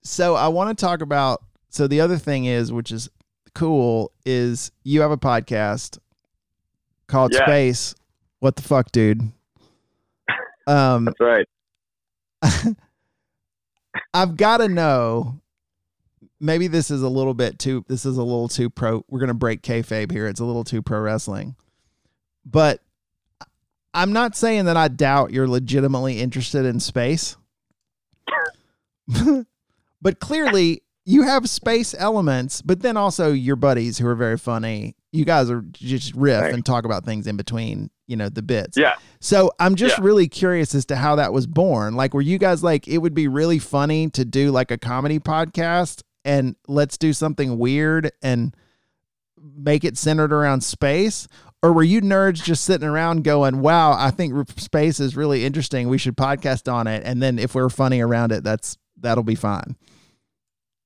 so 0.03 0.35
I 0.35 0.47
want 0.47 0.75
to 0.77 0.85
talk 0.85 1.01
about. 1.01 1.41
So 1.69 1.87
the 1.87 2.01
other 2.01 2.17
thing 2.17 2.45
is, 2.45 2.73
which 2.73 2.91
is 2.91 3.07
cool, 3.53 4.11
is 4.25 4.71
you 4.83 5.01
have 5.01 5.11
a 5.11 5.17
podcast 5.17 5.99
called 7.11 7.33
Yeah. 7.33 7.45
Space. 7.45 7.93
What 8.39 8.55
the 8.55 8.63
fuck, 8.63 8.91
dude? 8.91 9.21
Um, 10.65 11.05
That's 11.05 11.19
right. 11.19 11.47
I've 14.13 14.37
got 14.37 14.57
to 14.57 14.67
know. 14.67 15.39
Maybe 16.39 16.65
this 16.67 16.89
is 16.89 17.03
a 17.03 17.09
little 17.09 17.35
bit 17.35 17.59
too. 17.59 17.85
This 17.87 18.03
is 18.03 18.17
a 18.17 18.23
little 18.23 18.47
too 18.47 18.71
pro. 18.71 19.05
We're 19.07 19.19
gonna 19.19 19.35
break 19.35 19.61
kayfabe 19.61 20.11
here. 20.11 20.27
It's 20.27 20.39
a 20.39 20.45
little 20.45 20.63
too 20.63 20.81
pro 20.81 20.99
wrestling, 20.99 21.55
but 22.43 22.81
I'm 23.93 24.11
not 24.11 24.35
saying 24.35 24.65
that 24.65 24.75
I 24.75 24.87
doubt 24.87 25.33
you're 25.33 25.47
legitimately 25.47 26.19
interested 26.19 26.65
in 26.65 26.79
space. 26.79 27.37
but 30.01 30.19
clearly, 30.19 30.81
you 31.05 31.21
have 31.23 31.47
space 31.47 31.93
elements. 31.95 32.63
But 32.63 32.81
then 32.81 32.97
also 32.97 33.31
your 33.31 33.55
buddies 33.55 33.99
who 33.99 34.07
are 34.07 34.15
very 34.15 34.37
funny. 34.39 34.95
You 35.11 35.25
guys 35.25 35.49
are 35.51 35.61
just 35.73 36.13
riff 36.15 36.53
and 36.53 36.65
talk 36.65 36.85
about 36.85 37.03
things 37.05 37.27
in 37.27 37.35
between. 37.37 37.89
You 38.07 38.17
know 38.17 38.29
the 38.29 38.41
bits. 38.41 38.77
Yeah. 38.77 38.95
So 39.19 39.51
I'm 39.59 39.75
just 39.75 39.97
Yeah. 39.97 40.03
really 40.03 40.27
curious 40.27 40.75
as 40.75 40.85
to 40.87 40.95
how 40.97 41.15
that 41.15 41.31
was 41.31 41.47
born. 41.47 41.95
Like, 41.95 42.13
were 42.13 42.21
you 42.21 42.37
guys 42.37 42.63
like, 42.63 42.87
it 42.87 42.97
would 42.97 43.13
be 43.13 43.27
really 43.27 43.59
funny 43.59 44.09
to 44.09 44.25
do 44.25 44.51
like 44.51 44.69
a 44.71 44.77
comedy 44.77 45.17
podcast 45.19 46.03
and 46.25 46.55
let's 46.67 46.97
do 46.97 47.13
something 47.13 47.57
weird 47.57 48.11
and 48.21 48.53
make 49.55 49.83
it 49.85 49.97
centered 49.97 50.33
around 50.33 50.61
space? 50.61 51.27
Or 51.63 51.71
were 51.71 51.83
you 51.83 52.01
nerds 52.01 52.43
just 52.43 52.65
sitting 52.65 52.87
around 52.87 53.23
going, 53.23 53.61
wow, 53.61 53.93
I 53.93 54.11
think 54.11 54.49
space 54.59 54.99
is 54.99 55.15
really 55.15 55.45
interesting. 55.45 55.87
We 55.87 55.97
should 55.97 56.17
podcast 56.17 56.71
on 56.71 56.87
it. 56.87 57.03
And 57.05 57.21
then 57.23 57.39
if 57.39 57.55
we're 57.55 57.69
funny 57.69 58.01
around 58.01 58.31
it, 58.33 58.43
that's, 58.43 58.77
that'll 58.99 59.23
be 59.23 59.35
fine. 59.35 59.75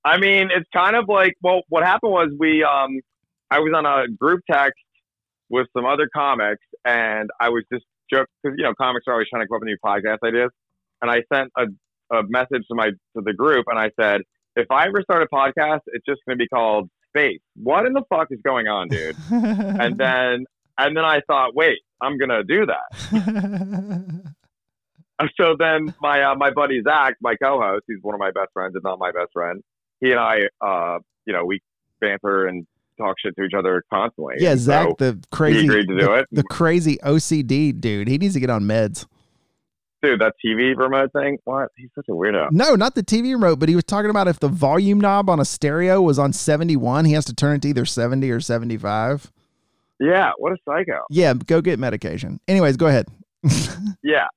I 0.03 0.19
mean, 0.19 0.49
it's 0.55 0.69
kind 0.71 0.95
of 0.95 1.05
like 1.07 1.33
well, 1.41 1.61
what 1.69 1.83
happened 1.83 2.11
was 2.11 2.29
we 2.37 2.63
um, 2.63 2.99
I 3.55 3.59
was 3.59 3.71
on 3.73 3.85
a 3.85 4.07
group 4.09 4.41
text 4.51 4.83
with 5.49 5.67
some 5.75 5.85
other 5.85 6.09
comics, 6.13 6.63
and 6.83 7.29
I 7.39 7.47
was 7.49 7.63
just 7.71 7.85
joke 8.11 8.27
because 8.43 8.57
you 8.57 8.65
know 8.65 8.73
comics 8.79 9.05
are 9.07 9.13
always 9.13 9.27
trying 9.29 9.43
to 9.43 9.47
come 9.47 9.55
up 9.55 9.61
with 9.61 9.67
new 9.67 9.77
podcast 9.83 10.17
ideas, 10.27 10.49
and 11.01 11.09
I 11.09 11.21
sent 11.33 11.51
a, 11.57 11.63
a 12.13 12.23
message 12.27 12.67
to 12.67 12.75
my 12.75 12.89
to 12.89 13.21
the 13.23 13.33
group, 13.33 13.65
and 13.69 13.79
I 13.79 13.91
said, 13.99 14.21
if 14.57 14.69
I 14.69 14.87
ever 14.87 15.01
start 15.03 15.23
a 15.23 15.33
podcast, 15.33 15.79
it's 15.87 16.05
just 16.05 16.19
going 16.27 16.37
to 16.37 16.43
be 16.43 16.49
called 16.49 16.89
Space. 17.09 17.39
What 17.55 17.85
in 17.85 17.93
the 17.93 18.03
fuck 18.09 18.27
is 18.29 18.39
going 18.45 18.67
on, 18.67 18.89
dude? 18.89 19.15
and 19.31 19.97
then 19.97 20.45
and 20.77 20.97
then 20.97 21.05
I 21.05 21.21
thought, 21.25 21.55
wait, 21.55 21.79
I'm 22.01 22.17
gonna 22.17 22.43
do 22.43 22.65
that. 22.65 24.33
so 25.39 25.55
then 25.57 25.95
my 26.01 26.23
uh, 26.23 26.35
my 26.35 26.51
buddy 26.51 26.81
Zach, 26.85 27.13
my 27.21 27.35
co-host, 27.41 27.85
he's 27.87 27.99
one 28.01 28.15
of 28.15 28.19
my 28.19 28.31
best 28.31 28.49
friends, 28.51 28.73
if 28.75 28.83
not 28.83 28.99
my 28.99 29.13
best 29.13 29.31
friend. 29.31 29.61
He 30.01 30.11
and 30.11 30.19
I, 30.19 30.39
uh, 30.59 30.99
you 31.25 31.31
know, 31.31 31.45
we 31.45 31.61
banter 32.01 32.47
and 32.47 32.67
talk 32.97 33.15
shit 33.19 33.35
to 33.37 33.43
each 33.43 33.53
other 33.57 33.83
constantly. 33.91 34.35
yeah, 34.39 34.55
Zach, 34.55 34.87
so, 34.87 34.95
the 34.97 35.23
crazy, 35.31 35.65
agreed 35.65 35.87
to 35.87 35.97
do 35.97 36.05
the, 36.05 36.13
it. 36.13 36.27
the 36.31 36.43
crazy 36.43 36.97
OCD 37.03 37.79
dude, 37.79 38.07
he 38.07 38.17
needs 38.17 38.33
to 38.33 38.39
get 38.39 38.49
on 38.49 38.63
meds. 38.63 39.05
dude, 40.01 40.19
that 40.21 40.33
TV 40.43 40.75
remote 40.77 41.11
thing. 41.13 41.37
What? 41.45 41.69
He's 41.77 41.89
such 41.95 42.05
a 42.09 42.11
weirdo. 42.11 42.51
No, 42.51 42.75
not 42.75 42.95
the 42.95 43.03
TV 43.03 43.31
remote, 43.33 43.59
but 43.59 43.69
he 43.69 43.75
was 43.75 43.83
talking 43.83 44.09
about 44.09 44.27
if 44.27 44.39
the 44.39 44.47
volume 44.47 44.99
knob 44.99 45.29
on 45.29 45.39
a 45.39 45.45
stereo 45.45 46.01
was 46.01 46.19
on 46.19 46.33
71, 46.33 47.05
he 47.05 47.13
has 47.13 47.25
to 47.25 47.33
turn 47.33 47.55
it 47.57 47.61
to 47.63 47.69
either 47.69 47.85
70 47.85 48.29
or 48.31 48.39
75. 48.39 49.31
Yeah, 49.99 50.31
what 50.37 50.51
a 50.51 50.57
psycho. 50.65 51.05
Yeah, 51.09 51.33
go 51.33 51.61
get 51.61 51.79
medication. 51.79 52.39
Anyways, 52.47 52.77
go 52.77 52.87
ahead. 52.87 53.07
Yeah, 54.03 54.27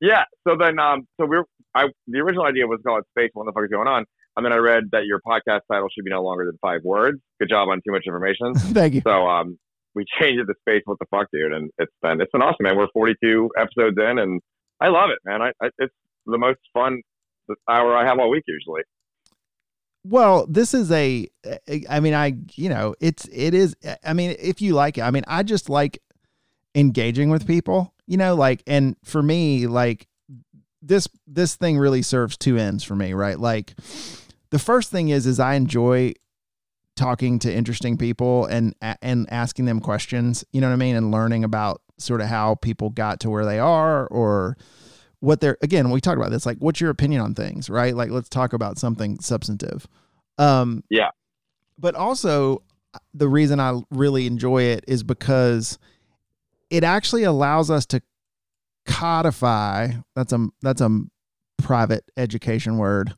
yeah. 0.00 0.24
So 0.46 0.56
then, 0.58 0.78
um, 0.78 1.06
so 1.18 1.26
we're 1.26 1.44
I 1.74 1.86
the 2.06 2.18
original 2.18 2.44
idea 2.44 2.66
was 2.66 2.80
called 2.86 3.04
Space. 3.10 3.30
What 3.32 3.46
the 3.46 3.52
fuck 3.52 3.64
is 3.64 3.70
going 3.70 3.88
on? 3.88 4.04
And 4.36 4.44
then 4.44 4.52
I 4.52 4.56
read 4.56 4.84
that 4.92 5.04
your 5.06 5.20
podcast 5.26 5.60
title 5.70 5.88
should 5.94 6.04
be 6.04 6.10
no 6.10 6.22
longer 6.22 6.44
than 6.44 6.58
five 6.60 6.80
words. 6.82 7.18
Good 7.38 7.48
job 7.48 7.68
on 7.68 7.78
too 7.86 7.92
much 7.92 8.02
information. 8.06 8.54
Thank 8.54 8.94
you. 8.94 9.02
So 9.06 9.26
um, 9.28 9.58
we 9.94 10.04
changed 10.20 10.40
it 10.40 10.46
to 10.46 10.54
space. 10.60 10.82
What 10.86 10.98
the 10.98 11.06
fuck, 11.10 11.28
dude? 11.32 11.52
And 11.52 11.70
it's 11.78 11.92
been 12.02 12.20
it's 12.20 12.32
been 12.32 12.42
awesome, 12.42 12.62
man. 12.64 12.76
We're 12.76 12.88
42 12.92 13.50
episodes 13.56 13.96
in, 13.98 14.18
and 14.18 14.40
I 14.80 14.88
love 14.88 15.10
it, 15.10 15.18
man. 15.24 15.42
I, 15.42 15.52
I 15.62 15.70
it's 15.78 15.94
the 16.26 16.38
most 16.38 16.58
fun 16.72 17.00
hour 17.68 17.96
I 17.96 18.06
have 18.06 18.18
all 18.18 18.30
week 18.30 18.44
usually. 18.46 18.82
Well, 20.06 20.46
this 20.48 20.74
is 20.74 20.90
a 20.90 21.28
I 21.88 22.00
mean, 22.00 22.14
I, 22.14 22.36
you 22.54 22.68
know, 22.68 22.94
it's 23.00 23.26
it 23.32 23.54
is 23.54 23.76
I 24.04 24.12
mean, 24.12 24.36
if 24.38 24.60
you 24.60 24.74
like 24.74 24.98
it. 24.98 25.02
I 25.02 25.10
mean, 25.10 25.24
I 25.26 25.42
just 25.42 25.70
like 25.70 26.00
engaging 26.74 27.30
with 27.30 27.46
people, 27.46 27.94
you 28.06 28.16
know, 28.16 28.34
like 28.34 28.62
and 28.66 28.96
for 29.04 29.22
me, 29.22 29.66
like 29.66 30.08
this 30.82 31.08
this 31.26 31.56
thing 31.56 31.78
really 31.78 32.02
serves 32.02 32.36
two 32.36 32.58
ends 32.58 32.84
for 32.84 32.94
me, 32.94 33.14
right? 33.14 33.38
Like 33.38 33.74
the 34.54 34.60
first 34.60 34.92
thing 34.92 35.08
is 35.08 35.26
is 35.26 35.40
I 35.40 35.54
enjoy 35.54 36.12
talking 36.94 37.40
to 37.40 37.52
interesting 37.52 37.96
people 37.96 38.46
and 38.46 38.72
and 39.02 39.26
asking 39.28 39.64
them 39.64 39.80
questions, 39.80 40.44
you 40.52 40.60
know 40.60 40.68
what 40.68 40.74
I 40.74 40.76
mean, 40.76 40.94
and 40.94 41.10
learning 41.10 41.42
about 41.42 41.82
sort 41.98 42.20
of 42.20 42.28
how 42.28 42.54
people 42.54 42.90
got 42.90 43.18
to 43.20 43.30
where 43.30 43.44
they 43.44 43.58
are 43.58 44.06
or 44.06 44.56
what 45.18 45.40
they're 45.40 45.58
again, 45.60 45.90
we 45.90 46.00
talked 46.00 46.18
about 46.18 46.30
this 46.30 46.46
like 46.46 46.58
what's 46.58 46.80
your 46.80 46.90
opinion 46.90 47.20
on 47.20 47.34
things, 47.34 47.68
right? 47.68 47.96
Like 47.96 48.10
let's 48.10 48.28
talk 48.28 48.52
about 48.52 48.78
something 48.78 49.18
substantive. 49.18 49.88
Um 50.38 50.84
Yeah. 50.88 51.10
But 51.76 51.96
also 51.96 52.62
the 53.12 53.28
reason 53.28 53.58
I 53.58 53.80
really 53.90 54.28
enjoy 54.28 54.62
it 54.62 54.84
is 54.86 55.02
because 55.02 55.80
it 56.70 56.84
actually 56.84 57.24
allows 57.24 57.72
us 57.72 57.86
to 57.86 58.00
codify 58.86 59.88
that's 60.14 60.32
a 60.32 60.46
that's 60.62 60.80
a 60.80 61.00
private 61.58 62.04
education 62.16 62.78
word 62.78 63.16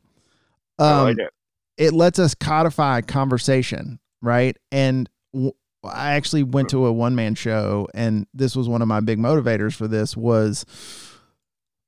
I 0.78 0.90
um, 0.90 1.04
like 1.04 1.18
it. 1.18 1.32
it 1.76 1.92
lets 1.92 2.18
us 2.18 2.34
codify 2.34 3.00
conversation, 3.00 3.98
right? 4.22 4.56
And 4.70 5.08
w- 5.32 5.52
I 5.84 6.12
actually 6.14 6.42
went 6.42 6.70
to 6.70 6.86
a 6.86 6.92
one 6.92 7.14
man 7.14 7.34
show, 7.34 7.88
and 7.94 8.26
this 8.34 8.56
was 8.56 8.68
one 8.68 8.82
of 8.82 8.88
my 8.88 9.00
big 9.00 9.18
motivators 9.18 9.74
for 9.74 9.88
this 9.88 10.16
was, 10.16 10.66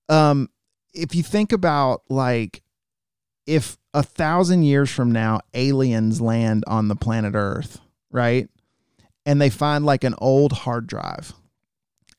um, 0.09 0.48
if 0.94 1.15
you 1.15 1.23
think 1.23 1.52
about 1.52 2.02
like, 2.09 2.62
if 3.47 3.77
a 3.94 4.02
thousand 4.02 4.62
years 4.62 4.90
from 4.90 5.10
now 5.10 5.40
aliens 5.55 6.20
land 6.20 6.65
on 6.66 6.89
the 6.89 6.97
planet 6.97 7.35
Earth, 7.35 7.81
right, 8.10 8.48
and 9.27 9.40
they 9.40 9.51
find 9.51 9.85
like 9.85 10.05
an 10.05 10.15
old 10.19 10.52
hard 10.52 10.86
drive. 10.86 11.35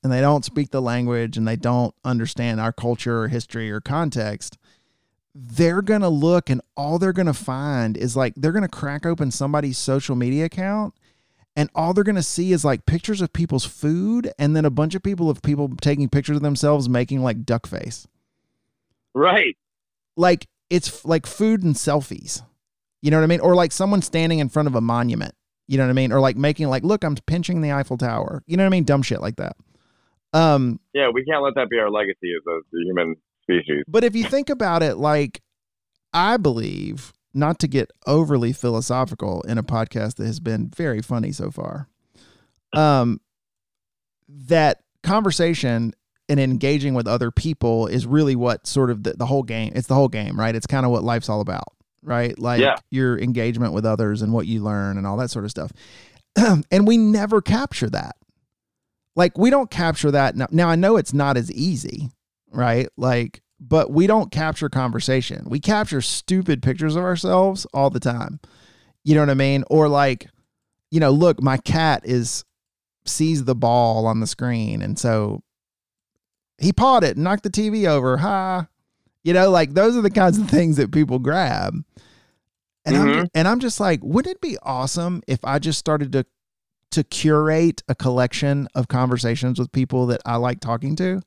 And 0.02 0.14
they 0.14 0.22
don't 0.22 0.46
speak 0.46 0.72
the 0.72 0.82
language 0.82 1.36
and 1.36 1.46
they 1.46 1.58
don't 1.58 1.94
understand 2.06 2.62
our 2.62 2.72
culture 2.72 3.24
or 3.24 3.28
history 3.28 3.70
or 3.70 3.82
context 3.82 4.58
they're 5.42 5.82
going 5.82 6.02
to 6.02 6.10
look 6.10 6.50
and 6.50 6.60
all 6.76 7.00
they're 7.00 7.14
going 7.14 7.26
to 7.26 7.34
find 7.34 7.96
is 7.96 8.16
like 8.16 8.34
they're 8.36 8.52
going 8.52 8.62
to 8.64 8.68
crack 8.68 9.06
open 9.06 9.32
somebody's 9.32 9.78
social 9.78 10.16
media 10.16 10.46
account 10.46 10.94
and 11.56 11.70
all 11.74 11.94
they're 11.94 12.04
going 12.04 12.16
to 12.16 12.24
see 12.24 12.52
is 12.52 12.66
like 12.66 12.86
pictures 12.86 13.22
of 13.22 13.32
people's 13.32 13.66
food 13.66 14.32
and 14.38 14.56
then 14.56 14.66
a 14.66 14.70
bunch 14.70 14.96
of 14.96 15.04
people 15.04 15.30
of 15.30 15.42
people 15.42 15.70
taking 15.82 16.10
pictures 16.10 16.36
of 16.38 16.44
themselves 16.44 16.90
making 16.90 17.24
like 17.24 17.46
duck 17.46 17.68
face 17.68 18.06
Right. 19.14 19.58
like 20.18 20.48
it's 20.70 21.04
like 21.04 21.26
food 21.26 21.64
and 21.64 21.74
selfies. 21.76 22.44
You 23.02 23.10
know 23.12 23.18
what 23.18 23.24
I 23.24 23.28
mean? 23.28 23.40
Or 23.40 23.56
like 23.56 23.72
someone 23.72 24.02
standing 24.04 24.38
in 24.40 24.50
front 24.50 24.68
of 24.68 24.76
a 24.76 24.82
monument. 24.82 25.34
You 25.68 25.78
know 25.78 25.86
what 25.86 25.90
I 25.90 25.94
mean? 25.94 26.12
Or 26.12 26.20
like 26.20 26.36
making 26.38 26.68
like, 26.68 26.84
look, 26.84 27.04
I'm 27.04 27.16
pinching 27.26 27.62
the 27.62 27.72
Eiffel 27.72 27.98
Tower. 27.98 28.44
You 28.46 28.56
know 28.58 28.64
what 28.64 28.68
I 28.68 28.72
mean? 28.72 28.84
Dumb 28.84 29.02
shit 29.02 29.20
like 29.22 29.38
that. 29.38 29.56
Um, 30.34 30.80
yeah, 30.94 31.10
we 31.12 31.24
can't 31.26 31.42
let 31.44 31.56
that 31.56 31.70
be 31.70 31.80
our 31.80 31.90
legacy 31.90 32.34
as 32.38 32.46
a 32.48 32.60
human 32.86 33.16
species. 33.50 33.84
But 33.88 34.04
if 34.04 34.16
you 34.16 34.24
think 34.26 34.50
about 34.50 34.84
it, 34.84 34.98
like 34.98 35.42
I 36.14 36.38
believe, 36.38 37.14
not 37.34 37.60
to 37.60 37.68
get 37.68 37.92
overly 38.08 38.54
philosophical 38.54 39.42
in 39.44 39.58
a 39.58 39.64
podcast 39.64 40.16
that 40.16 40.26
has 40.26 40.40
been 40.40 40.70
very 40.70 41.02
funny 41.02 41.32
so 41.32 41.52
far, 41.52 41.88
um, 42.74 43.20
that 44.28 44.82
conversation 45.04 45.94
and 46.28 46.40
engaging 46.40 46.94
with 46.94 47.08
other 47.08 47.32
people 47.32 47.88
is 47.88 48.06
really 48.06 48.36
what 48.36 48.68
sort 48.68 48.92
of 48.92 49.04
the, 49.04 49.14
the 49.14 49.26
whole 49.26 49.44
game. 49.44 49.72
It's 49.76 49.88
the 49.88 49.96
whole 49.96 50.08
game, 50.10 50.40
right? 50.40 50.56
It's 50.56 50.68
kind 50.68 50.86
of 50.86 50.92
what 50.92 51.04
life's 51.04 51.30
all 51.30 51.42
about, 51.42 51.70
right? 52.04 52.38
Like 52.38 52.62
Yeah. 52.62 52.76
your 52.92 53.18
engagement 53.18 53.74
with 53.74 53.86
others 53.86 54.22
and 54.22 54.32
what 54.32 54.46
you 54.46 54.62
learn 54.62 54.98
and 54.98 55.08
all 55.08 55.18
that 55.18 55.32
sort 55.32 55.46
of 55.46 55.52
stuff. 55.52 55.72
and 56.36 56.88
we 56.88 56.98
never 56.98 57.42
capture 57.42 57.90
that. 57.90 58.16
Like 59.16 59.38
we 59.38 59.50
don't 59.50 59.72
capture 59.72 60.12
that 60.12 60.36
now. 60.36 60.48
Now 60.52 60.70
I 60.70 60.76
know 60.76 60.98
it's 60.98 61.14
not 61.14 61.36
as 61.36 61.52
easy, 61.52 62.10
right? 62.52 62.88
Like, 62.98 63.42
but 63.60 63.92
we 63.92 64.08
don't 64.08 64.32
capture 64.32 64.70
conversation. 64.70 65.46
We 65.50 65.60
capture 65.60 66.02
stupid 66.02 66.62
pictures 66.62 66.96
of 66.96 67.04
ourselves 67.04 67.66
all 67.74 67.90
the 67.90 68.00
time. 68.00 68.40
You 69.04 69.16
know 69.16 69.22
what 69.22 69.30
I 69.30 69.34
mean? 69.36 69.64
Or 69.70 69.88
like, 69.90 70.28
you 70.92 71.00
know, 71.00 71.12
look, 71.12 71.42
my 71.42 71.58
cat 71.58 72.04
is 72.06 72.44
sees 73.06 73.44
the 73.46 73.56
ball 73.56 74.06
on 74.06 74.20
the 74.20 74.28
screen, 74.28 74.82
and 74.82 74.98
so 75.00 75.42
he 76.58 76.74
pawed 76.74 77.04
it 77.04 77.18
knocked 77.18 77.44
the 77.44 77.50
TV 77.50 77.88
over. 77.88 78.18
Ha. 78.18 78.68
You 79.24 79.34
know, 79.34 79.50
like 79.50 79.74
those 79.74 79.96
are 79.98 80.02
the 80.02 80.10
kinds 80.10 80.38
of 80.38 80.50
things 80.50 80.78
that 80.78 80.92
people 80.92 81.20
grab. 81.20 81.76
And 82.86 82.96
I'm 82.96 83.08
Mhm. 83.08 83.30
and 83.36 83.48
I'm 83.48 83.60
just 83.60 83.80
like, 83.80 84.00
wouldn't 84.04 84.36
it 84.36 84.42
be 84.42 84.58
awesome 84.64 85.22
if 85.28 85.40
I 85.44 85.60
just 85.60 85.80
started 85.80 86.12
to 86.14 86.26
to 86.92 87.04
curate 87.04 87.84
a 87.88 87.94
collection 87.94 88.68
of 88.74 88.88
conversations 88.88 89.60
with 89.60 89.72
people 89.72 90.08
that 90.08 90.22
I 90.26 90.38
like 90.38 90.60
talking 90.60 90.96
to? 90.96 91.22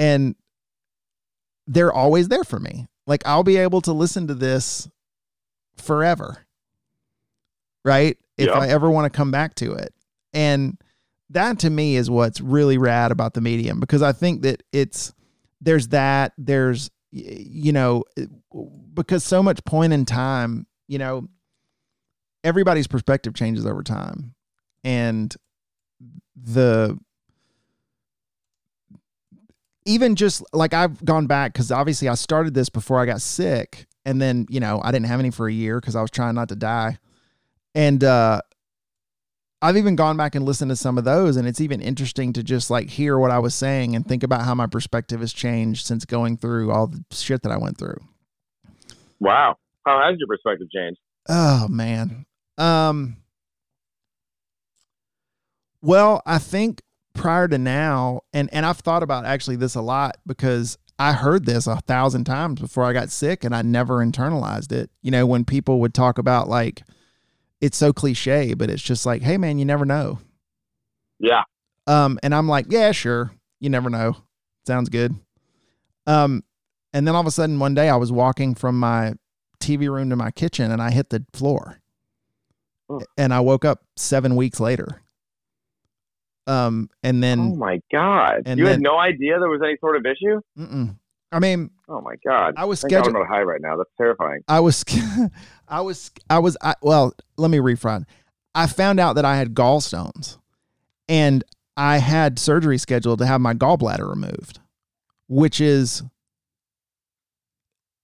And 0.00 0.34
they're 1.66 1.92
always 1.92 2.28
there 2.28 2.42
for 2.42 2.58
me. 2.58 2.86
Like 3.06 3.22
I'll 3.26 3.44
be 3.44 3.58
able 3.58 3.82
to 3.82 3.92
listen 3.92 4.26
to 4.28 4.34
this 4.34 4.88
forever. 5.76 6.46
Right? 7.84 8.16
If 8.38 8.46
Yeah. 8.46 8.58
I 8.58 8.68
ever 8.68 8.90
want 8.90 9.12
to 9.12 9.16
come 9.16 9.30
back 9.30 9.54
to 9.56 9.72
it. 9.72 9.92
And 10.32 10.78
that 11.28 11.58
to 11.60 11.70
me 11.70 11.96
is 11.96 12.10
what's 12.10 12.40
really 12.40 12.78
rad 12.78 13.12
about 13.12 13.34
the 13.34 13.40
medium 13.40 13.78
because 13.78 14.02
I 14.02 14.12
think 14.12 14.42
that 14.42 14.62
it's 14.72 15.12
there's 15.60 15.88
that 15.88 16.32
there's 16.38 16.90
you 17.12 17.72
know 17.72 18.04
because 18.94 19.22
so 19.22 19.42
much 19.42 19.64
point 19.64 19.92
in 19.92 20.04
time, 20.04 20.66
you 20.88 20.98
know, 20.98 21.28
everybody's 22.42 22.86
perspective 22.86 23.34
changes 23.34 23.66
over 23.66 23.82
time. 23.82 24.34
And 24.82 25.34
the 26.34 26.98
even 29.86 30.16
just 30.16 30.42
like 30.52 30.74
I've 30.74 31.04
gone 31.04 31.26
back 31.26 31.52
because 31.52 31.70
obviously 31.70 32.08
I 32.08 32.14
started 32.14 32.54
this 32.54 32.68
before 32.68 33.00
I 33.00 33.06
got 33.06 33.20
sick, 33.20 33.86
and 34.04 34.20
then 34.20 34.46
you 34.48 34.60
know 34.60 34.80
I 34.82 34.92
didn't 34.92 35.06
have 35.06 35.20
any 35.20 35.30
for 35.30 35.48
a 35.48 35.52
year 35.52 35.80
because 35.80 35.96
I 35.96 36.02
was 36.02 36.10
trying 36.10 36.34
not 36.34 36.48
to 36.50 36.56
die, 36.56 36.98
and 37.74 38.02
uh, 38.04 38.40
I've 39.62 39.76
even 39.76 39.94
gone 39.94 40.16
back 40.16 40.34
and 40.34 40.44
listened 40.44 40.70
to 40.70 40.76
some 40.76 40.96
of 40.96 41.04
those, 41.04 41.36
and 41.36 41.46
it's 41.46 41.60
even 41.60 41.80
interesting 41.82 42.32
to 42.34 42.42
just 42.42 42.70
like 42.70 42.88
hear 42.88 43.18
what 43.18 43.30
I 43.30 43.38
was 43.38 43.54
saying 43.54 43.94
and 43.94 44.06
think 44.06 44.22
about 44.22 44.42
how 44.42 44.54
my 44.54 44.66
perspective 44.66 45.20
has 45.20 45.32
changed 45.32 45.86
since 45.86 46.04
going 46.04 46.38
through 46.38 46.72
all 46.72 46.86
the 46.86 47.04
shit 47.10 47.42
that 47.42 47.52
I 47.52 47.58
went 47.58 47.76
through. 47.76 47.98
Wow. 49.18 49.56
How 49.86 50.00
has 50.02 50.16
your 50.18 50.28
perspective 50.28 50.68
changed? 50.74 50.98
Oh 51.28 51.68
man. 51.68 52.24
Um 52.56 53.16
well, 55.82 56.22
I 56.26 56.38
think 56.38 56.82
prior 57.14 57.48
to 57.48 57.58
now 57.58 58.20
and 58.32 58.48
and 58.52 58.64
I've 58.64 58.78
thought 58.78 59.02
about 59.02 59.24
actually 59.24 59.56
this 59.56 59.74
a 59.74 59.80
lot 59.80 60.16
because 60.26 60.78
I 60.98 61.12
heard 61.12 61.46
this 61.46 61.66
a 61.66 61.76
thousand 61.76 62.24
times 62.24 62.60
before 62.60 62.84
I 62.84 62.92
got 62.92 63.10
sick 63.10 63.42
and 63.42 63.54
I 63.54 63.62
never 63.62 64.04
internalized 64.04 64.70
it. 64.70 64.90
You 65.00 65.10
know, 65.10 65.26
when 65.26 65.44
people 65.44 65.80
would 65.80 65.94
talk 65.94 66.18
about 66.18 66.48
like 66.48 66.82
it's 67.60 67.76
so 67.76 67.92
cliche, 67.92 68.54
but 68.54 68.70
it's 68.70 68.82
just 68.82 69.06
like, 69.06 69.22
hey 69.22 69.38
man, 69.38 69.58
you 69.58 69.64
never 69.64 69.84
know. 69.84 70.18
Yeah. 71.18 71.44
Um, 71.86 72.18
and 72.22 72.34
I'm 72.34 72.48
like, 72.48 72.66
yeah, 72.68 72.92
sure. 72.92 73.32
You 73.60 73.70
never 73.70 73.90
know. 73.90 74.16
Sounds 74.66 74.88
good. 74.88 75.14
Um, 76.06 76.44
and 76.92 77.06
then 77.06 77.14
all 77.14 77.20
of 77.20 77.26
a 77.26 77.30
sudden 77.30 77.58
one 77.58 77.74
day 77.74 77.88
I 77.88 77.96
was 77.96 78.12
walking 78.12 78.54
from 78.54 78.78
my 78.78 79.14
TV 79.60 79.90
room 79.90 80.10
to 80.10 80.16
my 80.16 80.30
kitchen 80.30 80.70
and 80.70 80.82
I 80.82 80.90
hit 80.90 81.10
the 81.10 81.24
floor. 81.32 81.80
Oh. 82.88 83.00
And 83.16 83.32
I 83.32 83.40
woke 83.40 83.64
up 83.64 83.84
seven 83.96 84.36
weeks 84.36 84.60
later. 84.60 85.02
Um, 86.46 86.88
and 87.02 87.22
then 87.22 87.38
oh 87.40 87.56
my 87.56 87.80
God. 87.92 88.42
and 88.46 88.58
you 88.58 88.64
then- 88.64 88.74
had 88.74 88.80
no 88.82 88.98
idea 88.98 89.38
there 89.38 89.48
was 89.48 89.60
any 89.64 89.76
sort 89.80 89.96
of 89.96 90.04
issue? 90.06 90.40
mm-mm. 90.58 90.96
I 91.32 91.38
mean, 91.38 91.70
Oh 91.88 92.00
my 92.00 92.16
God. 92.26 92.54
I 92.56 92.64
was 92.64 92.82
I'm 92.82 92.90
scheduled. 92.90 93.14
not 93.14 93.28
high 93.28 93.42
right 93.42 93.60
now. 93.60 93.76
That's 93.76 93.90
terrifying. 93.96 94.40
I 94.48 94.58
was, 94.60 94.84
I 95.68 95.80
was, 95.80 96.10
I 96.28 96.38
was, 96.40 96.56
I, 96.60 96.74
well, 96.82 97.12
let 97.36 97.50
me 97.52 97.60
refront. 97.60 98.06
I 98.54 98.66
found 98.66 98.98
out 98.98 99.12
that 99.14 99.24
I 99.24 99.36
had 99.36 99.54
gallstones 99.54 100.38
and 101.08 101.44
I 101.76 101.98
had 101.98 102.38
surgery 102.40 102.78
scheduled 102.78 103.20
to 103.20 103.26
have 103.26 103.40
my 103.40 103.54
gallbladder 103.54 104.08
removed, 104.08 104.58
which 105.28 105.60
is 105.60 106.02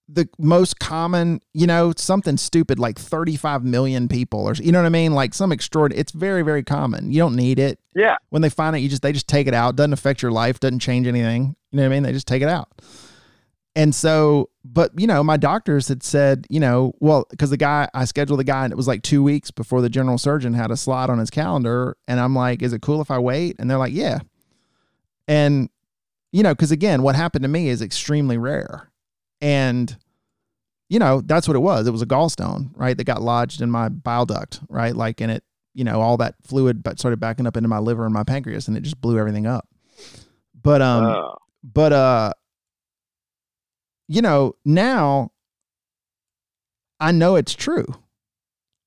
the 0.09 0.29
most 0.37 0.79
common, 0.79 1.41
you 1.53 1.67
know, 1.67 1.93
something 1.97 2.37
stupid 2.37 2.79
like 2.79 2.97
35 2.97 3.63
million 3.63 4.07
people 4.07 4.47
or, 4.47 4.53
you 4.53 4.71
know 4.71 4.79
what 4.79 4.85
I 4.85 4.89
mean? 4.89 5.13
Like 5.13 5.33
some 5.33 5.51
extraordinary, 5.51 5.99
it's 5.99 6.13
very, 6.13 6.43
very 6.43 6.63
common. 6.63 7.11
You 7.11 7.19
don't 7.19 7.35
need 7.35 7.59
it. 7.59 7.79
Yeah. 7.93 8.15
When 8.29 8.41
they 8.41 8.49
find 8.49 8.75
it, 8.75 8.79
you 8.79 8.89
just, 8.89 9.01
they 9.01 9.11
just 9.11 9.27
take 9.27 9.47
it 9.47 9.53
out. 9.53 9.75
Doesn't 9.75 9.93
affect 9.93 10.21
your 10.21 10.31
life, 10.31 10.59
doesn't 10.59 10.79
change 10.79 11.07
anything. 11.07 11.55
You 11.71 11.77
know 11.77 11.83
what 11.83 11.87
I 11.87 11.89
mean? 11.89 12.03
They 12.03 12.13
just 12.13 12.27
take 12.27 12.41
it 12.41 12.47
out. 12.47 12.69
And 13.75 13.93
so, 13.93 14.49
but 14.65 14.91
you 14.97 15.05
know, 15.05 15.23
my 15.23 15.37
doctors 15.37 15.87
had 15.87 16.01
said, 16.01 16.47
you 16.49 16.59
know, 16.59 16.93
well, 16.99 17.27
because 17.29 17.51
the 17.51 17.57
guy 17.57 17.87
I 17.93 18.05
scheduled 18.05 18.39
the 18.39 18.43
guy 18.43 18.63
and 18.63 18.71
it 18.73 18.75
was 18.75 18.87
like 18.87 19.03
two 19.03 19.21
weeks 19.21 19.51
before 19.51 19.81
the 19.81 19.89
general 19.89 20.17
surgeon 20.17 20.53
had 20.53 20.71
a 20.71 20.77
slot 20.77 21.09
on 21.09 21.19
his 21.19 21.29
calendar. 21.29 21.95
And 22.07 22.19
I'm 22.19 22.33
like, 22.33 22.63
is 22.63 22.73
it 22.73 22.81
cool 22.81 23.01
if 23.01 23.11
I 23.11 23.19
wait? 23.19 23.57
And 23.59 23.69
they're 23.69 23.77
like, 23.77 23.93
yeah. 23.93 24.19
And, 25.27 25.69
you 26.31 26.41
know, 26.41 26.55
because 26.55 26.71
again, 26.71 27.03
what 27.03 27.15
happened 27.15 27.43
to 27.43 27.49
me 27.49 27.69
is 27.69 27.81
extremely 27.81 28.37
rare. 28.37 28.89
And, 29.41 29.95
you 30.89 30.99
know, 30.99 31.21
that's 31.21 31.47
what 31.47 31.55
it 31.55 31.61
was. 31.61 31.87
It 31.87 31.91
was 31.91 32.01
a 32.01 32.07
gallstone, 32.07 32.71
right? 32.75 32.97
That 32.97 33.03
got 33.03 33.21
lodged 33.21 33.61
in 33.61 33.69
my 33.69 33.89
bile 33.89 34.25
duct, 34.25 34.61
right? 34.69 34.95
Like, 34.95 35.21
and 35.21 35.31
it, 35.31 35.43
you 35.73 35.83
know, 35.83 36.01
all 36.01 36.17
that 36.17 36.35
fluid 36.43 36.81
but 36.81 36.97
started 36.99 37.19
backing 37.19 37.45
up 37.45 37.55
into 37.55 37.69
my 37.69 37.79
liver 37.79 38.05
and 38.05 38.13
my 38.13 38.23
pancreas 38.23 38.67
and 38.67 38.75
it 38.75 38.81
just 38.81 38.99
blew 38.99 39.19
everything 39.19 39.45
up. 39.45 39.67
But, 40.61 40.81
um, 40.81 41.33
but 41.73 41.93
uh 41.93 42.33
you 44.07 44.21
know 44.21 44.55
now 44.63 45.31
i 46.99 47.11
know 47.11 47.35
it's 47.35 47.53
true 47.53 47.85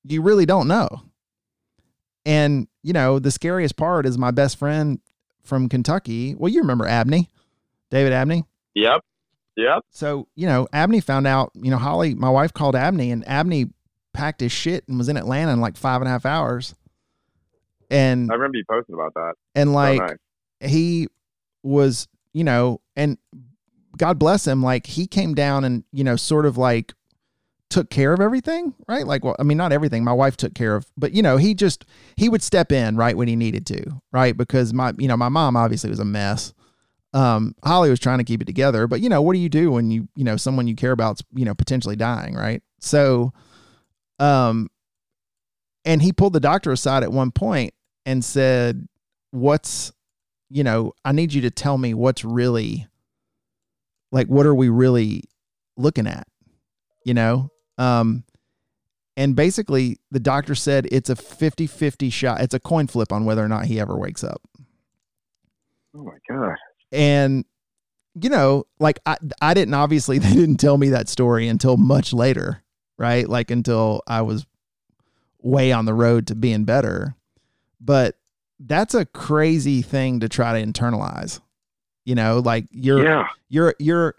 you 0.03 0.21
really 0.21 0.45
don't 0.45 0.67
know 0.67 0.87
and 2.25 2.67
you 2.83 2.93
know 2.93 3.19
the 3.19 3.31
scariest 3.31 3.75
part 3.75 4.05
is 4.05 4.17
my 4.17 4.31
best 4.31 4.57
friend 4.57 4.99
from 5.43 5.69
kentucky 5.69 6.35
well 6.35 6.51
you 6.51 6.61
remember 6.61 6.87
abney 6.87 7.29
david 7.89 8.13
abney 8.13 8.43
Yep. 8.73 9.01
Yep. 9.57 9.83
so 9.89 10.27
you 10.35 10.47
know 10.47 10.67
abney 10.71 11.01
found 11.01 11.27
out 11.27 11.51
you 11.55 11.69
know 11.69 11.77
holly 11.77 12.15
my 12.15 12.29
wife 12.29 12.53
called 12.53 12.75
abney 12.75 13.11
and 13.11 13.27
abney 13.27 13.67
packed 14.13 14.39
his 14.41 14.51
shit 14.51 14.87
and 14.87 14.97
was 14.97 15.09
in 15.09 15.17
atlanta 15.17 15.51
in 15.51 15.61
like 15.61 15.77
five 15.77 16.01
and 16.01 16.07
a 16.07 16.11
half 16.11 16.25
hours 16.25 16.73
and 17.91 18.31
I 18.31 18.35
remember 18.35 18.57
you 18.57 18.63
posting 18.67 18.95
about 18.95 19.13
that. 19.15 19.33
and 19.53 19.69
So 19.69 19.73
like 19.73 19.99
nice. 20.01 20.71
he 20.71 21.07
was, 21.61 22.07
you 22.33 22.43
know, 22.43 22.81
and 22.95 23.17
God 23.97 24.17
bless 24.17 24.47
him, 24.47 24.63
like 24.63 24.87
he 24.87 25.05
came 25.05 25.35
down 25.35 25.65
and, 25.65 25.83
you 25.91 26.03
know, 26.03 26.15
sort 26.15 26.45
of 26.45 26.57
like 26.57 26.93
took 27.69 27.89
care 27.89 28.13
of 28.13 28.21
everything, 28.21 28.73
right? 28.87 29.05
Like, 29.05 29.25
well, 29.25 29.35
I 29.39 29.43
mean, 29.43 29.57
not 29.57 29.73
everything 29.73 30.03
my 30.03 30.13
wife 30.13 30.37
took 30.37 30.55
care 30.55 30.75
of, 30.75 30.85
but, 30.97 31.11
you 31.11 31.21
know, 31.21 31.37
he 31.37 31.53
just, 31.53 31.85
he 32.15 32.29
would 32.29 32.41
step 32.41 32.71
in 32.71 32.95
right 32.95 33.15
when 33.15 33.27
he 33.27 33.35
needed 33.35 33.65
to, 33.67 34.01
right? 34.11 34.35
Because 34.35 34.73
my, 34.73 34.93
you 34.97 35.07
know, 35.09 35.17
my 35.17 35.29
mom 35.29 35.57
obviously 35.57 35.89
was 35.89 35.99
a 35.99 36.05
mess. 36.05 36.53
Um, 37.13 37.55
Holly 37.63 37.89
was 37.89 37.99
trying 37.99 38.19
to 38.19 38.23
keep 38.23 38.41
it 38.41 38.45
together, 38.45 38.87
but, 38.87 39.01
you 39.01 39.09
know, 39.09 39.21
what 39.21 39.33
do 39.33 39.39
you 39.39 39.49
do 39.49 39.71
when 39.71 39.91
you, 39.91 40.07
you 40.15 40.23
know, 40.23 40.37
someone 40.37 40.67
you 40.67 40.75
care 40.75 40.93
about's, 40.93 41.23
you 41.33 41.43
know, 41.43 41.53
potentially 41.53 41.95
dying, 41.97 42.35
right? 42.35 42.63
So, 42.79 43.33
um, 44.19 44.69
and 45.83 46.01
he 46.01 46.13
pulled 46.13 46.33
the 46.33 46.39
doctor 46.39 46.71
aside 46.71 47.03
at 47.03 47.11
one 47.11 47.31
point 47.31 47.73
and 48.05 48.23
said, 48.23 48.87
what's, 49.31 49.91
you 50.49 50.63
know, 50.63 50.93
I 51.03 51.11
need 51.11 51.33
you 51.33 51.41
to 51.41 51.51
tell 51.51 51.77
me 51.77 51.93
what's 51.93 52.23
really 52.23 52.87
like 54.11 54.27
what 54.27 54.45
are 54.45 54.55
we 54.55 54.69
really 54.69 55.23
looking 55.77 56.07
at? 56.07 56.27
You 57.05 57.13
know? 57.13 57.49
Um 57.77 58.25
and 59.17 59.35
basically 59.35 59.97
the 60.09 60.19
doctor 60.19 60.55
said 60.55 60.87
it's 60.91 61.09
a 61.09 61.15
50-50 61.15 62.11
shot. 62.11 62.41
It's 62.41 62.53
a 62.53 62.59
coin 62.59 62.87
flip 62.87 63.11
on 63.11 63.25
whether 63.25 63.43
or 63.43 63.47
not 63.47 63.65
he 63.65 63.79
ever 63.79 63.97
wakes 63.97 64.23
up. 64.23 64.41
Oh 65.95 66.03
my 66.03 66.17
God. 66.29 66.55
And 66.91 67.45
you 68.21 68.29
know, 68.29 68.65
like 68.79 68.99
I, 69.05 69.17
I 69.41 69.53
didn't 69.53 69.73
obviously 69.73 70.17
they 70.19 70.33
didn't 70.33 70.57
tell 70.57 70.77
me 70.77 70.89
that 70.89 71.09
story 71.09 71.47
until 71.47 71.77
much 71.77 72.13
later, 72.13 72.63
right? 72.97 73.27
Like 73.27 73.51
until 73.51 74.01
I 74.07 74.21
was 74.21 74.45
way 75.41 75.71
on 75.71 75.85
the 75.85 75.93
road 75.93 76.27
to 76.27 76.35
being 76.35 76.65
better. 76.65 77.15
But 77.79 78.15
that's 78.59 78.93
a 78.93 79.05
crazy 79.05 79.81
thing 79.81 80.19
to 80.19 80.29
try 80.29 80.59
to 80.61 80.65
internalize. 80.67 81.39
You 82.05 82.15
know, 82.15 82.39
like 82.39 82.65
you're 82.71 83.03
Yeah. 83.03 83.27
you're 83.49 83.75
you're 83.79 84.15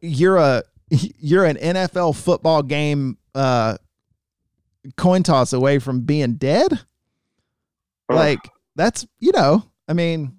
you're 0.00 0.36
a 0.36 0.62
you're 0.90 1.44
an 1.44 1.56
NFL 1.56 2.14
football 2.16 2.62
game 2.62 3.18
uh 3.34 3.76
coin 4.96 5.22
toss 5.22 5.52
away 5.52 5.78
from 5.78 6.02
being 6.02 6.34
dead. 6.34 6.78
Like 8.08 8.38
that's 8.76 9.06
you 9.18 9.32
know, 9.32 9.64
I 9.88 9.94
mean 9.94 10.36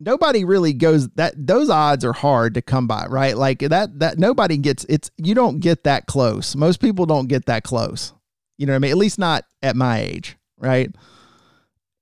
nobody 0.00 0.44
really 0.44 0.72
goes 0.72 1.08
that 1.10 1.34
those 1.36 1.68
odds 1.68 2.04
are 2.04 2.12
hard 2.12 2.54
to 2.54 2.62
come 2.62 2.86
by, 2.86 3.06
right? 3.06 3.36
Like 3.36 3.60
that 3.60 3.98
that 4.00 4.18
nobody 4.18 4.56
gets 4.56 4.84
it's 4.88 5.10
you 5.18 5.34
don't 5.34 5.60
get 5.60 5.84
that 5.84 6.06
close. 6.06 6.56
Most 6.56 6.80
people 6.80 7.06
don't 7.06 7.28
get 7.28 7.46
that 7.46 7.62
close. 7.62 8.12
You 8.56 8.66
know 8.66 8.72
what 8.72 8.76
I 8.76 8.80
mean? 8.80 8.90
At 8.90 8.96
least 8.96 9.18
not 9.18 9.44
at 9.62 9.76
my 9.76 10.00
age, 10.00 10.36
right? 10.56 10.90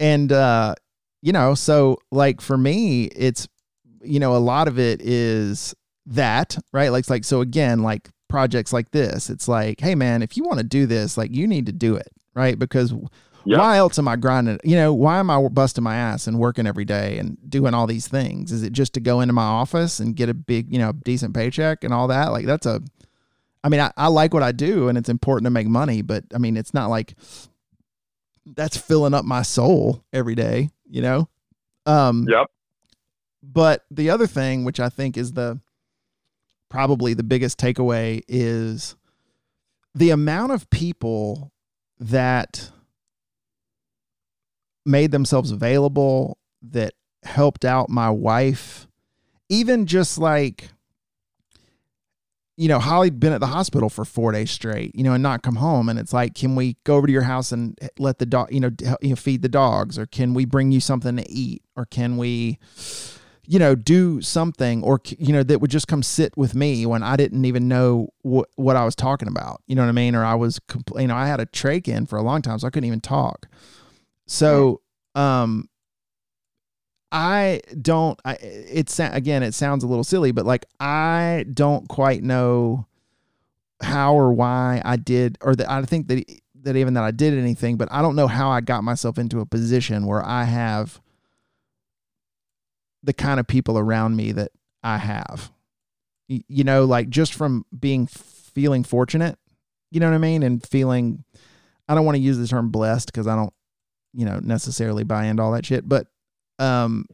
And 0.00 0.32
uh 0.32 0.76
you 1.20 1.32
know, 1.32 1.54
so 1.54 1.98
like 2.12 2.40
for 2.40 2.56
me 2.56 3.04
it's 3.06 3.48
you 4.02 4.20
know, 4.20 4.36
a 4.36 4.38
lot 4.38 4.68
of 4.68 4.78
it 4.78 5.02
is 5.02 5.74
that, 6.06 6.56
right? 6.72 6.90
Like 6.90 7.00
it's 7.00 7.10
like 7.10 7.24
so 7.24 7.40
again, 7.40 7.82
like 7.82 8.08
projects 8.28 8.72
like 8.72 8.92
this, 8.92 9.28
it's 9.28 9.48
like, 9.48 9.80
hey 9.80 9.94
man, 9.94 10.22
if 10.22 10.36
you 10.36 10.44
want 10.44 10.58
to 10.58 10.64
do 10.64 10.86
this, 10.86 11.18
like 11.18 11.34
you 11.34 11.46
need 11.46 11.66
to 11.66 11.72
do 11.72 11.96
it, 11.96 12.08
right? 12.34 12.58
Because 12.58 12.94
Yep. 13.48 13.60
why 13.60 13.78
else 13.78 13.98
am 13.98 14.06
I 14.06 14.16
grinding? 14.16 14.58
You 14.62 14.76
know, 14.76 14.92
why 14.92 15.18
am 15.18 15.30
I 15.30 15.40
busting 15.48 15.82
my 15.82 15.96
ass 15.96 16.26
and 16.26 16.38
working 16.38 16.66
every 16.66 16.84
day 16.84 17.18
and 17.18 17.38
doing 17.48 17.72
all 17.72 17.86
these 17.86 18.06
things? 18.06 18.52
Is 18.52 18.62
it 18.62 18.74
just 18.74 18.92
to 18.92 19.00
go 19.00 19.22
into 19.22 19.32
my 19.32 19.42
office 19.44 20.00
and 20.00 20.14
get 20.14 20.28
a 20.28 20.34
big, 20.34 20.70
you 20.70 20.78
know, 20.78 20.92
decent 20.92 21.34
paycheck 21.34 21.82
and 21.82 21.94
all 21.94 22.08
that? 22.08 22.30
Like 22.30 22.44
that's 22.44 22.66
a 22.66 22.82
I 23.64 23.70
mean, 23.70 23.80
I, 23.80 23.90
I 23.96 24.08
like 24.08 24.34
what 24.34 24.42
I 24.42 24.52
do 24.52 24.88
and 24.88 24.98
it's 24.98 25.08
important 25.08 25.46
to 25.46 25.50
make 25.50 25.66
money, 25.66 26.02
but 26.02 26.24
I 26.34 26.38
mean, 26.38 26.58
it's 26.58 26.74
not 26.74 26.90
like 26.90 27.14
that's 28.44 28.76
filling 28.76 29.14
up 29.14 29.24
my 29.24 29.40
soul 29.40 30.04
every 30.12 30.34
day, 30.34 30.68
you 30.84 31.00
know? 31.00 31.28
Um 31.86 32.26
Yep. 32.28 32.50
but 33.42 33.86
the 33.90 34.10
other 34.10 34.26
thing, 34.26 34.64
which 34.64 34.78
I 34.78 34.90
think 34.90 35.16
is 35.16 35.32
the 35.32 35.58
probably 36.68 37.14
the 37.14 37.22
biggest 37.22 37.58
takeaway, 37.58 38.20
is 38.28 38.94
the 39.94 40.10
amount 40.10 40.52
of 40.52 40.68
people 40.68 41.50
that 41.98 42.72
made 44.88 45.12
themselves 45.12 45.52
available, 45.52 46.38
that 46.62 46.94
helped 47.22 47.64
out 47.64 47.88
my 47.88 48.10
wife, 48.10 48.88
even 49.48 49.86
just 49.86 50.18
like, 50.18 50.70
you 52.56 52.66
know, 52.66 52.80
Holly'd 52.80 53.20
been 53.20 53.32
at 53.32 53.38
the 53.38 53.46
hospital 53.46 53.88
for 53.88 54.04
four 54.04 54.32
days 54.32 54.50
straight, 54.50 54.92
you 54.96 55.04
know, 55.04 55.12
and 55.12 55.22
not 55.22 55.44
come 55.44 55.54
home. 55.56 55.88
And 55.88 55.96
it's 55.96 56.12
like, 56.12 56.34
can 56.34 56.56
we 56.56 56.76
go 56.82 56.96
over 56.96 57.06
to 57.06 57.12
your 57.12 57.22
house 57.22 57.52
and 57.52 57.78
let 58.00 58.18
the 58.18 58.26
dog, 58.26 58.52
you 58.52 58.58
know, 58.58 58.70
you 59.00 59.10
know, 59.10 59.16
feed 59.16 59.42
the 59.42 59.48
dogs, 59.48 59.96
or 59.96 60.06
can 60.06 60.34
we 60.34 60.44
bring 60.44 60.72
you 60.72 60.80
something 60.80 61.16
to 61.16 61.30
eat, 61.30 61.62
or 61.76 61.86
can 61.86 62.16
we, 62.16 62.58
you 63.46 63.60
know, 63.60 63.76
do 63.76 64.20
something, 64.20 64.82
or 64.82 65.00
you 65.06 65.32
know, 65.32 65.44
that 65.44 65.60
would 65.60 65.70
just 65.70 65.86
come 65.86 66.02
sit 66.02 66.36
with 66.36 66.56
me 66.56 66.84
when 66.84 67.04
I 67.04 67.14
didn't 67.14 67.44
even 67.44 67.68
know 67.68 68.08
what 68.22 68.48
what 68.56 68.74
I 68.74 68.84
was 68.84 68.96
talking 68.96 69.28
about, 69.28 69.62
you 69.68 69.76
know 69.76 69.82
what 69.82 69.90
I 69.90 69.92
mean? 69.92 70.16
Or 70.16 70.24
I 70.24 70.34
was, 70.34 70.58
compl- 70.58 71.00
you 71.00 71.06
know, 71.06 71.14
I 71.14 71.28
had 71.28 71.38
a 71.38 71.46
trach 71.46 71.86
in 71.86 72.06
for 72.06 72.18
a 72.18 72.22
long 72.22 72.42
time, 72.42 72.58
so 72.58 72.66
I 72.66 72.70
couldn't 72.70 72.88
even 72.88 73.00
talk. 73.00 73.46
So, 74.28 74.82
um, 75.14 75.68
I 77.10 77.62
don't. 77.80 78.20
I 78.24 78.34
it's 78.34 78.98
again. 79.00 79.42
It 79.42 79.54
sounds 79.54 79.82
a 79.82 79.86
little 79.86 80.04
silly, 80.04 80.30
but 80.30 80.44
like 80.44 80.66
I 80.78 81.46
don't 81.52 81.88
quite 81.88 82.22
know 82.22 82.86
how 83.82 84.14
or 84.14 84.32
why 84.32 84.82
I 84.84 84.96
did, 84.96 85.38
or 85.40 85.54
that 85.56 85.70
I 85.70 85.82
think 85.82 86.08
that 86.08 86.24
that 86.62 86.76
even 86.76 86.94
that 86.94 87.04
I 87.04 87.10
did 87.10 87.32
anything, 87.32 87.78
but 87.78 87.88
I 87.90 88.02
don't 88.02 88.16
know 88.16 88.26
how 88.26 88.50
I 88.50 88.60
got 88.60 88.84
myself 88.84 89.16
into 89.16 89.40
a 89.40 89.46
position 89.46 90.06
where 90.06 90.22
I 90.24 90.44
have 90.44 91.00
the 93.02 93.14
kind 93.14 93.40
of 93.40 93.46
people 93.46 93.78
around 93.78 94.16
me 94.16 94.32
that 94.32 94.52
I 94.82 94.98
have. 94.98 95.50
You 96.26 96.64
know, 96.64 96.84
like 96.84 97.08
just 97.08 97.32
from 97.32 97.64
being 97.78 98.06
feeling 98.06 98.84
fortunate, 98.84 99.38
you 99.90 99.98
know 99.98 100.10
what 100.10 100.14
I 100.14 100.18
mean, 100.18 100.42
and 100.42 100.64
feeling. 100.66 101.24
I 101.88 101.94
don't 101.94 102.04
want 102.04 102.16
to 102.16 102.22
use 102.22 102.36
the 102.36 102.46
term 102.46 102.68
blessed 102.68 103.06
because 103.06 103.26
I 103.26 103.34
don't, 103.34 103.50
you 104.14 104.24
know, 104.24 104.40
necessarily 104.42 105.04
buy 105.04 105.26
into 105.26 105.42
all 105.42 105.52
that 105.52 105.66
shit, 105.66 105.88
but 105.88 106.06
um 106.58 107.06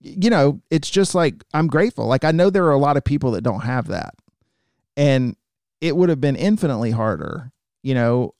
you 0.00 0.30
know, 0.30 0.60
it's 0.70 0.88
just 0.88 1.14
like 1.14 1.42
I'm 1.52 1.66
grateful. 1.66 2.06
Like 2.06 2.24
I 2.24 2.30
know 2.30 2.50
there 2.50 2.66
are 2.66 2.72
a 2.72 2.78
lot 2.78 2.96
of 2.96 3.04
people 3.04 3.32
that 3.32 3.42
don't 3.42 3.60
have 3.60 3.88
that. 3.88 4.14
And 4.96 5.36
it 5.80 5.96
would 5.96 6.08
have 6.08 6.20
been 6.20 6.36
infinitely 6.36 6.92
harder, 6.92 7.52
you 7.82 7.94
know, 7.94 8.34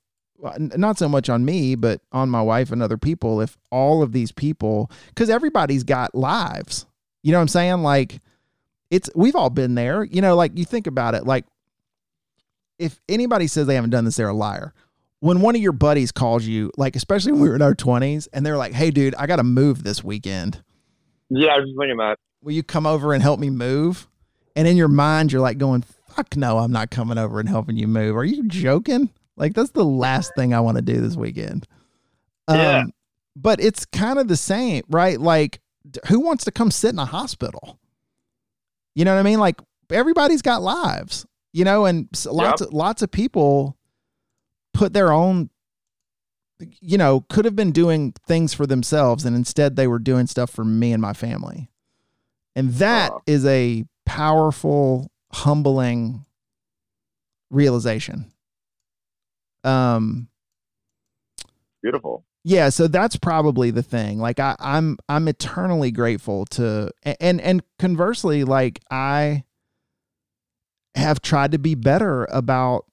not 0.58 0.98
so 0.98 1.08
much 1.08 1.28
on 1.28 1.44
me, 1.44 1.74
but 1.74 2.00
on 2.12 2.30
my 2.30 2.42
wife 2.42 2.70
and 2.70 2.82
other 2.82 2.96
people 2.96 3.40
if 3.40 3.58
all 3.70 4.02
of 4.02 4.12
these 4.12 4.30
people 4.30 4.90
cuz 5.16 5.28
everybody's 5.28 5.84
got 5.84 6.14
lives. 6.14 6.86
You 7.22 7.32
know 7.32 7.38
what 7.38 7.42
I'm 7.42 7.48
saying? 7.48 7.82
Like 7.82 8.20
it's 8.90 9.10
we've 9.14 9.36
all 9.36 9.50
been 9.50 9.74
there. 9.74 10.04
You 10.04 10.22
know, 10.22 10.36
like 10.36 10.56
you 10.56 10.64
think 10.64 10.86
about 10.86 11.14
it 11.14 11.26
like 11.26 11.44
if 12.78 13.00
anybody 13.08 13.48
says 13.48 13.66
they 13.66 13.74
haven't 13.74 13.90
done 13.90 14.04
this, 14.04 14.16
they're 14.16 14.28
a 14.28 14.32
liar. 14.34 14.72
When 15.20 15.40
one 15.40 15.56
of 15.56 15.60
your 15.60 15.72
buddies 15.72 16.12
calls 16.12 16.44
you, 16.44 16.70
like 16.76 16.94
especially 16.94 17.32
when 17.32 17.40
we 17.40 17.48
were 17.48 17.56
in 17.56 17.62
our 17.62 17.74
20s, 17.74 18.28
and 18.32 18.46
they're 18.46 18.56
like, 18.56 18.72
"Hey, 18.72 18.90
dude, 18.90 19.14
I 19.16 19.26
got 19.26 19.36
to 19.36 19.44
move 19.44 19.82
this 19.82 20.04
weekend. 20.04 20.62
Yeah, 21.28 21.54
I 21.54 21.58
was 21.58 21.66
just 21.68 21.78
thinking 21.78 21.96
that. 21.96 22.18
Will 22.42 22.52
you 22.52 22.62
come 22.62 22.86
over 22.86 23.12
and 23.12 23.22
help 23.22 23.40
me 23.40 23.50
move?" 23.50 24.08
And 24.54 24.68
in 24.68 24.76
your 24.76 24.88
mind, 24.88 25.32
you're 25.32 25.42
like 25.42 25.58
going, 25.58 25.82
"Fuck 25.82 26.36
no, 26.36 26.58
I'm 26.58 26.72
not 26.72 26.90
coming 26.90 27.18
over 27.18 27.40
and 27.40 27.48
helping 27.48 27.76
you 27.76 27.88
move. 27.88 28.16
Are 28.16 28.24
you 28.24 28.44
joking? 28.44 29.10
Like 29.36 29.54
that's 29.54 29.70
the 29.70 29.84
last 29.84 30.32
thing 30.36 30.54
I 30.54 30.60
want 30.60 30.76
to 30.76 30.82
do 30.82 31.00
this 31.00 31.16
weekend." 31.16 31.66
Yeah. 32.48 32.78
Um, 32.78 32.92
but 33.34 33.60
it's 33.60 33.84
kind 33.86 34.18
of 34.18 34.28
the 34.28 34.36
same, 34.36 34.82
right? 34.88 35.20
Like, 35.20 35.60
who 36.08 36.20
wants 36.20 36.44
to 36.44 36.50
come 36.50 36.70
sit 36.70 36.92
in 36.92 36.98
a 36.98 37.04
hospital? 37.04 37.78
You 38.94 39.04
know 39.04 39.14
what 39.14 39.20
I 39.20 39.22
mean? 39.22 39.38
Like 39.38 39.60
everybody's 39.90 40.42
got 40.42 40.62
lives, 40.62 41.24
you 41.52 41.64
know, 41.64 41.84
and 41.84 42.08
lots 42.26 42.60
of 42.60 42.72
lots 42.72 43.02
of 43.02 43.10
people 43.10 43.77
put 44.78 44.92
their 44.92 45.12
own 45.12 45.50
you 46.80 46.98
know, 46.98 47.24
could 47.28 47.44
have 47.44 47.55
been 47.55 47.70
doing 47.70 48.12
things 48.26 48.52
for 48.52 48.66
themselves 48.66 49.24
and 49.24 49.36
instead 49.36 49.76
they 49.76 49.86
were 49.86 49.98
doing 50.00 50.26
stuff 50.26 50.50
for 50.50 50.64
me 50.64 50.92
and 50.92 51.00
my 51.00 51.12
family. 51.12 51.68
And 52.56 52.74
that 52.74 53.12
Wow. 53.12 53.22
is 53.28 53.46
a 53.46 53.84
powerful, 54.06 55.10
humbling 55.32 56.24
realization. 57.50 58.32
Um 59.62 60.28
Beautiful. 61.82 62.24
yeah 62.42 62.70
so 62.70 62.88
that's 62.88 63.16
probably 63.16 63.70
the 63.70 63.82
thing 63.84 64.18
like 64.18 64.40
I, 64.40 64.56
i'm 64.59 64.98
i'm 65.09 65.28
eternally 65.28 65.92
grateful 65.92 66.44
to 66.46 66.90
and 67.20 67.40
and 67.40 67.62
conversely 67.78 68.42
like 68.42 68.80
i 68.90 69.44
have 70.96 71.22
tried 71.22 71.52
to 71.52 71.59
be 71.59 71.76
better 71.76 72.26
about 72.32 72.84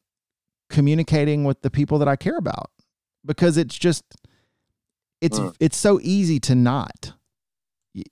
communicating 0.76 1.46
with 1.46 1.62
the 1.62 1.70
people 1.72 1.98
that 2.00 2.08
i 2.10 2.16
care 2.18 2.38
about 2.38 2.70
because 3.26 3.56
it's 3.58 3.78
just 3.78 4.04
it's 5.22 5.40
Mm. 5.40 5.56
it's 5.62 5.78
so 5.78 6.00
easy 6.04 6.40
to 6.42 6.54
not. 6.54 7.14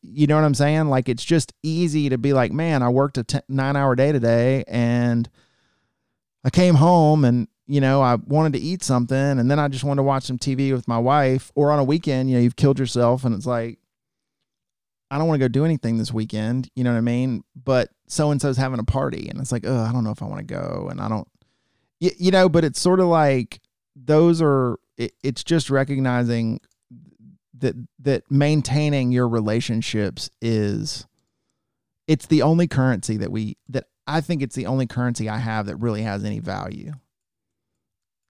You 0.01 0.27
know 0.27 0.35
what 0.35 0.45
i'm 0.45 0.53
saying? 0.55 0.85
Like 0.87 1.09
it's 1.09 1.25
just 1.25 1.51
easy 1.61 2.07
to 2.09 2.17
be 2.17 2.31
like 2.31 2.53
man 2.53 2.81
i 2.81 2.87
worked 2.89 3.17
a 3.17 3.23
10, 3.25 3.41
nine 3.49 3.75
hour 3.75 3.95
day 3.95 4.13
today 4.13 4.63
and 4.67 5.29
i 6.45 6.49
came 6.49 6.75
home 6.75 7.25
and 7.25 7.47
you 7.67 7.81
know 7.81 8.01
i 8.01 8.15
wanted 8.15 8.53
to 8.53 8.59
eat 8.59 8.81
something 8.83 9.17
and 9.39 9.51
then 9.51 9.59
i 9.59 9.67
just 9.67 9.83
wanted 9.83 9.99
to 9.99 10.03
watch 10.03 10.23
some 10.23 10.37
tv 10.39 10.71
with 10.71 10.87
my 10.87 10.97
wife. 10.97 11.51
Or 11.53 11.69
on 11.71 11.79
a 11.79 11.83
weekend 11.83 12.29
you 12.29 12.37
know 12.37 12.41
you've 12.41 12.55
killed 12.55 12.79
yourself 12.79 13.25
and 13.25 13.35
it's 13.35 13.45
like 13.45 13.77
i 15.11 15.17
don't 15.17 15.27
want 15.27 15.39
to 15.39 15.43
go 15.43 15.49
do 15.49 15.65
anything 15.65 15.97
this 15.97 16.13
weekend. 16.13 16.69
You 16.75 16.83
know 16.85 16.91
what 16.93 16.97
i 16.97 17.01
mean? 17.01 17.43
But 17.53 17.89
so 18.07 18.31
and 18.31 18.41
so's 18.41 18.57
having 18.57 18.79
a 18.79 18.83
party 18.83 19.27
and 19.29 19.39
it's 19.41 19.51
like 19.51 19.65
oh 19.67 19.81
i 19.83 19.91
don't 19.91 20.03
know 20.05 20.11
if 20.11 20.21
i 20.23 20.25
want 20.25 20.39
to 20.47 20.53
go 20.53 20.87
and 20.89 21.01
i 21.01 21.07
don't 21.09 21.27
you, 22.03 22.11
you 22.17 22.31
know 22.31 22.49
but 22.49 22.63
it's 22.65 22.79
sort 22.79 22.99
of 22.99 23.07
like 23.07 23.61
those 23.95 24.41
are 24.41 24.77
it, 24.97 25.13
it's 25.23 25.43
just 25.43 25.69
recognizing 25.69 26.59
that 27.57 27.75
that 27.99 28.29
maintaining 28.29 29.11
your 29.11 29.27
relationships 29.27 30.29
is 30.41 31.07
it's 32.07 32.25
the 32.25 32.41
only 32.41 32.67
currency 32.67 33.17
that 33.17 33.31
we 33.31 33.57
that 33.69 33.85
I 34.05 34.19
think 34.19 34.41
it's 34.41 34.55
the 34.55 34.65
only 34.65 34.85
currency 34.85 35.29
I 35.29 35.37
have 35.37 35.67
that 35.67 35.77
really 35.77 36.01
has 36.01 36.25
any 36.25 36.39
value. 36.39 36.91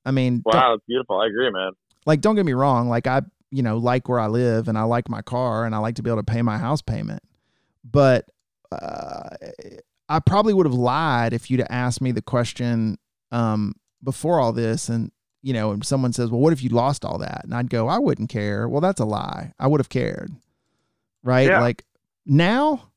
I 0.05 0.11
mean, 0.11 0.43
Wow, 0.45 0.73
that's 0.73 0.85
beautiful. 0.87 1.19
I 1.19 1.27
agree, 1.27 1.49
man. 1.49 1.71
like 2.05 2.21
don't 2.21 2.35
get 2.35 2.45
me 2.45 2.53
wrong, 2.53 2.89
like 2.89 3.07
I, 3.07 3.21
you 3.49 3.63
know, 3.63 3.77
like 3.77 4.07
where 4.07 4.19
I 4.19 4.27
live 4.27 4.67
and 4.67 4.77
I 4.77 4.83
like 4.83 5.09
my 5.09 5.23
car 5.23 5.65
and 5.65 5.73
I 5.73 5.79
like 5.79 5.95
to 5.95 6.03
be 6.03 6.11
able 6.11 6.21
to 6.21 6.31
pay 6.31 6.43
my 6.43 6.59
house 6.59 6.81
payment. 6.83 7.23
But 7.83 8.29
uh, 8.71 9.29
I 10.09 10.19
probably 10.19 10.53
would 10.53 10.67
have 10.67 10.75
lied 10.75 11.33
if 11.33 11.49
you'd 11.49 11.59
have 11.61 11.71
asked 11.71 12.01
me 12.01 12.11
the 12.11 12.21
question 12.21 12.97
um, 13.33 13.75
before 14.01 14.39
all 14.39 14.53
this 14.53 14.87
and 14.87 15.11
you 15.41 15.51
know, 15.51 15.71
and 15.71 15.85
someone 15.85 16.13
says, 16.13 16.29
"Well, 16.31 16.39
what 16.39 16.53
if 16.53 16.63
you 16.63 16.69
lost 16.69 17.03
all 17.03 17.17
that?" 17.17 17.41
And 17.43 17.53
I'd 17.53 17.69
go, 17.69 17.89
"I 17.89 17.97
wouldn't 17.99 18.29
care." 18.29 18.69
Well, 18.69 18.79
that's 18.79 19.01
a 19.01 19.05
lie. 19.05 19.51
I 19.59 19.67
would 19.67 19.81
have 19.81 19.89
cared. 19.89 20.31
Right? 21.21 21.47
Yeah. 21.49 21.59
Like 21.59 21.83
Now, 22.25 22.91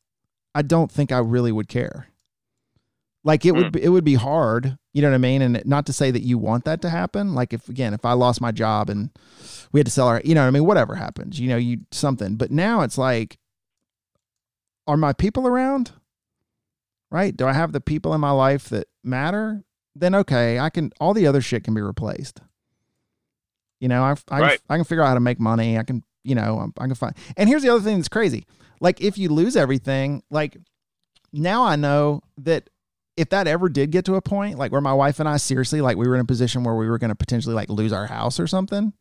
I 0.54 0.62
don't 0.62 0.90
think 0.92 1.10
I 1.10 1.18
really 1.18 1.50
would 1.50 1.66
care. 1.68 2.06
Like 3.24 3.44
it 3.44 3.52
would 3.56 3.66
Hmm. 3.66 3.70
be, 3.72 3.82
it 3.82 3.88
would 3.88 4.04
be 4.04 4.14
hard, 4.14 4.78
you 4.92 5.02
know 5.02 5.08
what 5.08 5.16
I 5.16 5.18
mean? 5.18 5.42
And 5.42 5.60
not 5.66 5.86
to 5.86 5.92
say 5.92 6.12
that 6.12 6.22
you 6.22 6.38
want 6.38 6.64
that 6.64 6.80
to 6.82 6.88
happen. 6.90 7.34
Like 7.34 7.52
if 7.52 7.68
again, 7.68 7.92
if 7.92 8.04
I 8.04 8.12
lost 8.12 8.40
my 8.40 8.52
job 8.52 8.88
and 8.88 9.10
we 9.72 9.80
had 9.80 9.86
to 9.86 9.90
sell 9.90 10.06
our, 10.06 10.22
you 10.24 10.36
know 10.36 10.42
what 10.42 10.46
I 10.46 10.52
mean, 10.52 10.64
whatever 10.64 10.94
happens, 10.94 11.40
you 11.40 11.48
know, 11.48 11.56
you 11.56 11.80
something. 11.90 12.36
But 12.36 12.52
now 12.52 12.82
it's 12.82 12.96
like 12.96 13.38
are 14.86 14.96
my 14.96 15.12
people 15.12 15.48
around? 15.48 15.90
Right? 17.10 17.36
Do 17.36 17.46
I 17.48 17.52
have 17.52 17.72
the 17.72 17.80
people 17.80 18.14
in 18.14 18.20
my 18.20 18.30
life 18.30 18.68
that 18.68 18.86
matter? 19.02 19.64
Then 19.98 20.14
okay, 20.14 20.59
I 20.59 20.70
can 20.70 20.93
all 21.01 21.14
the 21.14 21.27
other 21.27 21.40
shit 21.40 21.64
can 21.64 21.74
be 21.74 21.81
replaced. 21.81 22.40
You 23.81 23.89
know, 23.89 24.02
I 24.02 24.14
I, 24.31 24.40
Right. 24.40 24.60
I 24.68 24.77
can 24.77 24.85
figure 24.85 25.02
out 25.02 25.09
how 25.09 25.14
to 25.14 25.20
make 25.20 25.40
money. 25.40 25.78
I 25.78 25.82
can, 25.82 26.02
you 26.23 26.35
know, 26.35 26.70
I 26.78 26.86
can 26.86 26.94
find. 26.94 27.14
And 27.36 27.48
here's 27.48 27.62
the 27.62 27.70
other 27.70 27.81
thing 27.81 27.97
that's 27.97 28.09
crazy. 28.09 28.47
Like 28.81 29.01
if 29.01 29.16
you 29.16 29.31
lose 29.31 29.56
everything, 29.56 30.23
like 30.31 30.56
now 31.32 31.64
I 31.64 31.77
know 31.77 32.23
that 32.39 32.68
if 33.16 33.31
that 33.31 33.47
ever 33.47 33.70
did 33.70 33.90
get 33.90 34.05
to 34.05 34.16
a 34.16 34.23
point 34.23 34.59
like 34.59 34.70
where 34.70 34.82
my 34.82 34.93
wife 34.93 35.18
and 35.20 35.28
I 35.28 35.39
seriously 35.39 35.81
like 35.81 35.97
we 35.97 36.06
were 36.06 36.14
in 36.14 36.20
a 36.20 36.27
position 36.27 36.62
where 36.64 36.74
we 36.74 36.89
were 36.89 36.98
going 36.98 37.09
to 37.09 37.14
potentially 37.14 37.55
like 37.55 37.70
lose 37.70 37.93
our 37.93 38.06
house 38.06 38.39
or 38.39 38.47
something, 38.47 38.93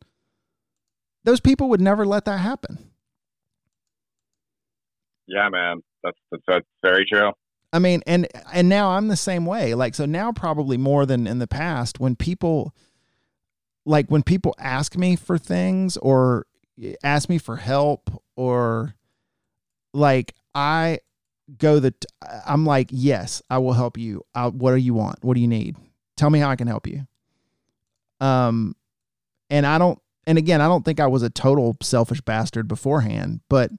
those 1.24 1.40
people 1.40 1.68
would 1.68 1.82
never 1.82 2.06
let 2.06 2.24
that 2.24 2.38
happen. 2.38 2.90
Yeah, 5.26 5.48
man. 5.50 5.82
That's 6.02 6.18
that's, 6.30 6.42
that's 6.46 6.66
very 6.82 7.04
true. 7.04 7.32
I 7.72 7.78
mean, 7.78 8.02
and 8.06 8.26
and 8.52 8.68
now 8.68 8.90
I'm 8.90 9.08
the 9.08 9.16
same 9.16 9.44
way. 9.44 9.74
Like 9.74 9.94
so 9.94 10.06
now 10.06 10.32
probably 10.32 10.76
more 10.76 11.06
than 11.06 11.26
in 11.26 11.38
the 11.38 11.46
past 11.46 12.00
when 12.00 12.16
people 12.16 12.74
like 13.84 14.08
when 14.08 14.22
people 14.22 14.54
ask 14.58 14.96
me 14.96 15.16
for 15.16 15.38
things 15.38 15.96
or 15.98 16.46
ask 17.02 17.28
me 17.28 17.38
for 17.38 17.56
help 17.56 18.22
or 18.36 18.94
like 19.92 20.34
I 20.54 21.00
go 21.58 21.78
the 21.80 21.94
I'm 22.46 22.64
like, 22.64 22.88
"Yes, 22.90 23.42
I 23.50 23.58
will 23.58 23.74
help 23.74 23.98
you. 23.98 24.24
I, 24.34 24.48
what 24.48 24.72
do 24.72 24.78
you 24.78 24.94
want? 24.94 25.24
What 25.24 25.34
do 25.34 25.40
you 25.40 25.48
need? 25.48 25.76
Tell 26.16 26.30
me 26.30 26.38
how 26.38 26.50
I 26.50 26.56
can 26.56 26.68
help 26.68 26.86
you." 26.86 27.06
Um 28.20 28.74
and 29.50 29.66
I 29.66 29.78
don't 29.78 30.00
and 30.26 30.38
again, 30.38 30.60
I 30.60 30.66
don't 30.66 30.84
think 30.84 30.98
I 30.98 31.06
was 31.06 31.22
a 31.22 31.30
total 31.30 31.76
selfish 31.82 32.20
bastard 32.20 32.66
beforehand, 32.66 33.40
but 33.48 33.70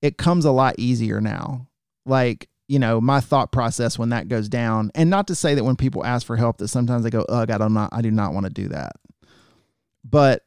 it 0.00 0.16
comes 0.16 0.44
a 0.44 0.52
lot 0.52 0.76
easier 0.78 1.20
now. 1.20 1.66
Like, 2.06 2.48
you 2.66 2.78
know, 2.78 3.00
my 3.00 3.20
thought 3.20 3.52
process 3.52 3.98
when 3.98 4.08
that 4.10 4.28
goes 4.28 4.48
down, 4.48 4.90
and 4.94 5.10
not 5.10 5.26
to 5.28 5.34
say 5.34 5.54
that 5.54 5.64
when 5.64 5.76
people 5.76 6.04
ask 6.04 6.26
for 6.26 6.36
help 6.36 6.58
that 6.58 6.68
sometimes 6.68 7.04
they 7.04 7.10
go, 7.10 7.24
ugh, 7.28 7.50
I 7.50 7.58
don't 7.58 7.74
not 7.74 7.90
I 7.92 8.00
do 8.02 8.10
not 8.10 8.32
want 8.32 8.46
to 8.46 8.52
do 8.52 8.68
that. 8.68 8.92
But 10.04 10.44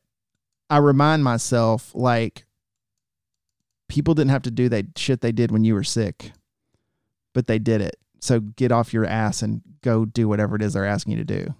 I 0.69 0.77
remind 0.77 1.23
myself 1.23 1.93
like 1.93 2.45
people 3.87 4.13
didn't 4.13 4.31
have 4.31 4.43
to 4.43 4.51
do 4.51 4.69
that 4.69 4.97
shit 4.97 5.21
they 5.21 5.31
did 5.31 5.51
when 5.51 5.63
you 5.63 5.73
were 5.73 5.83
sick, 5.83 6.31
but 7.33 7.47
they 7.47 7.59
did 7.59 7.81
it. 7.81 7.97
So 8.19 8.39
get 8.39 8.71
off 8.71 8.93
your 8.93 9.05
ass 9.05 9.41
and 9.41 9.61
go 9.81 10.05
do 10.05 10.27
whatever 10.27 10.55
it 10.55 10.61
is 10.61 10.73
they're 10.73 10.85
asking 10.85 11.13
you 11.13 11.23
to 11.23 11.23
do. 11.23 11.55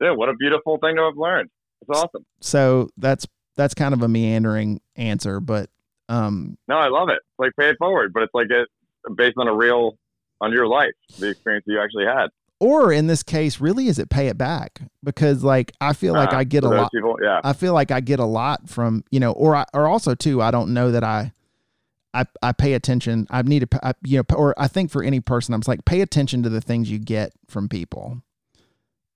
Yeah, 0.00 0.12
what 0.12 0.28
a 0.28 0.34
beautiful 0.34 0.78
thing 0.78 0.96
to 0.96 1.02
have 1.02 1.16
learned. 1.16 1.50
It's 1.80 1.90
awesome. 1.90 2.24
So 2.40 2.88
that's 2.96 3.26
that's 3.56 3.74
kind 3.74 3.94
of 3.94 4.02
a 4.02 4.08
meandering 4.08 4.80
answer, 4.94 5.40
but 5.40 5.70
um 6.08 6.56
No, 6.68 6.76
I 6.76 6.88
love 6.88 7.08
it. 7.08 7.16
It's 7.16 7.38
like 7.38 7.52
pay 7.58 7.70
it 7.70 7.76
forward, 7.78 8.12
but 8.12 8.22
it's 8.22 8.34
like 8.34 8.48
it 8.50 8.68
based 9.16 9.36
on 9.38 9.48
a 9.48 9.54
real 9.54 9.98
on 10.40 10.52
your 10.52 10.66
life, 10.66 10.92
the 11.18 11.28
experience 11.30 11.64
that 11.66 11.72
you 11.72 11.80
actually 11.80 12.06
had. 12.06 12.28
or 12.60 12.92
in 12.92 13.06
this 13.06 13.22
case, 13.22 13.60
really 13.60 13.86
is 13.88 13.98
it 13.98 14.08
pay 14.10 14.28
it 14.28 14.38
back? 14.38 14.80
Because 15.04 15.42
like 15.44 15.72
I 15.80 15.92
feel 15.92 16.14
like 16.14 16.32
Uh, 16.32 16.38
I 16.38 16.44
get 16.44 16.64
a 16.64 16.68
lot 16.68 16.90
People, 16.92 17.16
yeah, 17.22 17.40
I 17.44 17.52
feel 17.52 17.72
like 17.74 17.90
I 17.90 18.00
get 18.00 18.18
a 18.20 18.24
lot 18.24 18.68
from 18.68 19.04
you 19.10 19.20
know, 19.20 19.32
or 19.32 19.56
I, 19.56 19.64
or 19.74 19.86
also 19.86 20.14
too, 20.14 20.40
I 20.42 20.50
don't 20.50 20.72
know 20.74 20.90
that 20.92 21.04
I, 21.04 21.32
I 22.14 22.24
I 22.42 22.52
pay 22.52 22.72
attention. 22.74 23.26
I 23.30 23.42
need 23.42 23.68
to, 23.70 23.86
I, 23.86 23.92
you 24.04 24.18
know, 24.18 24.36
or 24.36 24.54
I 24.58 24.66
think 24.68 24.90
for 24.90 25.02
any 25.02 25.20
person, 25.20 25.54
I'm 25.54 25.60
just 25.60 25.68
like 25.68 25.84
pay 25.84 26.00
attention 26.00 26.42
to 26.44 26.48
the 26.48 26.60
things 26.60 26.90
you 26.90 26.98
get 26.98 27.32
from 27.48 27.68
people. 27.68 28.22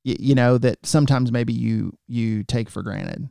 You, 0.05 0.17
you 0.19 0.35
know 0.35 0.59
that 0.59 0.85
sometimes 0.85 1.31
maybe 1.33 1.53
you 1.53 1.97
you 2.09 2.43
take 2.45 2.69
for 2.69 2.83
granted. 2.83 3.29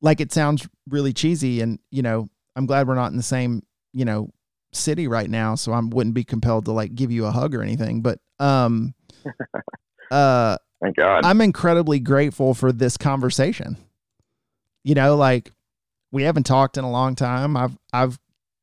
Like 0.00 0.20
it 0.20 0.32
sounds 0.32 0.68
really 0.88 1.12
cheesy, 1.14 1.60
and 1.62 1.78
you 1.90 2.02
know, 2.02 2.28
I'm 2.56 2.66
glad 2.66 2.86
we're 2.86 2.94
not 2.94 3.10
in 3.10 3.16
the 3.16 3.22
same 3.22 3.62
you 3.92 4.04
know 4.04 4.30
city 4.72 5.08
right 5.08 5.30
now, 5.30 5.54
so 5.54 5.72
I 5.72 5.80
wouldn't 5.80 6.14
be 6.14 6.24
compelled 6.24 6.66
to 6.66 6.72
like 6.72 6.94
give 6.94 7.10
you 7.10 7.26
a 7.26 7.30
hug 7.30 7.54
or 7.54 7.62
anything. 7.62 8.02
But 8.02 8.18
um, 8.38 8.94
uh. 10.10 10.56
thank 10.82 10.96
God. 10.96 11.24
I'm 11.24 11.40
incredibly 11.40 12.00
grateful 12.00 12.54
for 12.54 12.72
this 12.72 12.96
conversation. 12.96 13.76
You 14.82 14.94
know, 14.94 15.16
like 15.16 15.50
we 16.12 16.22
haven't 16.22 16.44
talked 16.44 16.76
in 16.76 16.84
a 16.84 16.90
long 16.90 17.14
time. 17.14 17.56
I've 17.56 17.76
I've 17.92 18.18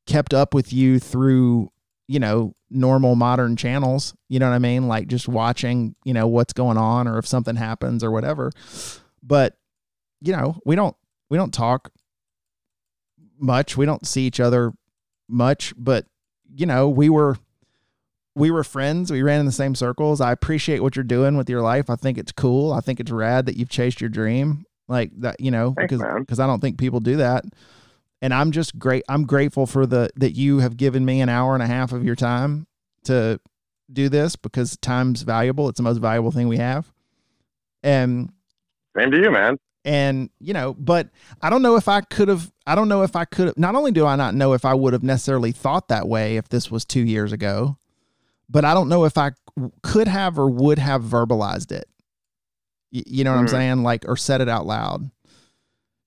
kept 0.06 0.34
up 0.34 0.54
with 0.54 0.72
you 0.72 0.98
through, 0.98 1.70
you 2.08 2.18
know, 2.18 2.54
normal 2.70 3.14
modern 3.14 3.56
channels, 3.56 4.14
you 4.28 4.38
know 4.38 4.48
what 4.48 4.54
I 4.54 4.58
mean? 4.58 4.88
Like 4.88 5.08
just 5.08 5.28
watching, 5.28 5.94
you 6.04 6.14
know, 6.14 6.26
what's 6.26 6.52
going 6.52 6.78
on 6.78 7.06
or 7.06 7.18
if 7.18 7.26
something 7.26 7.56
happens 7.56 8.02
or 8.02 8.10
whatever. 8.10 8.50
But 9.22 9.56
you 10.20 10.32
know, 10.32 10.58
we 10.64 10.76
don't 10.76 10.96
we 11.28 11.36
don't 11.36 11.52
talk 11.52 11.90
much. 13.42 13.76
We 13.76 13.86
don't 13.86 14.06
see 14.06 14.26
each 14.26 14.40
other 14.40 14.72
much, 15.28 15.74
but 15.76 16.06
you 16.54 16.66
know, 16.66 16.88
we 16.88 17.08
were 17.08 17.36
we 18.34 18.50
were 18.50 18.64
friends. 18.64 19.10
We 19.10 19.22
ran 19.22 19.40
in 19.40 19.46
the 19.46 19.52
same 19.52 19.74
circles. 19.74 20.20
I 20.20 20.32
appreciate 20.32 20.80
what 20.80 20.96
you're 20.96 21.04
doing 21.04 21.36
with 21.36 21.50
your 21.50 21.60
life. 21.60 21.90
I 21.90 21.96
think 21.96 22.16
it's 22.18 22.32
cool. 22.32 22.72
I 22.72 22.80
think 22.80 23.00
it's 23.00 23.10
rad 23.10 23.46
that 23.46 23.56
you've 23.56 23.68
chased 23.68 24.00
your 24.00 24.10
dream 24.10 24.64
like 24.88 25.10
that, 25.20 25.40
you 25.40 25.50
know, 25.50 25.74
Thanks, 25.76 25.92
because 25.92 26.20
because 26.20 26.40
I 26.40 26.46
don't 26.46 26.60
think 26.60 26.78
people 26.78 27.00
do 27.00 27.16
that. 27.16 27.44
And 28.20 28.32
I'm 28.32 28.52
just 28.52 28.78
great. 28.78 29.02
I'm 29.08 29.24
grateful 29.24 29.66
for 29.66 29.84
the 29.84 30.10
that 30.16 30.32
you 30.32 30.60
have 30.60 30.76
given 30.76 31.04
me 31.04 31.20
an 31.20 31.28
hour 31.28 31.54
and 31.54 31.62
a 31.62 31.66
half 31.66 31.92
of 31.92 32.04
your 32.04 32.14
time 32.14 32.66
to 33.04 33.40
do 33.92 34.08
this 34.08 34.36
because 34.36 34.76
time's 34.76 35.22
valuable. 35.22 35.68
It's 35.68 35.78
the 35.78 35.82
most 35.82 35.98
valuable 35.98 36.30
thing 36.30 36.48
we 36.48 36.58
have. 36.58 36.92
And 37.82 38.32
Same 38.96 39.10
to 39.10 39.20
you, 39.20 39.30
man. 39.30 39.58
And 39.84 40.30
you 40.38 40.52
know 40.52 40.74
but 40.78 41.08
i 41.40 41.50
don't 41.50 41.62
know 41.62 41.74
if 41.76 41.88
i 41.88 42.00
could 42.00 42.28
have 42.28 42.52
i 42.66 42.74
don't 42.74 42.88
know 42.88 43.02
if 43.02 43.16
i 43.16 43.24
could 43.24 43.46
have 43.48 43.58
not 43.58 43.74
only 43.74 43.90
do 43.90 44.06
i 44.06 44.14
not 44.14 44.34
know 44.34 44.52
if 44.52 44.64
i 44.64 44.72
would 44.72 44.92
have 44.92 45.02
necessarily 45.02 45.50
thought 45.50 45.88
that 45.88 46.06
way 46.06 46.36
if 46.36 46.48
this 46.48 46.70
was 46.70 46.84
two 46.84 47.00
years 47.04 47.32
ago 47.32 47.76
but 48.48 48.64
i 48.64 48.74
don't 48.74 48.88
know 48.88 49.04
if 49.04 49.18
i 49.18 49.32
could 49.82 50.06
have 50.06 50.38
or 50.38 50.48
would 50.48 50.78
have 50.78 51.02
verbalized 51.02 51.72
it 51.72 51.88
Y- 52.92 53.02
you 53.06 53.24
know 53.24 53.32
what 53.32 53.38
i'm 53.40 53.46
Mhm. 53.46 53.50
saying 53.50 53.82
like 53.82 54.04
or 54.06 54.16
said 54.16 54.40
it 54.40 54.48
out 54.48 54.66
loud 54.66 55.10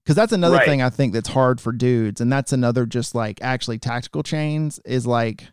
because 0.04 0.16
that's 0.16 0.32
another 0.32 0.56
Right. 0.58 0.66
thing 0.66 0.82
i 0.82 0.90
think 0.90 1.14
that's 1.14 1.30
hard 1.30 1.60
for 1.60 1.72
dudes 1.74 2.22
and 2.22 2.32
that's 2.32 2.54
another 2.54 2.86
just 2.86 3.14
like 3.14 3.40
actually 3.42 3.78
tactical 3.80 4.24
chains 4.24 4.80
is 4.86 5.06
like 5.06 5.48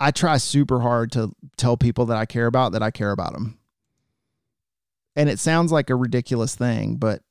i 0.00 0.10
try 0.10 0.38
super 0.38 0.80
hard 0.80 1.12
to 1.12 1.30
tell 1.56 1.76
people 1.76 2.06
that 2.06 2.16
i 2.16 2.26
care 2.26 2.46
about 2.46 2.72
that 2.72 2.82
i 2.82 2.90
care 2.90 3.12
about 3.12 3.32
them 3.32 3.58
and 5.14 5.28
it 5.28 5.38
sounds 5.38 5.70
like 5.70 5.90
a 5.90 5.94
ridiculous 5.96 6.54
thing 6.56 6.96
but 6.96 7.22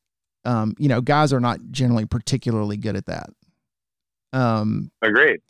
um, 0.46 0.76
you 0.78 0.88
know, 0.90 1.02
guys 1.02 1.32
are 1.34 1.40
not 1.40 1.60
generally 1.72 2.06
particularly 2.06 2.78
good 2.78 2.96
at 2.96 3.06
that. 3.08 3.30
Um, 4.34 4.92
Agreed. 5.02 5.42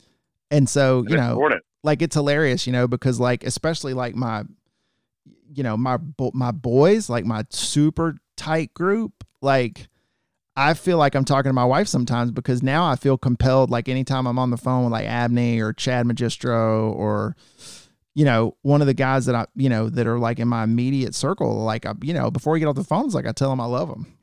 and 0.51 0.67
so, 0.67 0.97
you 0.99 1.03
It's 1.05 1.13
know, 1.15 1.31
important. 1.31 1.61
like 1.83 2.01
it's 2.01 2.15
hilarious, 2.15 2.67
you 2.67 2.73
know, 2.73 2.87
because 2.87 3.19
like, 3.19 3.43
especially 3.43 3.93
like 3.93 4.15
my, 4.15 4.43
you 5.53 5.63
know, 5.63 5.77
my, 5.77 5.97
my 6.33 6.51
boys, 6.51 7.09
like 7.09 7.25
my 7.25 7.45
super 7.49 8.15
tight 8.35 8.73
group, 8.73 9.23
like 9.41 9.87
I 10.55 10.73
feel 10.73 10.97
like 10.97 11.15
I'm 11.15 11.25
talking 11.25 11.49
to 11.49 11.53
my 11.53 11.65
wife 11.65 11.87
sometimes 11.87 12.31
because 12.31 12.61
now 12.61 12.85
I 12.85 12.95
feel 12.95 13.17
compelled, 13.17 13.69
like 13.69 13.87
anytime 13.89 14.27
I'm 14.27 14.37
on 14.37 14.51
the 14.51 14.57
phone 14.57 14.83
with 14.83 14.91
like 14.91 15.07
Abney 15.07 15.59
or 15.61 15.73
Chad 15.73 16.05
Magistro 16.05 16.93
or, 16.93 17.35
you 18.13 18.25
know, 18.25 18.55
one 18.61 18.81
of 18.81 18.87
the 18.87 18.93
guys 18.93 19.25
that 19.25 19.33
I, 19.35 19.45
you 19.55 19.69
know, 19.69 19.89
that 19.89 20.05
are 20.05 20.19
like 20.19 20.39
in 20.39 20.47
my 20.47 20.63
immediate 20.63 21.15
circle, 21.15 21.63
like 21.63 21.85
I, 21.85 21.93
you 22.01 22.13
know, 22.13 22.29
before 22.29 22.53
we 22.53 22.59
get 22.59 22.67
off 22.67 22.75
the 22.75 22.83
phone, 22.83 23.05
it's 23.05 23.15
like 23.15 23.25
I 23.27 23.31
tell 23.31 23.49
them 23.49 23.61
I 23.61 23.65
love 23.65 23.89
them. 23.89 24.13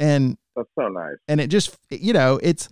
And 0.00 0.36
That's 0.56 0.68
so 0.78 0.88
nice. 0.88 1.16
and 1.28 1.40
it 1.40 1.48
just 1.48 1.76
you 1.90 2.12
know 2.12 2.38
it's 2.42 2.68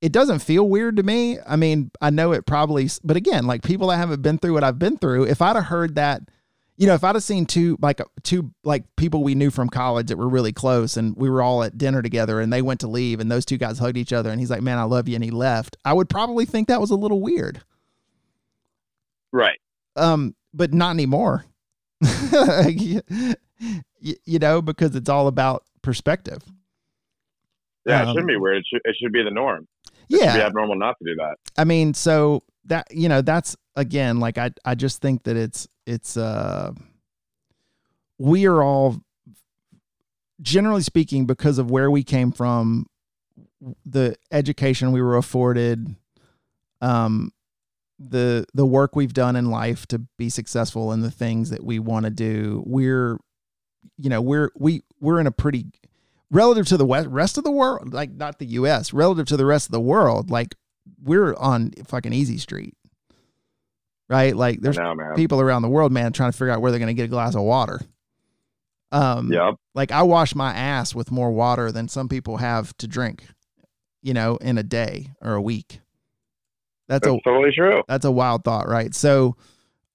it 0.00 0.12
doesn't 0.12 0.38
feel 0.38 0.66
weird 0.68 0.96
to 0.96 1.02
me 1.02 1.38
i 1.46 1.56
mean 1.56 1.90
i 2.00 2.08
know 2.10 2.32
it 2.32 2.46
probably 2.46 2.88
but 3.04 3.16
again 3.16 3.46
like 3.46 3.62
people 3.62 3.88
that 3.88 3.96
haven't 3.98 4.22
been 4.22 4.38
through 4.38 4.54
what 4.54 4.64
i've 4.64 4.78
been 4.78 4.96
through 4.96 5.24
if 5.24 5.42
i'd 5.42 5.56
have 5.56 5.66
heard 5.66 5.94
that 5.96 6.22
you 6.78 6.86
know 6.86 6.94
if 6.94 7.04
i'd 7.04 7.14
have 7.14 7.22
seen 7.22 7.44
two 7.44 7.76
like 7.82 8.00
two 8.22 8.50
like 8.64 8.84
people 8.96 9.22
we 9.22 9.34
knew 9.34 9.50
from 9.50 9.68
college 9.68 10.06
that 10.06 10.16
were 10.16 10.28
really 10.28 10.52
close 10.52 10.96
and 10.96 11.14
we 11.16 11.28
were 11.28 11.42
all 11.42 11.62
at 11.62 11.76
dinner 11.76 12.00
together 12.02 12.40
and 12.40 12.50
they 12.52 12.62
went 12.62 12.80
to 12.80 12.88
leave 12.88 13.20
and 13.20 13.30
those 13.30 13.44
two 13.44 13.58
guys 13.58 13.78
hugged 13.78 13.98
each 13.98 14.12
other 14.12 14.30
and 14.30 14.40
he's 14.40 14.50
like 14.50 14.62
man 14.62 14.78
i 14.78 14.84
love 14.84 15.06
you 15.06 15.14
and 15.16 15.24
he 15.24 15.30
left 15.30 15.76
i 15.84 15.92
would 15.92 16.08
probably 16.08 16.46
think 16.46 16.68
that 16.68 16.80
was 16.80 16.90
a 16.90 16.96
little 16.96 17.20
weird 17.20 17.60
Right. 19.32 19.58
um 19.96 20.34
but 20.54 20.72
not 20.72 20.90
anymore 20.92 21.44
you, 22.68 23.02
you 24.00 24.38
know 24.38 24.62
because 24.62 24.96
it's 24.96 25.08
all 25.10 25.26
about 25.26 25.64
perspective 25.82 26.42
Yeah, 27.86 28.02
Um, 28.02 28.08
it 28.08 28.12
shouldn't 28.12 28.28
be 28.28 28.36
weird. 28.36 28.58
It 28.58 28.66
should, 28.72 28.80
it 28.84 28.96
should 29.00 29.12
be 29.12 29.22
the 29.22 29.30
norm. 29.30 29.66
It 29.84 29.92
should 30.10 30.20
yeah 30.22 30.36
be 30.36 30.42
abnormal 30.42 30.76
not 30.76 30.96
to 30.98 31.04
do 31.04 31.14
that. 31.16 31.36
I 31.56 31.64
mean, 31.64 31.94
so 31.94 32.42
that 32.66 32.86
you 32.90 33.08
know, 33.08 33.22
that's 33.22 33.56
again, 33.76 34.20
like 34.20 34.38
I 34.38 34.50
I 34.64 34.74
just 34.74 35.00
think 35.00 35.22
that 35.24 35.36
it's 35.36 35.66
it's 35.86 36.16
uh 36.16 36.72
we 38.18 38.46
are 38.46 38.62
all 38.62 39.00
generally 40.42 40.82
speaking, 40.82 41.26
because 41.26 41.58
of 41.58 41.70
where 41.70 41.90
we 41.90 42.02
came 42.02 42.32
from, 42.32 42.86
the 43.84 44.16
education 44.32 44.90
we 44.92 45.02
were 45.02 45.16
afforded, 45.16 45.94
um, 46.80 47.32
the 47.98 48.46
the 48.54 48.66
work 48.66 48.96
we've 48.96 49.12
done 49.12 49.36
in 49.36 49.50
life 49.50 49.86
to 49.86 49.98
be 50.18 50.28
successful 50.28 50.92
in 50.92 51.00
the 51.00 51.10
things 51.10 51.50
that 51.50 51.62
we 51.62 51.78
want 51.78 52.04
to 52.04 52.10
do, 52.10 52.62
we're, 52.66 53.18
you 53.96 54.08
know, 54.08 54.20
we're 54.20 54.50
we 54.56 54.82
we're 54.98 55.20
in 55.20 55.26
a 55.26 55.32
pretty 55.32 55.66
relative 56.30 56.66
to 56.66 56.76
the 56.76 56.86
west, 56.86 57.08
rest 57.08 57.38
of 57.38 57.44
the 57.44 57.50
world, 57.50 57.92
like 57.92 58.10
not 58.12 58.38
the 58.38 58.46
U.S. 58.46 58.92
relative 58.92 59.26
to 59.26 59.36
the 59.36 59.46
rest 59.46 59.66
of 59.66 59.72
the 59.72 59.80
world, 59.80 60.30
like 60.30 60.54
we're 61.02 61.34
on 61.34 61.72
fucking 61.86 62.12
easy 62.12 62.38
street, 62.38 62.74
right? 64.08 64.34
Like 64.36 64.60
there's 64.60 64.76
know, 64.78 64.94
people 65.16 65.40
around 65.40 65.62
the 65.62 65.68
world, 65.68 65.92
man, 65.92 66.12
trying 66.12 66.32
to 66.32 66.36
figure 66.36 66.52
out 66.52 66.60
where 66.60 66.70
they're 66.70 66.78
going 66.78 66.88
to 66.88 66.94
get 66.94 67.04
a 67.04 67.08
glass 67.08 67.34
of 67.34 67.42
water. 67.42 67.80
Um, 68.92 69.32
Yep. 69.32 69.54
like 69.74 69.92
I 69.92 70.02
wash 70.02 70.34
my 70.34 70.52
ass 70.52 70.94
with 70.94 71.10
more 71.12 71.30
water 71.30 71.70
than 71.70 71.86
some 71.88 72.08
people 72.08 72.38
have 72.38 72.76
to 72.78 72.88
drink, 72.88 73.24
you 74.02 74.14
know, 74.14 74.36
in 74.36 74.58
a 74.58 74.62
day 74.64 75.12
or 75.20 75.34
a 75.34 75.42
week. 75.42 75.80
That's 76.88 77.06
a 77.06 77.16
totally 77.24 77.52
true. 77.52 77.82
that's 77.86 78.04
a 78.04 78.10
wild 78.10 78.42
thought, 78.42 78.68
right? 78.68 78.92
So, 78.94 79.36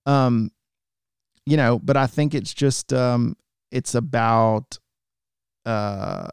um, 0.06 0.50
you 1.46 1.58
know, 1.58 1.78
but 1.78 1.98
I 1.98 2.08
think 2.08 2.34
it's 2.34 2.54
just 2.54 2.94
um, 2.94 3.36
it's 3.70 3.96
about 3.96 4.80
uh, 5.66 6.28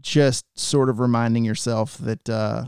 just 0.00 0.44
sort 0.58 0.88
of 0.88 1.00
reminding 1.00 1.44
yourself 1.44 1.96
that 1.98 2.28
uh, 2.28 2.64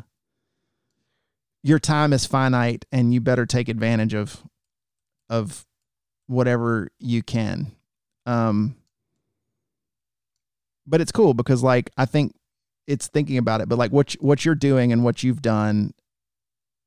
your 1.63 1.79
time 1.79 2.13
is 2.13 2.27
finite, 2.27 2.85
and 2.93 3.13
you 3.13 3.21
better 3.21 3.47
take 3.47 3.69
advantage 3.69 4.15
of 4.15 4.43
of 5.29 5.67
whatever 6.27 6.89
you 6.99 7.23
can. 7.23 7.73
Um, 8.27 8.77
but 10.87 11.01
it's 11.01 11.13
cool 11.13 11.35
because, 11.35 11.63
like, 11.63 11.91
I 11.97 12.05
think 12.07 12.35
it's 12.87 13.09
thinking 13.09 13.39
about 13.39 13.61
it, 13.61 13.69
but 13.69 13.79
like 13.79 13.93
what 13.93 14.13
what 14.21 14.45
you're 14.45 14.55
doing 14.55 14.93
and 14.93 15.05
what 15.05 15.23
you've 15.23 15.43
done 15.43 15.95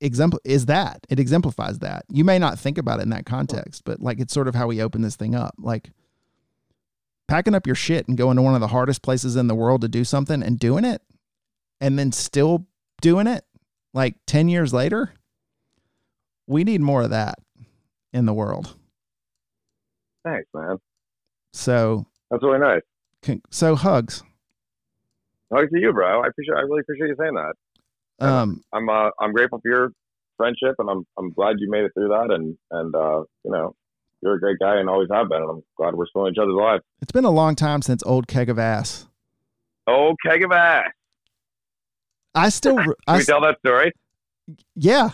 exempl 0.03 0.37
is 0.43 0.65
that 0.65 0.99
it 1.09 1.19
exemplifies 1.19 1.79
that 1.79 2.03
you 2.09 2.25
may 2.25 2.37
not 2.37 2.59
think 2.59 2.77
about 2.77 2.99
it 2.99 3.03
in 3.03 3.09
that 3.09 3.25
context 3.25 3.83
but 3.85 4.01
like 4.01 4.19
it's 4.19 4.33
sort 4.33 4.49
of 4.49 4.55
how 4.55 4.67
we 4.67 4.81
open 4.81 5.01
this 5.01 5.15
thing 5.15 5.33
up 5.33 5.55
like 5.57 5.91
packing 7.27 7.55
up 7.55 7.65
your 7.65 7.75
shit 7.75 8.07
and 8.07 8.17
going 8.17 8.35
to 8.35 8.41
one 8.41 8.55
of 8.55 8.61
the 8.61 8.67
hardest 8.67 9.01
places 9.01 9.35
in 9.35 9.47
the 9.47 9.55
world 9.55 9.81
to 9.81 9.87
do 9.87 10.03
something 10.03 10.43
and 10.43 10.59
doing 10.59 10.85
it 10.85 11.01
and 11.81 11.97
then 11.97 12.11
still 12.11 12.65
doing 13.01 13.27
it 13.27 13.43
like 13.93 14.15
10 14.27 14.49
years 14.49 14.73
later 14.73 15.13
we 16.47 16.63
need 16.63 16.81
more 16.81 17.03
of 17.03 17.09
that 17.09 17.35
in 18.11 18.25
the 18.25 18.33
world 18.33 18.75
Thanks, 20.23 20.47
man. 20.53 20.77
so 21.51 22.05
That's 22.31 22.43
really 22.43 22.59
nice. 22.59 22.81
con- 23.21 23.41
so 23.49 23.75
hugs 23.75 24.23
Hugs 25.51 25.69
to 25.71 25.79
you, 25.79 25.93
bro. 25.93 26.21
I 26.23 26.27
appreciate. 26.27 26.55
I 26.55 26.61
really 26.61 26.79
appreciate 26.79 27.09
you 27.09 27.15
saying 27.19 27.35
that. 27.35 28.25
um 28.25 28.63
I'm. 28.73 28.89
Uh, 28.89 29.09
I'm 29.21 29.33
grateful 29.33 29.59
for 29.61 29.69
your 29.69 29.89
friendship, 30.35 30.73
and 30.79 30.89
I'm. 30.89 31.05
I'm 31.15 31.31
glad 31.31 31.57
you 31.59 31.69
made 31.69 31.83
it 31.83 31.91
through 31.93 32.07
that. 32.07 32.31
And 32.33 32.57
and 32.71 32.95
uh, 32.95 33.19
you 33.45 33.51
know, 33.51 33.75
you're 34.23 34.35
a 34.35 34.39
great 34.39 34.57
guy, 34.59 34.77
and 34.79 34.89
always 34.89 35.09
have 35.11 35.29
been. 35.29 35.41
And 35.41 35.49
I'm 35.49 35.63
glad 35.77 35.95
we're 35.95 36.07
still 36.07 36.25
in 36.25 36.33
each 36.33 36.39
other's 36.39 36.55
lives. 36.55 36.83
it's 37.01 37.11
been 37.11 37.25
a 37.25 37.29
long 37.31 37.55
time 37.55 37.81
since 37.81 38.01
old 38.05 38.27
keg 38.27 38.49
of 38.49 38.57
ass 38.57 39.07
Old 39.87 40.17
keg 40.25 40.43
of 40.43 40.51
ass. 40.51 40.85
i 42.35 42.49
still 42.49 42.77
Can 42.77 42.93
I, 43.07 43.17
we 43.17 43.23
tell 43.23 43.41
that 43.41 43.59
story? 43.59 43.91
yeah 44.75 45.09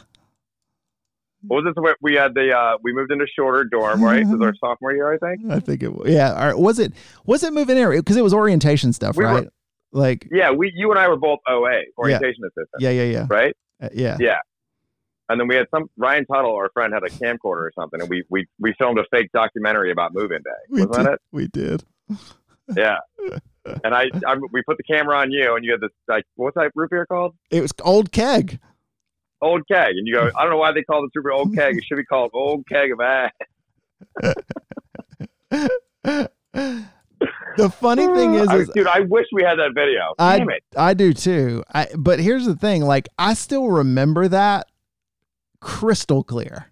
What 1.42 1.64
was 1.64 1.66
this? 1.74 1.82
where 1.82 1.96
We 2.02 2.16
had 2.16 2.34
the. 2.34 2.56
Uh, 2.56 2.78
we 2.84 2.94
moved 2.94 3.12
into 3.12 3.26
shorter 3.36 3.64
dorm, 3.64 4.04
right? 4.04 4.24
This 4.24 4.32
was 4.34 4.42
our 4.42 4.54
sophomore 4.64 4.94
year, 4.94 5.12
I 5.14 5.18
think. 5.18 5.52
I 5.52 5.60
think 5.60 5.84
it 5.84 5.94
was. 5.94 6.10
Yeah. 6.10 6.34
All 6.34 6.46
right. 6.48 6.58
Was 6.58 6.80
it 6.80 6.94
was 7.26 7.44
it 7.44 7.54
moving 7.54 7.78
area 7.78 8.00
because 8.02 8.18
it 8.18 8.24
was 8.24 8.34
orientation 8.34 8.94
stuff, 8.94 9.16
We 9.18 9.26
were- 9.26 9.32
right? 9.32 9.48
like 9.92 10.28
Yeah, 10.32 10.52
we. 10.52 10.72
You 10.76 10.92
and 10.92 11.00
I 11.00 11.08
were 11.08 11.18
both 11.18 11.40
OA, 11.48 11.82
orientation 11.98 12.44
assistant, 12.44 12.68
yeah, 12.80 12.92
yeah, 12.92 13.04
yeah, 13.04 13.26
right? 13.30 13.56
Uh, 13.82 13.90
yeah. 13.94 14.18
Yeah. 14.20 14.38
And 15.30 15.40
then 15.40 15.48
we 15.48 15.56
had 15.56 15.68
some 15.72 15.90
Ryan 15.96 16.26
Tuttle, 16.26 16.56
our 16.56 16.70
friend, 16.74 16.94
had 16.94 17.04
a 17.04 17.10
camcorder 17.10 17.62
or 17.62 17.72
something, 17.76 18.02
and 18.02 18.10
we 18.10 18.24
we 18.30 18.48
we 18.60 18.74
filmed 18.80 18.98
a 18.98 19.04
fake 19.12 19.30
documentary 19.32 19.92
about 19.92 20.14
move-in 20.14 20.42
day. 20.42 20.50
We 20.70 20.86
Wasn't 20.86 21.06
did. 21.06 21.14
it? 21.14 21.22
We 21.32 21.48
did. 21.48 21.84
Yeah. 22.76 22.98
and 23.84 23.94
I, 23.94 24.10
I, 24.28 24.36
we 24.52 24.62
put 24.64 24.78
the 24.78 24.84
camera 24.84 25.18
on 25.18 25.32
you, 25.32 25.56
and 25.56 25.64
you 25.64 25.72
had 25.72 25.82
this 25.82 25.92
like, 26.08 26.24
what's 26.36 26.56
that 26.56 26.72
root 26.76 26.90
beer 26.90 27.06
called? 27.06 27.36
It 27.52 27.62
was 27.62 27.72
old 27.84 28.12
keg. 28.12 28.60
Old 29.42 29.62
keg, 29.72 29.92
and 29.96 30.08
you 30.08 30.14
go, 30.16 30.30
I 30.36 30.42
don't 30.42 30.50
know 30.52 30.58
why 30.58 30.74
they 30.74 30.84
call 30.84 31.02
the 31.02 31.10
super 31.14 31.32
old 31.32 31.56
keg. 31.56 31.78
It 31.78 31.84
should 31.86 31.96
be 31.98 32.04
called 32.04 32.32
old 32.34 32.66
keg 32.68 32.92
of 32.92 33.00
ass. 33.00 33.32
the 37.58 37.70
funny 37.70 38.08
thing 38.08 38.34
is, 38.34 38.48
I- 38.50 38.64
dude, 38.74 38.88
I 38.88 39.02
wish 39.02 39.28
we 39.32 39.44
had 39.44 39.56
that 39.60 39.72
video. 39.76 40.14
I 40.18 40.40
Damn 40.40 40.50
it. 40.50 40.64
I 40.76 40.94
do 40.94 41.14
too. 41.14 41.64
I 41.74 41.88
but 41.98 42.20
here's 42.20 42.46
the 42.46 42.56
thing, 42.56 42.84
like 42.84 43.08
I 43.18 43.34
still 43.34 43.70
remember 43.70 44.28
that 44.28 44.68
crystal 45.62 46.24
clear. 46.24 46.72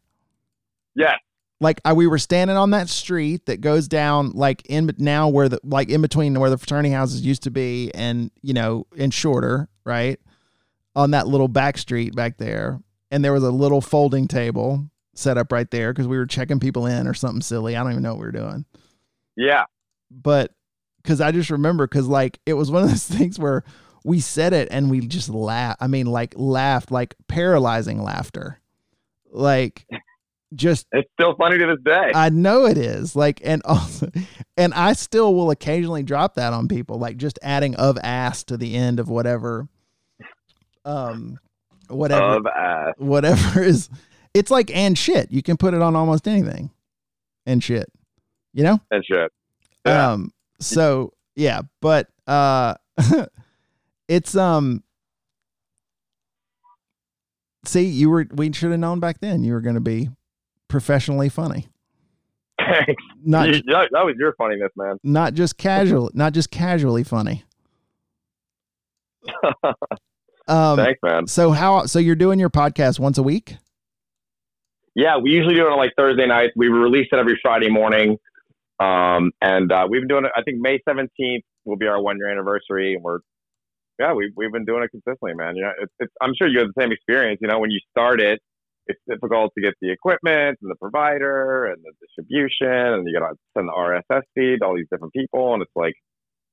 Yeah. 0.96 1.16
Like 1.60 1.82
I, 1.84 1.94
we 1.94 2.06
were 2.08 2.20
standing 2.20 2.56
on 2.58 2.72
that 2.72 2.88
street 2.90 3.48
that 3.48 3.62
goes 3.62 3.88
down 3.88 4.32
like 4.32 4.64
in 4.68 4.92
now 4.98 5.28
where 5.28 5.50
the 5.50 5.60
like 5.64 5.90
in 5.90 6.02
between 6.02 6.40
where 6.40 6.50
the 6.52 6.58
fraternity 6.58 6.92
houses 6.92 7.22
used 7.26 7.44
to 7.44 7.52
be 7.52 7.92
and 7.96 8.30
you 8.44 8.54
know 8.54 8.86
in 8.96 9.10
shorter 9.10 9.68
right 9.84 10.20
on 10.96 11.12
that 11.12 11.28
little 11.28 11.48
back 11.48 11.78
street 11.80 12.16
back 12.16 12.38
there 12.38 12.80
and 13.10 13.26
there 13.26 13.34
was 13.34 13.42
a 13.44 13.50
little 13.50 13.82
folding 13.82 14.28
table 14.28 14.88
set 15.16 15.38
up 15.38 15.52
right 15.52 15.72
there 15.72 15.92
because 15.92 16.08
we 16.08 16.18
were 16.18 16.28
checking 16.28 16.60
people 16.60 16.86
in 16.86 17.08
or 17.08 17.14
something 17.16 17.42
silly. 17.42 17.76
I 17.76 17.82
don't 17.82 17.92
even 17.92 18.04
know 18.04 18.12
what 18.14 18.20
we 18.20 18.26
were 18.28 18.32
doing 18.32 18.66
Yeah. 19.36 19.66
but 20.12 20.52
because 21.02 21.22
I 21.22 21.32
just 21.32 21.50
remember 21.50 21.88
because 21.88 22.06
like 22.08 22.40
it 22.46 22.54
was 22.54 22.70
one 22.70 22.84
of 22.84 22.90
those 22.90 23.06
things 23.08 23.40
where 23.40 23.64
we 24.04 24.20
said 24.20 24.54
it 24.54 24.68
and 24.70 24.92
we 24.92 25.08
just 25.08 25.28
laughed. 25.30 25.78
I 25.82 25.88
mean, 25.88 26.06
like 26.06 26.34
laughed, 26.38 26.92
like 26.92 27.16
paralyzing 27.28 28.04
laughter, 28.04 28.60
like 29.32 29.86
just 30.54 30.88
It's 30.92 31.10
still 31.14 31.36
funny 31.36 31.58
to 31.58 31.66
this 31.68 31.84
day. 31.84 32.12
I 32.16 32.30
know 32.30 32.66
it 32.66 32.78
is 32.78 33.16
like 33.16 33.42
and 33.44 33.62
also 33.66 34.10
and 34.58 34.74
I 34.74 34.94
still 34.94 35.36
will 35.36 35.52
occasionally 35.52 36.04
drop 36.04 36.36
that 36.36 36.54
on 36.54 36.68
people, 36.68 36.98
like 37.00 37.18
just 37.18 37.38
adding 37.42 37.76
of 37.76 37.98
ass 38.02 38.44
to 38.46 38.58
the 38.58 38.76
end 38.76 39.00
of 39.00 39.10
whatever, 39.10 39.68
um, 40.86 41.40
whatever 41.90 42.38
of 42.38 42.46
ass. 42.46 42.94
whatever 42.98 43.62
is. 43.64 43.90
It's 44.34 44.52
like 44.52 44.76
and 44.76 44.98
shit. 44.98 45.32
You 45.32 45.42
can 45.42 45.58
put 45.58 45.74
it 45.74 45.82
on 45.82 45.96
almost 45.96 46.28
anything, 46.28 46.70
and 47.46 47.64
shit. 47.64 47.92
You 48.54 48.64
know. 48.64 48.82
and 48.92 49.04
shit. 49.06 49.32
Yeah. 49.86 50.12
Um 50.12 50.34
so 50.60 51.14
yeah, 51.36 51.62
but 51.82 52.08
uh 52.26 52.76
it's 54.08 54.36
um 54.36 54.84
see 57.68 57.84
you 57.86 58.10
were 58.10 58.28
we 58.34 58.52
should 58.54 58.72
have 58.72 58.80
known 58.80 59.00
back 59.00 59.20
then 59.20 59.44
you 59.44 59.54
were 59.54 59.62
going 59.62 59.76
to 59.76 59.82
be 59.82 60.10
professionally 60.68 61.30
funny. 61.30 61.68
Thanks. 62.60 63.02
Not 63.24 63.48
You- 63.50 63.62
that, 63.68 63.90
that 63.92 64.06
was 64.06 64.16
your 64.18 64.34
funniness, 64.38 64.72
man. 64.76 64.98
not 65.04 65.34
just 65.34 65.58
casual, 65.58 66.10
not 66.14 66.34
just 66.34 66.52
casually 66.52 67.04
funny. 67.04 67.44
Um 70.50 70.78
Thanks, 70.78 71.00
man. 71.04 71.28
so 71.28 71.52
how 71.52 71.86
so 71.88 72.00
you're 72.00 72.16
doing 72.16 72.40
your 72.40 72.50
podcast 72.50 73.00
once 73.00 73.18
a 73.18 73.24
week? 73.24 73.58
Yeah, 74.96 75.18
we 75.18 75.32
usually 75.32 75.56
do 75.56 75.68
it 75.68 75.72
on 75.72 75.78
like 75.78 75.92
Thursday 75.98 76.26
nights. 76.26 76.54
We 76.56 76.70
release 76.70 77.08
it 77.12 77.18
every 77.20 77.38
Friday 77.42 77.70
morning. 77.70 78.18
Um, 78.80 79.32
and 79.42 79.70
uh, 79.72 79.88
we've 79.90 80.02
been 80.02 80.08
doing 80.08 80.24
it. 80.26 80.32
I 80.38 80.42
think 80.44 80.60
May 80.62 80.80
17th 80.88 81.42
will 81.66 81.76
be 81.78 81.86
our 81.88 82.02
one 82.02 82.16
year 82.18 82.32
anniversary. 82.32 82.94
And 82.96 83.04
we're, 83.04 83.20
yeah, 84.00 84.14
we, 84.14 84.32
we've 84.36 84.52
been 84.52 84.66
doing 84.66 84.84
it 84.84 84.90
consistently, 84.90 85.34
man. 85.34 85.56
You 85.56 85.64
know, 85.64 85.72
it's, 85.82 85.94
it's, 86.00 86.14
I'm 86.22 86.34
sure 86.38 86.48
you 86.48 86.60
have 86.60 86.70
the 86.74 86.82
same 86.82 86.92
experience. 86.92 87.40
You 87.42 87.48
know, 87.48 87.60
when 87.60 87.72
you 87.72 87.80
start 87.92 88.20
it, 88.22 88.40
it's 88.88 89.00
difficult 89.08 89.52
to 89.56 89.62
get 89.62 89.74
the 89.82 89.92
equipment 89.92 90.58
and 90.62 90.72
the 90.72 90.76
provider 90.76 91.66
and 91.66 91.84
the 91.84 91.92
distribution, 92.02 92.68
and 92.68 93.08
you 93.08 93.20
got 93.20 93.30
to 93.30 93.36
send 93.56 93.68
the 93.68 93.74
RSS 93.74 94.22
feed 94.34 94.60
to 94.60 94.66
all 94.66 94.76
these 94.76 94.88
different 94.92 95.14
people. 95.14 95.54
And 95.54 95.62
it's 95.62 95.72
like, 95.76 95.94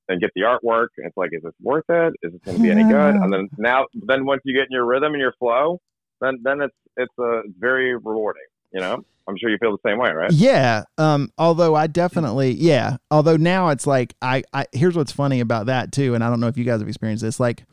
and 0.07 0.21
get 0.21 0.31
the 0.35 0.41
artwork. 0.41 0.87
And 0.97 1.07
it's 1.07 1.17
like, 1.17 1.29
is 1.31 1.41
this 1.43 1.53
worth 1.61 1.85
it? 1.89 2.13
Is 2.21 2.33
this 2.33 2.41
going 2.43 2.57
to 2.57 2.63
be 2.63 2.71
any 2.71 2.83
good? 2.83 3.15
And 3.15 3.31
then 3.31 3.47
now, 3.57 3.85
then 3.93 4.25
once 4.25 4.41
you 4.43 4.53
get 4.53 4.63
in 4.63 4.71
your 4.71 4.85
rhythm 4.85 5.13
and 5.13 5.21
your 5.21 5.33
flow, 5.39 5.79
then 6.21 6.39
then 6.43 6.61
it's 6.61 6.75
it's 6.97 7.13
uh, 7.19 7.39
it's 7.39 7.53
very 7.57 7.95
rewarding. 7.95 8.43
You 8.75 8.81
know, 8.81 9.05
I'm 9.25 9.37
sure 9.37 9.49
you 9.49 9.57
feel 9.57 9.71
the 9.71 9.89
same 9.89 9.97
way, 9.97 10.11
right? 10.11 10.29
Yeah. 10.33 10.83
Um, 10.97 11.31
although 11.37 11.75
I 11.75 11.87
definitely, 11.87 12.51
yeah. 12.51 12.97
Although 13.09 13.37
now 13.37 13.69
it's 13.69 13.87
like 13.87 14.13
I, 14.21 14.43
I 14.51 14.65
here's 14.73 14.97
what's 14.97 15.13
funny 15.13 15.39
about 15.39 15.67
that 15.67 15.93
too, 15.93 16.13
and 16.13 16.21
I 16.21 16.29
don't 16.29 16.41
know 16.41 16.49
if 16.49 16.57
you 16.57 16.65
guys 16.65 16.81
have 16.81 16.87
experienced 16.89 17.23
this. 17.23 17.39
Like, 17.39 17.63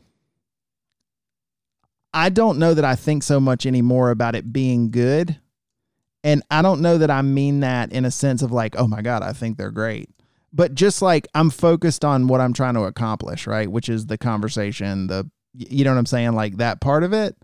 I 2.13 2.29
don't 2.29 2.57
know 2.57 2.73
that 2.73 2.85
I 2.85 2.95
think 2.95 3.23
so 3.23 3.41
much 3.41 3.65
anymore 3.65 4.11
about 4.11 4.33
it 4.33 4.53
being 4.53 4.91
good, 4.91 5.37
and 6.23 6.41
I 6.49 6.61
don't 6.61 6.79
know 6.79 6.97
that 6.97 7.11
I 7.11 7.21
mean 7.21 7.59
that 7.59 7.91
in 7.91 8.05
a 8.05 8.11
sense 8.11 8.41
of 8.41 8.53
like, 8.53 8.77
oh 8.77 8.87
my 8.87 9.01
god, 9.01 9.23
I 9.23 9.33
think 9.33 9.57
they're 9.57 9.71
great. 9.71 10.09
But 10.53 10.73
just 10.73 11.01
like 11.01 11.27
I'm 11.35 11.49
focused 11.49 12.05
on 12.05 12.29
what 12.29 12.39
I'm 12.39 12.53
trying 12.53 12.75
to 12.75 12.83
accomplish, 12.83 13.45
right? 13.45 13.69
Which 13.69 13.89
is 13.89 14.05
the 14.05 14.17
conversation, 14.17 15.07
the 15.07 15.29
you 15.53 15.83
know 15.83 15.91
what 15.91 15.99
I'm 15.99 16.05
saying, 16.05 16.31
like 16.31 16.55
that 16.57 16.79
part 16.79 17.03
of 17.03 17.11
it 17.11 17.35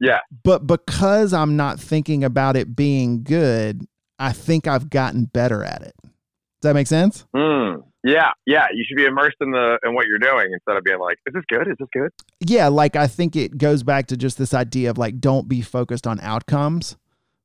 Yeah. 0.00 0.20
but 0.42 0.66
because 0.66 1.32
I'm 1.32 1.56
not 1.56 1.80
thinking 1.80 2.22
about 2.22 2.56
it 2.56 2.76
being 2.76 3.22
good, 3.22 3.86
I 4.18 4.32
think 4.32 4.66
I've 4.66 4.90
gotten 4.90 5.24
better 5.24 5.64
at 5.64 5.82
it. 5.82 5.94
Does 6.02 6.70
that 6.70 6.74
make 6.74 6.86
sense? 6.86 7.26
Mm. 7.34 7.82
Yeah, 8.04 8.30
yeah. 8.46 8.66
You 8.72 8.84
should 8.86 8.96
be 8.96 9.04
immersed 9.04 9.36
in 9.40 9.50
the 9.50 9.78
in 9.84 9.94
what 9.94 10.06
you're 10.06 10.18
doing 10.18 10.50
instead 10.52 10.76
of 10.76 10.84
being 10.84 11.00
like, 11.00 11.18
"Is 11.26 11.34
this 11.34 11.42
good? 11.48 11.66
Is 11.66 11.74
this 11.78 11.88
good?" 11.92 12.10
Yeah, 12.40 12.68
like 12.68 12.94
I 12.94 13.06
think 13.08 13.34
it 13.34 13.58
goes 13.58 13.82
back 13.82 14.06
to 14.08 14.16
just 14.16 14.38
this 14.38 14.54
idea 14.54 14.90
of 14.90 14.96
like, 14.96 15.18
don't 15.18 15.48
be 15.48 15.60
focused 15.60 16.06
on 16.06 16.20
outcomes, 16.20 16.96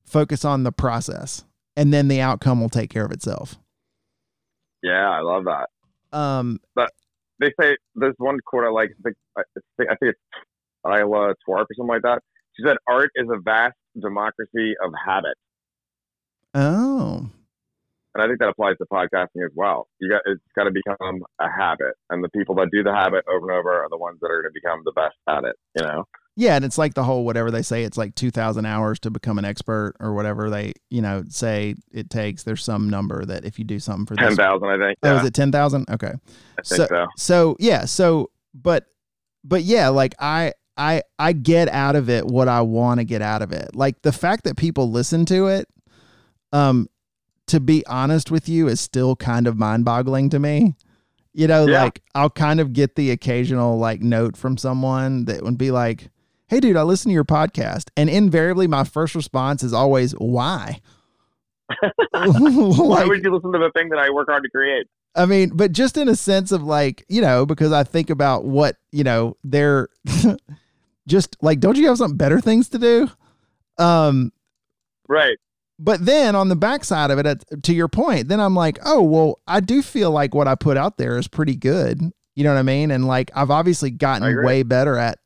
focus 0.06 0.46
on 0.46 0.64
the 0.64 0.72
process, 0.72 1.46
and 1.76 1.92
then 1.94 2.10
the 2.10 2.22
outcome 2.22 2.62
will 2.62 2.70
take 2.70 2.90
care 2.90 3.06
of 3.06 3.12
itself. 3.12 3.58
Yeah, 4.84 5.10
I 5.10 5.22
love 5.22 5.46
that. 5.46 6.18
Um, 6.18 6.60
but 6.76 6.92
They 7.40 7.52
say 7.60 7.76
there's 7.96 8.16
one 8.18 8.38
quote 8.46 8.66
I 8.66 8.70
like. 8.70 8.92
I 9.00 9.02
think 9.04 9.16
I 9.90 9.96
think, 9.96 10.00
it's 10.02 10.20
Twyla 10.86 11.34
Tharp 11.48 11.66
or 11.66 11.68
something 11.76 11.88
like 11.88 12.04
that. 12.04 12.22
She 12.56 12.64
said, 12.66 12.78
"Art 12.88 13.12
is 13.16 13.28
a 13.32 13.40
vast 13.40 13.76
democracy 14.00 14.76
of 14.84 14.92
habit," 15.06 15.36
oh, 16.54 17.30
and 18.14 18.24
I 18.24 18.28
think 18.28 18.40
that 18.40 18.50
applies 18.50 18.78
to 18.78 18.86
podcasting 18.92 19.46
as 19.46 19.52
well. 19.56 19.88
You 20.00 20.10
got 20.10 20.22
it's 20.26 20.42
got 20.56 20.66
to 20.66 20.72
become 20.72 21.24
a 21.40 21.50
habit, 21.50 21.94
and 22.10 22.24
the 22.24 22.30
people 22.30 22.56
that 22.56 22.70
do 22.72 22.84
the 22.84 22.94
habit 22.94 23.24
over 23.30 23.50
and 23.50 23.60
over 23.60 23.72
are 23.84 23.90
the 23.90 23.98
ones 23.98 24.20
that 24.22 24.28
are 24.28 24.42
going 24.42 24.54
to 24.54 24.60
become 24.62 24.82
the 24.86 24.92
best 24.92 25.16
at 25.30 25.44
it. 25.46 25.56
You 25.78 25.88
know? 25.88 26.04
yeah, 26.36 26.56
and 26.56 26.66
it's 26.66 26.78
like 26.78 26.94
the 26.94 27.04
whole 27.04 27.24
whatever 27.26 27.52
they 27.52 27.62
say, 27.62 27.84
it's 27.84 27.98
like 27.98 28.16
two 28.16 28.32
thousand 28.32 28.66
hours 28.66 29.00
to 29.02 29.10
become 29.10 29.38
an 29.38 29.46
expert 29.46 29.96
or 30.00 30.14
whatever 30.14 30.50
they 30.50 30.74
you 30.90 31.02
know 31.02 31.24
say 31.30 31.76
it 31.92 32.10
takes. 32.10 32.44
There's 32.44 32.64
some 32.64 32.90
number 32.90 33.26
that 33.26 33.46
if 33.46 33.58
you 33.60 33.66
do 33.66 33.80
something 33.80 34.06
for 34.06 34.16
Ten 34.16 34.32
this, 34.32 34.40
I 34.40 34.78
think. 34.78 34.98
oh, 35.04 35.14
Yeah, 35.14 35.20
is 35.22 35.26
it 35.28 35.34
ten 35.34 35.52
thousand? 35.52 35.90
Okay. 35.90 36.14
I 36.60 36.62
think 36.64 36.90
so. 36.90 37.08
so 37.16 37.56
yeah 37.60 37.86
so 37.86 38.30
but 38.54 38.86
but 39.44 39.64
yeah 39.64 39.88
like 39.88 40.14
i 40.20 40.54
i 40.78 41.02
i 41.20 41.34
get 41.34 41.68
out 41.70 41.96
of 41.96 42.10
it 42.10 42.26
what 42.26 42.48
i 42.48 42.62
want 42.62 43.00
to 43.00 43.04
get 43.04 43.22
out 43.22 43.42
of 43.42 43.52
it 43.52 43.76
like 43.76 44.02
the 44.02 44.12
fact 44.12 44.44
that 44.44 44.56
people 44.58 44.90
listen 44.92 45.26
to 45.26 45.48
it 45.48 45.68
um 46.54 46.88
to 47.48 47.60
be 47.60 47.86
honest 47.88 48.32
with 48.32 48.48
you 48.48 48.68
is 48.68 48.80
still 48.80 49.16
kind 49.16 49.48
of 49.48 49.58
mind-boggling 49.58 50.30
to 50.30 50.40
me 50.40 50.76
you 51.34 51.48
know 51.48 51.66
Yeah. 51.68 51.84
like 51.84 52.02
i'll 52.16 52.30
kind 52.30 52.60
of 52.60 52.74
get 52.74 52.96
the 52.96 53.12
occasional 53.12 53.78
like 53.78 54.02
note 54.02 54.38
from 54.38 54.58
someone 54.58 55.26
that 55.26 55.44
would 55.44 55.58
be 55.58 55.72
like 55.72 56.10
hey 56.48 56.60
dude 56.60 56.78
i 56.78 56.84
listen 56.84 57.10
to 57.10 57.14
your 57.14 57.24
podcast 57.26 57.90
and 57.98 58.10
invariably 58.10 58.68
my 58.68 58.84
first 58.84 59.16
response 59.16 59.64
is 59.64 59.74
always 59.74 60.12
why 60.14 60.80
Why 62.14 63.06
would 63.06 63.24
you 63.24 63.34
listen 63.34 63.52
to 63.54 63.60
the 63.60 63.72
thing 63.74 63.90
that 63.90 64.00
I 64.00 64.10
work 64.10 64.28
hard 64.30 64.44
to 64.44 64.50
create? 64.50 64.88
I 65.16 65.26
mean, 65.26 65.52
but 65.56 65.72
just 65.72 65.98
in 65.98 66.10
a 66.10 66.16
sense 66.18 66.52
of 66.52 66.64
like, 66.64 67.06
you 67.08 67.22
know, 67.22 67.46
because 67.46 67.72
I 67.72 67.84
think 67.86 68.10
about 68.10 68.44
what, 68.46 68.76
you 68.92 69.04
know, 69.06 69.38
they're 69.44 69.88
just 71.08 71.36
like, 71.42 71.60
don't 71.60 71.78
you 71.78 71.88
have 71.88 71.98
some 71.98 72.16
better 72.16 72.40
things 72.40 72.70
to 72.70 72.78
do? 72.80 73.10
Um, 73.78 74.32
Right. 75.08 75.38
but 75.80 76.06
then 76.06 76.36
on 76.36 76.50
the 76.50 76.56
backside 76.56 77.12
of 77.12 77.20
it, 77.20 77.26
at, 77.26 77.64
to 77.64 77.74
your 77.74 77.88
point, 77.88 78.28
then 78.28 78.40
I'm 78.40 78.56
like, 78.56 78.80
oh, 78.86 79.02
well, 79.02 79.40
I 79.48 79.60
do 79.60 79.82
feel 79.82 80.12
like 80.12 80.34
what 80.34 80.48
I 80.48 80.56
put 80.56 80.78
out 80.78 80.98
there 80.98 81.18
is 81.18 81.28
pretty 81.28 81.56
good. 81.56 82.00
You 82.36 82.44
know 82.44 82.54
what 82.54 82.60
I 82.60 82.64
mean? 82.64 82.92
And 82.92 83.08
like, 83.08 83.30
I've 83.36 83.52
obviously 83.52 83.90
gotten 83.92 84.44
way 84.46 84.64
better 84.64 84.98
at 84.98 85.20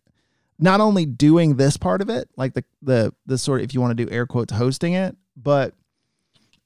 not 0.57 0.81
only 0.81 1.05
doing 1.05 1.57
this 1.57 1.77
part 1.77 2.01
of 2.01 2.09
it, 2.09 2.29
like 2.37 2.53
the, 2.53 2.63
the, 2.81 3.13
the 3.25 3.37
sort 3.37 3.59
of, 3.61 3.65
if 3.65 3.73
you 3.73 3.81
want 3.81 3.95
to 3.95 4.05
do 4.05 4.09
air 4.11 4.25
quotes, 4.25 4.53
hosting 4.53 4.93
it, 4.93 5.15
but 5.35 5.73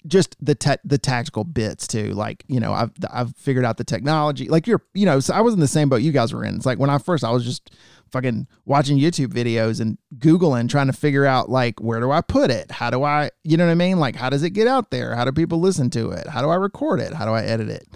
just 0.07 0.38
the 0.40 0.56
te- 0.56 0.77
the 0.86 0.98
tactical 0.98 1.44
bits 1.44 1.86
too. 1.86 2.11
Like, 2.14 2.45
you 2.48 2.60
know, 2.61 2.72
I've, 2.72 2.91
I've 3.11 3.36
figured 3.36 3.65
out 3.65 3.76
the 3.77 3.84
technology, 3.84 4.48
like 4.48 4.65
you're, 4.65 4.81
you 4.94 5.06
know, 5.06 5.19
so 5.19 5.34
I 5.34 5.41
was 5.41 5.53
in 5.53 5.60
the 5.60 5.68
same 5.68 5.90
boat 5.90 5.98
you 6.02 6.14
guys 6.14 6.31
were 6.34 6.45
in. 6.45 6.56
It's 6.56 6.65
like 6.65 6.80
when 6.80 6.90
I 6.90 6.99
first, 6.99 7.23
I 7.26 7.31
was 7.31 7.44
just 7.44 7.72
fucking 8.11 8.48
watching 8.65 8.98
YouTube 8.98 9.27
videos 9.34 9.80
and 9.80 9.98
Googling, 10.18 10.69
trying 10.69 10.88
to 10.88 10.94
figure 10.94 11.26
out 11.26 11.49
like, 11.49 11.80
where 11.81 11.99
do 11.99 12.11
I 12.11 12.22
put 12.22 12.52
it? 12.52 12.72
How 12.72 12.90
do 12.90 13.03
I, 13.03 13.31
you 13.44 13.57
know 13.57 13.65
what 13.65 13.72
I 13.72 13.76
mean? 13.76 13.99
Like, 13.99 14.15
how 14.15 14.30
does 14.30 14.44
it 14.44 14.52
get 14.52 14.68
out 14.68 14.91
there? 14.91 15.15
How 15.15 15.26
do 15.26 15.31
people 15.31 15.60
listen 15.60 15.90
to 15.91 16.11
it? 16.11 16.27
How 16.27 16.41
do 16.41 16.49
I 16.49 16.56
record 16.56 16.99
it? 16.99 17.14
How 17.14 17.26
do 17.26 17.31
I 17.31 17.44
edit 17.44 17.69
it? 17.69 17.88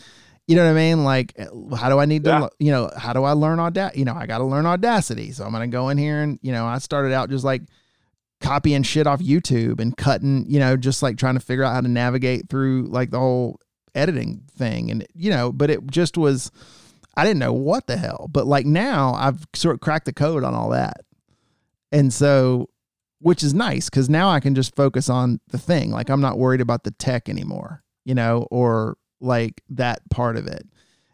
You 0.48 0.56
know 0.58 0.66
what 0.66 0.72
I 0.72 0.74
mean? 0.74 1.04
Like, 1.06 1.34
eh, 1.38 1.46
how 1.78 1.90
do 1.90 2.00
I 2.00 2.06
need 2.06 2.26
to, 2.26 2.30
Yeah. 2.30 2.48
you 2.60 2.72
know, 2.72 2.92
how 2.98 3.14
do 3.14 3.24
I 3.24 3.32
learn 3.32 3.60
Audacity? 3.60 4.00
You 4.00 4.06
know, 4.06 4.14
I 4.14 4.26
got 4.26 4.40
to 4.40 4.44
learn 4.44 4.66
Audacity. 4.66 5.32
So 5.32 5.46
I'm 5.46 5.52
going 5.52 5.70
to 5.70 5.74
go 5.74 5.88
in 5.90 5.98
here 5.98 6.22
and, 6.22 6.38
you 6.42 6.52
know, 6.52 6.66
I 6.66 6.80
started 6.80 7.14
out 7.14 7.30
just 7.30 7.46
like 7.46 7.62
copying 8.42 8.84
shit 8.84 9.08
off 9.08 9.22
YouTube 9.22 9.80
and 9.80 9.96
cutting, 9.96 10.46
you 10.50 10.60
know, 10.60 10.76
just 10.76 11.02
like 11.02 11.18
trying 11.18 11.36
to 11.36 11.40
figure 11.40 11.64
out 11.64 11.74
how 11.74 11.82
to 11.82 11.88
navigate 11.88 12.50
through 12.50 12.88
like 12.88 13.10
the 13.12 13.20
whole 13.20 13.60
editing 13.96 14.42
thing. 14.58 14.92
And, 14.92 15.08
you 15.14 15.30
know, 15.30 15.52
but 15.54 15.70
it 15.70 15.88
just 15.90 16.18
was, 16.18 16.52
I 17.16 17.24
didn't 17.24 17.40
know 17.40 17.54
what 17.54 17.88
the 17.88 17.98
hell. 17.98 18.28
But 18.32 18.48
like 18.48 18.66
now 18.66 19.14
I've 19.14 19.46
sort 19.54 19.76
of 19.76 19.82
cracked 19.82 20.06
the 20.06 20.14
code 20.14 20.44
on 20.44 20.54
all 20.54 20.70
that. 20.70 21.02
And 21.92 22.12
so, 22.14 22.70
which 23.20 23.44
is 23.44 23.54
nice 23.54 23.90
because 23.90 24.10
now 24.10 24.30
I 24.30 24.40
can 24.40 24.56
just 24.56 24.76
focus 24.76 25.10
on 25.10 25.40
the 25.50 25.58
thing. 25.58 25.92
Like 25.92 26.10
I'm 26.10 26.22
not 26.22 26.38
worried 26.38 26.62
about 26.62 26.84
the 26.84 26.92
tech 26.92 27.30
anymore, 27.30 27.84
you 28.04 28.16
know, 28.16 28.48
or 28.52 28.98
like 29.22 29.62
that 29.70 30.02
part 30.10 30.36
of 30.36 30.48
it. 30.48 30.68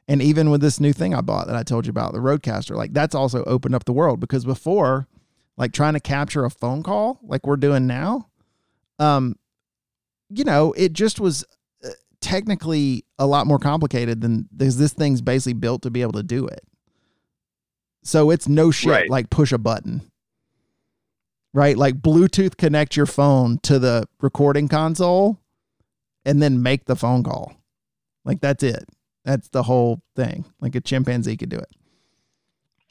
And 0.07 0.21
even 0.23 0.49
with 0.49 0.61
this 0.61 0.79
new 0.79 0.91
thing 0.91 1.13
I 1.13 1.21
bought 1.21 1.45
that 1.47 1.55
I 1.55 1.61
told 1.61 1.85
you 1.85 1.91
about, 1.91 2.13
the 2.13 2.19
Rodecaster, 2.19 2.75
like 2.75 2.93
that's 2.93 3.13
also 3.13 3.43
opened 3.43 3.75
up 3.75 3.85
the 3.85 3.93
world 3.93 4.19
because 4.19 4.43
before, 4.43 5.07
like 5.55 5.71
trying 5.71 5.93
to 5.93 5.99
capture 5.99 6.45
a 6.45 6.49
phone 6.49 6.81
call 6.81 7.19
like 7.21 7.45
we're 7.45 7.57
doing 7.57 7.85
now, 7.85 8.29
um, 8.97 9.35
you 10.29 10.43
know, 10.43 10.73
it 10.73 10.93
just 10.93 11.19
was 11.19 11.45
technically 12.21 13.05
a 13.17 13.25
lot 13.25 13.47
more 13.47 13.59
complicated 13.59 14.21
than 14.21 14.47
because 14.55 14.77
this 14.77 14.93
thing's 14.93 15.21
basically 15.21 15.53
built 15.53 15.81
to 15.83 15.89
be 15.89 16.01
able 16.01 16.13
to 16.13 16.23
do 16.23 16.47
it. 16.47 16.61
So 18.03 18.29
it's 18.29 18.47
no 18.47 18.71
shit 18.71 18.91
Right. 18.91 19.09
like 19.09 19.29
push 19.29 19.51
a 19.51 19.57
button. 19.57 20.01
Right? 21.53 21.77
Like 21.77 21.95
Bluetooth 21.95 22.57
connect 22.57 22.95
your 22.95 23.05
phone 23.07 23.57
to 23.63 23.79
the 23.79 24.07
recording 24.21 24.67
console 24.67 25.39
and 26.25 26.41
then 26.41 26.61
make 26.61 26.85
the 26.85 26.95
phone 26.95 27.23
call. 27.23 27.53
Like 28.23 28.39
that's 28.41 28.63
it. 28.63 28.85
That's 29.25 29.47
the 29.49 29.63
whole 29.63 30.01
thing. 30.15 30.45
Like 30.61 30.75
a 30.75 30.81
chimpanzee 30.81 31.37
could 31.37 31.49
do 31.49 31.57
it. 31.57 31.69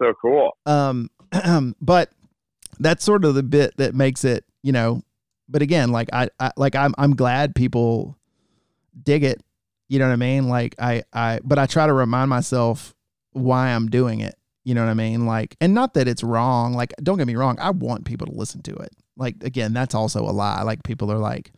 So 0.03 0.13
cool. 0.21 0.57
Um, 0.67 1.11
but 1.81 2.11
that's 2.79 3.05
sort 3.05 3.25
of 3.25 3.35
the 3.35 3.43
bit 3.43 3.77
that 3.77 3.95
makes 3.95 4.25
it, 4.25 4.45
you 4.63 4.73
know. 4.73 5.03
But 5.49 5.63
again, 5.63 5.91
like 5.93 6.09
I, 6.13 6.29
I 6.39 6.51
like 6.57 6.75
I'm 6.75 6.95
I'm 6.99 7.17
glad 7.17 7.55
people 7.55 8.18
dig 9.03 9.25
it. 9.25 9.43
You 9.89 9.99
know 9.99 10.07
what 10.07 10.12
I 10.12 10.16
mean? 10.16 10.49
Like 10.49 10.75
I 10.79 11.03
I 11.12 11.41
but 11.45 11.59
I 11.59 11.66
try 11.66 11.87
to 11.87 11.93
remind 11.93 12.31
myself 12.31 12.95
why 13.33 13.69
I'm 13.69 13.89
doing 13.89 14.20
it. 14.20 14.35
You 14.65 14.75
know 14.75 14.85
what 14.85 14.91
I 14.91 14.95
mean? 14.95 15.27
Like 15.27 15.57
and 15.61 15.75
not 15.75 15.95
that 15.95 16.09
it's 16.09 16.23
wrong. 16.23 16.75
Like 16.75 16.93
don't 17.03 17.19
get 17.19 17.27
me 17.27 17.37
wrong, 17.37 17.57
I 17.61 17.70
want 17.70 18.05
people 18.05 18.27
to 18.27 18.33
listen 18.33 18.62
to 18.62 18.75
it. 18.75 18.91
Like 19.16 19.37
again, 19.43 19.73
that's 19.73 19.95
also 19.95 20.23
a 20.23 20.31
lie. 20.33 20.62
Like 20.62 20.83
people 20.83 21.11
are 21.11 21.19
like, 21.19 21.53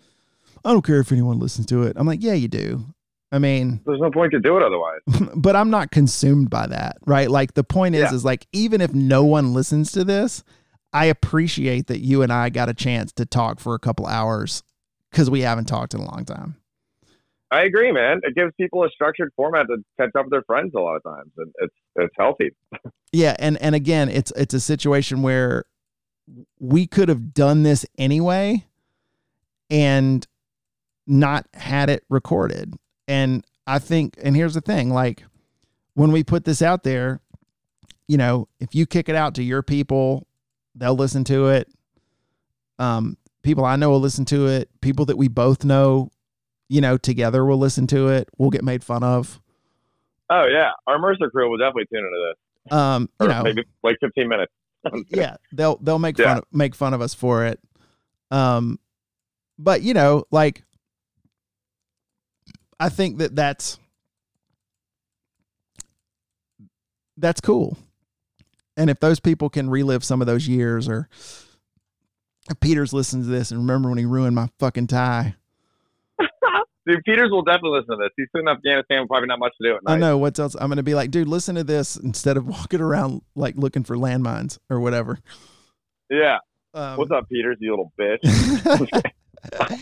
I 0.65 0.73
don't 0.73 0.85
care 0.85 1.01
if 1.01 1.11
anyone 1.13 1.39
listens 1.39 1.67
to 1.67 1.83
it. 1.85 1.95
I'm 1.97 2.07
like, 2.07 2.23
yeah, 2.23 2.35
you 2.35 2.49
do. 2.49 2.85
I 3.33 3.39
mean, 3.39 3.81
There's 3.87 4.01
no 4.01 4.11
point 4.11 4.33
to 4.33 4.41
do 4.41 4.57
it 4.57 4.63
otherwise. 4.63 5.31
but 5.37 5.55
I'm 5.55 5.71
not 5.71 5.91
consumed 5.93 6.51
by 6.51 6.67
that, 6.67 6.97
right? 7.07 7.31
Like 7.31 7.55
the 7.55 7.63
point 7.65 7.95
is, 7.95 8.03
Yeah. 8.03 8.15
is 8.15 8.25
like 8.25 8.47
even 8.53 8.81
if 8.81 8.93
no 8.93 9.25
one 9.25 9.55
listens 9.55 9.93
to 9.93 10.03
this, 10.05 10.43
I 10.93 11.07
appreciate 11.07 11.87
that 11.87 12.01
you 12.01 12.23
and 12.23 12.33
I 12.33 12.49
got 12.51 12.69
a 12.69 12.75
chance 12.75 13.13
to 13.13 13.25
talk 13.27 13.61
for 13.61 13.75
a 13.75 13.79
couple 13.79 14.07
hours 14.07 14.65
because 15.11 15.31
we 15.31 15.43
haven't 15.43 15.67
talked 15.67 15.95
in 15.95 16.01
a 16.01 16.05
long 16.05 16.25
time. 16.25 16.57
I 17.51 17.63
agree, 17.63 17.91
man. 17.91 18.21
It 18.23 18.35
gives 18.35 18.53
people 18.57 18.85
a 18.85 18.91
structured 18.91 19.33
format 19.35 19.67
to 19.67 19.79
catch 19.99 20.11
up 20.17 20.27
with 20.27 20.31
their 20.31 20.43
friends 20.43 20.73
a 20.77 20.81
lot 20.81 20.97
of 20.97 21.03
times, 21.03 21.33
and 21.37 21.53
it's 21.59 21.75
it's 21.97 22.15
healthy. 22.19 22.51
Yeah, 23.13 23.35
and 23.41 23.61
and 23.61 23.75
again, 23.75 24.09
it's 24.09 24.33
it's 24.37 24.55
a 24.55 24.61
situation 24.61 25.23
where 25.23 25.65
we 26.61 26.87
could 26.87 27.09
have 27.09 27.35
done 27.35 27.65
this 27.65 27.85
anyway 27.99 28.67
and 29.69 30.27
not 31.09 31.47
had 31.55 31.91
it 31.91 32.05
recorded. 32.09 32.75
And 33.09 33.45
I 33.67 33.81
think 33.81 34.15
and 34.23 34.37
here's 34.37 34.55
the 34.55 34.61
thing, 34.61 34.91
like 34.91 35.25
when 35.95 36.13
we 36.13 36.23
put 36.23 36.45
this 36.45 36.63
out 36.63 36.85
there, 36.85 37.21
you 38.07 38.17
know, 38.17 38.47
if 38.61 38.77
you 38.77 38.87
kick 38.87 39.09
it 39.09 39.17
out 39.17 39.35
to 39.35 39.43
your 39.43 39.63
people, 39.63 40.27
they'll 40.77 40.95
listen 40.95 41.25
to 41.25 41.49
it. 41.49 41.69
Um 42.79 43.17
people 43.43 43.65
I 43.65 43.75
know 43.75 43.91
will 43.91 44.01
listen 44.01 44.25
to 44.27 44.47
it. 44.47 44.69
People 44.81 45.05
that 45.07 45.19
we 45.19 45.27
both 45.27 45.65
know, 45.65 46.11
you 46.71 46.81
know, 46.81 46.97
together 46.97 47.45
we'll 47.45 47.59
listen 47.59 47.87
to 47.89 48.09
it. 48.09 48.29
We'll 48.39 48.51
get 48.51 48.63
made 48.65 48.85
fun 48.85 49.03
of. 49.03 49.41
Oh 50.31 50.47
yeah, 50.47 50.71
our 50.87 50.99
Mercer 51.01 51.29
crew 51.29 51.51
will 51.51 51.59
definitely 51.59 51.87
tune 51.93 52.05
into 52.07 52.29
this. 52.31 52.73
Um, 52.73 53.09
you 53.21 53.27
Or 53.27 53.29
know, 53.29 53.43
maybe 53.43 53.65
like 53.83 53.97
15 54.01 54.29
minutes. 54.29 54.53
yeah, 55.09 55.37
they'll 55.53 55.77
they'll 55.79 55.99
make 55.99 56.17
Yeah. 56.17 56.27
fun 56.27 56.39
of, 56.39 56.45
make 56.53 56.75
fun 56.77 56.95
of 56.95 57.01
us 57.03 57.13
for 57.13 57.45
it. 57.45 57.59
Um, 58.31 58.79
but 59.59 59.83
you 59.83 59.93
know, 59.93 60.25
like, 60.31 60.63
I 62.79 62.89
think 62.89 63.19
that 63.19 63.35
that's 63.35 63.79
that's 67.17 67.41
cool. 67.41 67.77
And 68.77 68.89
if 68.89 69.01
those 69.01 69.19
people 69.19 69.51
can 69.51 69.69
relive 69.69 70.05
some 70.05 70.21
of 70.21 70.29
those 70.29 70.47
years, 70.47 70.89
or 70.89 71.09
if 72.49 72.61
Peters 72.61 72.93
listens 72.93 73.27
to 73.27 73.31
this 73.31 73.51
and 73.51 73.59
remember 73.61 73.89
when 73.89 73.99
he 73.99 74.05
ruined 74.05 74.37
my 74.37 74.49
fucking 74.61 74.87
tie, 74.87 75.35
Dude, 76.91 77.05
Peters 77.05 77.31
will 77.31 77.43
definitely 77.43 77.79
listen 77.79 77.97
to 77.99 78.03
this. 78.03 78.11
He's 78.17 78.27
in 78.35 78.49
Afghanistan, 78.49 79.07
probably 79.07 79.29
not 79.29 79.39
much 79.39 79.53
to 79.63 79.69
do 79.69 79.77
at 79.77 79.83
night. 79.85 79.93
I 79.93 79.97
know 79.99 80.19
what's 80.19 80.41
else. 80.41 80.57
I'm 80.61 80.69
gonna 80.69 80.83
be 80.83 80.95
like, 80.95 81.11
dude, 81.13 81.29
listen 81.29 81.55
to 81.55 81.63
this 81.63 81.97
instead 81.97 82.37
of 82.37 82.47
walking 82.49 82.81
around 82.81 83.23
like 83.37 83.55
looking 83.57 83.85
for 83.85 83.97
landmines 83.97 84.59
or 84.69 84.81
whatever. 84.81 85.21
Yeah. 86.11 86.39
Um, 86.75 86.97
What's 86.97 87.11
up, 87.13 87.29
Peters? 87.29 87.59
You 87.61 87.71
little 87.71 87.93
bitch. 87.99 89.03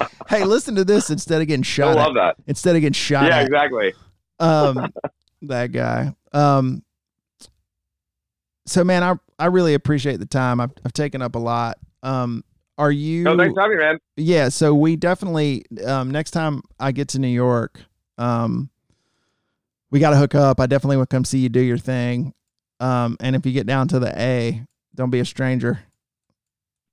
hey, 0.29 0.45
listen 0.45 0.75
to 0.75 0.85
this 0.85 1.09
instead 1.11 1.41
of 1.41 1.49
getting 1.49 1.63
shot. 1.63 1.97
love 1.97 2.17
At, 2.17 2.37
that. 2.37 2.37
instead 2.47 2.77
of 2.77 2.81
getting 2.83 2.93
shot 2.93 3.27
Yeah, 3.27 3.39
at. 3.39 3.47
exactly. 3.47 3.93
Um, 4.39 4.93
that 5.43 5.73
guy. 5.73 6.15
Um, 6.33 6.83
so 8.67 8.85
man, 8.85 9.03
I 9.03 9.15
I 9.39 9.47
really 9.47 9.75
appreciate 9.75 10.19
the 10.19 10.27
time. 10.27 10.61
I've 10.61 10.73
I've 10.85 10.93
taken 10.93 11.23
up 11.23 11.35
a 11.35 11.39
lot. 11.39 11.79
Um, 12.03 12.45
are 12.79 12.91
you? 12.93 13.25
No, 13.25 13.37
thanks 13.37 13.55
for 13.55 13.61
having 13.61 13.77
me, 13.79 13.85
man. 13.85 13.99
Yeah, 14.17 14.49
so 14.49 14.75
we 14.75 14.97
definitely 14.97 15.65
um, 15.85 16.11
next 16.11 16.31
time 16.31 16.63
I 16.81 16.93
get 16.93 17.09
to 17.09 17.19
New 17.19 17.29
York, 17.29 17.81
um, 18.17 18.71
we 19.91 20.01
got 20.01 20.11
to 20.11 20.17
hook 20.17 20.35
up. 20.35 20.61
I 20.61 20.67
definitely 20.67 20.97
want 20.99 21.11
to 21.11 21.17
come 21.17 21.25
see 21.25 21.39
you 21.39 21.49
do 21.49 21.61
your 21.61 21.79
thing. 21.79 22.33
Um, 22.81 23.17
and 23.21 23.35
if 23.35 23.45
you 23.45 23.53
get 23.53 23.67
down 23.67 23.89
to 23.89 23.99
the 23.99 24.17
A, 24.21 24.63
don't 24.95 25.11
be 25.11 25.19
a 25.21 25.25
stranger. 25.25 25.81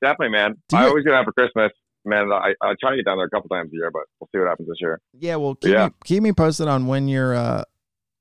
Definitely, 0.01 0.29
man. 0.29 0.55
I 0.73 0.85
always 0.87 1.03
get 1.03 1.13
out 1.13 1.25
for 1.25 1.31
Christmas. 1.31 1.71
Man, 2.03 2.31
I, 2.31 2.53
I 2.61 2.75
try 2.79 2.91
to 2.91 2.97
get 2.97 3.05
down 3.05 3.17
there 3.17 3.25
a 3.25 3.29
couple 3.29 3.49
times 3.49 3.71
a 3.73 3.75
year, 3.75 3.89
but 3.91 4.03
we'll 4.19 4.27
see 4.31 4.39
what 4.39 4.47
happens 4.47 4.67
this 4.67 4.77
year. 4.79 4.99
Yeah, 5.17 5.37
well, 5.37 5.55
keep 5.55 5.71
Yeah. 5.71 5.87
me 5.87 5.91
keep 6.03 6.21
me 6.23 6.33
posted 6.33 6.67
on 6.67 6.85
when 6.85 7.07
you're 7.07 7.33
uh 7.35 7.63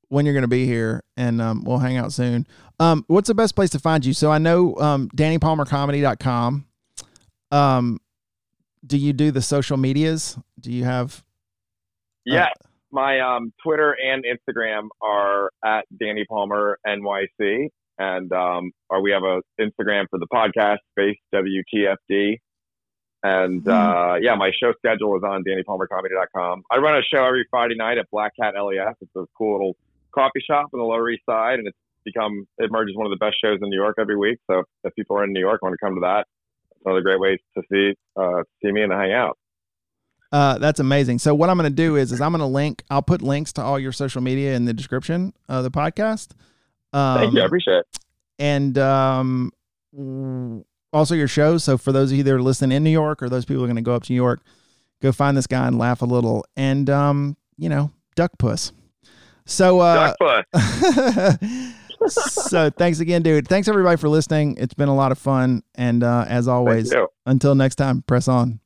when 0.08 0.24
you're 0.24 0.34
gonna 0.34 0.48
be 0.48 0.64
here, 0.66 1.02
and 1.16 1.40
um, 1.42 1.64
we'll 1.64 1.78
hang 1.78 1.96
out 1.96 2.12
soon. 2.12 2.46
Um, 2.80 3.04
what's 3.08 3.28
the 3.28 3.34
best 3.34 3.54
place 3.54 3.70
to 3.70 3.78
find 3.78 4.04
you? 4.04 4.12
So 4.14 4.30
I 4.30 4.38
know 4.38 4.74
um, 4.76 5.08
DannyPalmerComedy.com. 5.16 6.66
Um, 7.54 8.00
do 8.84 8.98
you 8.98 9.12
do 9.12 9.30
the 9.30 9.42
social 9.42 9.76
medias? 9.76 10.36
Do 10.58 10.72
you 10.72 10.84
have? 10.84 11.22
Yeah, 12.24 12.48
my 12.90 13.20
um, 13.20 13.52
Twitter 13.62 13.96
and 14.02 14.24
Instagram 14.24 14.88
are 15.00 15.50
at 15.64 15.84
Danny 15.98 16.24
Palmer 16.28 16.78
NYC, 16.86 17.68
and 17.98 18.32
um, 18.32 18.72
or 18.90 19.02
we 19.02 19.12
have 19.12 19.22
a 19.22 19.40
Instagram 19.60 20.06
for 20.10 20.18
the 20.18 20.26
podcast, 20.32 20.78
Space 20.92 21.18
WTFD. 21.34 22.38
And 23.22 23.66
uh, 23.66 24.16
yeah, 24.20 24.34
my 24.34 24.50
show 24.60 24.72
schedule 24.78 25.16
is 25.16 25.22
on 25.22 25.44
DannyPalmerComedy.com. 25.44 26.62
I 26.70 26.76
run 26.76 26.96
a 26.96 27.02
show 27.02 27.24
every 27.24 27.46
Friday 27.50 27.74
night 27.74 27.96
at 27.98 28.10
Black 28.10 28.32
Cat 28.38 28.54
LES. 28.54 28.96
It's 29.00 29.16
a 29.16 29.24
cool 29.38 29.52
little 29.52 29.76
coffee 30.14 30.42
shop 30.46 30.68
on 30.74 30.80
the 30.80 30.84
Lower 30.84 31.08
East 31.08 31.22
Side, 31.24 31.58
and 31.58 31.68
it's 31.68 31.78
become 32.04 32.46
it 32.58 32.64
emerges 32.64 32.96
one 32.96 33.06
of 33.06 33.10
the 33.10 33.24
best 33.24 33.36
shows 33.42 33.58
in 33.62 33.70
New 33.70 33.80
York 33.80 33.96
every 33.98 34.16
week. 34.16 34.38
So 34.50 34.64
if 34.82 34.94
people 34.94 35.16
are 35.16 35.24
in 35.24 35.32
New 35.32 35.40
York 35.40 35.62
want 35.62 35.72
to 35.72 35.78
come 35.84 35.94
to 35.94 36.00
that, 36.00 36.26
another 36.84 37.00
great 37.00 37.20
way 37.20 37.38
to 37.56 37.62
see 37.70 37.94
uh, 38.16 38.42
see 38.62 38.72
me 38.72 38.82
and 38.82 38.90
to 38.90 38.96
hang 38.96 39.12
out. 39.12 39.38
Uh, 40.32 40.58
that's 40.58 40.80
amazing. 40.80 41.18
So 41.20 41.34
what 41.34 41.48
I'm 41.48 41.56
going 41.56 41.70
to 41.70 41.74
do 41.74 41.94
is, 41.96 42.10
is 42.10 42.20
I'm 42.20 42.32
going 42.32 42.40
to 42.40 42.46
link. 42.46 42.82
I'll 42.90 43.02
put 43.02 43.22
links 43.22 43.52
to 43.54 43.62
all 43.62 43.78
your 43.78 43.92
social 43.92 44.20
media 44.20 44.54
in 44.54 44.64
the 44.64 44.72
description 44.74 45.32
of 45.48 45.62
the 45.62 45.70
podcast. 45.70 46.32
Um, 46.92 47.18
Thank 47.18 47.34
you, 47.34 47.42
I 47.42 47.44
appreciate 47.44 47.78
it. 47.78 47.98
and 48.38 48.76
um, 48.78 49.52
also 50.92 51.14
your 51.14 51.28
shows. 51.28 51.62
So 51.62 51.78
for 51.78 51.92
those 51.92 52.10
of 52.10 52.18
you 52.18 52.24
that 52.24 52.32
are 52.32 52.42
listening 52.42 52.76
in 52.76 52.82
New 52.82 52.90
York, 52.90 53.22
or 53.22 53.28
those 53.28 53.44
people 53.44 53.60
who 53.60 53.64
are 53.64 53.68
going 53.68 53.76
to 53.76 53.82
go 53.82 53.94
up 53.94 54.02
to 54.04 54.12
New 54.12 54.16
York, 54.16 54.40
go 55.00 55.12
find 55.12 55.36
this 55.36 55.46
guy 55.46 55.66
and 55.68 55.78
laugh 55.78 56.02
a 56.02 56.06
little, 56.06 56.44
and 56.56 56.90
um, 56.90 57.36
you 57.56 57.68
know, 57.68 57.92
duck 58.16 58.32
puss. 58.38 58.72
So 59.46 59.80
uh, 59.80 60.14
Duck 60.18 60.46
Puss. 60.52 61.44
so 62.08 62.70
thanks 62.70 63.00
again, 63.00 63.22
dude. 63.22 63.48
Thanks 63.48 63.68
everybody 63.68 63.96
for 63.96 64.08
listening. 64.08 64.56
It's 64.58 64.74
been 64.74 64.88
a 64.88 64.94
lot 64.94 65.12
of 65.12 65.18
fun. 65.18 65.62
And 65.74 66.02
uh, 66.02 66.24
as 66.28 66.48
always, 66.48 66.92
until 67.26 67.54
next 67.54 67.76
time, 67.76 68.02
press 68.02 68.28
on. 68.28 68.60